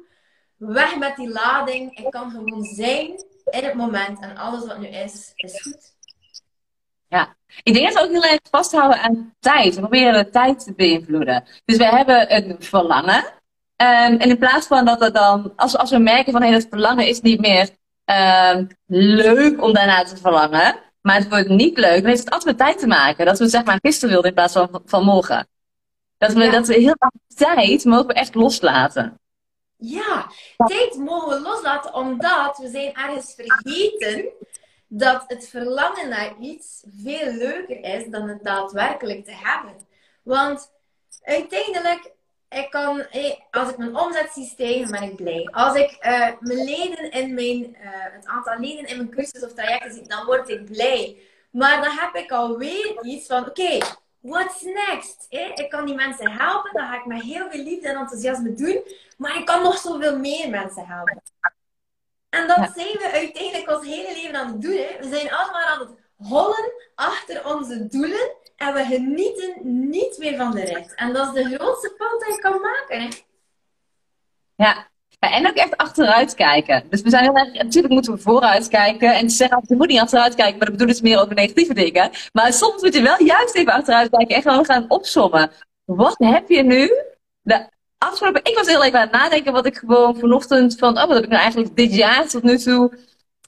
Weg 0.57 0.97
met 0.97 1.15
die 1.15 1.29
lading. 1.29 1.97
Ik 1.97 2.11
kan 2.11 2.31
gewoon 2.31 2.63
zijn 2.63 3.07
in 3.45 3.63
het 3.63 3.73
moment. 3.73 4.19
En 4.19 4.37
alles 4.37 4.65
wat 4.65 4.79
nu 4.79 4.87
is, 4.87 5.31
is 5.35 5.61
goed. 5.61 5.93
Ja, 7.07 7.35
ik 7.63 7.73
denk 7.73 7.85
dat 7.85 7.93
we 7.93 8.01
ook 8.01 8.23
heel 8.23 8.31
erg 8.31 8.39
vasthouden 8.49 9.01
aan 9.01 9.35
tijd. 9.39 9.73
We 9.73 9.79
proberen 9.79 10.13
de 10.13 10.29
tijd 10.29 10.63
te 10.63 10.73
beïnvloeden. 10.73 11.43
Dus 11.65 11.77
we 11.77 11.85
hebben 11.85 12.35
een 12.35 12.55
verlangen. 12.59 13.23
Um, 13.81 14.17
en 14.17 14.29
in 14.29 14.37
plaats 14.37 14.67
van 14.67 14.85
dat 14.85 14.99
we 14.99 15.11
dan, 15.11 15.53
als, 15.55 15.77
als 15.77 15.89
we 15.89 15.97
merken 15.97 16.31
van 16.31 16.41
hey, 16.41 16.51
dat 16.51 16.67
verlangen 16.69 17.07
is 17.07 17.21
niet 17.21 17.39
meer 17.39 17.69
um, 18.05 18.67
leuk 18.87 19.61
om 19.61 19.73
daarna 19.73 20.03
te 20.03 20.17
verlangen, 20.17 20.75
maar 21.01 21.15
het 21.15 21.29
wordt 21.29 21.47
niet 21.47 21.77
leuk, 21.77 21.97
dan 21.97 22.05
heeft 22.05 22.23
het 22.23 22.33
altijd 22.33 22.57
met 22.57 22.67
tijd 22.67 22.79
te 22.79 22.87
maken. 22.87 23.25
Dat 23.25 23.39
we 23.39 23.47
zeg 23.47 23.63
maar 23.63 23.79
gisteren 23.81 24.09
wilden 24.09 24.29
in 24.29 24.35
plaats 24.35 24.53
van, 24.53 24.81
van 24.85 25.03
morgen. 25.03 25.47
Dat 26.17 26.33
we, 26.33 26.49
dat 26.49 26.67
we 26.67 26.73
heel 26.73 26.95
veel 26.97 27.11
tijd 27.35 27.85
mogen 27.85 28.07
we 28.07 28.13
echt 28.13 28.35
loslaten. 28.35 29.19
Ja, 29.77 30.31
tijd 30.57 30.95
mogen 30.95 31.29
we 31.29 31.41
loslaten 31.41 31.93
omdat 31.93 32.57
we 32.57 32.69
zijn 32.69 32.93
ergens 32.93 33.33
vergeten 33.35 34.29
dat 34.87 35.23
het 35.27 35.49
verlangen 35.49 36.09
naar 36.09 36.33
iets 36.39 36.83
veel 37.03 37.31
leuker 37.31 37.83
is 37.83 38.09
dan 38.09 38.29
het 38.29 38.43
daadwerkelijk 38.43 39.25
te 39.25 39.35
hebben. 39.35 39.73
Want 40.23 40.71
uiteindelijk, 41.23 42.11
ik 42.51 42.67
kan, 42.69 43.05
als 43.51 43.69
ik 43.69 43.77
mijn 43.77 43.95
omzet 43.95 44.31
zie 44.33 44.45
stijgen, 44.45 44.91
ben 44.91 45.01
ik 45.01 45.15
blij. 45.15 45.47
Als 45.51 45.75
ik 45.75 45.91
uh, 45.91 46.27
mijn 46.39 46.63
leden 46.63 47.11
in 47.11 47.33
mijn, 47.33 47.75
uh, 47.81 47.89
het 47.91 48.25
aantal 48.25 48.59
leden 48.59 48.85
in 48.85 48.97
mijn 48.97 49.09
cursus 49.09 49.43
of 49.43 49.53
trajecten 49.53 49.93
zie, 49.93 50.07
dan 50.07 50.25
word 50.25 50.49
ik 50.49 50.65
blij. 50.65 51.17
Maar 51.51 51.81
dan 51.81 51.91
heb 51.91 52.15
ik 52.15 52.31
alweer 52.31 53.03
iets 53.03 53.27
van, 53.27 53.39
oké, 53.39 53.49
okay, 53.49 53.81
what's 54.19 54.61
next? 54.61 55.25
Ik 55.29 55.69
kan 55.69 55.85
die 55.85 55.95
mensen 55.95 56.31
helpen, 56.31 56.73
dan 56.73 56.87
ga 56.87 56.95
ik 56.95 57.05
met 57.05 57.21
heel 57.21 57.49
veel 57.49 57.63
liefde 57.63 57.87
en 57.87 57.95
enthousiasme 57.95 58.53
doen. 58.53 58.83
Maar 59.17 59.37
ik 59.37 59.45
kan 59.45 59.63
nog 59.63 59.77
zoveel 59.77 60.17
meer 60.17 60.49
mensen 60.49 60.85
helpen. 60.85 61.21
En 62.29 62.47
dat 62.47 62.71
zijn 62.75 62.97
we 62.97 63.09
uiteindelijk 63.13 63.69
ons 63.69 63.85
hele 63.85 64.13
leven 64.13 64.35
aan 64.35 64.51
het 64.51 64.61
doen. 64.61 64.77
Hè. 64.77 64.97
We 64.99 65.09
zijn 65.09 65.31
allemaal 65.31 65.65
aan 65.65 65.79
het 65.79 65.89
hollen 66.15 66.71
achter 66.95 67.45
onze 67.45 67.87
doelen. 67.87 68.31
En 68.61 68.73
we 68.73 68.85
genieten 68.85 69.53
niet 69.89 70.17
meer 70.17 70.37
van 70.37 70.51
de 70.51 70.61
rit. 70.61 70.93
En 70.95 71.13
dat 71.13 71.35
is 71.35 71.43
de 71.43 71.55
grootste 71.55 71.93
fout 71.97 72.19
die 72.25 72.33
je 72.33 72.39
kan 72.39 72.61
maken. 72.61 73.09
Ja. 74.55 74.89
en 75.19 75.47
ook 75.47 75.55
echt 75.55 75.77
achteruit 75.77 76.35
kijken. 76.35 76.83
Dus 76.89 77.01
we 77.01 77.09
zijn 77.09 77.23
heel 77.23 77.35
erg, 77.35 77.53
natuurlijk 77.53 77.93
moeten 77.93 78.13
we 78.13 78.19
vooruit 78.19 78.67
kijken. 78.67 79.13
En 79.13 79.29
ze 79.29 79.35
zeggen 79.35 79.63
je 79.67 79.75
moet 79.75 79.87
niet 79.87 79.99
achteruit 79.99 80.35
kijken, 80.35 80.57
maar 80.57 80.67
dat 80.67 80.71
bedoelen 80.71 80.95
ze 80.95 81.03
meer 81.03 81.21
over 81.21 81.35
negatieve 81.35 81.73
dingen. 81.73 82.11
Maar 82.33 82.53
soms 82.53 82.81
moet 82.81 82.93
je 82.93 83.01
wel 83.01 83.23
juist 83.23 83.55
even 83.55 83.73
achteruit 83.73 84.09
kijken 84.09 84.35
en 84.35 84.41
gewoon 84.41 84.65
gaan 84.65 84.85
opsommen. 84.87 85.51
Wat 85.85 86.15
heb 86.17 86.49
je 86.49 86.63
nu 86.63 86.91
de 87.41 87.67
afgelopen, 87.97 88.43
ik 88.43 88.55
was 88.55 88.67
heel 88.67 88.83
even 88.83 88.99
aan 88.99 89.07
het 89.07 89.15
nadenken 89.15 89.53
wat 89.53 89.65
ik 89.65 89.77
gewoon 89.77 90.15
vanochtend 90.15 90.77
van, 90.77 90.97
oh, 90.97 91.05
wat 91.05 91.15
heb 91.15 91.23
ik 91.23 91.29
nou 91.29 91.41
eigenlijk 91.41 91.75
dit 91.75 91.95
jaar 91.95 92.27
tot 92.27 92.43
nu 92.43 92.57
toe 92.57 92.91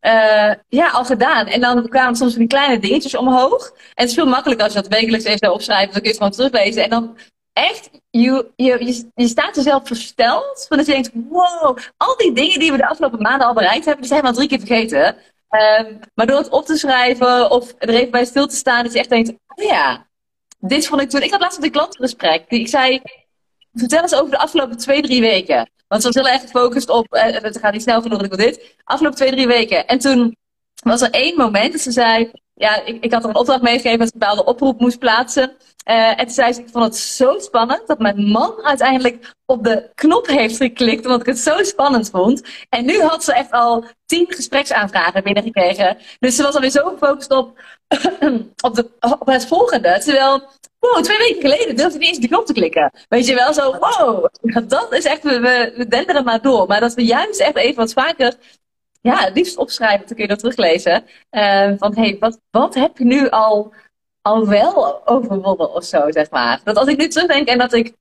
uh, 0.06 0.54
ja, 0.70 0.90
al 0.90 1.06
gedaan. 1.06 1.48
En 1.48 1.62
dan 1.62 1.90
kwamen 1.90 2.16
soms 2.16 2.36
die 2.36 2.48
kleine 2.48 2.80
dingetjes 2.80 3.16
omhoog. 3.16 3.68
En 3.70 3.78
het 3.94 4.10
is 4.10 4.14
veel 4.14 4.26
makkelijker 4.26 4.66
als 4.66 4.74
je 4.74 4.82
dat 4.82 5.00
wekelijks 5.00 5.26
even 5.26 5.54
opschrijft, 5.54 5.94
dan 5.94 6.02
kun 6.02 6.04
je 6.04 6.08
het 6.08 6.18
gewoon 6.18 6.32
teruglezen. 6.32 6.84
En 6.84 6.90
dan 6.90 7.18
echt, 7.54 7.90
je, 8.10 8.52
je, 8.56 9.04
je, 9.16 9.28
staat 9.28 9.58
er 9.58 9.64
zelf 9.64 9.88
versteld. 9.88 10.66
Van 10.68 10.78
dat 10.78 10.86
je 10.86 10.92
denkt, 10.92 11.12
wow, 11.30 11.78
al 11.98 12.18
die 12.18 12.34
dingen 12.34 12.60
die 12.60 12.72
we 12.72 12.78
de 12.78 12.88
afgelopen 12.88 13.22
maanden 13.22 13.48
al 13.48 13.54
bereikt 13.54 13.86
hebben, 13.86 14.02
die 14.02 14.12
zijn 14.12 14.22
we 14.22 14.28
al 14.28 14.34
drie 14.34 14.48
keer 14.48 14.60
vergeten. 14.60 15.16
Um, 15.50 16.00
maar 16.14 16.26
door 16.26 16.38
het 16.38 16.50
op 16.50 16.66
te 16.66 16.78
schrijven 16.78 17.52
of 17.52 17.74
er 17.78 17.90
even 17.90 18.12
bij 18.12 18.26
stil 18.26 18.48
te 18.48 18.56
staan, 18.56 18.84
dat 18.84 18.94
je 18.94 19.00
echt 19.00 19.10
denkt, 19.10 19.30
oh 19.30 19.66
ja, 19.66 20.08
dit 20.60 20.88
vond 20.88 21.02
ik 21.02 21.10
toen. 21.10 21.22
Ik 21.22 21.32
had 21.32 21.40
laatst 21.40 21.64
een 21.64 21.72
klantengesprek. 21.72 22.44
Ik 22.48 22.68
zei, 22.68 23.02
Vertel 23.74 24.02
eens 24.02 24.16
over 24.16 24.32
de 24.32 24.38
afgelopen 24.38 24.78
twee, 24.78 25.02
drie 25.02 25.22
weken. 25.22 25.70
Want 25.88 26.02
ze 26.02 26.12
was 26.12 26.24
heel 26.24 26.34
erg 26.34 26.42
gefocust 26.42 26.90
op, 26.90 27.16
uh, 27.16 27.24
het 27.24 27.58
gaat 27.58 27.72
niet 27.74 27.82
snel 27.82 28.02
genoeg, 28.02 28.24
ik 28.24 28.34
wil 28.34 28.46
dit. 28.46 28.76
Afgelopen 28.84 29.18
twee, 29.18 29.32
drie 29.32 29.48
weken. 29.48 29.88
En 29.88 30.00
toen 30.00 30.36
was 30.84 31.02
er 31.02 31.10
één 31.12 31.38
moment 31.38 31.72
dat 31.72 31.82
ze 31.82 31.92
zei, 31.92 32.32
ja, 32.54 32.84
ik, 32.86 33.04
ik 33.04 33.14
had 33.14 33.24
er 33.24 33.30
een 33.30 33.36
opdracht 33.36 33.62
meegegeven 33.62 34.00
dat 34.00 34.08
ik 34.08 34.14
een 34.14 34.20
bepaalde 34.20 34.46
oproep 34.46 34.80
moest 34.80 35.00
plaatsen. 35.00 35.56
Uh, 35.90 36.10
en 36.10 36.18
toen 36.18 36.30
zei 36.30 36.54
ze, 36.54 36.62
ik 36.62 36.70
vond 36.70 36.86
het 36.86 36.96
zo 36.96 37.40
spannend 37.40 37.88
dat 37.88 38.00
mijn 38.00 38.24
man 38.28 38.64
uiteindelijk 38.64 39.34
op 39.46 39.64
de 39.64 39.90
knop 39.96 40.28
heeft 40.28 40.58
geklikt, 40.58 41.06
omdat 41.06 41.20
ik 41.20 41.26
het 41.26 41.40
zo 41.40 41.64
spannend 41.64 42.10
vond. 42.10 42.42
En 42.70 42.86
nu 42.86 43.02
had 43.02 43.24
ze 43.24 43.34
echt 43.34 43.52
al 43.52 43.86
tien 44.06 44.26
gespreksaanvragen 44.30 45.24
binnengekregen. 45.24 45.98
Dus 46.20 46.36
ze 46.36 46.44
was 46.44 46.56
alweer 46.56 46.70
zo 46.70 46.90
gefocust 46.90 47.32
op, 47.32 47.60
op, 48.68 48.76
de, 48.76 48.90
op 49.20 49.28
het 49.28 49.48
volgende. 49.48 50.00
Terwijl 50.00 50.44
wow, 50.84 51.04
twee 51.04 51.18
weken 51.18 51.42
geleden 51.42 51.76
durfde 51.76 51.98
niet 51.98 52.08
eens 52.08 52.20
de 52.20 52.28
knop 52.28 52.46
te 52.46 52.54
klikken. 52.54 52.92
Weet 53.10 53.28
je 53.28 53.36
wel, 53.36 53.54
zo, 53.54 53.78
wow, 53.78 54.26
dat 54.68 54.94
is 54.94 55.06
echt, 55.06 55.24
we, 55.24 55.74
we 55.76 55.88
denderen 55.88 56.24
maar 56.24 56.42
door. 56.42 56.68
Maar 56.68 56.80
dat 56.80 56.94
we 56.94 57.06
juist 57.06 57.40
echt 57.40 57.56
even 57.56 57.76
wat 57.76 57.94
vaker, 57.94 58.34
ja, 59.02 59.18
het 59.24 59.36
liefst 59.36 59.58
opschrijven, 59.58 60.08
dan 60.08 60.16
kun 60.16 60.24
je 60.24 60.28
dat 60.28 60.40
teruglezen. 60.40 61.04
Uh, 61.32 61.72
van, 61.78 61.96
hé, 61.96 62.02
hey, 62.02 62.18
wat, 62.20 62.40
wat 62.52 62.74
heb 62.74 62.98
je 62.98 63.06
nu 63.06 63.30
al, 63.30 63.74
al 64.22 64.48
wel 64.48 65.08
overwonnen 65.08 65.74
of 65.74 65.84
zo, 65.84 66.12
zeg 66.12 66.30
maar. 66.30 66.62
Dat 66.64 66.78
als 66.78 66.88
ik 66.88 66.98
nu 66.98 67.08
terugdenk 67.08 67.48
en 67.48 67.58
dat 67.58 67.74
ik 67.74 67.94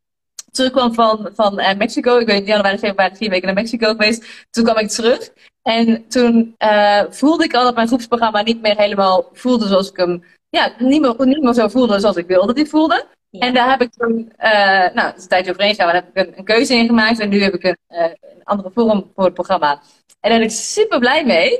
terugkwam 0.50 0.94
van, 0.94 1.30
van 1.34 1.60
uh, 1.60 1.74
Mexico. 1.74 2.16
Ik 2.16 2.26
weet 2.26 2.46
januari, 2.46 2.78
februari, 2.78 3.16
vier 3.16 3.30
weken 3.30 3.46
naar 3.46 3.54
Mexico 3.54 3.88
geweest. 3.88 4.46
Toen 4.50 4.64
kwam 4.64 4.78
ik 4.78 4.88
terug. 4.88 5.30
En 5.62 6.08
toen 6.08 6.54
uh, 6.58 7.02
voelde 7.08 7.44
ik 7.44 7.54
al 7.54 7.64
dat 7.64 7.74
mijn 7.74 7.86
groepsprogramma 7.86 8.42
niet 8.42 8.62
meer 8.62 8.76
helemaal 8.76 9.28
voelde 9.32 9.66
zoals 9.66 9.90
ik 9.90 9.96
hem 9.96 10.24
ja, 10.56 10.72
niet 10.78 11.00
meer, 11.00 11.14
niet 11.18 11.42
meer 11.42 11.52
zo 11.52 11.68
voelde 11.68 12.00
zoals 12.00 12.16
ik 12.16 12.26
wilde 12.26 12.54
die 12.54 12.68
voelde. 12.68 13.06
En 13.30 13.54
daar 13.54 13.70
heb 13.70 13.80
ik 13.80 13.92
toen, 13.92 14.32
uh, 14.38 14.94
nou, 14.94 15.06
het 15.06 15.16
is 15.16 15.22
een 15.22 15.28
tijdje 15.28 15.50
overheen 15.50 15.74
gegaan, 15.74 15.92
daar 15.92 16.02
heb 16.02 16.08
ik 16.08 16.26
een, 16.26 16.38
een, 16.38 16.44
keuze 16.44 16.74
in 16.74 16.86
gemaakt. 16.86 17.18
En 17.18 17.28
nu 17.28 17.42
heb 17.42 17.54
ik 17.54 17.64
een, 17.64 17.78
uh, 17.88 18.02
een 18.02 18.44
andere 18.44 18.70
vorm 18.74 19.10
voor 19.14 19.24
het 19.24 19.34
programma. 19.34 19.72
En 20.20 20.30
daar 20.30 20.38
ben 20.38 20.48
ik 20.48 20.50
super 20.50 20.98
blij 20.98 21.24
mee. 21.24 21.50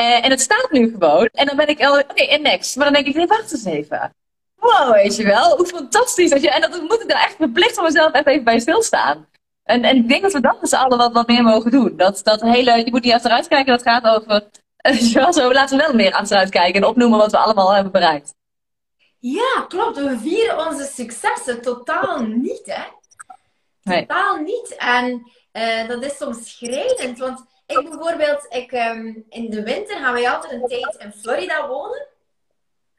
Uh, 0.00 0.24
en 0.24 0.30
het 0.30 0.40
staat 0.40 0.68
nu 0.70 0.90
gewoon. 0.90 1.28
En 1.32 1.46
dan 1.46 1.56
ben 1.56 1.68
ik, 1.68 1.80
oké, 1.80 2.04
okay, 2.10 2.26
en 2.26 2.42
next. 2.42 2.76
Maar 2.76 2.84
dan 2.84 2.94
denk 2.94 3.06
ik, 3.06 3.14
nee, 3.14 3.26
wacht 3.26 3.52
eens 3.52 3.64
even. 3.64 4.14
Wow, 4.56 4.92
weet 4.92 5.16
je 5.16 5.24
wel, 5.24 5.56
hoe 5.56 5.66
fantastisch. 5.66 6.30
Dat 6.30 6.42
je, 6.42 6.50
en 6.50 6.60
dat 6.60 6.82
moet 6.82 7.02
ik 7.02 7.10
er 7.10 7.16
echt 7.16 7.36
verplicht 7.36 7.74
van 7.74 7.84
mezelf 7.84 8.14
even 8.14 8.44
bij 8.44 8.58
stilstaan. 8.58 9.26
En, 9.62 9.84
en 9.84 9.96
ik 9.96 10.08
denk 10.08 10.22
dat 10.22 10.32
we 10.32 10.40
dat 10.40 10.60
met 10.60 10.70
z'n 10.70 10.76
allen 10.76 10.98
wat, 10.98 11.12
wat 11.12 11.26
meer 11.26 11.42
mogen 11.42 11.70
doen. 11.70 11.96
Dat, 11.96 12.20
dat 12.24 12.40
hele, 12.40 12.84
je 12.84 12.90
moet 12.90 13.04
niet 13.04 13.12
achteruit 13.12 13.48
kijken, 13.48 13.72
dat 13.72 13.82
gaat 13.82 14.04
over, 14.04 14.44
zo, 15.34 15.52
laten 15.52 15.78
we 15.78 15.84
wel 15.84 15.94
meer 15.94 16.12
achteruit 16.12 16.50
kijken 16.50 16.82
en 16.82 16.88
opnoemen 16.88 17.18
wat 17.18 17.30
we 17.30 17.38
allemaal 17.38 17.74
hebben 17.74 17.92
bereikt. 17.92 18.36
Ja, 19.18 19.64
klopt. 19.68 19.96
We 19.96 20.18
vieren 20.18 20.66
onze 20.66 20.84
successen 20.84 21.62
totaal 21.62 22.22
niet, 22.22 22.62
hè? 22.64 22.82
Totaal 23.82 24.36
niet. 24.36 24.76
En 24.76 25.30
uh, 25.52 25.88
dat 25.88 26.02
is 26.02 26.16
soms 26.16 26.56
schrijnend. 26.56 27.18
Want 27.18 27.44
ik 27.66 27.88
bijvoorbeeld, 27.90 28.46
ik, 28.48 28.72
um, 28.72 29.24
in 29.28 29.50
de 29.50 29.62
winter 29.62 29.96
gaan 29.96 30.12
wij 30.12 30.30
altijd 30.30 30.52
een 30.52 30.66
tijd 30.68 30.96
in 30.98 31.12
Florida 31.12 31.68
wonen. 31.68 32.06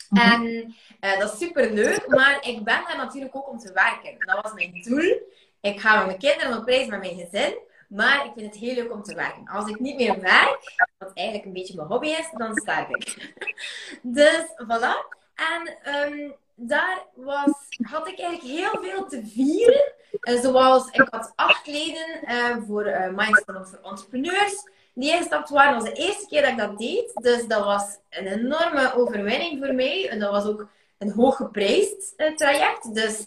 Mhm. 0.09 0.32
En 0.32 0.76
uh, 1.01 1.20
dat 1.20 1.34
is 1.34 1.39
super 1.39 1.72
leuk, 1.72 2.07
maar 2.07 2.38
ik 2.41 2.63
ben 2.63 2.84
daar 2.88 2.97
natuurlijk 2.97 3.36
ook 3.36 3.49
om 3.49 3.57
te 3.57 3.74
werken. 3.74 4.28
Dat 4.28 4.41
was 4.41 4.53
mijn 4.53 4.82
doel. 4.82 5.22
Ik 5.61 5.80
ga 5.80 5.97
met 5.97 6.05
mijn 6.05 6.17
kinderen 6.17 6.57
op 6.57 6.67
reis 6.67 6.88
met 6.88 6.99
mijn 6.99 7.17
gezin. 7.17 7.57
Maar 7.88 8.26
ik 8.26 8.32
vind 8.36 8.53
het 8.53 8.61
heel 8.61 8.74
leuk 8.74 8.91
om 8.91 9.03
te 9.03 9.15
werken. 9.15 9.47
Als 9.47 9.70
ik 9.70 9.80
niet 9.80 9.95
meer 9.95 10.20
werk, 10.20 10.88
wat 10.97 11.11
eigenlijk 11.13 11.47
een 11.47 11.53
beetje 11.53 11.76
mijn 11.76 11.88
hobby 11.88 12.07
is, 12.07 12.30
dan 12.32 12.55
sterf 12.55 12.89
ik. 12.89 13.34
dus 14.01 14.45
voilà. 14.67 15.18
En 15.39 15.93
um, 15.95 16.35
daar 16.55 17.05
was, 17.13 17.51
had 17.81 18.07
ik 18.07 18.19
eigenlijk 18.19 18.59
heel 18.59 18.81
veel 18.81 19.05
te 19.05 19.25
vieren. 19.25 19.93
Uh, 20.21 20.41
zoals 20.41 20.87
ik 20.91 21.07
had 21.09 21.31
acht 21.35 21.67
leden 21.67 22.19
uh, 22.27 22.55
voor 22.67 22.87
uh, 22.87 23.07
Mindset 23.07 23.45
voor 23.45 23.79
Entrepreneurs. 23.83 24.63
Die 24.93 25.11
ingestapt 25.11 25.49
waren. 25.49 25.73
Dat 25.73 25.81
was 25.81 25.93
de 25.93 26.01
eerste 26.01 26.27
keer 26.27 26.41
dat 26.41 26.51
ik 26.51 26.57
dat 26.57 26.77
deed. 26.77 27.11
Dus 27.13 27.47
dat 27.47 27.63
was 27.63 27.97
een 28.09 28.27
enorme 28.27 28.93
overwinning 28.93 29.65
voor 29.65 29.73
mij. 29.73 30.09
En 30.09 30.19
dat 30.19 30.31
was 30.31 30.45
ook 30.45 30.67
een 30.97 31.11
hooggeprijsd 31.11 32.13
traject. 32.35 32.95
Dus 32.95 33.25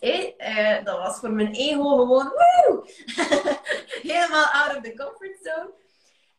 dat 0.85 0.99
was 0.99 1.19
voor 1.19 1.31
mijn 1.31 1.53
ego 1.55 1.83
gewoon 1.83 2.33
woe! 2.33 2.91
helemaal 4.13 4.45
out 4.45 4.77
of 4.77 4.83
the 4.83 4.95
comfort 4.95 5.39
zone. 5.43 5.71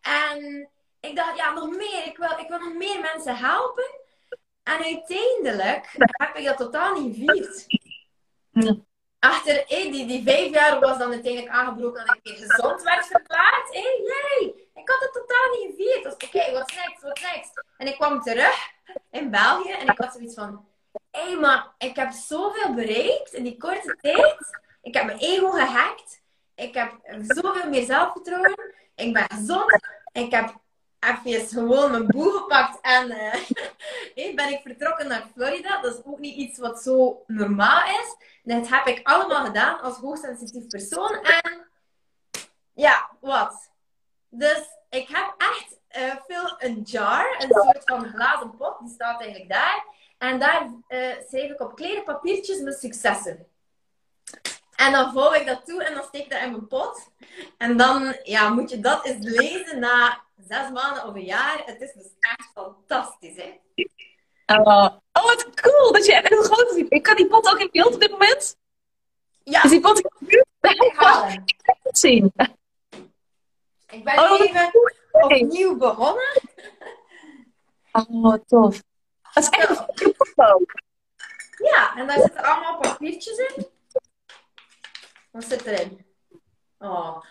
En 0.02 0.70
ik 1.00 1.16
dacht, 1.16 1.38
ja, 1.38 1.54
nog 1.54 1.70
meer. 1.70 2.06
Ik 2.06 2.18
wil, 2.18 2.40
ik 2.40 2.48
wil 2.48 2.60
nog 2.60 2.74
meer 2.74 3.00
mensen 3.00 3.36
helpen. 3.36 4.03
En 4.64 4.84
uiteindelijk 4.84 5.96
heb 5.98 6.36
ik 6.36 6.46
dat 6.46 6.58
totaal 6.58 7.02
niet 7.02 7.16
gevierd. 7.16 7.66
Achter 9.20 9.66
die, 9.68 10.08
die 10.08 10.24
vijf 10.24 10.54
jaar 10.54 10.80
was 10.80 10.98
dan 10.98 11.12
uiteindelijk 11.12 11.54
aangebroken 11.54 12.06
dat 12.06 12.16
ik 12.16 12.24
weer 12.24 12.48
gezond 12.48 12.84
werd 12.84 13.06
verklaard. 13.06 13.74
Hey, 13.74 14.02
yay! 14.06 14.54
Ik 14.74 14.90
had 14.90 15.00
het 15.00 15.14
totaal 15.14 15.52
niet 15.52 15.76
gevierd. 15.76 16.04
Dus 16.04 16.14
oké, 16.14 16.52
wat 16.52 16.72
next, 16.72 17.02
what's 17.02 17.22
next? 17.22 17.64
En 17.78 17.88
ik 17.88 17.96
kwam 17.96 18.22
terug 18.22 18.72
in 19.12 19.30
België 19.32 19.72
en 19.72 19.88
ik 19.88 19.98
had 19.98 20.14
zoiets 20.14 20.34
van... 20.34 20.66
Hé, 21.12 21.22
hey, 21.22 21.36
maar 21.36 21.74
ik 21.78 21.96
heb 21.96 22.12
zoveel 22.12 22.74
bereikt 22.74 23.34
in 23.34 23.44
die 23.44 23.58
korte 23.58 23.98
tijd. 24.02 24.60
Ik 24.82 24.94
heb 24.94 25.06
mijn 25.06 25.20
ego 25.20 25.50
gehackt. 25.50 26.22
Ik 26.56 26.74
heb 26.74 26.92
zoveel 27.28 27.70
meer 27.70 27.86
zelfvertrouwen. 27.86 28.74
Ik 28.96 29.14
ben 29.14 29.26
gezond. 29.36 29.88
Ik 30.12 30.32
heb 30.32 30.56
even 31.04 31.48
gewoon 31.48 31.92
mijn 31.92 32.08
boel 32.08 32.32
gepakt 32.32 32.80
en 32.82 33.12
uh, 34.16 34.36
ben 34.36 34.50
ik 34.50 34.62
vertrokken 34.64 35.08
naar 35.08 35.28
Florida. 35.34 35.82
Dat 35.82 35.94
is 35.94 36.02
ook 36.06 36.20
niet 36.20 36.36
iets 36.36 36.60
wat 36.60 36.82
zo 36.82 37.24
normaal 37.28 37.84
is. 37.84 38.16
Dat 38.44 38.70
heb 38.70 38.88
ik 38.88 39.08
allemaal 39.08 39.46
gedaan 39.46 39.82
als 39.82 39.98
hoogsensitief 39.98 40.68
persoon. 40.68 41.20
En 41.24 41.68
ja, 42.74 43.10
wat? 43.20 43.72
Dus 44.30 44.64
ik 44.90 45.08
heb 45.08 45.34
echt 45.38 45.78
uh, 45.98 46.16
veel 46.28 46.56
een 46.58 46.82
jar, 46.82 47.36
een 47.40 47.50
soort 47.50 47.82
van 47.86 48.06
glazen 48.06 48.56
pot, 48.58 48.80
die 48.80 48.94
staat 48.94 49.22
eigenlijk 49.22 49.52
daar. 49.52 49.86
En 50.18 50.40
daar 50.40 50.62
uh, 50.64 51.14
schrijf 51.28 51.52
ik 51.52 51.62
op 51.62 51.76
kleine 51.76 52.04
papiertjes 52.04 52.62
mijn 52.62 52.76
successen. 52.76 53.48
En 54.76 54.92
dan 54.92 55.14
vouw 55.14 55.34
ik 55.34 55.46
dat 55.46 55.66
toe 55.66 55.84
en 55.84 55.94
dan 55.94 56.04
steek 56.04 56.24
ik 56.24 56.30
dat 56.30 56.42
in 56.42 56.52
mijn 56.52 56.68
pot. 56.68 57.10
En 57.58 57.78
dan 57.78 58.16
ja, 58.24 58.50
moet 58.50 58.70
je 58.70 58.80
dat 58.80 59.06
eens 59.06 59.26
lezen 59.26 59.80
na 59.80 60.23
zes 60.48 60.72
maanden 60.72 61.08
of 61.08 61.16
een 61.16 61.26
jaar. 61.26 61.62
Het 61.66 61.82
is 61.82 61.94
dus 61.94 62.08
echt 62.20 62.52
fantastisch, 62.54 63.36
hè? 63.36 63.60
Uh, 64.48 64.90
oh, 65.12 65.26
wat 65.26 65.50
cool 65.54 65.92
dat 65.92 66.06
je 66.06 66.14
echt 66.14 66.34
groot 66.34 66.72
is. 66.72 66.84
Ik 66.90 67.04
kan 67.04 67.16
die 67.16 67.28
pot 67.28 67.52
ook 67.52 67.60
in 67.60 67.70
beeld 67.72 67.94
op 67.94 68.00
dit 68.00 68.12
moment. 68.12 68.58
Ja. 69.44 69.64
Is 69.64 69.70
die 69.70 69.80
pot 69.80 70.00
in 70.00 70.28
beeld? 70.28 70.46
Ik 70.62 70.94
ga 70.96 71.28
hem. 71.28 71.44
zien. 71.84 72.34
Ik 73.90 74.04
ben 74.04 74.20
oh, 74.20 74.40
even 74.40 74.72
opnieuw 75.12 75.78
begonnen. 75.78 76.42
Oh, 77.92 78.36
tof. 78.48 78.82
Dat 79.34 79.44
is 79.44 79.50
echt 79.50 79.70
een 79.70 80.14
foto. 80.16 80.60
Ja, 81.58 81.96
en 81.96 82.08
daar 82.08 82.20
zitten 82.20 82.44
allemaal 82.44 82.80
papiertjes 82.80 83.38
in. 83.38 83.68
Wat 85.32 85.44
zit 85.44 85.66
erin? 85.66 86.06
Oh. 86.84 87.24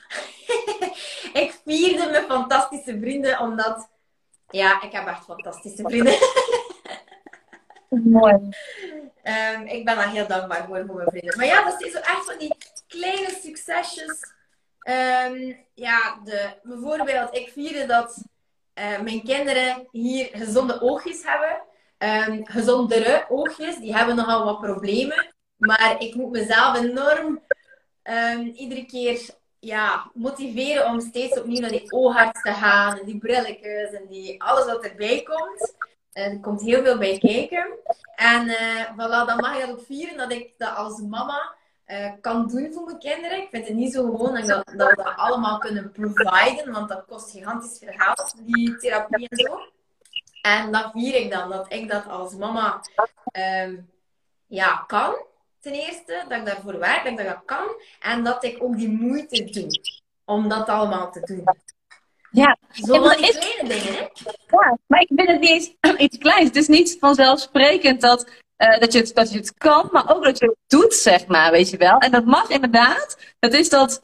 ik 1.43 1.61
vierde 1.65 2.11
mijn 2.11 2.25
fantastische 2.25 2.99
vrienden, 3.01 3.41
omdat... 3.41 3.91
Ja, 4.49 4.83
ik 4.83 4.93
heb 4.93 5.07
echt 5.07 5.25
fantastische 5.25 5.83
vrienden. 5.83 6.19
Mooi. 8.19 8.35
Um, 9.23 9.67
ik 9.67 9.85
ben 9.85 9.97
daar 9.97 10.11
heel 10.11 10.27
dankbaar 10.27 10.67
voor, 10.67 10.85
voor 10.87 10.97
mijn 10.97 11.09
vrienden. 11.09 11.37
Maar 11.37 11.47
ja, 11.47 11.65
dat 11.65 11.83
is 11.83 11.93
zo 11.93 11.99
echt 11.99 12.25
van 12.25 12.39
die 12.39 12.55
kleine 12.87 13.31
succesjes. 13.43 14.33
Um, 14.89 15.67
ja, 15.75 16.21
de, 16.25 16.59
bijvoorbeeld, 16.63 17.37
ik 17.37 17.49
vierde 17.53 17.87
dat 17.87 18.25
uh, 18.75 19.01
mijn 19.01 19.23
kinderen 19.23 19.89
hier 19.91 20.29
gezonde 20.33 20.81
oogjes 20.81 21.23
hebben. 21.25 21.63
Um, 21.99 22.47
gezondere 22.47 23.27
oogjes, 23.29 23.77
die 23.77 23.97
hebben 23.97 24.17
nogal 24.17 24.45
wat 24.45 24.61
problemen. 24.61 25.35
Maar 25.57 25.97
ik 25.99 26.15
moet 26.15 26.31
mezelf 26.31 26.81
enorm 26.81 27.43
um, 28.03 28.47
iedere 28.47 28.87
keer 28.87 29.31
ja, 29.65 30.11
motiveren 30.15 30.87
om 30.87 31.01
steeds 31.01 31.39
opnieuw 31.39 31.61
naar 31.61 31.71
die 31.71 31.93
oogarts 31.93 32.43
te 32.43 32.53
gaan. 32.53 32.99
En 32.99 33.05
die 33.05 33.19
brilletjes 33.19 33.93
en 33.93 34.07
die, 34.09 34.43
alles 34.43 34.65
wat 34.65 34.85
erbij 34.85 35.23
komt. 35.23 35.75
Er 36.13 36.41
komt 36.41 36.63
heel 36.63 36.83
veel 36.83 36.99
bij 36.99 37.19
kijken. 37.19 37.67
En 38.17 38.47
uh, 38.47 38.91
voilà, 38.93 39.27
dan 39.27 39.37
mag 39.37 39.55
ik 39.55 39.61
dat 39.61 39.71
ook 39.71 39.85
vieren 39.87 40.17
dat 40.17 40.33
ik 40.33 40.55
dat 40.59 40.77
als 40.77 41.01
mama 41.01 41.55
uh, 41.87 42.13
kan 42.21 42.49
doen 42.49 42.73
voor 42.73 42.85
mijn 42.85 42.99
kinderen. 42.99 43.43
Ik 43.43 43.49
vind 43.51 43.67
het 43.67 43.77
niet 43.77 43.93
zo 43.93 44.03
gewoon 44.03 44.35
dat, 44.35 44.47
dat, 44.47 44.89
we 44.89 45.03
dat 45.03 45.17
allemaal 45.17 45.59
kunnen 45.59 45.93
providen, 45.93 46.73
want 46.73 46.89
dat 46.89 47.05
kost 47.07 47.31
gigantisch 47.31 47.79
veel 47.79 47.93
geld, 47.97 48.35
die 48.39 48.77
therapie 48.77 49.29
en 49.29 49.39
zo. 49.39 49.61
En 50.43 50.73
dat 50.73 50.91
vier 50.93 51.15
ik 51.15 51.31
dan, 51.31 51.51
dat 51.51 51.73
ik 51.73 51.91
dat 51.91 52.09
als 52.09 52.35
mama 52.35 52.81
um, 53.33 53.91
ja, 54.47 54.85
kan 54.87 55.15
ten 55.63 55.73
eerste, 55.73 56.25
dat 56.29 56.39
ik 56.39 56.47
daarvoor 56.47 56.79
werk, 56.79 57.05
dat 57.05 57.19
ik 57.19 57.27
dat 57.27 57.43
kan. 57.45 57.67
En 58.01 58.25
dat 58.25 58.45
ik 58.45 58.63
ook 58.63 58.77
die 58.77 58.89
moeite 58.89 59.45
doe 59.45 59.67
om 60.25 60.49
dat 60.49 60.69
allemaal 60.69 61.13
te 61.13 61.21
doen. 61.21 61.45
Ja, 62.31 62.57
zo 62.73 62.95
ja, 62.95 63.17
die 63.17 63.39
kleine 63.39 63.69
dingen, 63.69 63.95
hè? 63.95 64.09
Ja, 64.47 64.79
maar 64.87 65.01
ik 65.01 65.11
vind 65.15 65.29
het 65.29 65.41
niet 65.41 65.51
eens 65.51 65.75
iets 66.07 66.19
kleins. 66.19 66.47
Het 66.47 66.57
is 66.57 66.69
niet 66.69 66.97
vanzelfsprekend 67.01 68.01
dat, 68.01 68.31
uh, 68.59 68.79
dat, 68.79 68.93
je 68.93 68.99
het, 68.99 69.15
dat 69.15 69.33
je 69.33 69.39
het 69.39 69.55
kan, 69.55 69.89
maar 69.93 70.15
ook 70.15 70.25
dat 70.25 70.39
je 70.39 70.47
het 70.47 70.57
doet, 70.67 70.95
zeg 70.95 71.27
maar, 71.27 71.51
weet 71.51 71.71
je 71.71 71.77
wel. 71.77 71.99
En 71.99 72.11
dat 72.11 72.25
mag 72.25 72.49
inderdaad. 72.49 73.35
Dat 73.39 73.53
is 73.53 73.69
dat, 73.69 74.03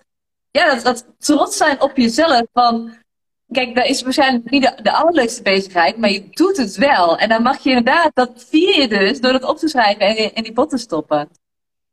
ja, 0.50 0.74
dat, 0.74 0.84
dat 0.84 1.06
trots 1.18 1.56
zijn 1.56 1.80
op 1.80 1.96
jezelf. 1.96 2.42
Van, 2.52 2.96
kijk, 3.50 3.74
dat 3.74 3.86
is 3.86 4.02
waarschijnlijk 4.02 4.50
niet 4.50 4.62
de, 4.62 4.82
de 4.82 4.92
allerleukste 4.92 5.42
bezigheid, 5.42 5.96
maar 5.96 6.10
je 6.10 6.28
doet 6.30 6.56
het 6.56 6.76
wel. 6.76 7.18
En 7.18 7.28
dan 7.28 7.42
mag 7.42 7.58
je 7.58 7.68
inderdaad, 7.68 8.10
dat 8.14 8.44
vier 8.48 8.80
je 8.80 8.88
dus 8.88 9.20
door 9.20 9.32
het 9.32 9.44
op 9.44 9.58
te 9.58 9.68
schrijven 9.68 10.06
en 10.06 10.34
in 10.34 10.42
die 10.42 10.52
pot 10.52 10.70
te 10.70 10.78
stoppen. 10.78 11.28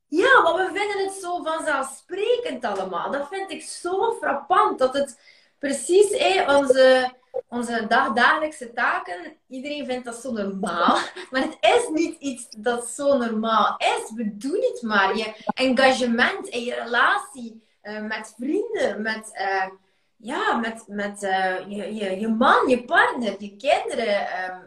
Ja, 0.08 0.42
maar 0.42 0.56
we 0.56 0.70
vinden 0.74 1.06
het 1.06 1.14
zo 1.14 1.44
vanzelfsprekend 1.44 2.66
allemaal. 2.66 3.12
Dat 3.12 3.28
vind 3.28 3.52
ik 3.52 3.62
zo 3.62 4.14
frappant. 4.14 4.80
Dat 4.80 4.94
het 4.94 5.20
precies 5.60 6.12
eh, 6.12 6.58
onze, 6.58 7.14
onze 7.48 7.86
dagdagelijkse 7.88 8.74
taken, 8.74 9.38
iedereen 9.48 9.86
vindt 9.86 10.06
dat 10.06 10.16
zo 10.16 10.32
normaal. 10.32 10.98
Maar 11.32 11.42
het 11.42 11.58
is 11.60 11.90
niet 11.90 12.20
iets 12.20 12.48
dat 12.58 12.88
zo 12.88 13.18
normaal 13.18 13.78
is. 13.78 14.12
We 14.16 14.38
doen 14.38 14.66
het 14.72 14.82
maar. 14.82 15.18
Je 15.18 15.34
engagement 15.54 16.50
en 16.50 16.64
je 16.64 16.74
relatie 16.74 17.64
uh, 17.84 18.02
met 18.02 18.34
vrienden, 18.38 19.02
met, 19.02 19.30
uh, 19.34 19.68
ja, 20.16 20.58
met, 20.58 20.84
met 20.88 21.24
uh, 21.24 21.58
je, 21.68 21.96
je, 21.96 22.20
je 22.20 22.28
man, 22.28 22.68
je 22.68 22.84
partner, 22.84 23.36
je 23.38 23.56
kinderen. 23.56 24.28
Ehm, 24.28 24.60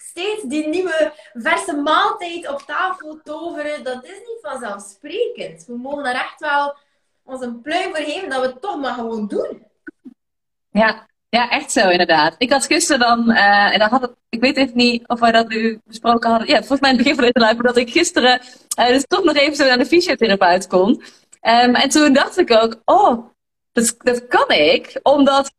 steeds 0.00 0.42
die 0.42 0.68
nieuwe 0.68 1.12
verse 1.32 1.76
maaltijd 1.76 2.48
op 2.48 2.62
tafel 2.62 3.20
toveren, 3.24 3.84
dat 3.84 4.04
is 4.04 4.18
niet 4.18 4.38
vanzelfsprekend. 4.42 5.66
We 5.66 5.76
mogen 5.76 6.04
er 6.04 6.14
echt 6.14 6.40
wel 6.40 6.76
ons 7.24 7.42
een 7.42 7.60
pluim 7.60 7.94
voor 7.94 8.04
geven 8.04 8.28
dat 8.28 8.40
we 8.40 8.46
het 8.46 8.60
toch 8.60 8.80
maar 8.80 8.94
gewoon 8.94 9.28
doen. 9.28 9.66
Ja, 10.70 11.06
ja, 11.28 11.50
echt 11.50 11.72
zo 11.72 11.88
inderdaad. 11.88 12.34
Ik 12.38 12.50
had 12.50 12.66
gisteren 12.66 13.00
dan, 13.00 13.30
uh, 13.30 13.72
en 13.72 13.78
dan 13.78 13.88
had 13.88 14.14
ik 14.28 14.40
weet 14.40 14.56
even 14.56 14.76
niet 14.76 15.08
of 15.08 15.20
wij 15.20 15.32
dat 15.32 15.48
nu 15.48 15.80
besproken 15.84 16.30
hadden. 16.30 16.48
Ja, 16.48 16.58
volgens 16.58 16.80
mij 16.80 16.90
in 16.90 16.96
het 16.96 17.04
begin 17.04 17.20
van 17.20 17.30
deze 17.32 17.46
live, 17.48 17.62
dat 17.62 17.76
ik 17.76 17.90
gisteren 17.90 18.40
uh, 18.78 18.86
dus 18.86 19.04
toch 19.06 19.24
nog 19.24 19.36
even 19.36 19.56
zo 19.56 19.64
naar 19.64 19.78
de 19.78 19.86
fysiotherapeut 19.86 20.66
kon. 20.66 20.90
Um, 21.42 21.74
en 21.74 21.88
toen 21.88 22.12
dacht 22.12 22.38
ik 22.38 22.52
ook, 22.52 22.80
oh, 22.84 23.26
dat, 23.72 23.94
dat 23.98 24.26
kan 24.26 24.50
ik, 24.50 25.00
omdat 25.02 25.52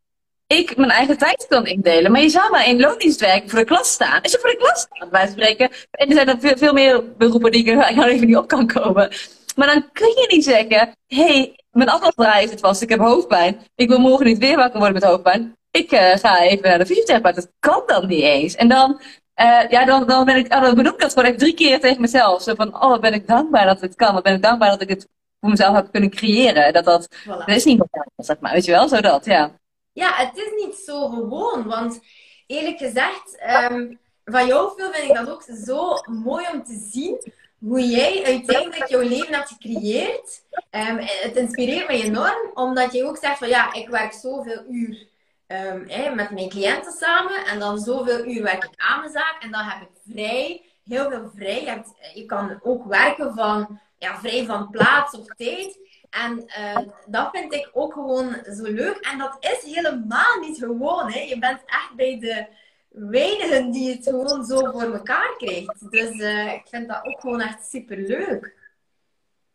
ik 0.51 0.77
mijn 0.77 0.91
eigen 0.91 1.17
tijd 1.17 1.45
kan 1.47 1.65
indelen. 1.65 2.11
Maar 2.11 2.21
je 2.21 2.29
zou 2.29 2.51
maar 2.51 2.67
in 2.67 2.79
loondienst 2.79 3.19
werken 3.19 3.49
voor 3.49 3.59
de 3.59 3.65
klas 3.65 3.91
staan. 3.91 4.21
Als 4.21 4.31
je 4.31 4.39
voor 4.39 4.49
de 4.49 4.57
klas 4.57 4.79
staat, 4.79 5.09
bij 5.09 5.27
spreken. 5.27 5.69
En 5.91 6.07
er 6.07 6.13
zijn 6.13 6.27
er 6.27 6.39
veel, 6.39 6.57
veel 6.57 6.73
meer 6.73 7.03
beroepen 7.17 7.51
die 7.51 7.65
ik 7.65 7.75
nou 7.75 8.09
even 8.09 8.27
niet 8.27 8.37
op 8.37 8.47
kan 8.47 8.67
komen. 8.67 9.11
Maar 9.55 9.67
dan 9.67 9.89
kun 9.93 10.07
je 10.07 10.25
niet 10.29 10.43
zeggen, 10.43 10.95
hé, 11.07 11.25
hey, 11.25 11.55
mijn 11.71 11.89
afvaldraai 11.89 12.47
zit 12.47 12.59
vast, 12.59 12.81
ik 12.81 12.89
heb 12.89 12.99
hoofdpijn. 12.99 13.59
Ik 13.75 13.87
wil 13.87 13.99
morgen 13.99 14.25
niet 14.25 14.37
weer 14.37 14.55
wakker 14.55 14.79
worden 14.79 14.93
met 14.93 15.03
hoofdpijn. 15.03 15.55
Ik 15.71 15.91
uh, 15.91 16.15
ga 16.15 16.41
even 16.41 16.69
naar 16.69 16.77
de 16.77 16.85
fysiotherapeut. 16.85 17.35
Dat 17.35 17.51
kan 17.59 17.83
dan 17.85 18.07
niet 18.07 18.23
eens. 18.23 18.55
En 18.55 18.67
dan, 18.67 19.01
uh, 19.41 19.69
ja, 19.69 19.85
dan, 19.85 20.07
dan 20.07 20.25
ben 20.25 20.35
ik, 20.35 20.53
oh, 20.53 20.61
dan 20.61 20.75
benoem 20.75 20.93
ik 20.93 20.99
dat 20.99 21.13
gewoon 21.13 21.25
even 21.25 21.39
drie 21.39 21.53
keer 21.53 21.79
tegen 21.79 22.01
mezelf. 22.01 22.41
Zo 22.41 22.55
van, 22.55 22.75
oh, 22.75 22.89
wat 22.89 23.01
ben 23.01 23.13
ik 23.13 23.27
dankbaar 23.27 23.65
dat 23.65 23.81
het 23.81 23.95
kan. 23.95 24.13
Wat 24.13 24.23
ben 24.23 24.35
ik 24.35 24.41
dankbaar 24.41 24.69
dat 24.69 24.81
ik 24.81 24.89
het 24.89 25.07
voor 25.39 25.49
mezelf 25.49 25.75
heb 25.75 25.91
kunnen 25.91 26.09
creëren. 26.09 26.73
Dat 26.73 26.85
dat, 26.85 27.07
voilà. 27.23 27.45
dat 27.45 27.55
is 27.55 27.65
niet 27.65 27.77
wat 27.77 28.25
zeg 28.25 28.39
maar. 28.39 28.53
Weet 28.53 28.65
je 28.65 28.71
wel, 28.71 28.87
zo 28.87 29.01
dat, 29.01 29.25
ja 29.25 29.59
ja, 29.93 30.13
het 30.13 30.37
is 30.37 30.65
niet 30.65 30.75
zo 30.75 31.09
gewoon. 31.09 31.67
Want 31.67 31.99
eerlijk 32.47 32.77
gezegd, 32.77 33.37
um, 33.71 33.99
van 34.25 34.47
jou 34.47 34.71
veel 34.77 34.91
vind 34.91 35.09
ik 35.09 35.15
dat 35.15 35.29
ook 35.29 35.43
zo 35.65 35.95
mooi 36.05 36.45
om 36.53 36.63
te 36.63 36.87
zien 36.91 37.33
hoe 37.59 37.87
jij 37.87 38.23
uiteindelijk 38.25 38.87
jouw 38.87 39.01
leven 39.01 39.33
hebt 39.33 39.47
gecreëerd. 39.47 40.43
Um, 40.71 40.97
het 40.99 41.35
inspireert 41.35 41.87
me 41.87 42.03
enorm, 42.03 42.51
omdat 42.53 42.93
je 42.93 43.05
ook 43.05 43.17
zegt 43.17 43.37
van 43.37 43.47
ja, 43.47 43.73
ik 43.73 43.89
werk 43.89 44.13
zoveel 44.13 44.63
uur 44.69 45.07
um, 45.47 46.15
met 46.15 46.31
mijn 46.31 46.49
cliënten 46.49 46.91
samen 46.91 47.45
en 47.45 47.59
dan 47.59 47.79
zoveel 47.79 48.25
uur 48.25 48.43
werk 48.43 48.63
ik 48.63 48.73
aan 48.75 48.99
mijn 48.99 49.11
zaak 49.11 49.37
en 49.39 49.51
dan 49.51 49.63
heb 49.63 49.81
ik 49.81 50.13
vrij, 50.13 50.61
heel 50.83 51.09
veel 51.09 51.31
vrij. 51.35 51.63
Je, 51.63 51.81
je 52.19 52.25
kan 52.25 52.59
ook 52.63 52.85
werken 52.85 53.33
van 53.33 53.79
ja, 53.97 54.19
vrij 54.19 54.45
van 54.45 54.69
plaats 54.69 55.17
of 55.17 55.25
tijd. 55.25 55.79
En 56.11 56.43
uh, 56.59 56.77
dat 57.07 57.29
vind 57.31 57.53
ik 57.53 57.69
ook 57.73 57.93
gewoon 57.93 58.35
zo 58.55 58.63
leuk. 58.63 58.97
En 58.97 59.17
dat 59.17 59.37
is 59.39 59.75
helemaal 59.75 60.39
niet 60.41 60.57
gewoon. 60.57 61.11
Hè. 61.11 61.19
Je 61.19 61.39
bent 61.39 61.59
echt 61.65 61.91
bij 61.95 62.19
de 62.19 62.45
weinigen 62.89 63.71
die 63.71 63.91
het 63.91 64.03
gewoon 64.03 64.45
zo 64.45 64.57
voor 64.71 64.93
elkaar 64.93 65.33
krijgt. 65.37 65.91
Dus 65.91 66.11
uh, 66.11 66.53
ik 66.53 66.63
vind 66.69 66.87
dat 66.87 67.05
ook 67.05 67.19
gewoon 67.19 67.41
echt 67.41 67.69
super 67.69 67.97
leuk. 67.97 68.53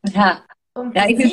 Ja, 0.01 0.45
ja 0.93 1.05
ik 1.05 1.17
vind 1.17 1.33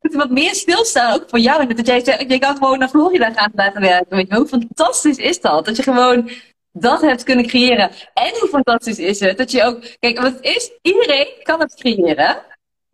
het 0.00 0.14
wat 0.14 0.30
meer 0.30 0.54
stilstaan 0.54 1.14
ook 1.14 1.28
voor 1.28 1.38
jou. 1.38 1.74
Dat 1.74 1.86
jij 1.86 2.04
zegt, 2.04 2.30
je 2.30 2.38
kan 2.38 2.56
gewoon 2.56 2.78
naar 2.78 2.88
Florida 2.88 3.32
gaan 3.32 3.52
laten 3.54 3.80
werken. 3.80 4.16
Weet 4.16 4.28
je, 4.28 4.36
hoe 4.36 4.46
fantastisch 4.46 5.18
is 5.18 5.40
dat? 5.40 5.64
Dat 5.64 5.76
je 5.76 5.82
gewoon 5.82 6.30
dat 6.72 7.00
hebt 7.00 7.22
kunnen 7.22 7.46
creëren. 7.46 7.90
En 8.14 8.38
hoe 8.40 8.48
fantastisch 8.48 8.98
is 8.98 9.20
het 9.20 9.38
dat 9.38 9.50
je 9.50 9.62
ook... 9.62 9.96
Kijk, 9.98 10.20
wat 10.20 10.40
is, 10.40 10.70
iedereen 10.82 11.28
kan 11.42 11.60
het 11.60 11.74
creëren. 11.74 12.42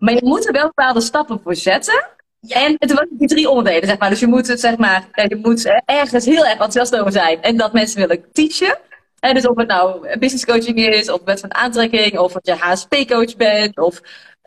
Maar 0.00 0.14
je 0.14 0.24
moet 0.24 0.46
er 0.46 0.52
wel 0.52 0.66
bepaalde 0.66 1.00
stappen 1.00 1.40
voor 1.42 1.54
zetten. 1.54 2.04
En 2.48 2.74
het 2.78 2.92
wordt 2.92 3.18
die 3.18 3.28
drie 3.28 3.48
onderdelen, 3.48 3.88
zeg 3.88 3.98
maar. 3.98 4.10
Dus 4.10 4.20
je 4.20 4.26
moet 4.26 4.46
het, 4.46 4.60
zeg 4.60 4.76
maar, 4.76 5.08
je 5.12 5.36
moet 5.36 5.80
ergens 5.84 6.24
heel 6.24 6.44
erg 6.44 6.50
enthousiast 6.50 6.96
over 6.96 7.12
zijn. 7.12 7.42
En 7.42 7.56
dat 7.56 7.72
mensen 7.72 8.00
willen 8.00 8.32
teachen. 8.32 8.78
En 9.20 9.34
dus 9.34 9.46
of 9.46 9.56
het 9.56 9.68
nou 9.68 10.18
business 10.18 10.44
coaching 10.44 10.78
is, 10.78 11.10
of 11.10 11.20
wet 11.24 11.40
van 11.40 11.54
aantrekking, 11.54 12.18
of 12.18 12.32
dat 12.32 12.46
je 12.46 12.64
HSP-coach 12.64 13.36
bent, 13.36 13.78
of 13.78 14.00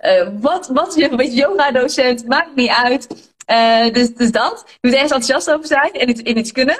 uh, 0.03 0.27
wat, 0.39 0.67
wat 0.67 0.95
je, 0.95 1.11
een 1.11 1.33
yoga-docent, 1.33 2.27
maakt 2.27 2.55
niet 2.55 2.69
uit. 2.69 3.31
Uh, 3.51 3.93
dus, 3.93 4.13
dus 4.13 4.31
dat. 4.31 4.63
Je 4.65 4.87
moet 4.87 4.93
ergens 4.93 5.11
enthousiast 5.11 5.51
over 5.51 5.67
zijn 5.67 5.91
en 5.91 6.09
iets, 6.09 6.21
in 6.21 6.37
iets 6.37 6.51
kunnen. 6.51 6.77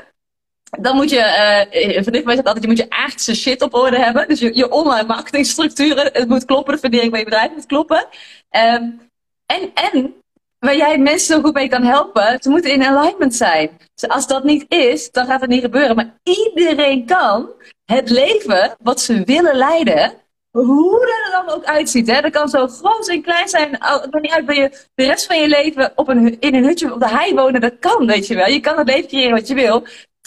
Dan 0.80 0.96
moet 0.96 1.10
je, 1.10 1.68
uh, 1.96 2.04
van 2.04 2.14
dit 2.14 2.24
zegt 2.26 2.38
altijd, 2.38 2.62
je 2.62 2.68
moet 2.68 2.78
je 2.78 2.90
aardse 2.90 3.36
shit 3.36 3.62
op 3.62 3.74
orde 3.74 4.00
hebben. 4.00 4.28
Dus 4.28 4.40
je, 4.40 4.56
je 4.56 4.72
online 4.72 5.08
marketingstructuren, 5.08 6.10
het 6.14 6.28
moet 6.28 6.46
kloppen, 6.46 6.74
de 6.74 6.80
fundering 6.80 7.10
van 7.10 7.20
je 7.20 7.26
bedrijf 7.26 7.52
moet 7.52 7.66
kloppen. 7.66 8.08
Um, 8.50 9.02
en, 9.46 9.72
en 9.74 10.16
waar 10.60 10.76
jij 10.76 10.98
mensen 10.98 11.36
zo 11.36 11.42
goed 11.42 11.54
mee 11.54 11.68
kan 11.70 11.84
helpen, 11.84 12.38
ze 12.42 12.50
moeten 12.50 12.72
in 12.72 12.84
alignment 12.84 13.36
zijn. 13.36 13.70
Dus 13.96 14.10
als 14.10 14.28
dat 14.28 14.44
niet 14.44 14.66
is, 14.68 15.12
dan 15.12 15.26
gaat 15.26 15.42
het 15.42 15.50
niet 15.50 15.62
gebeuren. 15.62 15.96
Maar 15.96 16.14
iedereen 16.24 17.06
kan 17.06 17.50
het 17.86 18.10
leven 18.10 18.76
wat 18.80 19.02
ze 19.02 19.24
willen 19.24 19.56
leiden, 19.56 20.14
hoe 20.52 21.00
dat 21.00 21.34
er 21.34 21.46
dan 21.46 21.56
ook 21.56 21.66
uitziet. 21.66 22.08
Hè? 22.08 22.22
Dat 22.22 22.32
kan 22.32 22.50
zo 22.50 22.68
groot 22.68 23.08
en 23.08 23.22
klein 23.22 23.50
zijn. 23.50 23.70
Het 23.72 23.80
maakt 24.12 24.22
niet 24.22 24.32
uit, 24.32 24.46
ben 24.46 24.56
je 24.56 24.88
de 24.96 25.06
rest 25.06 25.26
van 25.26 25.40
je 25.40 25.48
leven 25.48 25.92
op 25.96 26.08
een, 26.08 26.40
in 26.40 26.56
een 26.56 26.64
hutje 26.64 26.94
op 26.94 27.00
de 27.00 27.10
hei 27.10 27.34
wonen. 27.34 27.62
Dat 27.62 27.80
kan, 27.80 28.06
weet 28.06 28.28
je 28.28 28.36
wel. 28.36 28.48
Je 28.48 28.60
kan 28.60 28.78
het 28.78 28.88
leven 28.88 29.08
creëren 29.08 29.36
wat 29.36 29.48
je 29.48 29.54
wil. 29.54 29.84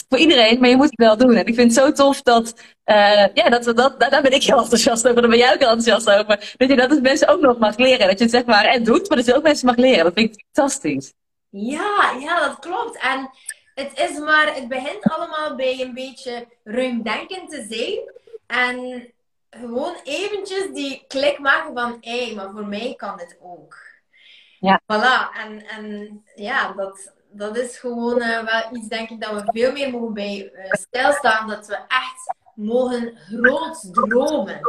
Voor 0.09 0.17
iedereen, 0.17 0.59
maar 0.59 0.69
je 0.69 0.75
moet 0.75 0.89
het 0.89 0.99
wel 0.99 1.17
doen. 1.17 1.35
En 1.35 1.45
ik 1.45 1.55
vind 1.55 1.75
het 1.75 1.83
zo 1.83 1.91
tof 1.91 2.21
dat, 2.21 2.53
uh, 2.85 3.27
ja, 3.33 3.49
dat, 3.49 3.63
dat, 3.63 3.99
daar 3.99 4.21
ben 4.21 4.31
ik 4.31 4.43
heel 4.43 4.57
enthousiast 4.57 5.07
over. 5.07 5.21
Daar 5.21 5.29
ben 5.29 5.39
jij 5.39 5.53
ook 5.53 5.59
enthousiast 5.59 6.09
over. 6.09 6.53
Dat 6.57 6.69
je 6.69 6.75
dat 6.75 6.89
het 6.89 7.01
mensen 7.01 7.27
ook 7.27 7.41
nog 7.41 7.57
mag 7.57 7.77
leren. 7.77 8.07
Dat 8.07 8.17
je 8.17 8.23
het 8.23 8.33
zeg 8.33 8.45
maar 8.45 8.65
en 8.65 8.83
doet, 8.83 9.07
maar 9.07 9.17
dat 9.17 9.25
je 9.25 9.35
ook 9.35 9.43
mensen 9.43 9.67
mag 9.67 9.75
leren. 9.75 10.03
Dat 10.03 10.13
vind 10.13 10.35
ik 10.35 10.45
fantastisch. 10.51 11.13
Ja, 11.49 12.15
ja, 12.19 12.47
dat 12.47 12.59
klopt. 12.59 12.99
En 13.01 13.29
het 13.75 14.09
is 14.09 14.19
maar, 14.19 14.55
het 14.55 14.67
begint 14.67 15.03
allemaal 15.03 15.55
bij 15.55 15.81
een 15.81 15.93
beetje 15.93 16.47
ruimdenkend 16.63 17.49
te 17.49 17.65
zijn. 17.69 17.99
En 18.47 19.07
gewoon 19.49 19.95
eventjes 20.03 20.67
die 20.73 21.05
klik 21.07 21.39
maken 21.39 21.73
van, 21.73 21.97
hé, 22.01 22.25
hey, 22.25 22.35
maar 22.35 22.51
voor 22.51 22.65
mij 22.65 22.93
kan 22.95 23.17
dit 23.17 23.37
ook. 23.41 23.75
Ja. 24.59 24.81
Voilà. 24.93 25.41
En, 25.43 25.67
en 25.67 26.23
ja, 26.35 26.73
dat, 26.73 27.13
dat 27.37 27.57
is 27.57 27.77
gewoon 27.77 28.21
uh, 28.21 28.43
wel 28.43 28.75
iets, 28.75 28.87
denk 28.87 29.09
ik, 29.09 29.21
dat 29.21 29.31
we 29.31 29.51
veel 29.51 29.71
meer 29.71 29.91
mogen 29.91 30.13
bij 30.13 30.51
uh, 30.53 30.71
stilstaan. 30.71 31.47
Dat 31.47 31.67
we 31.67 31.75
echt 31.75 32.35
mogen 32.55 33.17
groot 33.17 33.89
dromen. 33.91 34.59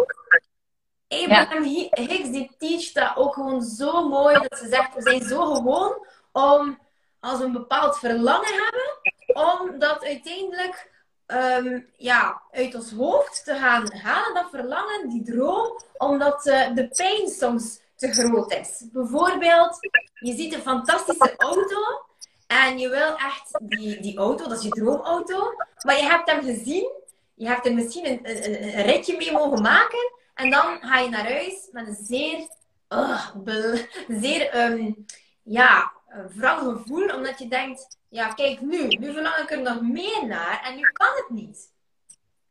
Abraham 1.08 1.64
ja. 1.64 1.88
Hicks 1.90 2.30
die 2.30 2.50
teacht 2.58 2.94
dat 2.94 3.16
ook 3.16 3.34
gewoon 3.34 3.62
zo 3.62 4.08
mooi. 4.08 4.38
Dat 4.38 4.58
ze 4.58 4.68
zegt, 4.68 4.94
we 4.94 5.02
zijn 5.02 5.22
zo 5.22 5.54
gewoon 5.54 6.06
om, 6.32 6.78
als 7.20 7.38
we 7.38 7.44
een 7.44 7.52
bepaald 7.52 7.98
verlangen 7.98 8.52
hebben, 8.52 9.16
om 9.32 9.78
dat 9.78 10.04
uiteindelijk 10.04 10.90
um, 11.26 11.88
ja, 11.96 12.42
uit 12.50 12.74
ons 12.74 12.92
hoofd 12.92 13.44
te 13.44 13.54
gaan 13.54 13.92
halen, 13.92 14.34
dat 14.34 14.50
verlangen, 14.50 15.08
die 15.08 15.22
droom, 15.22 15.80
omdat 15.96 16.46
uh, 16.46 16.74
de 16.74 16.88
pijn 16.88 17.28
soms 17.28 17.80
te 17.96 18.12
groot 18.12 18.52
is. 18.52 18.84
Bijvoorbeeld, 18.92 19.78
je 20.14 20.34
ziet 20.34 20.54
een 20.54 20.60
fantastische 20.60 21.34
auto 21.36 22.06
en 22.48 22.78
je 22.78 22.88
wil 22.88 23.16
echt 23.16 23.58
die, 23.62 24.00
die 24.00 24.18
auto, 24.18 24.48
dat 24.48 24.58
is 24.58 24.64
je 24.64 24.68
droomauto, 24.68 25.54
maar 25.84 25.96
je 25.96 26.02
hebt 26.02 26.30
hem 26.30 26.44
gezien, 26.44 26.90
je 27.34 27.46
hebt 27.46 27.66
er 27.66 27.74
misschien 27.74 28.20
een, 28.22 28.82
ritje 28.82 29.16
mee 29.16 29.32
mogen 29.32 29.62
maken 29.62 30.12
en 30.34 30.50
dan 30.50 30.78
ga 30.80 30.98
je 30.98 31.08
naar 31.08 31.32
huis 31.32 31.68
met 31.72 31.86
een 31.86 32.04
zeer, 32.04 32.48
uh, 32.88 33.74
zeer 34.08 34.70
um, 34.70 35.06
ja, 35.42 35.92
wrang 36.34 36.60
gevoel, 36.60 37.14
omdat 37.14 37.38
je 37.38 37.48
denkt, 37.48 37.98
ja, 38.08 38.28
kijk 38.28 38.60
nu, 38.60 38.86
nu 38.86 39.12
verlang 39.12 39.36
ik 39.36 39.50
er 39.50 39.62
nog 39.62 39.80
meer 39.80 40.26
naar 40.26 40.62
en 40.64 40.76
nu 40.76 40.82
kan 40.92 41.12
het 41.14 41.30
niet. 41.30 41.76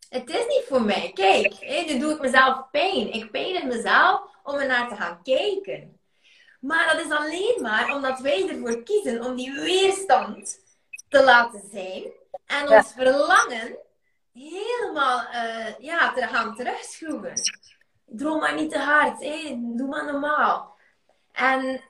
Het 0.09 0.29
is 0.29 0.45
niet 0.47 0.65
voor 0.67 0.81
mij. 0.81 1.11
Kijk, 1.13 1.53
hé, 1.59 1.81
nu 1.81 1.99
doe 1.99 2.13
ik 2.13 2.21
mezelf 2.21 2.69
pijn. 2.71 3.13
Ik 3.13 3.31
pijn 3.31 3.55
het 3.55 3.63
mezelf 3.63 4.21
om 4.43 4.55
er 4.55 4.67
naar 4.67 4.89
te 4.89 4.95
gaan 4.95 5.19
kijken. 5.23 5.96
Maar 6.67 6.95
dat 6.95 7.05
is 7.05 7.11
alleen 7.11 7.57
maar 7.61 7.95
omdat 7.95 8.19
wij 8.19 8.49
ervoor 8.49 8.83
kiezen 8.83 9.25
om 9.25 9.35
die 9.35 9.53
weerstand 9.53 10.59
te 11.09 11.23
laten 11.23 11.61
zijn 11.71 12.03
en 12.45 12.69
ons 12.69 12.91
verlangen 12.91 13.77
helemaal 14.33 15.21
uh, 15.33 15.79
ja, 15.79 16.13
te 16.13 16.21
gaan 16.21 16.55
terugschroeven. 16.55 17.33
Droom 18.05 18.39
maar 18.39 18.55
niet 18.55 18.71
te 18.71 18.79
hard, 18.79 19.19
hé, 19.19 19.57
doe 19.75 19.87
maar 19.87 20.05
normaal. 20.05 20.77
En 21.31 21.81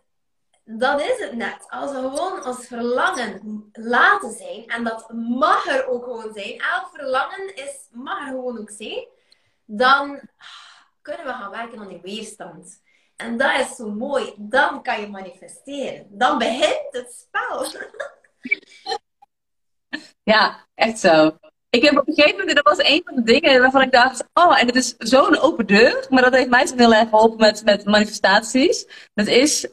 dat 0.64 1.02
is 1.02 1.20
het 1.20 1.34
net. 1.34 1.66
Als 1.70 1.92
we 1.92 1.98
gewoon 1.98 2.46
ons 2.46 2.68
verlangen 2.68 3.70
laten 3.74 4.32
zijn, 4.32 4.66
en 4.68 4.84
dat 4.84 5.12
mag 5.14 5.68
er 5.68 5.88
ook 5.88 6.04
gewoon 6.04 6.34
zijn, 6.34 6.60
elk 6.60 6.90
verlangen 6.94 7.56
is, 7.56 7.88
mag 7.92 8.20
er 8.20 8.28
gewoon 8.28 8.60
ook 8.60 8.70
zijn, 8.70 9.08
dan 9.66 10.22
kunnen 11.02 11.26
we 11.26 11.32
gaan 11.32 11.52
werken 11.52 11.80
aan 11.80 11.88
die 11.88 12.02
weerstand. 12.02 12.86
En 13.18 13.38
dat 13.38 13.60
is 13.60 13.76
zo 13.76 13.90
mooi. 13.90 14.34
Dan 14.38 14.84
kan 14.84 15.02
je 15.02 15.08
manifesteren. 15.08 16.08
Dan 16.10 16.38
begint 16.38 16.88
het 16.92 17.28
spel. 17.28 17.66
Ja, 20.24 20.68
echt 20.76 21.00
zo. 21.00 21.38
Ik 21.70 21.84
heb 21.84 21.98
op 21.98 22.08
een 22.08 22.14
gegeven 22.14 22.38
moment, 22.38 22.56
dat 22.56 22.78
was 22.78 22.88
een 22.88 23.02
van 23.06 23.16
de 23.16 23.24
dingen 23.24 23.62
waarvan 23.62 23.82
ik 23.82 23.92
dacht, 23.92 24.24
oh, 24.34 24.60
en 24.60 24.66
het 24.66 24.76
is 24.76 24.96
zo'n 24.98 25.40
open 25.40 25.66
deur, 25.66 26.06
maar 26.10 26.22
dat 26.22 26.34
heeft 26.34 26.50
mij 26.50 26.66
zo 26.66 26.76
heel 26.76 26.94
erg 26.94 27.10
geholpen 27.10 27.38
met, 27.38 27.64
met 27.64 27.86
manifestaties. 27.86 28.88
Dat 29.14 29.28
is, 29.28 29.64
um, 29.64 29.72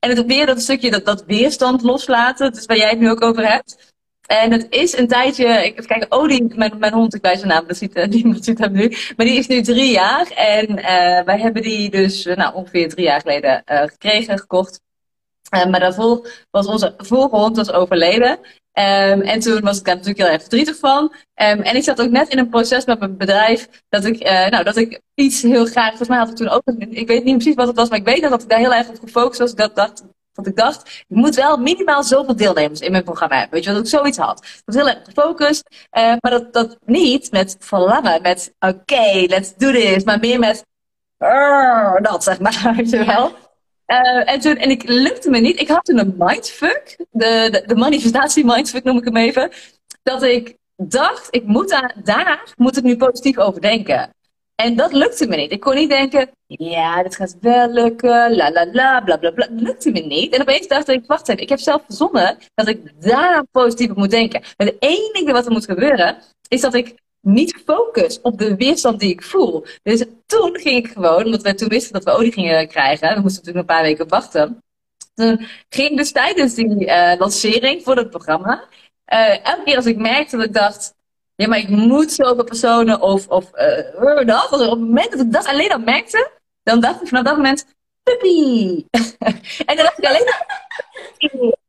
en 0.00 0.10
het 0.10 0.26
weer 0.26 0.46
dat 0.46 0.60
stukje, 0.60 0.90
dat, 0.90 1.04
dat 1.04 1.24
weerstand 1.24 1.82
loslaten, 1.82 2.52
is 2.52 2.66
waar 2.66 2.76
jij 2.76 2.90
het 2.90 2.98
nu 2.98 3.10
ook 3.10 3.22
over 3.22 3.48
hebt. 3.48 3.93
En 4.26 4.52
het 4.52 4.66
is 4.70 4.98
een 4.98 5.08
tijdje, 5.08 5.64
ik 5.64 5.74
kijken, 5.86 6.12
Odin, 6.12 6.52
mijn, 6.56 6.78
mijn 6.78 6.92
hond, 6.92 7.14
ik 7.14 7.22
bij 7.22 7.36
zijn 7.36 7.48
naam, 7.48 7.66
dat 7.66 7.76
ziet 7.76 7.96
uh, 7.96 8.06
niemand 8.14 8.44
ziet 8.44 8.58
hem 8.58 8.72
nu. 8.72 8.96
Maar 9.16 9.26
die 9.26 9.38
is 9.38 9.46
nu 9.46 9.62
drie 9.62 9.90
jaar 9.90 10.30
en 10.30 10.70
uh, 10.70 11.24
wij 11.24 11.38
hebben 11.40 11.62
die 11.62 11.90
dus 11.90 12.26
uh, 12.26 12.36
nou, 12.36 12.54
ongeveer 12.54 12.88
drie 12.88 13.04
jaar 13.04 13.20
geleden 13.20 13.62
gekregen, 13.64 14.38
gekocht. 14.38 14.80
maar 15.50 15.80
daarvoor 15.80 16.28
was 16.50 16.66
onze 16.66 16.94
vorige 16.96 17.36
hond 17.36 17.56
was 17.56 17.72
overleden. 17.72 18.38
Um, 18.78 19.20
en 19.20 19.40
toen 19.40 19.60
was 19.60 19.78
ik 19.78 19.84
daar 19.84 19.94
natuurlijk 19.94 20.22
heel 20.22 20.32
erg 20.32 20.40
verdrietig 20.40 20.76
van. 20.76 21.02
Um, 21.02 21.60
en 21.60 21.76
ik 21.76 21.82
zat 21.82 22.00
ook 22.00 22.10
net 22.10 22.28
in 22.28 22.38
een 22.38 22.48
proces 22.48 22.84
met 22.84 22.98
mijn 22.98 23.16
bedrijf 23.16 23.68
dat 23.88 24.04
ik, 24.04 24.22
nou, 24.50 24.64
dat 24.64 24.76
ik 24.76 25.00
iets 25.14 25.42
heel 25.42 25.66
graag, 25.66 25.88
volgens 25.88 26.08
mij 26.08 26.18
had 26.18 26.28
ik 26.28 26.36
toen 26.36 26.48
ook, 26.48 26.62
ik 26.90 27.06
weet 27.06 27.24
niet 27.24 27.36
precies 27.36 27.54
wat 27.54 27.66
het 27.66 27.76
was, 27.76 27.88
maar 27.88 27.98
ik 27.98 28.04
weet 28.04 28.22
dat 28.22 28.42
ik 28.42 28.48
daar 28.48 28.58
heel 28.58 28.74
erg 28.74 28.88
op 28.88 28.98
gefocust 29.00 29.38
was. 29.38 29.54
Dat, 29.54 29.76
dat, 29.76 30.04
dat 30.34 30.46
ik 30.46 30.56
dacht, 30.56 31.04
ik 31.08 31.16
moet 31.16 31.34
wel 31.34 31.56
minimaal 31.56 32.02
zoveel 32.02 32.36
deelnemers 32.36 32.80
in 32.80 32.90
mijn 32.90 33.04
programma 33.04 33.34
hebben. 33.34 33.54
Weet 33.54 33.64
je, 33.64 33.70
dat 33.72 33.80
ik 33.80 33.88
zoiets 33.88 34.18
had. 34.18 34.44
Ik 34.44 34.62
was 34.64 34.74
heel 34.74 34.88
erg 34.88 35.00
gefocust, 35.04 35.68
uh, 35.92 36.14
maar 36.20 36.30
dat, 36.30 36.52
dat 36.52 36.78
niet 36.84 37.30
met 37.30 37.56
verlangen, 37.58 38.22
met 38.22 38.54
oké, 38.58 39.24
let's 39.26 39.54
do 39.56 39.72
this, 39.72 40.04
maar 40.04 40.18
meer 40.20 40.38
met 40.38 40.64
dat 42.02 42.24
zeg 42.24 42.40
maar, 42.40 42.74
wel. 43.06 43.32
Uh, 43.86 44.30
en, 44.30 44.40
toen, 44.40 44.56
en 44.56 44.70
ik 44.70 44.88
lukte 44.88 45.30
me 45.30 45.38
niet. 45.38 45.60
Ik 45.60 45.68
had 45.68 45.84
toen 45.84 45.98
een 45.98 46.14
mindfuck. 46.18 46.96
De, 47.10 47.48
de, 47.50 47.62
de 47.66 47.74
manifestatie 47.74 48.44
mindfuck 48.44 48.84
noem 48.84 48.98
ik 48.98 49.04
hem 49.04 49.16
even. 49.16 49.50
Dat 50.02 50.22
ik 50.22 50.56
dacht, 50.76 51.28
ik 51.30 51.44
moet 51.44 51.68
daar, 51.68 51.94
daar 52.04 52.52
moet 52.56 52.76
ik 52.76 52.82
nu 52.82 52.96
positief 52.96 53.38
over 53.38 53.60
denken. 53.60 54.14
En 54.54 54.76
dat 54.76 54.92
lukte 54.92 55.26
me 55.26 55.36
niet. 55.36 55.52
Ik 55.52 55.60
kon 55.60 55.74
niet 55.74 55.88
denken, 55.88 56.30
ja, 56.46 57.02
dit 57.02 57.16
gaat 57.16 57.36
wel 57.40 57.68
lukken, 57.68 58.36
la 58.36 58.52
la 58.52 58.66
la, 58.72 59.00
bla 59.00 59.16
bla 59.16 59.30
bla. 59.30 59.46
Dat 59.46 59.60
lukte 59.60 59.90
me 59.90 60.00
niet. 60.00 60.34
En 60.34 60.40
opeens 60.40 60.68
dacht 60.68 60.88
ik, 60.88 61.06
wacht 61.06 61.28
even, 61.28 61.42
ik 61.42 61.48
heb 61.48 61.58
zelf 61.58 61.82
verzonnen 61.86 62.38
dat 62.54 62.68
ik 62.68 63.02
daar 63.02 63.44
positief 63.50 63.90
op 63.90 63.96
moet 63.96 64.10
denken. 64.10 64.42
Maar 64.56 64.66
het 64.66 64.76
enige 64.78 65.32
wat 65.32 65.46
er 65.46 65.52
moet 65.52 65.64
gebeuren, 65.64 66.16
is 66.48 66.60
dat 66.60 66.74
ik 66.74 66.94
niet 67.20 67.62
focus 67.64 68.20
op 68.20 68.38
de 68.38 68.56
weerstand 68.56 69.00
die 69.00 69.10
ik 69.10 69.22
voel. 69.22 69.64
Dus 69.82 70.04
toen 70.26 70.58
ging 70.58 70.86
ik 70.86 70.92
gewoon, 70.92 71.24
omdat 71.24 71.42
we 71.42 71.54
toen 71.54 71.68
wisten 71.68 71.92
dat 71.92 72.04
we 72.04 72.10
olie 72.10 72.32
gingen 72.32 72.68
krijgen, 72.68 73.14
we 73.14 73.20
moesten 73.20 73.44
natuurlijk 73.44 73.68
een 73.68 73.76
paar 73.76 73.84
weken 73.84 74.08
wachten. 74.08 74.62
Toen 75.14 75.46
ging 75.68 75.90
ik 75.90 75.96
dus 75.96 76.12
tijdens 76.12 76.54
die 76.54 76.86
uh, 76.86 77.12
lancering 77.18 77.82
voor 77.82 77.96
het 77.96 78.10
programma, 78.10 78.64
uh, 79.12 79.46
elke 79.46 79.62
keer 79.64 79.76
als 79.76 79.86
ik 79.86 79.96
merkte 79.96 80.36
dat 80.36 80.46
ik 80.46 80.52
dacht, 80.52 80.94
ja, 81.36 81.48
maar 81.48 81.58
ik 81.58 81.68
moet 81.68 82.12
zoveel 82.12 82.44
personen 82.44 83.00
of, 83.00 83.28
of 83.28 83.50
uh, 83.54 84.26
dat, 84.26 84.52
op 84.52 84.60
het 84.60 84.80
moment 84.80 85.10
dat 85.10 85.20
ik 85.20 85.32
dat 85.32 85.46
alleen 85.46 85.72
al 85.72 85.78
merkte, 85.78 86.30
dan 86.62 86.80
dacht 86.80 87.00
ik 87.00 87.08
vanaf 87.08 87.24
dat 87.24 87.36
moment, 87.36 87.66
puppy. 88.02 88.84
en 89.66 89.76
dan 89.76 89.84
dacht 89.84 89.98
ik 89.98 90.06
alleen 90.06 90.32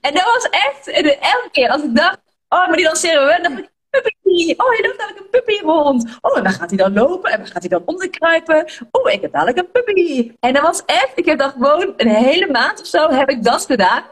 En 0.00 0.14
dat 0.14 0.22
was 0.22 0.48
echt, 0.50 0.88
elke 1.20 1.48
keer 1.52 1.68
als 1.68 1.82
ik 1.82 1.96
dacht, 1.96 2.18
oh, 2.48 2.66
maar 2.66 2.76
die 2.76 2.84
lanceren 2.84 3.26
we, 3.26 3.42
dan 3.42 3.54
dacht 3.54 3.64
ik, 3.64 3.70
puppy. 3.90 4.54
Oh, 4.56 4.74
je 4.74 4.82
loopt 4.82 4.98
dadelijk 4.98 5.18
een 5.18 5.30
puppy 5.30 5.60
rond. 5.64 6.18
Oh, 6.20 6.36
en 6.36 6.42
dan 6.42 6.52
gaat 6.52 6.68
hij 6.68 6.78
dan 6.78 6.92
lopen 6.92 7.30
en 7.30 7.38
dan 7.38 7.46
gaat 7.46 7.60
hij 7.60 7.68
dan 7.68 7.82
onderkruipen. 7.84 8.66
Oh, 8.90 9.10
ik 9.10 9.20
heb 9.20 9.32
dadelijk 9.32 9.58
een 9.58 9.70
puppy. 9.70 10.32
En 10.40 10.52
dat 10.52 10.62
was 10.62 10.82
echt, 10.86 11.12
ik 11.14 11.24
heb 11.24 11.38
dan 11.38 11.50
gewoon 11.50 11.94
een 11.96 12.08
hele 12.08 12.50
maand 12.50 12.80
of 12.80 12.86
zo 12.86 13.10
heb 13.10 13.30
ik 13.30 13.44
dat 13.44 13.66
gedaan. 13.66 14.02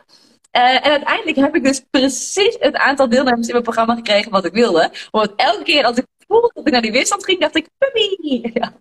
Uh, 0.56 0.86
en 0.86 0.90
uiteindelijk 0.90 1.36
heb 1.36 1.54
ik 1.54 1.64
dus 1.64 1.80
precies 1.90 2.56
het 2.58 2.76
aantal 2.76 3.08
deelnemers 3.08 3.46
in 3.46 3.52
mijn 3.52 3.64
programma 3.64 3.94
gekregen 3.94 4.30
wat 4.30 4.44
ik 4.44 4.52
wilde. 4.52 4.90
Want 5.10 5.32
elke 5.36 5.62
keer 5.62 5.84
als 5.84 5.96
ik 5.96 6.06
voelde 6.26 6.50
dat 6.54 6.66
ik 6.66 6.72
naar 6.72 6.82
die 6.82 6.92
weerstand 6.92 7.24
ging, 7.24 7.40
dacht 7.40 7.56
ik, 7.56 7.68
puppy. 7.78 8.40
Ja. 8.54 8.72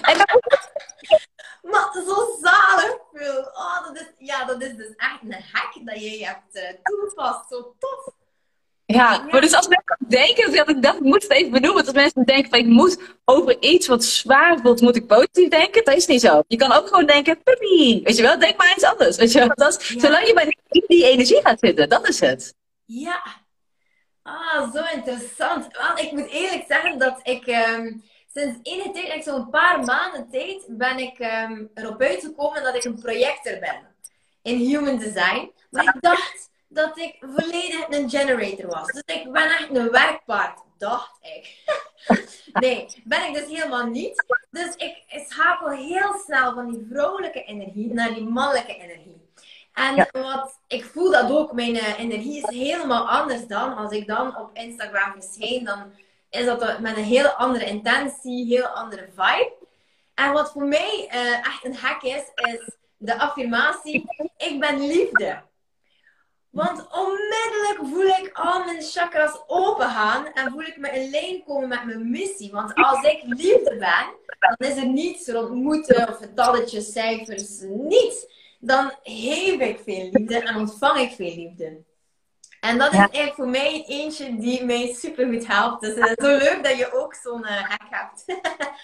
En 0.00 0.18
dan... 0.18 0.26
Maar 1.62 1.90
zo 1.92 2.38
zalig, 2.40 2.98
Oh, 3.54 3.86
dat 3.86 3.96
is, 3.96 4.06
ja, 4.18 4.44
dat 4.44 4.62
is 4.62 4.76
dus 4.76 4.94
echt 4.96 5.22
een 5.22 5.32
hack 5.52 5.72
dat 5.84 6.00
jij 6.00 6.18
hebt 6.18 6.56
uh, 6.56 6.82
toegepast. 6.82 7.48
Zo 7.48 7.74
tof. 7.78 8.14
Ja, 8.92 9.26
maar 9.30 9.40
dus 9.40 9.54
als 9.54 9.68
mensen 9.68 9.96
denken, 10.08 10.52
dat 10.54 10.68
ik 10.68 10.82
dacht, 10.82 10.96
ik 10.96 11.02
moet 11.02 11.22
het 11.22 11.32
even 11.32 11.50
benoemen. 11.50 11.84
Als 11.84 11.94
mensen 11.94 12.24
denken 12.24 12.50
van 12.50 12.58
ik 12.58 12.66
moet 12.66 12.98
over 13.24 13.62
iets 13.62 13.86
wat 13.86 14.04
zwaar 14.04 14.58
voelt, 14.62 14.80
moet 14.80 14.96
ik 14.96 15.06
positief 15.06 15.48
denken. 15.48 15.84
Dat 15.84 15.96
is 15.96 16.06
niet 16.06 16.20
zo. 16.20 16.42
Je 16.46 16.56
kan 16.56 16.72
ook 16.72 16.88
gewoon 16.88 17.06
denken, 17.06 17.42
puppy. 17.42 18.02
Weet 18.02 18.16
je 18.16 18.22
wel, 18.22 18.38
denk 18.38 18.56
maar 18.56 18.72
iets 18.76 18.84
anders. 18.84 19.16
Weet 19.16 19.32
je 19.32 19.38
wel? 19.38 19.48
Dat 19.54 19.80
is, 19.80 19.88
Zolang 19.88 20.26
je 20.26 20.34
bij 20.34 20.56
die, 20.68 20.84
die 20.86 21.04
energie 21.04 21.40
gaat 21.40 21.58
zitten, 21.58 21.88
dat 21.88 22.08
is 22.08 22.20
het. 22.20 22.54
Ja. 22.84 23.22
Ah, 24.22 24.72
zo 24.74 24.82
interessant. 24.94 25.66
Want 25.76 26.00
ik 26.00 26.12
moet 26.12 26.30
eerlijk 26.30 26.64
zeggen 26.68 26.98
dat 26.98 27.20
ik 27.22 27.46
ehm, 27.46 27.92
sinds 28.34 28.58
enige 28.62 28.90
tijd, 28.90 29.14
like 29.14 29.22
zo'n 29.22 29.50
paar 29.50 29.84
maanden 29.84 30.28
tijd, 30.30 30.64
ben 30.68 30.98
ik 30.98 31.18
um, 31.18 31.70
erop 31.74 32.00
uitgekomen 32.00 32.62
dat 32.62 32.74
ik 32.74 32.84
een 32.84 33.00
projector 33.00 33.58
ben 33.58 33.88
in 34.42 34.56
human 34.56 34.98
design. 34.98 35.52
Maar 35.70 35.84
ik 35.84 36.00
dacht 36.00 36.49
dat 36.72 36.98
ik 36.98 37.16
volledig 37.20 37.88
een 37.88 38.10
generator 38.10 38.66
was. 38.66 38.86
Dus 38.86 39.02
ik 39.16 39.32
ben 39.32 39.44
echt 39.44 39.68
een 39.72 39.90
werkpaard, 39.90 40.60
dacht 40.78 41.18
ik. 41.20 41.64
nee, 42.62 42.86
ben 43.04 43.28
ik 43.28 43.34
dus 43.34 43.58
helemaal 43.58 43.86
niet. 43.86 44.24
Dus 44.50 44.74
ik 44.76 45.24
schakel 45.28 45.68
heel 45.68 46.14
snel 46.24 46.54
van 46.54 46.70
die 46.70 46.86
vrouwelijke 46.90 47.44
energie 47.44 47.92
naar 47.92 48.14
die 48.14 48.28
mannelijke 48.28 48.76
energie. 48.76 49.28
En 49.72 50.08
wat, 50.12 50.60
ik 50.66 50.84
voel 50.84 51.10
dat 51.10 51.30
ook, 51.30 51.52
mijn 51.52 51.74
uh, 51.74 51.98
energie 51.98 52.42
is 52.42 52.56
helemaal 52.56 53.08
anders 53.08 53.46
dan 53.46 53.76
als 53.76 53.92
ik 53.92 54.06
dan 54.06 54.36
op 54.38 54.50
Instagram 54.52 55.12
verschijn. 55.22 55.64
Dan 55.64 55.92
is 56.30 56.44
dat 56.44 56.78
met 56.78 56.96
een 56.96 57.04
heel 57.04 57.28
andere 57.28 57.64
intentie, 57.64 58.46
heel 58.46 58.66
andere 58.66 59.08
vibe. 59.14 59.52
En 60.14 60.32
wat 60.32 60.52
voor 60.52 60.64
mij 60.64 61.10
uh, 61.14 61.38
echt 61.38 61.64
een 61.64 61.76
hack 61.76 62.02
is, 62.02 62.22
is 62.34 62.70
de 62.96 63.18
affirmatie: 63.18 64.04
Ik 64.36 64.60
ben 64.60 64.86
liefde. 64.86 65.42
Want 66.50 66.86
onmiddellijk 66.92 67.78
voel 67.82 68.06
ik 68.06 68.30
al 68.32 68.64
mijn 68.64 68.82
chakras 68.82 69.42
open 69.46 69.88
gaan 69.88 70.26
en 70.32 70.50
voel 70.50 70.62
ik 70.62 70.76
me 70.76 70.88
in 70.90 71.10
lijn 71.10 71.44
komen 71.44 71.68
met 71.68 71.84
mijn 71.84 72.10
missie. 72.10 72.50
Want 72.50 72.74
als 72.74 73.02
ik 73.04 73.22
liefde 73.26 73.76
ben, 73.78 74.36
dan 74.38 74.68
is 74.68 74.76
er 74.76 74.88
niets 74.88 75.28
rond 75.28 75.50
moeten 75.50 76.08
of 76.08 76.16
getalletjes, 76.16 76.92
cijfers, 76.92 77.60
niets. 77.60 78.26
Dan 78.58 78.92
geef 79.02 79.60
ik 79.60 79.80
veel 79.84 80.08
liefde 80.12 80.40
en 80.40 80.56
ontvang 80.56 80.98
ik 80.98 81.10
veel 81.10 81.34
liefde. 81.34 81.82
En 82.60 82.78
dat 82.78 82.92
is 82.92 82.98
eigenlijk 82.98 83.34
voor 83.34 83.48
mij 83.48 83.84
eentje 83.86 84.36
die 84.36 84.64
mij 84.64 84.92
super 84.92 85.26
goed 85.26 85.46
helpt. 85.46 85.80
Dus 85.80 85.94
het 85.94 86.18
is 86.18 86.26
zo 86.26 86.36
leuk 86.36 86.64
dat 86.64 86.76
je 86.76 86.92
ook 86.92 87.14
zo'n 87.14 87.42
uh, 87.42 87.62
hack 87.62 87.86
hebt. 87.90 88.24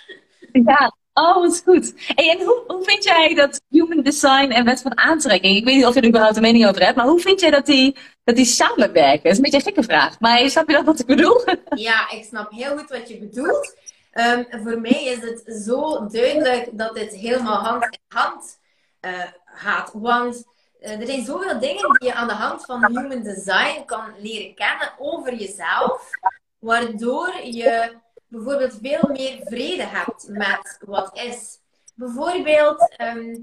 ja, 0.71 0.97
Oh, 1.19 1.35
wat 1.35 1.63
goed. 1.65 1.95
en 2.15 2.39
hoe, 2.45 2.65
hoe 2.67 2.85
vind 2.85 3.05
jij 3.05 3.35
dat 3.35 3.61
human 3.69 4.03
design 4.03 4.51
en 4.51 4.65
wet 4.65 4.83
van 4.83 4.99
aantrekking, 4.99 5.57
ik 5.57 5.65
weet 5.65 5.75
niet 5.75 5.87
of 5.87 5.95
je 5.95 6.01
er 6.01 6.09
überhaupt 6.09 6.37
een 6.37 6.43
mening 6.43 6.67
over 6.67 6.83
hebt, 6.83 6.97
maar 6.97 7.07
hoe 7.07 7.21
vind 7.21 7.41
jij 7.41 7.51
dat 7.51 7.67
die, 7.67 7.97
dat 8.25 8.37
die 8.37 8.45
samenwerken? 8.45 9.23
Dat 9.23 9.33
is 9.33 9.37
een 9.37 9.43
beetje 9.43 9.57
een 9.57 9.65
gekke 9.65 9.83
vraag, 9.83 10.21
maar 10.21 10.51
snap 10.51 10.69
je 10.69 10.77
dat 10.77 10.85
wat 10.85 10.99
ik 10.99 11.07
bedoel? 11.07 11.45
Ja, 11.75 12.11
ik 12.11 12.25
snap 12.25 12.51
heel 12.51 12.79
goed 12.79 12.89
wat 12.89 13.09
je 13.09 13.19
bedoelt. 13.19 13.75
Um, 14.13 14.47
voor 14.51 14.81
mij 14.81 15.05
is 15.05 15.21
het 15.21 15.63
zo 15.65 16.07
duidelijk 16.07 16.69
dat 16.73 16.95
dit 16.95 17.15
helemaal 17.15 17.59
hand 17.59 17.85
in 17.85 17.99
hand 18.09 18.59
uh, 19.01 19.23
gaat. 19.45 19.91
Want 19.95 20.45
uh, 20.81 21.01
er 21.01 21.07
zijn 21.07 21.25
zoveel 21.25 21.59
dingen 21.59 21.99
die 21.99 22.09
je 22.09 22.15
aan 22.15 22.29
de 22.29 22.35
hand 22.35 22.65
van 22.65 22.87
human 22.87 23.23
design 23.23 23.85
kan 23.85 24.05
leren 24.19 24.55
kennen 24.55 24.93
over 24.99 25.35
jezelf, 25.35 26.11
waardoor 26.59 27.41
je 27.43 27.93
bijvoorbeeld 28.37 28.79
veel 28.83 29.09
meer 29.13 29.39
vrede 29.45 29.85
hebt 29.85 30.29
met 30.29 30.79
wat 30.81 31.19
is. 31.19 31.59
Bijvoorbeeld, 31.95 32.95
ehm, 32.97 33.37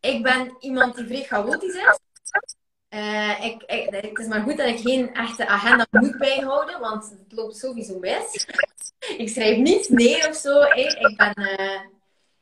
ik 0.00 0.22
ben 0.22 0.56
iemand 0.60 0.96
die 0.96 1.06
vrij 1.06 1.22
chaotisch 1.22 1.74
is. 1.74 1.98
Uh, 2.94 3.44
ik, 3.44 3.62
ik, 3.62 3.86
het 3.90 4.18
is 4.18 4.26
maar 4.26 4.40
goed 4.40 4.56
dat 4.56 4.66
ik 4.66 4.78
geen 4.78 5.14
echte 5.14 5.46
agenda 5.46 5.86
moet 5.90 6.18
bijhouden, 6.18 6.80
want 6.80 7.10
het 7.10 7.32
loopt 7.32 7.56
sowieso 7.56 7.98
mis. 7.98 8.46
ik 9.16 9.28
schrijf 9.28 9.56
niets 9.56 9.88
neer 9.88 10.28
of 10.28 10.36
zo. 10.36 10.62
Ik 10.62 11.14
ben, 11.16 11.60
uh, 11.60 11.80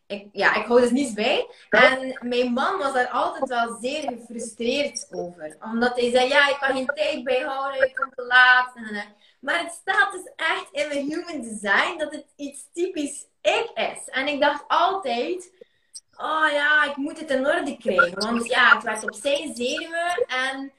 ik, 0.06 0.26
ja, 0.32 0.55
ik 0.55 0.66
hou 0.66 0.80
dus 0.80 0.90
niets 0.90 1.12
bij. 1.12 1.46
En 1.70 2.18
mijn 2.28 2.52
man 2.52 2.78
was 2.78 2.92
daar 2.92 3.09
altijd 3.09 3.48
wel 3.48 3.78
zeer 3.80 4.02
gefrustreerd 4.02 5.09
over. 5.10 5.56
Omdat 5.60 6.00
hij 6.00 6.10
zei, 6.10 6.28
ja, 6.28 6.48
ik 6.48 6.56
kan 6.60 6.76
geen 6.76 6.86
tijd 6.86 7.24
bijhouden, 7.24 7.88
ik 7.88 7.94
kom 7.94 8.10
te 8.14 8.24
laat. 8.24 8.72
En, 8.74 9.05
maar 9.40 9.62
het 9.62 9.73
staat 9.73 10.12
dus 10.12 10.32
echt 10.36 10.69
in 10.70 10.89
mijn 10.89 11.06
human 11.06 11.43
design 11.43 11.98
dat 11.98 12.12
het 12.12 12.27
iets 12.36 12.69
typisch 12.73 13.27
ik 13.43 13.70
is. 13.74 14.09
En 14.09 14.27
ik 14.27 14.40
dacht 14.40 14.65
altijd, 14.69 15.52
oh 16.16 16.48
ja, 16.52 16.85
ik 16.85 16.97
moet 16.97 17.20
het 17.20 17.31
in 17.31 17.47
orde 17.47 17.77
krijgen. 17.77 18.20
Want 18.20 18.47
ja, 18.47 18.74
het 18.74 18.82
werd 18.82 19.02
op 19.02 19.15
zijn 19.15 19.56
zenuwen 19.56 20.24
en 20.27 20.73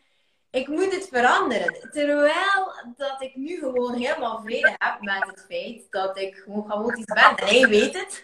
ik 0.52 0.68
moet 0.68 0.94
het 0.94 1.08
veranderen. 1.12 1.90
Terwijl 1.92 2.74
dat 2.98 3.22
ik 3.22 3.36
nu 3.36 3.60
gewoon 3.60 3.94
helemaal 3.94 4.42
vrede 4.42 4.76
heb 4.78 5.02
met 5.02 5.24
het 5.26 5.46
feit 5.50 5.88
dat 5.90 6.18
ik 6.18 6.36
gewoon 6.36 6.66
chaotisch 6.70 7.06
ben. 7.06 7.36
En 7.36 7.48
hij 7.48 7.68
weet 7.68 7.94
het. 7.94 8.22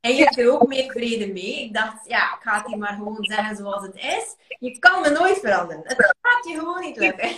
Je 0.00 0.22
hebt 0.22 0.38
er 0.38 0.52
ook 0.52 0.66
meer 0.66 0.90
vrede 0.90 1.32
mee. 1.32 1.62
Ik 1.62 1.74
dacht, 1.74 2.06
ja, 2.06 2.34
ik 2.34 2.38
ga 2.40 2.56
het 2.56 2.66
hier 2.66 2.78
maar 2.78 2.92
gewoon 2.92 3.24
zeggen 3.24 3.56
zoals 3.56 3.82
het 3.82 3.94
is. 3.94 4.36
Je 4.58 4.78
kan 4.78 5.00
me 5.00 5.10
nooit 5.10 5.38
veranderen. 5.38 5.82
Het 5.84 6.16
gaat 6.20 6.48
je 6.48 6.54
gewoon 6.58 6.80
niet 6.80 6.96
lukken. 6.96 7.28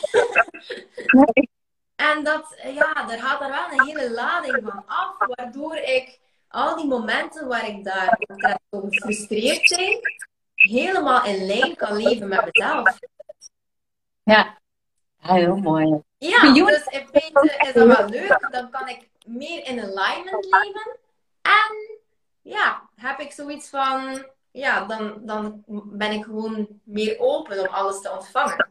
En 1.96 2.24
dat, 2.24 2.60
ja, 2.62 2.92
daar 3.06 3.18
gaat 3.18 3.40
er 3.40 3.48
wel 3.48 3.70
een 3.70 3.86
hele 3.86 4.10
lading 4.10 4.60
van 4.64 4.82
af, 4.86 5.14
waardoor 5.18 5.76
ik 5.76 6.18
al 6.48 6.76
die 6.76 6.86
momenten 6.86 7.48
waar 7.48 7.68
ik 7.68 7.84
daar 7.84 8.18
zo 8.70 8.80
gefrustreerd 8.88 9.76
ben, 9.76 10.00
helemaal 10.54 11.24
in 11.24 11.46
lijn 11.46 11.76
kan 11.76 11.96
leven 11.96 12.28
met 12.28 12.44
mezelf. 12.52 12.98
Ja, 14.22 14.58
heel 15.16 15.56
mooi. 15.56 16.02
Ja, 16.18 16.52
dus 16.52 16.86
in 16.86 17.08
feite 17.12 17.54
is 17.58 17.72
dat 17.72 17.86
wel 17.86 18.08
leuk. 18.08 18.48
Dan 18.50 18.70
kan 18.70 18.88
ik 18.88 19.08
meer 19.26 19.66
in 19.66 19.80
alignment 19.80 20.44
leven. 20.44 20.96
En 21.42 21.98
ja, 22.42 22.88
heb 22.94 23.18
ik 23.18 23.32
zoiets 23.32 23.68
van, 23.68 24.26
ja, 24.50 24.84
dan, 24.84 25.18
dan 25.20 25.62
ben 25.66 26.12
ik 26.12 26.24
gewoon 26.24 26.80
meer 26.84 27.18
open 27.18 27.60
om 27.60 27.66
alles 27.74 28.00
te 28.00 28.10
ontvangen. 28.10 28.68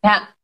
Ja, 0.00 0.35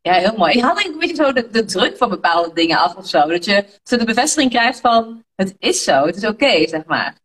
ja, 0.00 0.12
heel 0.12 0.36
mooi. 0.36 0.56
Je 0.56 0.62
haalt 0.62 0.84
een 0.86 0.98
beetje 0.98 1.14
zo 1.14 1.32
de, 1.32 1.64
druk 1.64 1.96
van 1.96 2.08
bepaalde 2.08 2.52
dingen 2.52 2.78
af 2.78 2.96
of 2.96 3.08
zo. 3.08 3.26
Dat 3.26 3.44
je 3.44 3.78
zo 3.82 3.96
de 3.96 4.04
bevestiging 4.04 4.50
krijgt 4.50 4.80
van 4.80 5.24
het 5.34 5.54
is 5.58 5.84
zo, 5.84 6.06
het 6.06 6.16
is 6.16 6.26
oké, 6.26 6.68
zeg 6.68 6.84
maar. 6.84 7.18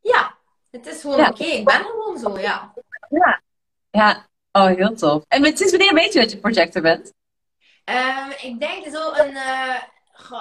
Ja, 0.00 0.38
het 0.70 0.86
is 0.86 1.00
gewoon 1.00 1.26
oké. 1.26 1.44
Ik 1.44 1.64
ben 1.64 1.84
gewoon 1.84 2.18
zo, 2.18 2.38
ja. 2.38 2.74
Ja. 3.08 3.42
Ja, 3.90 4.26
oh, 4.52 4.66
heel 4.66 4.94
tof. 4.94 5.24
En 5.28 5.44
sinds 5.44 5.70
wanneer 5.70 5.94
weet 5.94 6.12
je 6.12 6.20
dat 6.20 6.30
je 6.30 6.38
projector 6.38 6.82
bent? 6.82 7.12
Um, 7.84 8.50
ik 8.50 8.60
denk 8.60 8.86
zo 8.94 9.12
een... 9.12 9.30
Uh, 9.30 9.82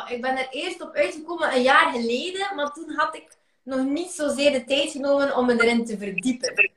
ik 0.08 0.22
ben 0.22 0.38
er 0.38 0.48
eerst 0.50 0.82
op 0.82 0.94
uitgekomen 0.94 1.54
een 1.56 1.62
jaar 1.62 1.92
geleden, 1.92 2.56
maar 2.56 2.72
toen 2.72 2.94
had 2.96 3.16
ik 3.16 3.38
nog 3.64 3.86
niet 3.86 4.12
zozeer 4.12 4.52
de 4.52 4.64
tijd 4.64 4.92
genomen 4.92 5.36
om 5.36 5.46
me 5.46 5.64
erin 5.64 5.86
te 5.86 5.98
verdiepen. 5.98 6.72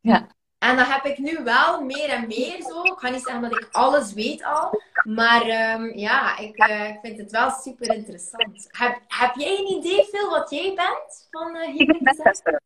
Ja. 0.00 0.26
En 0.58 0.76
dat 0.76 0.86
heb 0.86 1.04
ik 1.04 1.18
nu 1.18 1.44
wel 1.44 1.84
meer 1.84 2.08
en 2.08 2.26
meer 2.26 2.62
zo. 2.62 2.82
Ik 2.82 2.98
ga 2.98 3.08
niet 3.08 3.22
zeggen 3.22 3.42
dat 3.42 3.60
ik 3.60 3.68
alles 3.72 4.12
weet 4.12 4.44
al. 4.44 4.82
Maar 5.02 5.42
um, 5.42 5.98
ja, 5.98 6.38
ik, 6.38 6.68
uh, 6.68 6.88
ik, 6.88 6.98
vind 7.02 7.18
het 7.18 7.30
wel 7.30 7.50
super 7.50 7.94
interessant. 7.94 8.66
Heb, 8.68 9.00
heb 9.06 9.34
jij 9.34 9.58
een 9.58 9.76
idee, 9.76 10.08
veel 10.10 10.30
wat 10.30 10.50
jij 10.50 10.74
bent 10.74 11.28
van 11.30 11.56
uh, 11.56 11.74
Ik 11.74 11.86
ben 11.86 11.98
manifester. 12.02 12.60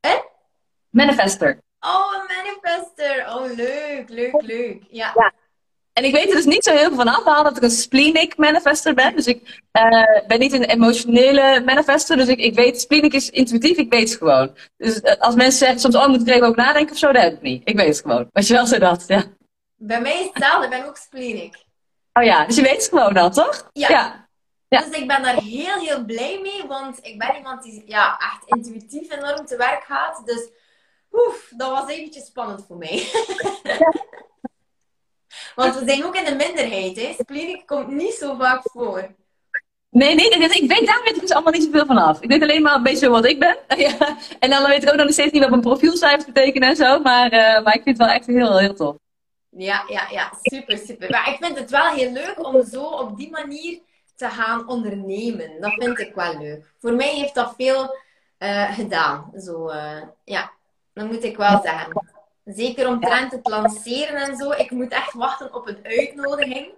Eh? 0.00 0.20
Manifester. 0.90 1.60
Oh, 1.80 2.14
een 2.14 2.36
manifester. 2.36 3.26
Oh, 3.34 3.56
leuk, 3.56 4.08
leuk, 4.08 4.42
leuk. 4.42 4.82
Ja. 4.88 5.12
ja. 5.14 5.32
En 6.00 6.06
ik 6.06 6.12
weet 6.12 6.28
er 6.28 6.36
dus 6.36 6.44
niet 6.44 6.64
zo 6.64 6.70
heel 6.70 6.88
veel 6.88 6.96
van 6.96 7.08
af, 7.08 7.24
behalve 7.24 7.48
dat 7.48 7.56
ik 7.56 7.62
een 7.62 7.70
splenic 7.70 8.36
manifester 8.36 8.94
ben. 8.94 9.16
Dus 9.16 9.26
ik 9.26 9.60
uh, 9.72 10.26
ben 10.26 10.38
niet 10.38 10.52
een 10.52 10.64
emotionele 10.64 11.62
manifester. 11.64 12.16
Dus 12.16 12.28
ik, 12.28 12.38
ik 12.38 12.54
weet, 12.54 12.80
splenic 12.80 13.12
is 13.12 13.30
intuïtief, 13.30 13.76
ik 13.76 13.92
weet 13.92 14.08
het 14.08 14.18
gewoon. 14.18 14.56
Dus 14.76 15.00
uh, 15.00 15.12
als 15.12 15.34
mensen 15.34 15.58
zeggen 15.58 15.80
soms, 15.80 15.96
oh, 15.96 16.06
moet 16.06 16.20
ik 16.20 16.28
er 16.28 16.34
even 16.34 16.46
over 16.46 16.62
nadenken 16.62 16.92
of 16.92 16.98
zo, 16.98 17.12
dat 17.12 17.22
heb 17.22 17.32
ik 17.32 17.40
niet. 17.40 17.68
Ik 17.68 17.76
weet 17.76 17.86
het 17.86 18.00
gewoon. 18.00 18.28
Weet 18.32 18.46
je 18.46 18.54
wel 18.54 18.66
zo 18.66 18.78
dat, 18.78 19.04
ja. 19.06 19.24
Bij 19.76 20.00
mij 20.00 20.20
is 20.20 20.30
hetzelfde, 20.32 20.64
ik 20.64 20.70
ben 20.70 20.86
ook 20.86 20.96
splenic. 20.96 21.64
Oh 22.12 22.24
ja, 22.24 22.44
dus 22.44 22.56
je 22.56 22.62
weet 22.62 22.76
het 22.76 22.88
gewoon 22.88 23.14
dan, 23.14 23.30
toch? 23.30 23.70
Ja. 23.72 23.88
ja. 23.88 24.28
ja. 24.68 24.80
Dus 24.80 24.98
ik 24.98 25.06
ben 25.06 25.22
daar 25.22 25.42
heel, 25.42 25.78
heel 25.78 26.04
blij 26.04 26.38
mee, 26.42 26.64
want 26.68 26.98
ik 27.02 27.18
ben 27.18 27.36
iemand 27.36 27.62
die 27.62 27.82
ja, 27.86 28.18
echt 28.18 28.56
intuïtief 28.56 29.12
enorm 29.12 29.46
te 29.46 29.56
werk 29.56 29.84
gaat. 29.84 30.22
Dus 30.24 30.48
oef, 31.12 31.52
dat 31.56 31.70
was 31.70 31.88
eventjes 31.88 32.26
spannend 32.26 32.64
voor 32.68 32.76
mij. 32.76 33.06
Ja. 33.62 33.78
Want 35.54 35.78
we 35.78 35.84
zijn 35.86 36.04
ook 36.04 36.16
in 36.16 36.24
de 36.24 36.34
minderheid, 36.34 36.96
hè. 36.96 37.14
Splenic 37.18 37.66
komt 37.66 37.88
niet 37.88 38.14
zo 38.14 38.36
vaak 38.38 38.60
voor. 38.62 39.08
Nee, 39.90 40.14
nee, 40.14 40.30
ik 40.30 40.68
weet, 40.68 40.86
daar 40.86 41.00
weet 41.04 41.14
ik 41.14 41.20
dus 41.20 41.32
allemaal 41.32 41.52
niet 41.52 41.62
zoveel 41.62 41.86
van 41.86 41.98
af. 41.98 42.20
Ik 42.20 42.28
weet 42.28 42.42
alleen 42.42 42.62
maar 42.62 42.74
een 42.74 42.82
beetje 42.82 43.08
wat 43.08 43.24
ik 43.24 43.38
ben. 43.38 43.56
ja. 43.86 44.16
En 44.38 44.50
dan 44.50 44.66
weet 44.66 44.82
ik 44.82 44.88
ook 44.88 44.96
nog 44.96 45.12
steeds 45.12 45.32
niet 45.32 45.40
wat 45.40 45.50
mijn 45.50 45.62
profielcijfers 45.62 46.24
betekenen 46.24 46.68
en 46.68 46.76
zo. 46.76 47.00
Maar, 47.00 47.32
uh, 47.32 47.62
maar 47.64 47.74
ik 47.74 47.82
vind 47.82 47.98
het 47.98 48.06
wel 48.06 48.16
echt 48.16 48.26
heel, 48.26 48.58
heel 48.58 48.74
tof. 48.74 48.96
Ja, 49.48 49.84
ja, 49.88 50.06
ja. 50.10 50.32
Super, 50.42 50.78
super. 50.78 51.10
Maar 51.10 51.28
ik 51.28 51.36
vind 51.40 51.58
het 51.58 51.70
wel 51.70 51.92
heel 51.92 52.12
leuk 52.12 52.46
om 52.46 52.64
zo 52.64 52.82
op 52.82 53.16
die 53.16 53.30
manier 53.30 53.78
te 54.16 54.28
gaan 54.28 54.68
ondernemen. 54.68 55.60
Dat 55.60 55.72
vind 55.72 55.98
ik 55.98 56.14
wel 56.14 56.38
leuk. 56.38 56.72
Voor 56.78 56.92
mij 56.92 57.14
heeft 57.14 57.34
dat 57.34 57.54
veel 57.56 57.96
uh, 58.38 58.74
gedaan. 58.74 59.32
Zo, 59.38 59.70
uh, 59.70 60.02
ja, 60.24 60.50
dat 60.92 61.06
moet 61.06 61.24
ik 61.24 61.36
wel 61.36 61.60
zeggen. 61.62 62.08
Zeker 62.44 62.88
omtrent 62.88 63.32
het 63.32 63.48
lanceren 63.48 64.16
en 64.16 64.36
zo. 64.36 64.50
Ik 64.50 64.70
moet 64.70 64.92
echt 64.92 65.12
wachten 65.12 65.54
op 65.54 65.68
een 65.68 65.80
uitnodiging. 65.82 66.72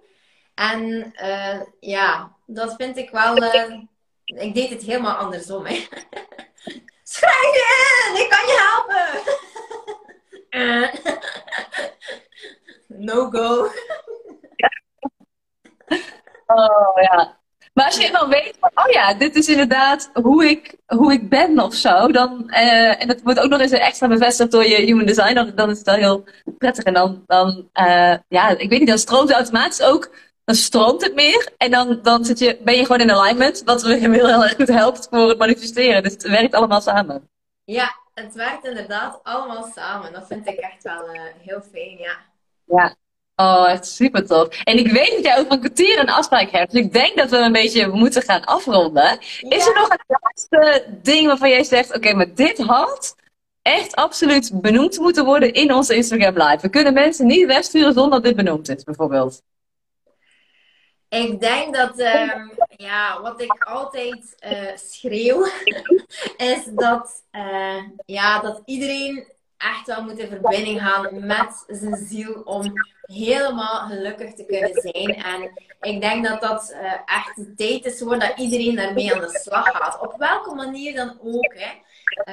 En 0.55 1.13
uh, 1.23 1.61
ja, 1.81 2.37
dat 2.47 2.75
vind 2.77 2.97
ik 2.97 3.11
wel. 3.11 3.43
Uh, 3.43 3.81
ik 4.25 4.55
deed 4.55 4.71
het 4.71 4.83
helemaal 4.83 5.17
andersom. 5.17 5.67
Hè. 5.67 5.75
Schrijf 7.03 7.53
je 7.53 8.09
in! 8.09 8.23
Ik 8.23 8.29
kan 8.31 8.47
je 8.47 8.57
helpen! 8.71 9.41
No 13.03 13.31
go. 13.31 13.71
weet 18.29 18.57
van, 18.61 18.71
oh 18.75 18.91
ja, 18.91 19.15
dit 19.15 19.37
is 19.37 19.49
inderdaad 19.49 20.11
hoe 20.13 20.45
ik, 20.45 20.75
hoe 20.87 21.13
ik 21.13 21.29
ben 21.29 21.61
of 21.61 21.75
zo. 21.75 22.07
Dan, 22.07 22.45
uh, 22.47 23.03
en 23.03 23.09
dat 23.09 23.23
wordt 23.23 23.41
ook 23.41 23.51
nog 23.51 23.61
eens 23.61 23.71
extra 23.71 24.09
bevestigd 24.09 24.51
door 24.51 24.65
je 24.65 24.77
human 24.77 25.07
design. 25.07 25.35
Dan, 25.35 25.53
dan 25.55 25.71
is 25.71 25.79
het 25.79 25.87
wel 25.87 25.95
heel 25.95 26.25
prettig. 26.59 26.85
En 26.85 26.95
dan, 26.95 27.23
dan 27.27 27.69
uh, 27.75 28.15
ja, 28.29 28.49
ik 28.49 28.69
weet 28.69 28.79
niet, 28.79 28.89
dan 28.89 28.99
stroomt 28.99 29.29
het 29.29 29.37
automatisch 29.37 29.83
ook. 29.83 30.11
Dan 30.45 30.55
stroomt 30.55 31.03
het 31.03 31.15
meer. 31.15 31.53
En 31.57 31.71
dan, 31.71 31.99
dan 32.03 32.25
zit 32.25 32.39
je, 32.39 32.59
ben 32.65 32.77
je 32.77 32.83
gewoon 32.83 33.01
in 33.01 33.11
alignment. 33.11 33.63
Wat 33.65 33.83
heel, 33.87 34.13
heel 34.13 34.43
erg 34.43 34.55
goed 34.55 34.69
helpt 34.69 35.07
voor 35.11 35.29
het 35.29 35.39
manifesteren. 35.39 36.03
Dus 36.03 36.13
het 36.13 36.23
werkt 36.23 36.55
allemaal 36.55 36.81
samen. 36.81 37.29
Ja, 37.65 37.97
het 38.15 38.35
werkt 38.35 38.65
inderdaad 38.65 39.21
allemaal 39.23 39.71
samen. 39.75 40.13
Dat 40.13 40.27
vind 40.27 40.47
ik 40.47 40.59
echt 40.59 40.83
wel 40.83 41.15
uh, 41.15 41.21
heel 41.39 41.63
fijn, 41.73 41.99
ja. 41.99 42.17
Ja, 42.65 42.95
Oh, 43.43 43.71
echt 43.71 43.87
super 43.87 44.27
tof. 44.27 44.63
En 44.65 44.79
ik 44.79 44.91
weet 44.91 45.11
dat 45.11 45.25
jij 45.25 45.39
ook 45.39 45.49
van 45.49 45.59
kwartier 45.59 45.99
een 45.99 46.11
afspraak 46.11 46.51
hebt. 46.51 46.73
Dus 46.73 46.81
ik 46.81 46.93
denk 46.93 47.17
dat 47.17 47.31
we 47.31 47.37
een 47.37 47.53
beetje 47.53 47.87
moeten 47.89 48.23
gaan 48.23 48.45
afronden. 48.45 49.19
Is 49.41 49.67
er 49.67 49.75
nog 49.75 49.89
een 49.89 50.05
laatste 50.07 50.85
ding 51.03 51.27
waarvan 51.27 51.51
jij 51.51 51.65
zegt: 51.65 51.97
oké, 51.97 52.15
maar 52.15 52.35
dit 52.35 52.59
had 52.59 53.17
echt 53.63 53.95
absoluut 53.95 54.51
benoemd 54.55 54.99
moeten 54.99 55.25
worden 55.25 55.53
in 55.53 55.73
onze 55.73 55.95
Instagram 55.95 56.35
Live? 56.35 56.59
We 56.61 56.69
kunnen 56.69 56.93
mensen 56.93 57.27
niet 57.27 57.47
wegsturen 57.47 57.93
zonder 57.93 58.11
dat 58.11 58.25
dit 58.25 58.37
benoemd 58.37 58.69
is, 58.69 58.85
bijvoorbeeld. 58.85 59.43
Ik 61.09 61.41
denk 61.41 61.75
dat, 61.75 61.99
uh, 61.99 62.35
ja, 62.77 63.21
wat 63.23 63.43
ik 63.43 63.65
altijd 63.65 64.37
uh, 64.53 64.77
schreeuw, 64.77 65.47
is 66.53 66.65
dat, 66.71 67.23
uh, 67.33 67.83
ja, 68.07 68.41
dat 68.41 68.63
iedereen 68.65 69.27
echt 69.63 69.87
wel 69.87 70.03
moet 70.03 70.19
in 70.19 70.29
verbinding 70.29 70.81
gaan 70.81 71.27
met 71.27 71.65
zijn 71.67 72.07
ziel 72.07 72.43
om 72.45 72.73
helemaal 73.03 73.87
gelukkig 73.87 74.35
te 74.35 74.45
kunnen 74.45 74.73
zijn. 74.75 75.15
En 75.25 75.51
ik 75.81 76.01
denk 76.01 76.27
dat 76.27 76.41
dat 76.41 76.71
uh, 76.71 76.93
echt 77.05 77.37
de 77.37 77.55
tijd 77.55 77.85
is 77.85 77.99
voor 77.99 78.19
dat 78.19 78.33
iedereen 78.37 78.77
daarmee 78.77 79.15
aan 79.15 79.21
de 79.21 79.39
slag 79.43 79.69
gaat. 79.69 80.01
Op 80.01 80.15
welke 80.19 80.55
manier 80.55 80.95
dan 80.95 81.19
ook. 81.23 81.55
Hè. 81.57 81.71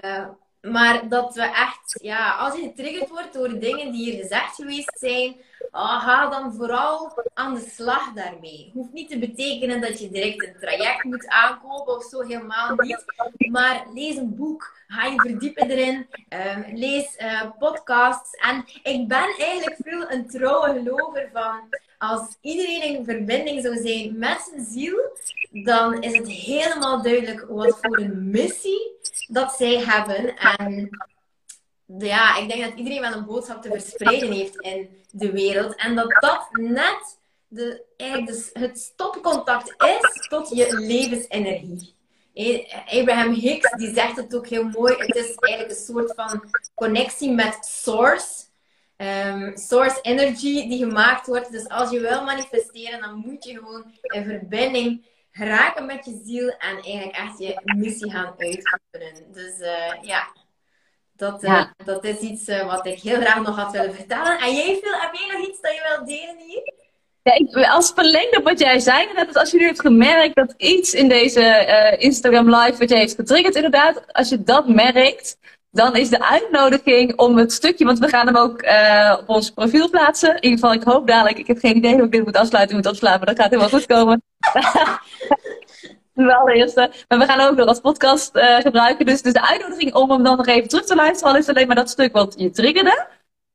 Uh, 0.02 0.28
maar 0.62 1.10
dat 1.10 1.36
we 1.36 1.42
echt, 1.42 2.00
ja, 2.02 2.36
als 2.36 2.56
je 2.56 2.62
getriggerd 2.62 3.10
wordt 3.10 3.34
door 3.34 3.60
dingen 3.60 3.92
die 3.92 4.12
hier 4.12 4.22
gezegd 4.22 4.56
geweest 4.56 5.00
zijn, 5.00 5.36
oh, 5.72 6.03
ga 6.03 6.30
dan 6.30 6.53
vooral 6.53 7.23
aan 7.34 7.53
de 7.53 7.72
slag 7.76 8.14
daarmee. 8.14 8.72
Hoeft 8.73 8.94
niet 8.94 9.10
te 9.10 9.19
betekenen 9.19 9.81
dat 9.81 9.99
je 9.99 10.10
direct 10.10 10.44
een 10.45 10.56
traject 10.60 11.03
moet 11.03 11.27
aankopen 11.27 11.95
of 11.95 12.03
zo, 12.03 12.22
helemaal 12.22 12.76
niet. 12.76 13.03
Maar 13.52 13.86
lees 13.94 14.15
een 14.15 14.36
boek, 14.36 14.76
ga 14.88 15.06
je 15.06 15.22
verdiepen 15.22 15.69
erin, 15.69 16.07
um, 16.30 16.65
lees 16.77 17.18
uh, 17.18 17.41
podcasts. 17.60 18.36
En 18.36 18.65
ik 18.84 19.07
ben 19.07 19.36
eigenlijk 19.38 19.77
veel 19.80 20.11
een 20.11 20.27
trouwe 20.27 20.73
gelover 20.73 21.30
van 21.34 21.69
als 21.99 22.38
iedereen 22.41 22.81
in 22.81 23.06
verbinding 23.06 23.61
zou 23.61 23.77
zijn 23.77 24.18
met 24.18 24.49
zijn 24.52 24.65
ziel, 24.65 24.98
dan 25.52 26.02
is 26.02 26.18
het 26.18 26.27
helemaal 26.27 27.02
duidelijk 27.02 27.45
wat 27.49 27.77
voor 27.81 27.98
een 27.98 28.30
missie 28.30 28.98
dat 29.27 29.52
zij 29.52 29.77
hebben. 29.77 30.38
En 30.38 30.90
ja, 31.98 32.38
ik 32.38 32.49
denk 32.49 32.64
dat 32.64 32.78
iedereen 32.78 33.02
wel 33.02 33.14
een 33.14 33.26
boodschap 33.26 33.61
te 33.61 33.70
verspreiden 33.70 34.32
heeft 34.32 34.60
in 34.60 34.90
de 35.11 35.32
wereld. 35.32 35.76
En 35.76 35.95
dat 35.95 36.18
dat 36.20 36.48
net 36.52 37.18
de, 37.48 37.84
eigenlijk 37.98 38.32
dus 38.32 38.49
het 38.53 38.80
stopcontact 38.80 39.74
is 39.86 40.28
tot 40.28 40.49
je 40.49 40.80
levensenergie. 40.80 41.98
Abraham 42.86 43.34
Hicks 43.34 43.72
die 43.72 43.94
zegt 43.94 44.16
het 44.16 44.36
ook 44.36 44.48
heel 44.48 44.64
mooi. 44.64 44.95
Het 44.98 45.16
is 45.16 45.36
eigenlijk 45.36 45.80
een 45.80 45.86
soort 45.86 46.14
van 46.16 46.44
connectie 46.76 47.32
met 47.32 47.57
source. 47.66 48.48
Um, 48.98 49.57
source 49.57 50.02
energy 50.02 50.68
die 50.68 50.78
gemaakt 50.78 51.28
wordt. 51.28 51.52
Dus 51.52 51.68
als 51.68 51.90
je 51.90 51.99
wil 51.99 52.24
manifesteren, 52.24 53.02
dan 53.02 53.16
moet 53.16 53.44
je 53.44 53.53
gewoon 53.53 53.94
in 54.02 54.24
verbinding 54.24 55.06
geraken 55.32 55.86
met 55.86 56.06
je 56.06 56.22
ziel 56.26 56.49
en 56.49 56.82
eigenlijk 56.82 57.16
echt 57.16 57.40
je 57.40 57.61
missie 57.64 58.11
gaan 58.11 58.36
uitoefenen. 58.38 59.34
Dus 59.34 59.60
uh, 59.60 59.94
ja, 60.02 60.28
dat, 61.20 61.44
uh, 61.44 61.64
dat 61.86 62.04
is 62.04 62.20
iets 62.20 62.48
uh, 62.48 62.66
wat 62.66 62.86
ik 62.86 63.00
heel 63.00 63.22
graag 63.22 63.41
nog 63.41 63.56
had 63.56 63.72
willen 63.72 63.94
vertellen. 63.94 64.40
En 64.40 64.56
jij, 64.56 64.80
Phil, 64.82 64.94
heb 64.94 65.14
jij 65.14 65.38
nog 65.38 65.48
iets 65.48 65.62
dat 65.62 65.74
je 65.74 65.96
wilt 65.96 66.08
delen 66.08 66.38
hier? 66.48 66.74
Ja, 67.24 67.34
ik, 67.34 67.68
als 67.70 67.91
verlengde 67.96 68.38
op 68.38 68.44
wat 68.44 68.60
jij 68.60 68.80
zei, 68.80 69.08
dat 69.16 69.38
als 69.38 69.52
je 69.52 69.58
nu 69.58 69.66
hebt 69.66 69.82
gemerkt 69.82 70.36
dat 70.36 70.54
iets 70.58 70.94
in 70.94 71.08
deze 71.08 71.96
Instagram 72.00 72.56
live 72.56 72.78
wat 72.78 72.90
jij 72.90 73.00
heeft 73.00 73.16
getriggerd, 73.16 73.56
inderdaad, 73.56 74.14
als 74.14 74.30
je 74.30 74.44
dat 74.44 74.68
merkt, 74.68 75.38
dan 75.72 75.96
is 75.96 76.10
de 76.10 76.24
uitnodiging 76.24 77.18
om 77.18 77.38
het 77.38 77.52
stukje, 77.52 77.86
want 77.86 78.00
we 78.00 78.08
gaan 78.08 78.26
hem 78.26 78.38
ook 78.38 78.64
uh, 78.64 79.16
op 79.20 79.30
ons 79.30 79.50
profiel 79.50 79.90
plaatsen. 79.90 80.36
In 80.36 80.44
ieder 80.44 80.60
geval, 80.60 80.74
ik 80.74 80.84
hoop 80.84 81.08
dadelijk, 81.08 81.38
ik 81.38 81.48
heb 81.48 81.60
geen 81.60 81.76
idee 81.76 81.94
hoe 81.94 82.04
ik 82.04 82.12
dit 82.12 82.26
moet 82.26 82.38
afsluiten, 82.38 82.76
moet 82.76 82.86
opslaan, 82.86 83.18
maar 83.18 83.28
dat 83.28 83.40
gaat 83.40 83.50
helemaal 83.50 83.70
goed 83.70 83.86
komen. 83.86 84.22
de 86.28 86.36
allereerste. 86.36 86.91
Maar 87.08 87.20
we 87.20 87.26
gaan 87.26 87.50
ook 87.50 87.56
nog 87.56 87.68
als 87.68 87.80
podcast 87.80 88.36
uh, 88.36 88.56
gebruiken. 88.56 89.06
Dus, 89.06 89.22
dus 89.22 89.34
de 89.34 89.48
uitnodiging 89.48 89.94
om 89.94 90.12
hem 90.12 90.24
dan 90.24 90.38
nog 90.38 90.48
even 90.48 90.70
terug 90.70 90.86
te 90.86 90.96
luisteren, 90.96 91.34
al 91.34 91.40
is 91.40 91.50
alleen 91.50 91.68
maar 91.68 91.76
dat 91.76 91.90
stuk 91.90 92.14
wat 92.14 92.34
je 92.38 92.50
triggerde. 92.50 93.08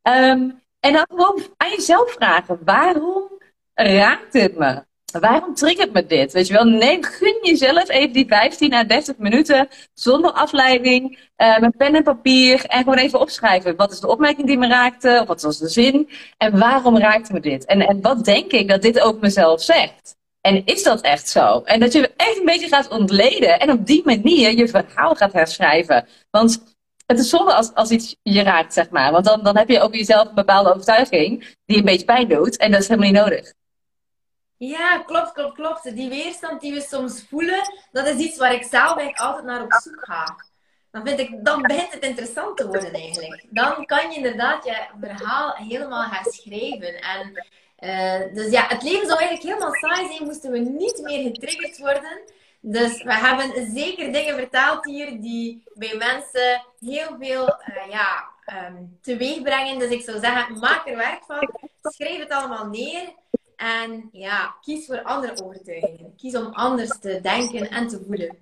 Um, 0.03 0.63
en 0.81 0.93
dan 0.93 1.07
gewoon 1.09 1.43
aan 1.57 1.71
jezelf 1.71 2.13
vragen, 2.13 2.59
waarom 2.65 3.31
raakt 3.75 4.33
dit 4.33 4.57
me? 4.57 4.83
Waarom 5.21 5.55
triggert 5.55 5.93
me 5.93 6.07
dit? 6.07 6.33
Weet 6.33 6.47
je 6.47 6.53
wel, 6.53 6.65
neem, 6.65 7.03
gun 7.03 7.39
jezelf 7.43 7.89
even 7.89 8.13
die 8.13 8.27
15 8.27 8.73
à 8.75 8.85
30 8.85 9.17
minuten 9.19 9.69
zonder 9.95 10.31
afleiding, 10.33 11.19
uh, 11.37 11.59
met 11.59 11.77
pen 11.77 11.95
en 11.95 12.03
papier 12.03 12.65
en 12.65 12.79
gewoon 12.79 12.99
even 12.99 13.21
opschrijven. 13.21 13.77
Wat 13.77 13.93
is 13.93 14.01
de 14.01 14.09
opmerking 14.09 14.47
die 14.47 14.59
me 14.59 14.69
raakte? 14.69 15.19
Of 15.21 15.27
wat 15.27 15.43
was 15.43 15.59
de 15.59 15.69
zin? 15.69 16.09
En 16.37 16.59
waarom 16.59 16.99
raakte 16.99 17.33
me 17.33 17.41
dit? 17.41 17.65
En, 17.65 17.81
en 17.81 18.01
wat 18.01 18.25
denk 18.25 18.53
ik 18.53 18.69
dat 18.69 18.83
dit 18.83 19.01
ook 19.01 19.21
mezelf 19.21 19.63
zegt? 19.63 20.17
En 20.45 20.65
is 20.65 20.83
dat 20.83 21.01
echt 21.01 21.29
zo? 21.29 21.63
En 21.65 21.81
dat 21.81 21.93
je 21.93 22.13
echt 22.17 22.39
een 22.39 22.45
beetje 22.45 22.69
gaat 22.69 22.89
ontleden 22.89 23.61
en 23.61 23.71
op 23.71 23.87
die 23.87 24.03
manier 24.05 24.57
je 24.57 24.69
verhaal 24.69 25.15
gaat 25.15 25.33
herschrijven. 25.33 26.07
Want 26.31 26.63
het 27.07 27.19
is 27.19 27.29
zonde 27.29 27.55
als, 27.55 27.75
als 27.75 27.91
iets 27.91 28.17
je 28.23 28.43
raakt, 28.43 28.73
zeg 28.73 28.91
maar. 28.91 29.13
Want 29.13 29.25
dan, 29.25 29.43
dan 29.43 29.57
heb 29.57 29.69
je 29.69 29.81
over 29.81 29.97
jezelf 29.97 30.29
een 30.29 30.35
bepaalde 30.35 30.71
overtuiging 30.71 31.57
die 31.67 31.77
een 31.77 31.85
beetje 31.85 32.05
pijn 32.05 32.29
doet. 32.29 32.57
En 32.57 32.71
dat 32.71 32.81
is 32.81 32.89
helemaal 32.89 33.11
niet 33.11 33.21
nodig. 33.21 33.53
Ja, 34.57 34.99
klopt, 34.99 35.33
klopt, 35.33 35.55
klopt. 35.55 35.97
Die 35.97 36.09
weerstand 36.09 36.61
die 36.61 36.75
we 36.75 36.81
soms 36.81 37.25
voelen, 37.29 37.61
dat 37.93 38.07
is 38.07 38.17
iets 38.17 38.39
waar 38.39 38.55
ik 38.55 38.63
zelf 38.63 38.97
eigenlijk 38.97 39.19
altijd 39.19 39.45
naar 39.45 39.63
op 39.63 39.73
zoek 39.73 40.05
ga. 40.05 40.37
Dan, 40.91 41.07
vind 41.07 41.19
ik, 41.19 41.45
dan 41.45 41.63
begint 41.63 41.93
het 41.93 42.05
interessant 42.05 42.57
te 42.57 42.67
worden 42.67 42.93
eigenlijk. 42.93 43.47
Dan 43.51 43.85
kan 43.85 44.11
je 44.11 44.17
inderdaad 44.17 44.65
je 44.65 44.87
verhaal 45.01 45.55
helemaal 45.55 46.05
herschrijven. 46.05 47.01
En, 47.01 47.45
uh, 47.79 48.35
dus 48.35 48.51
ja, 48.51 48.67
het 48.67 48.83
leven 48.83 49.07
zou 49.07 49.19
eigenlijk 49.19 49.43
helemaal 49.43 49.75
saai 49.75 50.07
zijn, 50.07 50.25
moesten 50.25 50.51
we 50.51 50.59
niet 50.59 51.01
meer 51.03 51.23
getriggerd 51.23 51.79
worden. 51.79 52.21
Dus 52.61 53.03
we 53.03 53.15
hebben 53.15 53.73
zeker 53.75 54.13
dingen 54.13 54.35
verteld 54.35 54.85
hier 54.85 55.21
die 55.21 55.63
bij 55.75 55.97
mensen 55.97 56.65
heel 56.81 57.17
veel 57.21 57.47
uh, 57.47 57.91
ja, 57.91 58.25
um, 58.69 58.99
teweeg 59.03 59.43
brengen. 59.43 59.79
Dus 59.79 59.91
ik 59.91 60.03
zou 60.03 60.19
zeggen, 60.19 60.59
maak 60.59 60.89
er 60.89 60.97
werk 60.97 61.25
van. 61.27 61.51
Schrijf 61.83 62.19
het 62.19 62.31
allemaal 62.31 62.67
neer. 62.67 63.13
En 63.57 64.09
ja, 64.13 64.55
kies 64.61 64.87
voor 64.87 65.03
andere 65.03 65.45
overtuigingen. 65.45 66.15
Kies 66.17 66.37
om 66.37 66.53
anders 66.53 66.99
te 67.01 67.21
denken 67.23 67.71
en 67.71 67.89
te 67.89 68.03
voelen. 68.07 68.37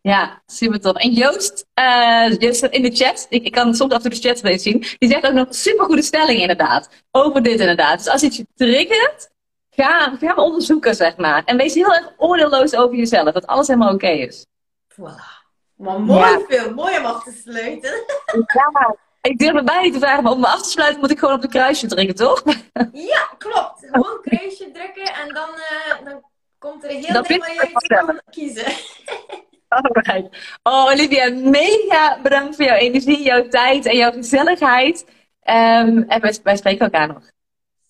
Ja, 0.00 0.42
super 0.46 0.80
tof. 0.80 0.96
En 0.96 1.12
Joost, 1.12 1.66
uh, 1.74 2.38
Joost 2.38 2.62
in 2.62 2.82
de 2.82 2.96
chat, 2.96 3.26
ik, 3.28 3.44
ik 3.44 3.52
kan 3.52 3.74
soms 3.74 3.92
achter 3.92 4.10
de 4.10 4.16
chat 4.16 4.60
zien, 4.60 4.84
die 4.98 5.10
zegt 5.10 5.26
ook 5.26 5.32
nog 5.32 5.46
super 5.50 5.84
goede 5.84 6.02
stelling 6.02 6.40
inderdaad. 6.40 6.88
Over 7.10 7.42
dit 7.42 7.60
inderdaad. 7.60 7.98
Dus 7.98 8.08
als 8.08 8.22
iets 8.22 8.36
je 8.36 8.46
triggert, 8.54 9.30
ga, 9.70 10.16
ga 10.20 10.34
onderzoeken 10.34 10.94
zeg 10.94 11.16
maar. 11.16 11.42
En 11.44 11.56
wees 11.56 11.74
heel 11.74 11.94
erg 11.94 12.12
oordeelloos 12.16 12.74
over 12.74 12.96
jezelf, 12.96 13.32
dat 13.32 13.46
alles 13.46 13.66
helemaal 13.66 13.94
oké 13.94 14.08
is. 14.08 14.46
Voilà. 14.92 15.38
Maar 15.76 16.00
mooi 16.00 16.30
ja. 16.30 16.40
veel, 16.48 16.74
mooi 16.74 16.98
om 16.98 17.04
af 17.04 17.24
te 17.24 17.40
sluiten. 17.44 17.92
Ja, 18.54 18.96
ik 19.20 19.38
durf 19.38 19.52
me 19.52 19.62
bijna 19.62 19.82
niet 19.82 19.92
te 19.92 19.98
vragen, 19.98 20.22
maar 20.22 20.32
om 20.32 20.40
me 20.40 20.46
af 20.46 20.62
te 20.62 20.68
sluiten 20.68 21.00
moet 21.00 21.10
ik 21.10 21.18
gewoon 21.18 21.34
op 21.34 21.42
de 21.42 21.48
kruisje 21.48 21.86
drukken, 21.86 22.14
toch? 22.14 22.42
Ja, 23.12 23.30
klopt. 23.38 23.86
Gewoon 23.90 24.18
kruisje 24.22 24.70
drukken 24.70 25.14
en 25.14 25.34
dan, 25.34 25.48
uh, 25.48 26.04
dan 26.04 26.22
komt 26.58 26.84
er 26.84 26.90
een 26.90 27.04
heel 27.04 27.22
ding 27.22 27.56
waar 27.56 27.68
je 27.82 28.04
kan 28.04 28.20
kiezen. 28.30 28.72
Alright. 29.68 30.56
Oh, 30.62 30.84
Olivia, 30.84 31.30
mega 31.30 32.20
bedankt 32.22 32.56
voor 32.56 32.64
jouw 32.64 32.76
energie, 32.76 33.22
jouw 33.22 33.48
tijd 33.48 33.86
en 33.86 33.96
jouw 33.96 34.12
gezelligheid. 34.12 35.04
Um, 35.44 36.04
en 36.08 36.20
wij, 36.42 36.56
spreken 36.56 36.78
elkaar 36.78 37.06
nog. 37.06 37.22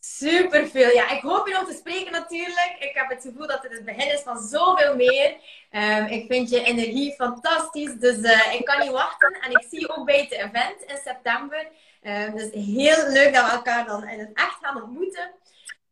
Super 0.00 0.66
veel. 0.66 0.90
Ja, 0.90 1.10
ik 1.10 1.22
hoop 1.22 1.46
je 1.48 1.54
nog 1.54 1.68
te 1.68 1.76
spreken 1.78 2.12
natuurlijk. 2.12 2.76
Ik 2.78 2.90
heb 2.94 3.08
het 3.08 3.22
gevoel 3.22 3.46
dat 3.46 3.62
het 3.62 3.72
het 3.72 3.84
begin 3.84 4.12
is 4.12 4.20
van 4.20 4.38
zoveel 4.38 4.96
meer. 4.96 5.36
Um, 5.70 6.04
ik 6.04 6.26
vind 6.26 6.50
je 6.50 6.62
energie 6.62 7.14
fantastisch. 7.14 7.94
Dus 7.94 8.18
uh, 8.18 8.54
ik 8.54 8.64
kan 8.64 8.80
niet 8.80 8.90
wachten. 8.90 9.38
En 9.40 9.50
ik 9.50 9.66
zie 9.70 9.80
je 9.80 9.96
ook 9.96 10.04
bij 10.04 10.20
het 10.20 10.32
event 10.32 10.82
in 10.86 10.98
september. 11.04 11.68
Um, 12.02 12.36
dus 12.36 12.50
heel 12.52 13.08
leuk 13.08 13.34
dat 13.34 13.46
we 13.46 13.52
elkaar 13.52 13.86
dan 13.86 14.08
in 14.08 14.18
het 14.18 14.30
echt 14.34 14.58
gaan 14.60 14.82
ontmoeten. 14.82 15.30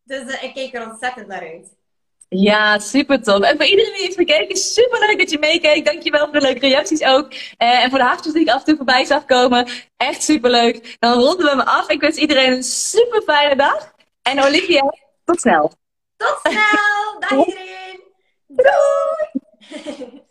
Dus 0.03 0.23
uh, 0.23 0.43
ik 0.43 0.55
kijk 0.55 0.75
er 0.75 0.91
ontzettend 0.91 1.27
naar 1.27 1.41
uit. 1.41 1.76
Ja, 2.28 2.78
super 2.78 3.23
tof. 3.23 3.40
En 3.40 3.57
voor 3.57 3.66
iedereen 3.66 3.93
die 3.93 4.03
heeft 4.03 4.16
gekeken, 4.16 4.57
super 4.57 4.98
leuk 4.98 5.19
dat 5.19 5.31
je 5.31 5.39
meekeek. 5.39 5.85
Dankjewel 5.85 6.24
voor 6.24 6.32
de 6.32 6.40
leuke 6.40 6.59
reacties 6.61 7.03
ook. 7.03 7.32
Uh, 7.32 7.85
en 7.85 7.90
voor 7.90 7.98
de 7.98 8.05
hartjes 8.05 8.32
die 8.32 8.43
ik 8.43 8.48
af 8.48 8.59
en 8.59 8.65
toe 8.65 8.77
voorbij 8.77 9.05
zag 9.05 9.24
komen. 9.24 9.69
Echt 9.97 10.23
super 10.23 10.51
leuk. 10.51 10.97
Dan 10.98 11.20
ronden 11.20 11.44
we 11.44 11.51
hem 11.51 11.61
af. 11.61 11.89
Ik 11.89 12.01
wens 12.01 12.16
iedereen 12.16 12.53
een 12.53 12.62
super 12.62 13.23
fijne 13.23 13.57
dag. 13.57 13.94
En 14.23 14.43
Olivia, 14.43 14.94
tot 15.24 15.40
snel. 15.40 15.73
Tot 16.16 16.39
snel. 16.43 17.20
Dag 17.20 17.47
iedereen. 17.47 18.01
Doei! 18.47 20.24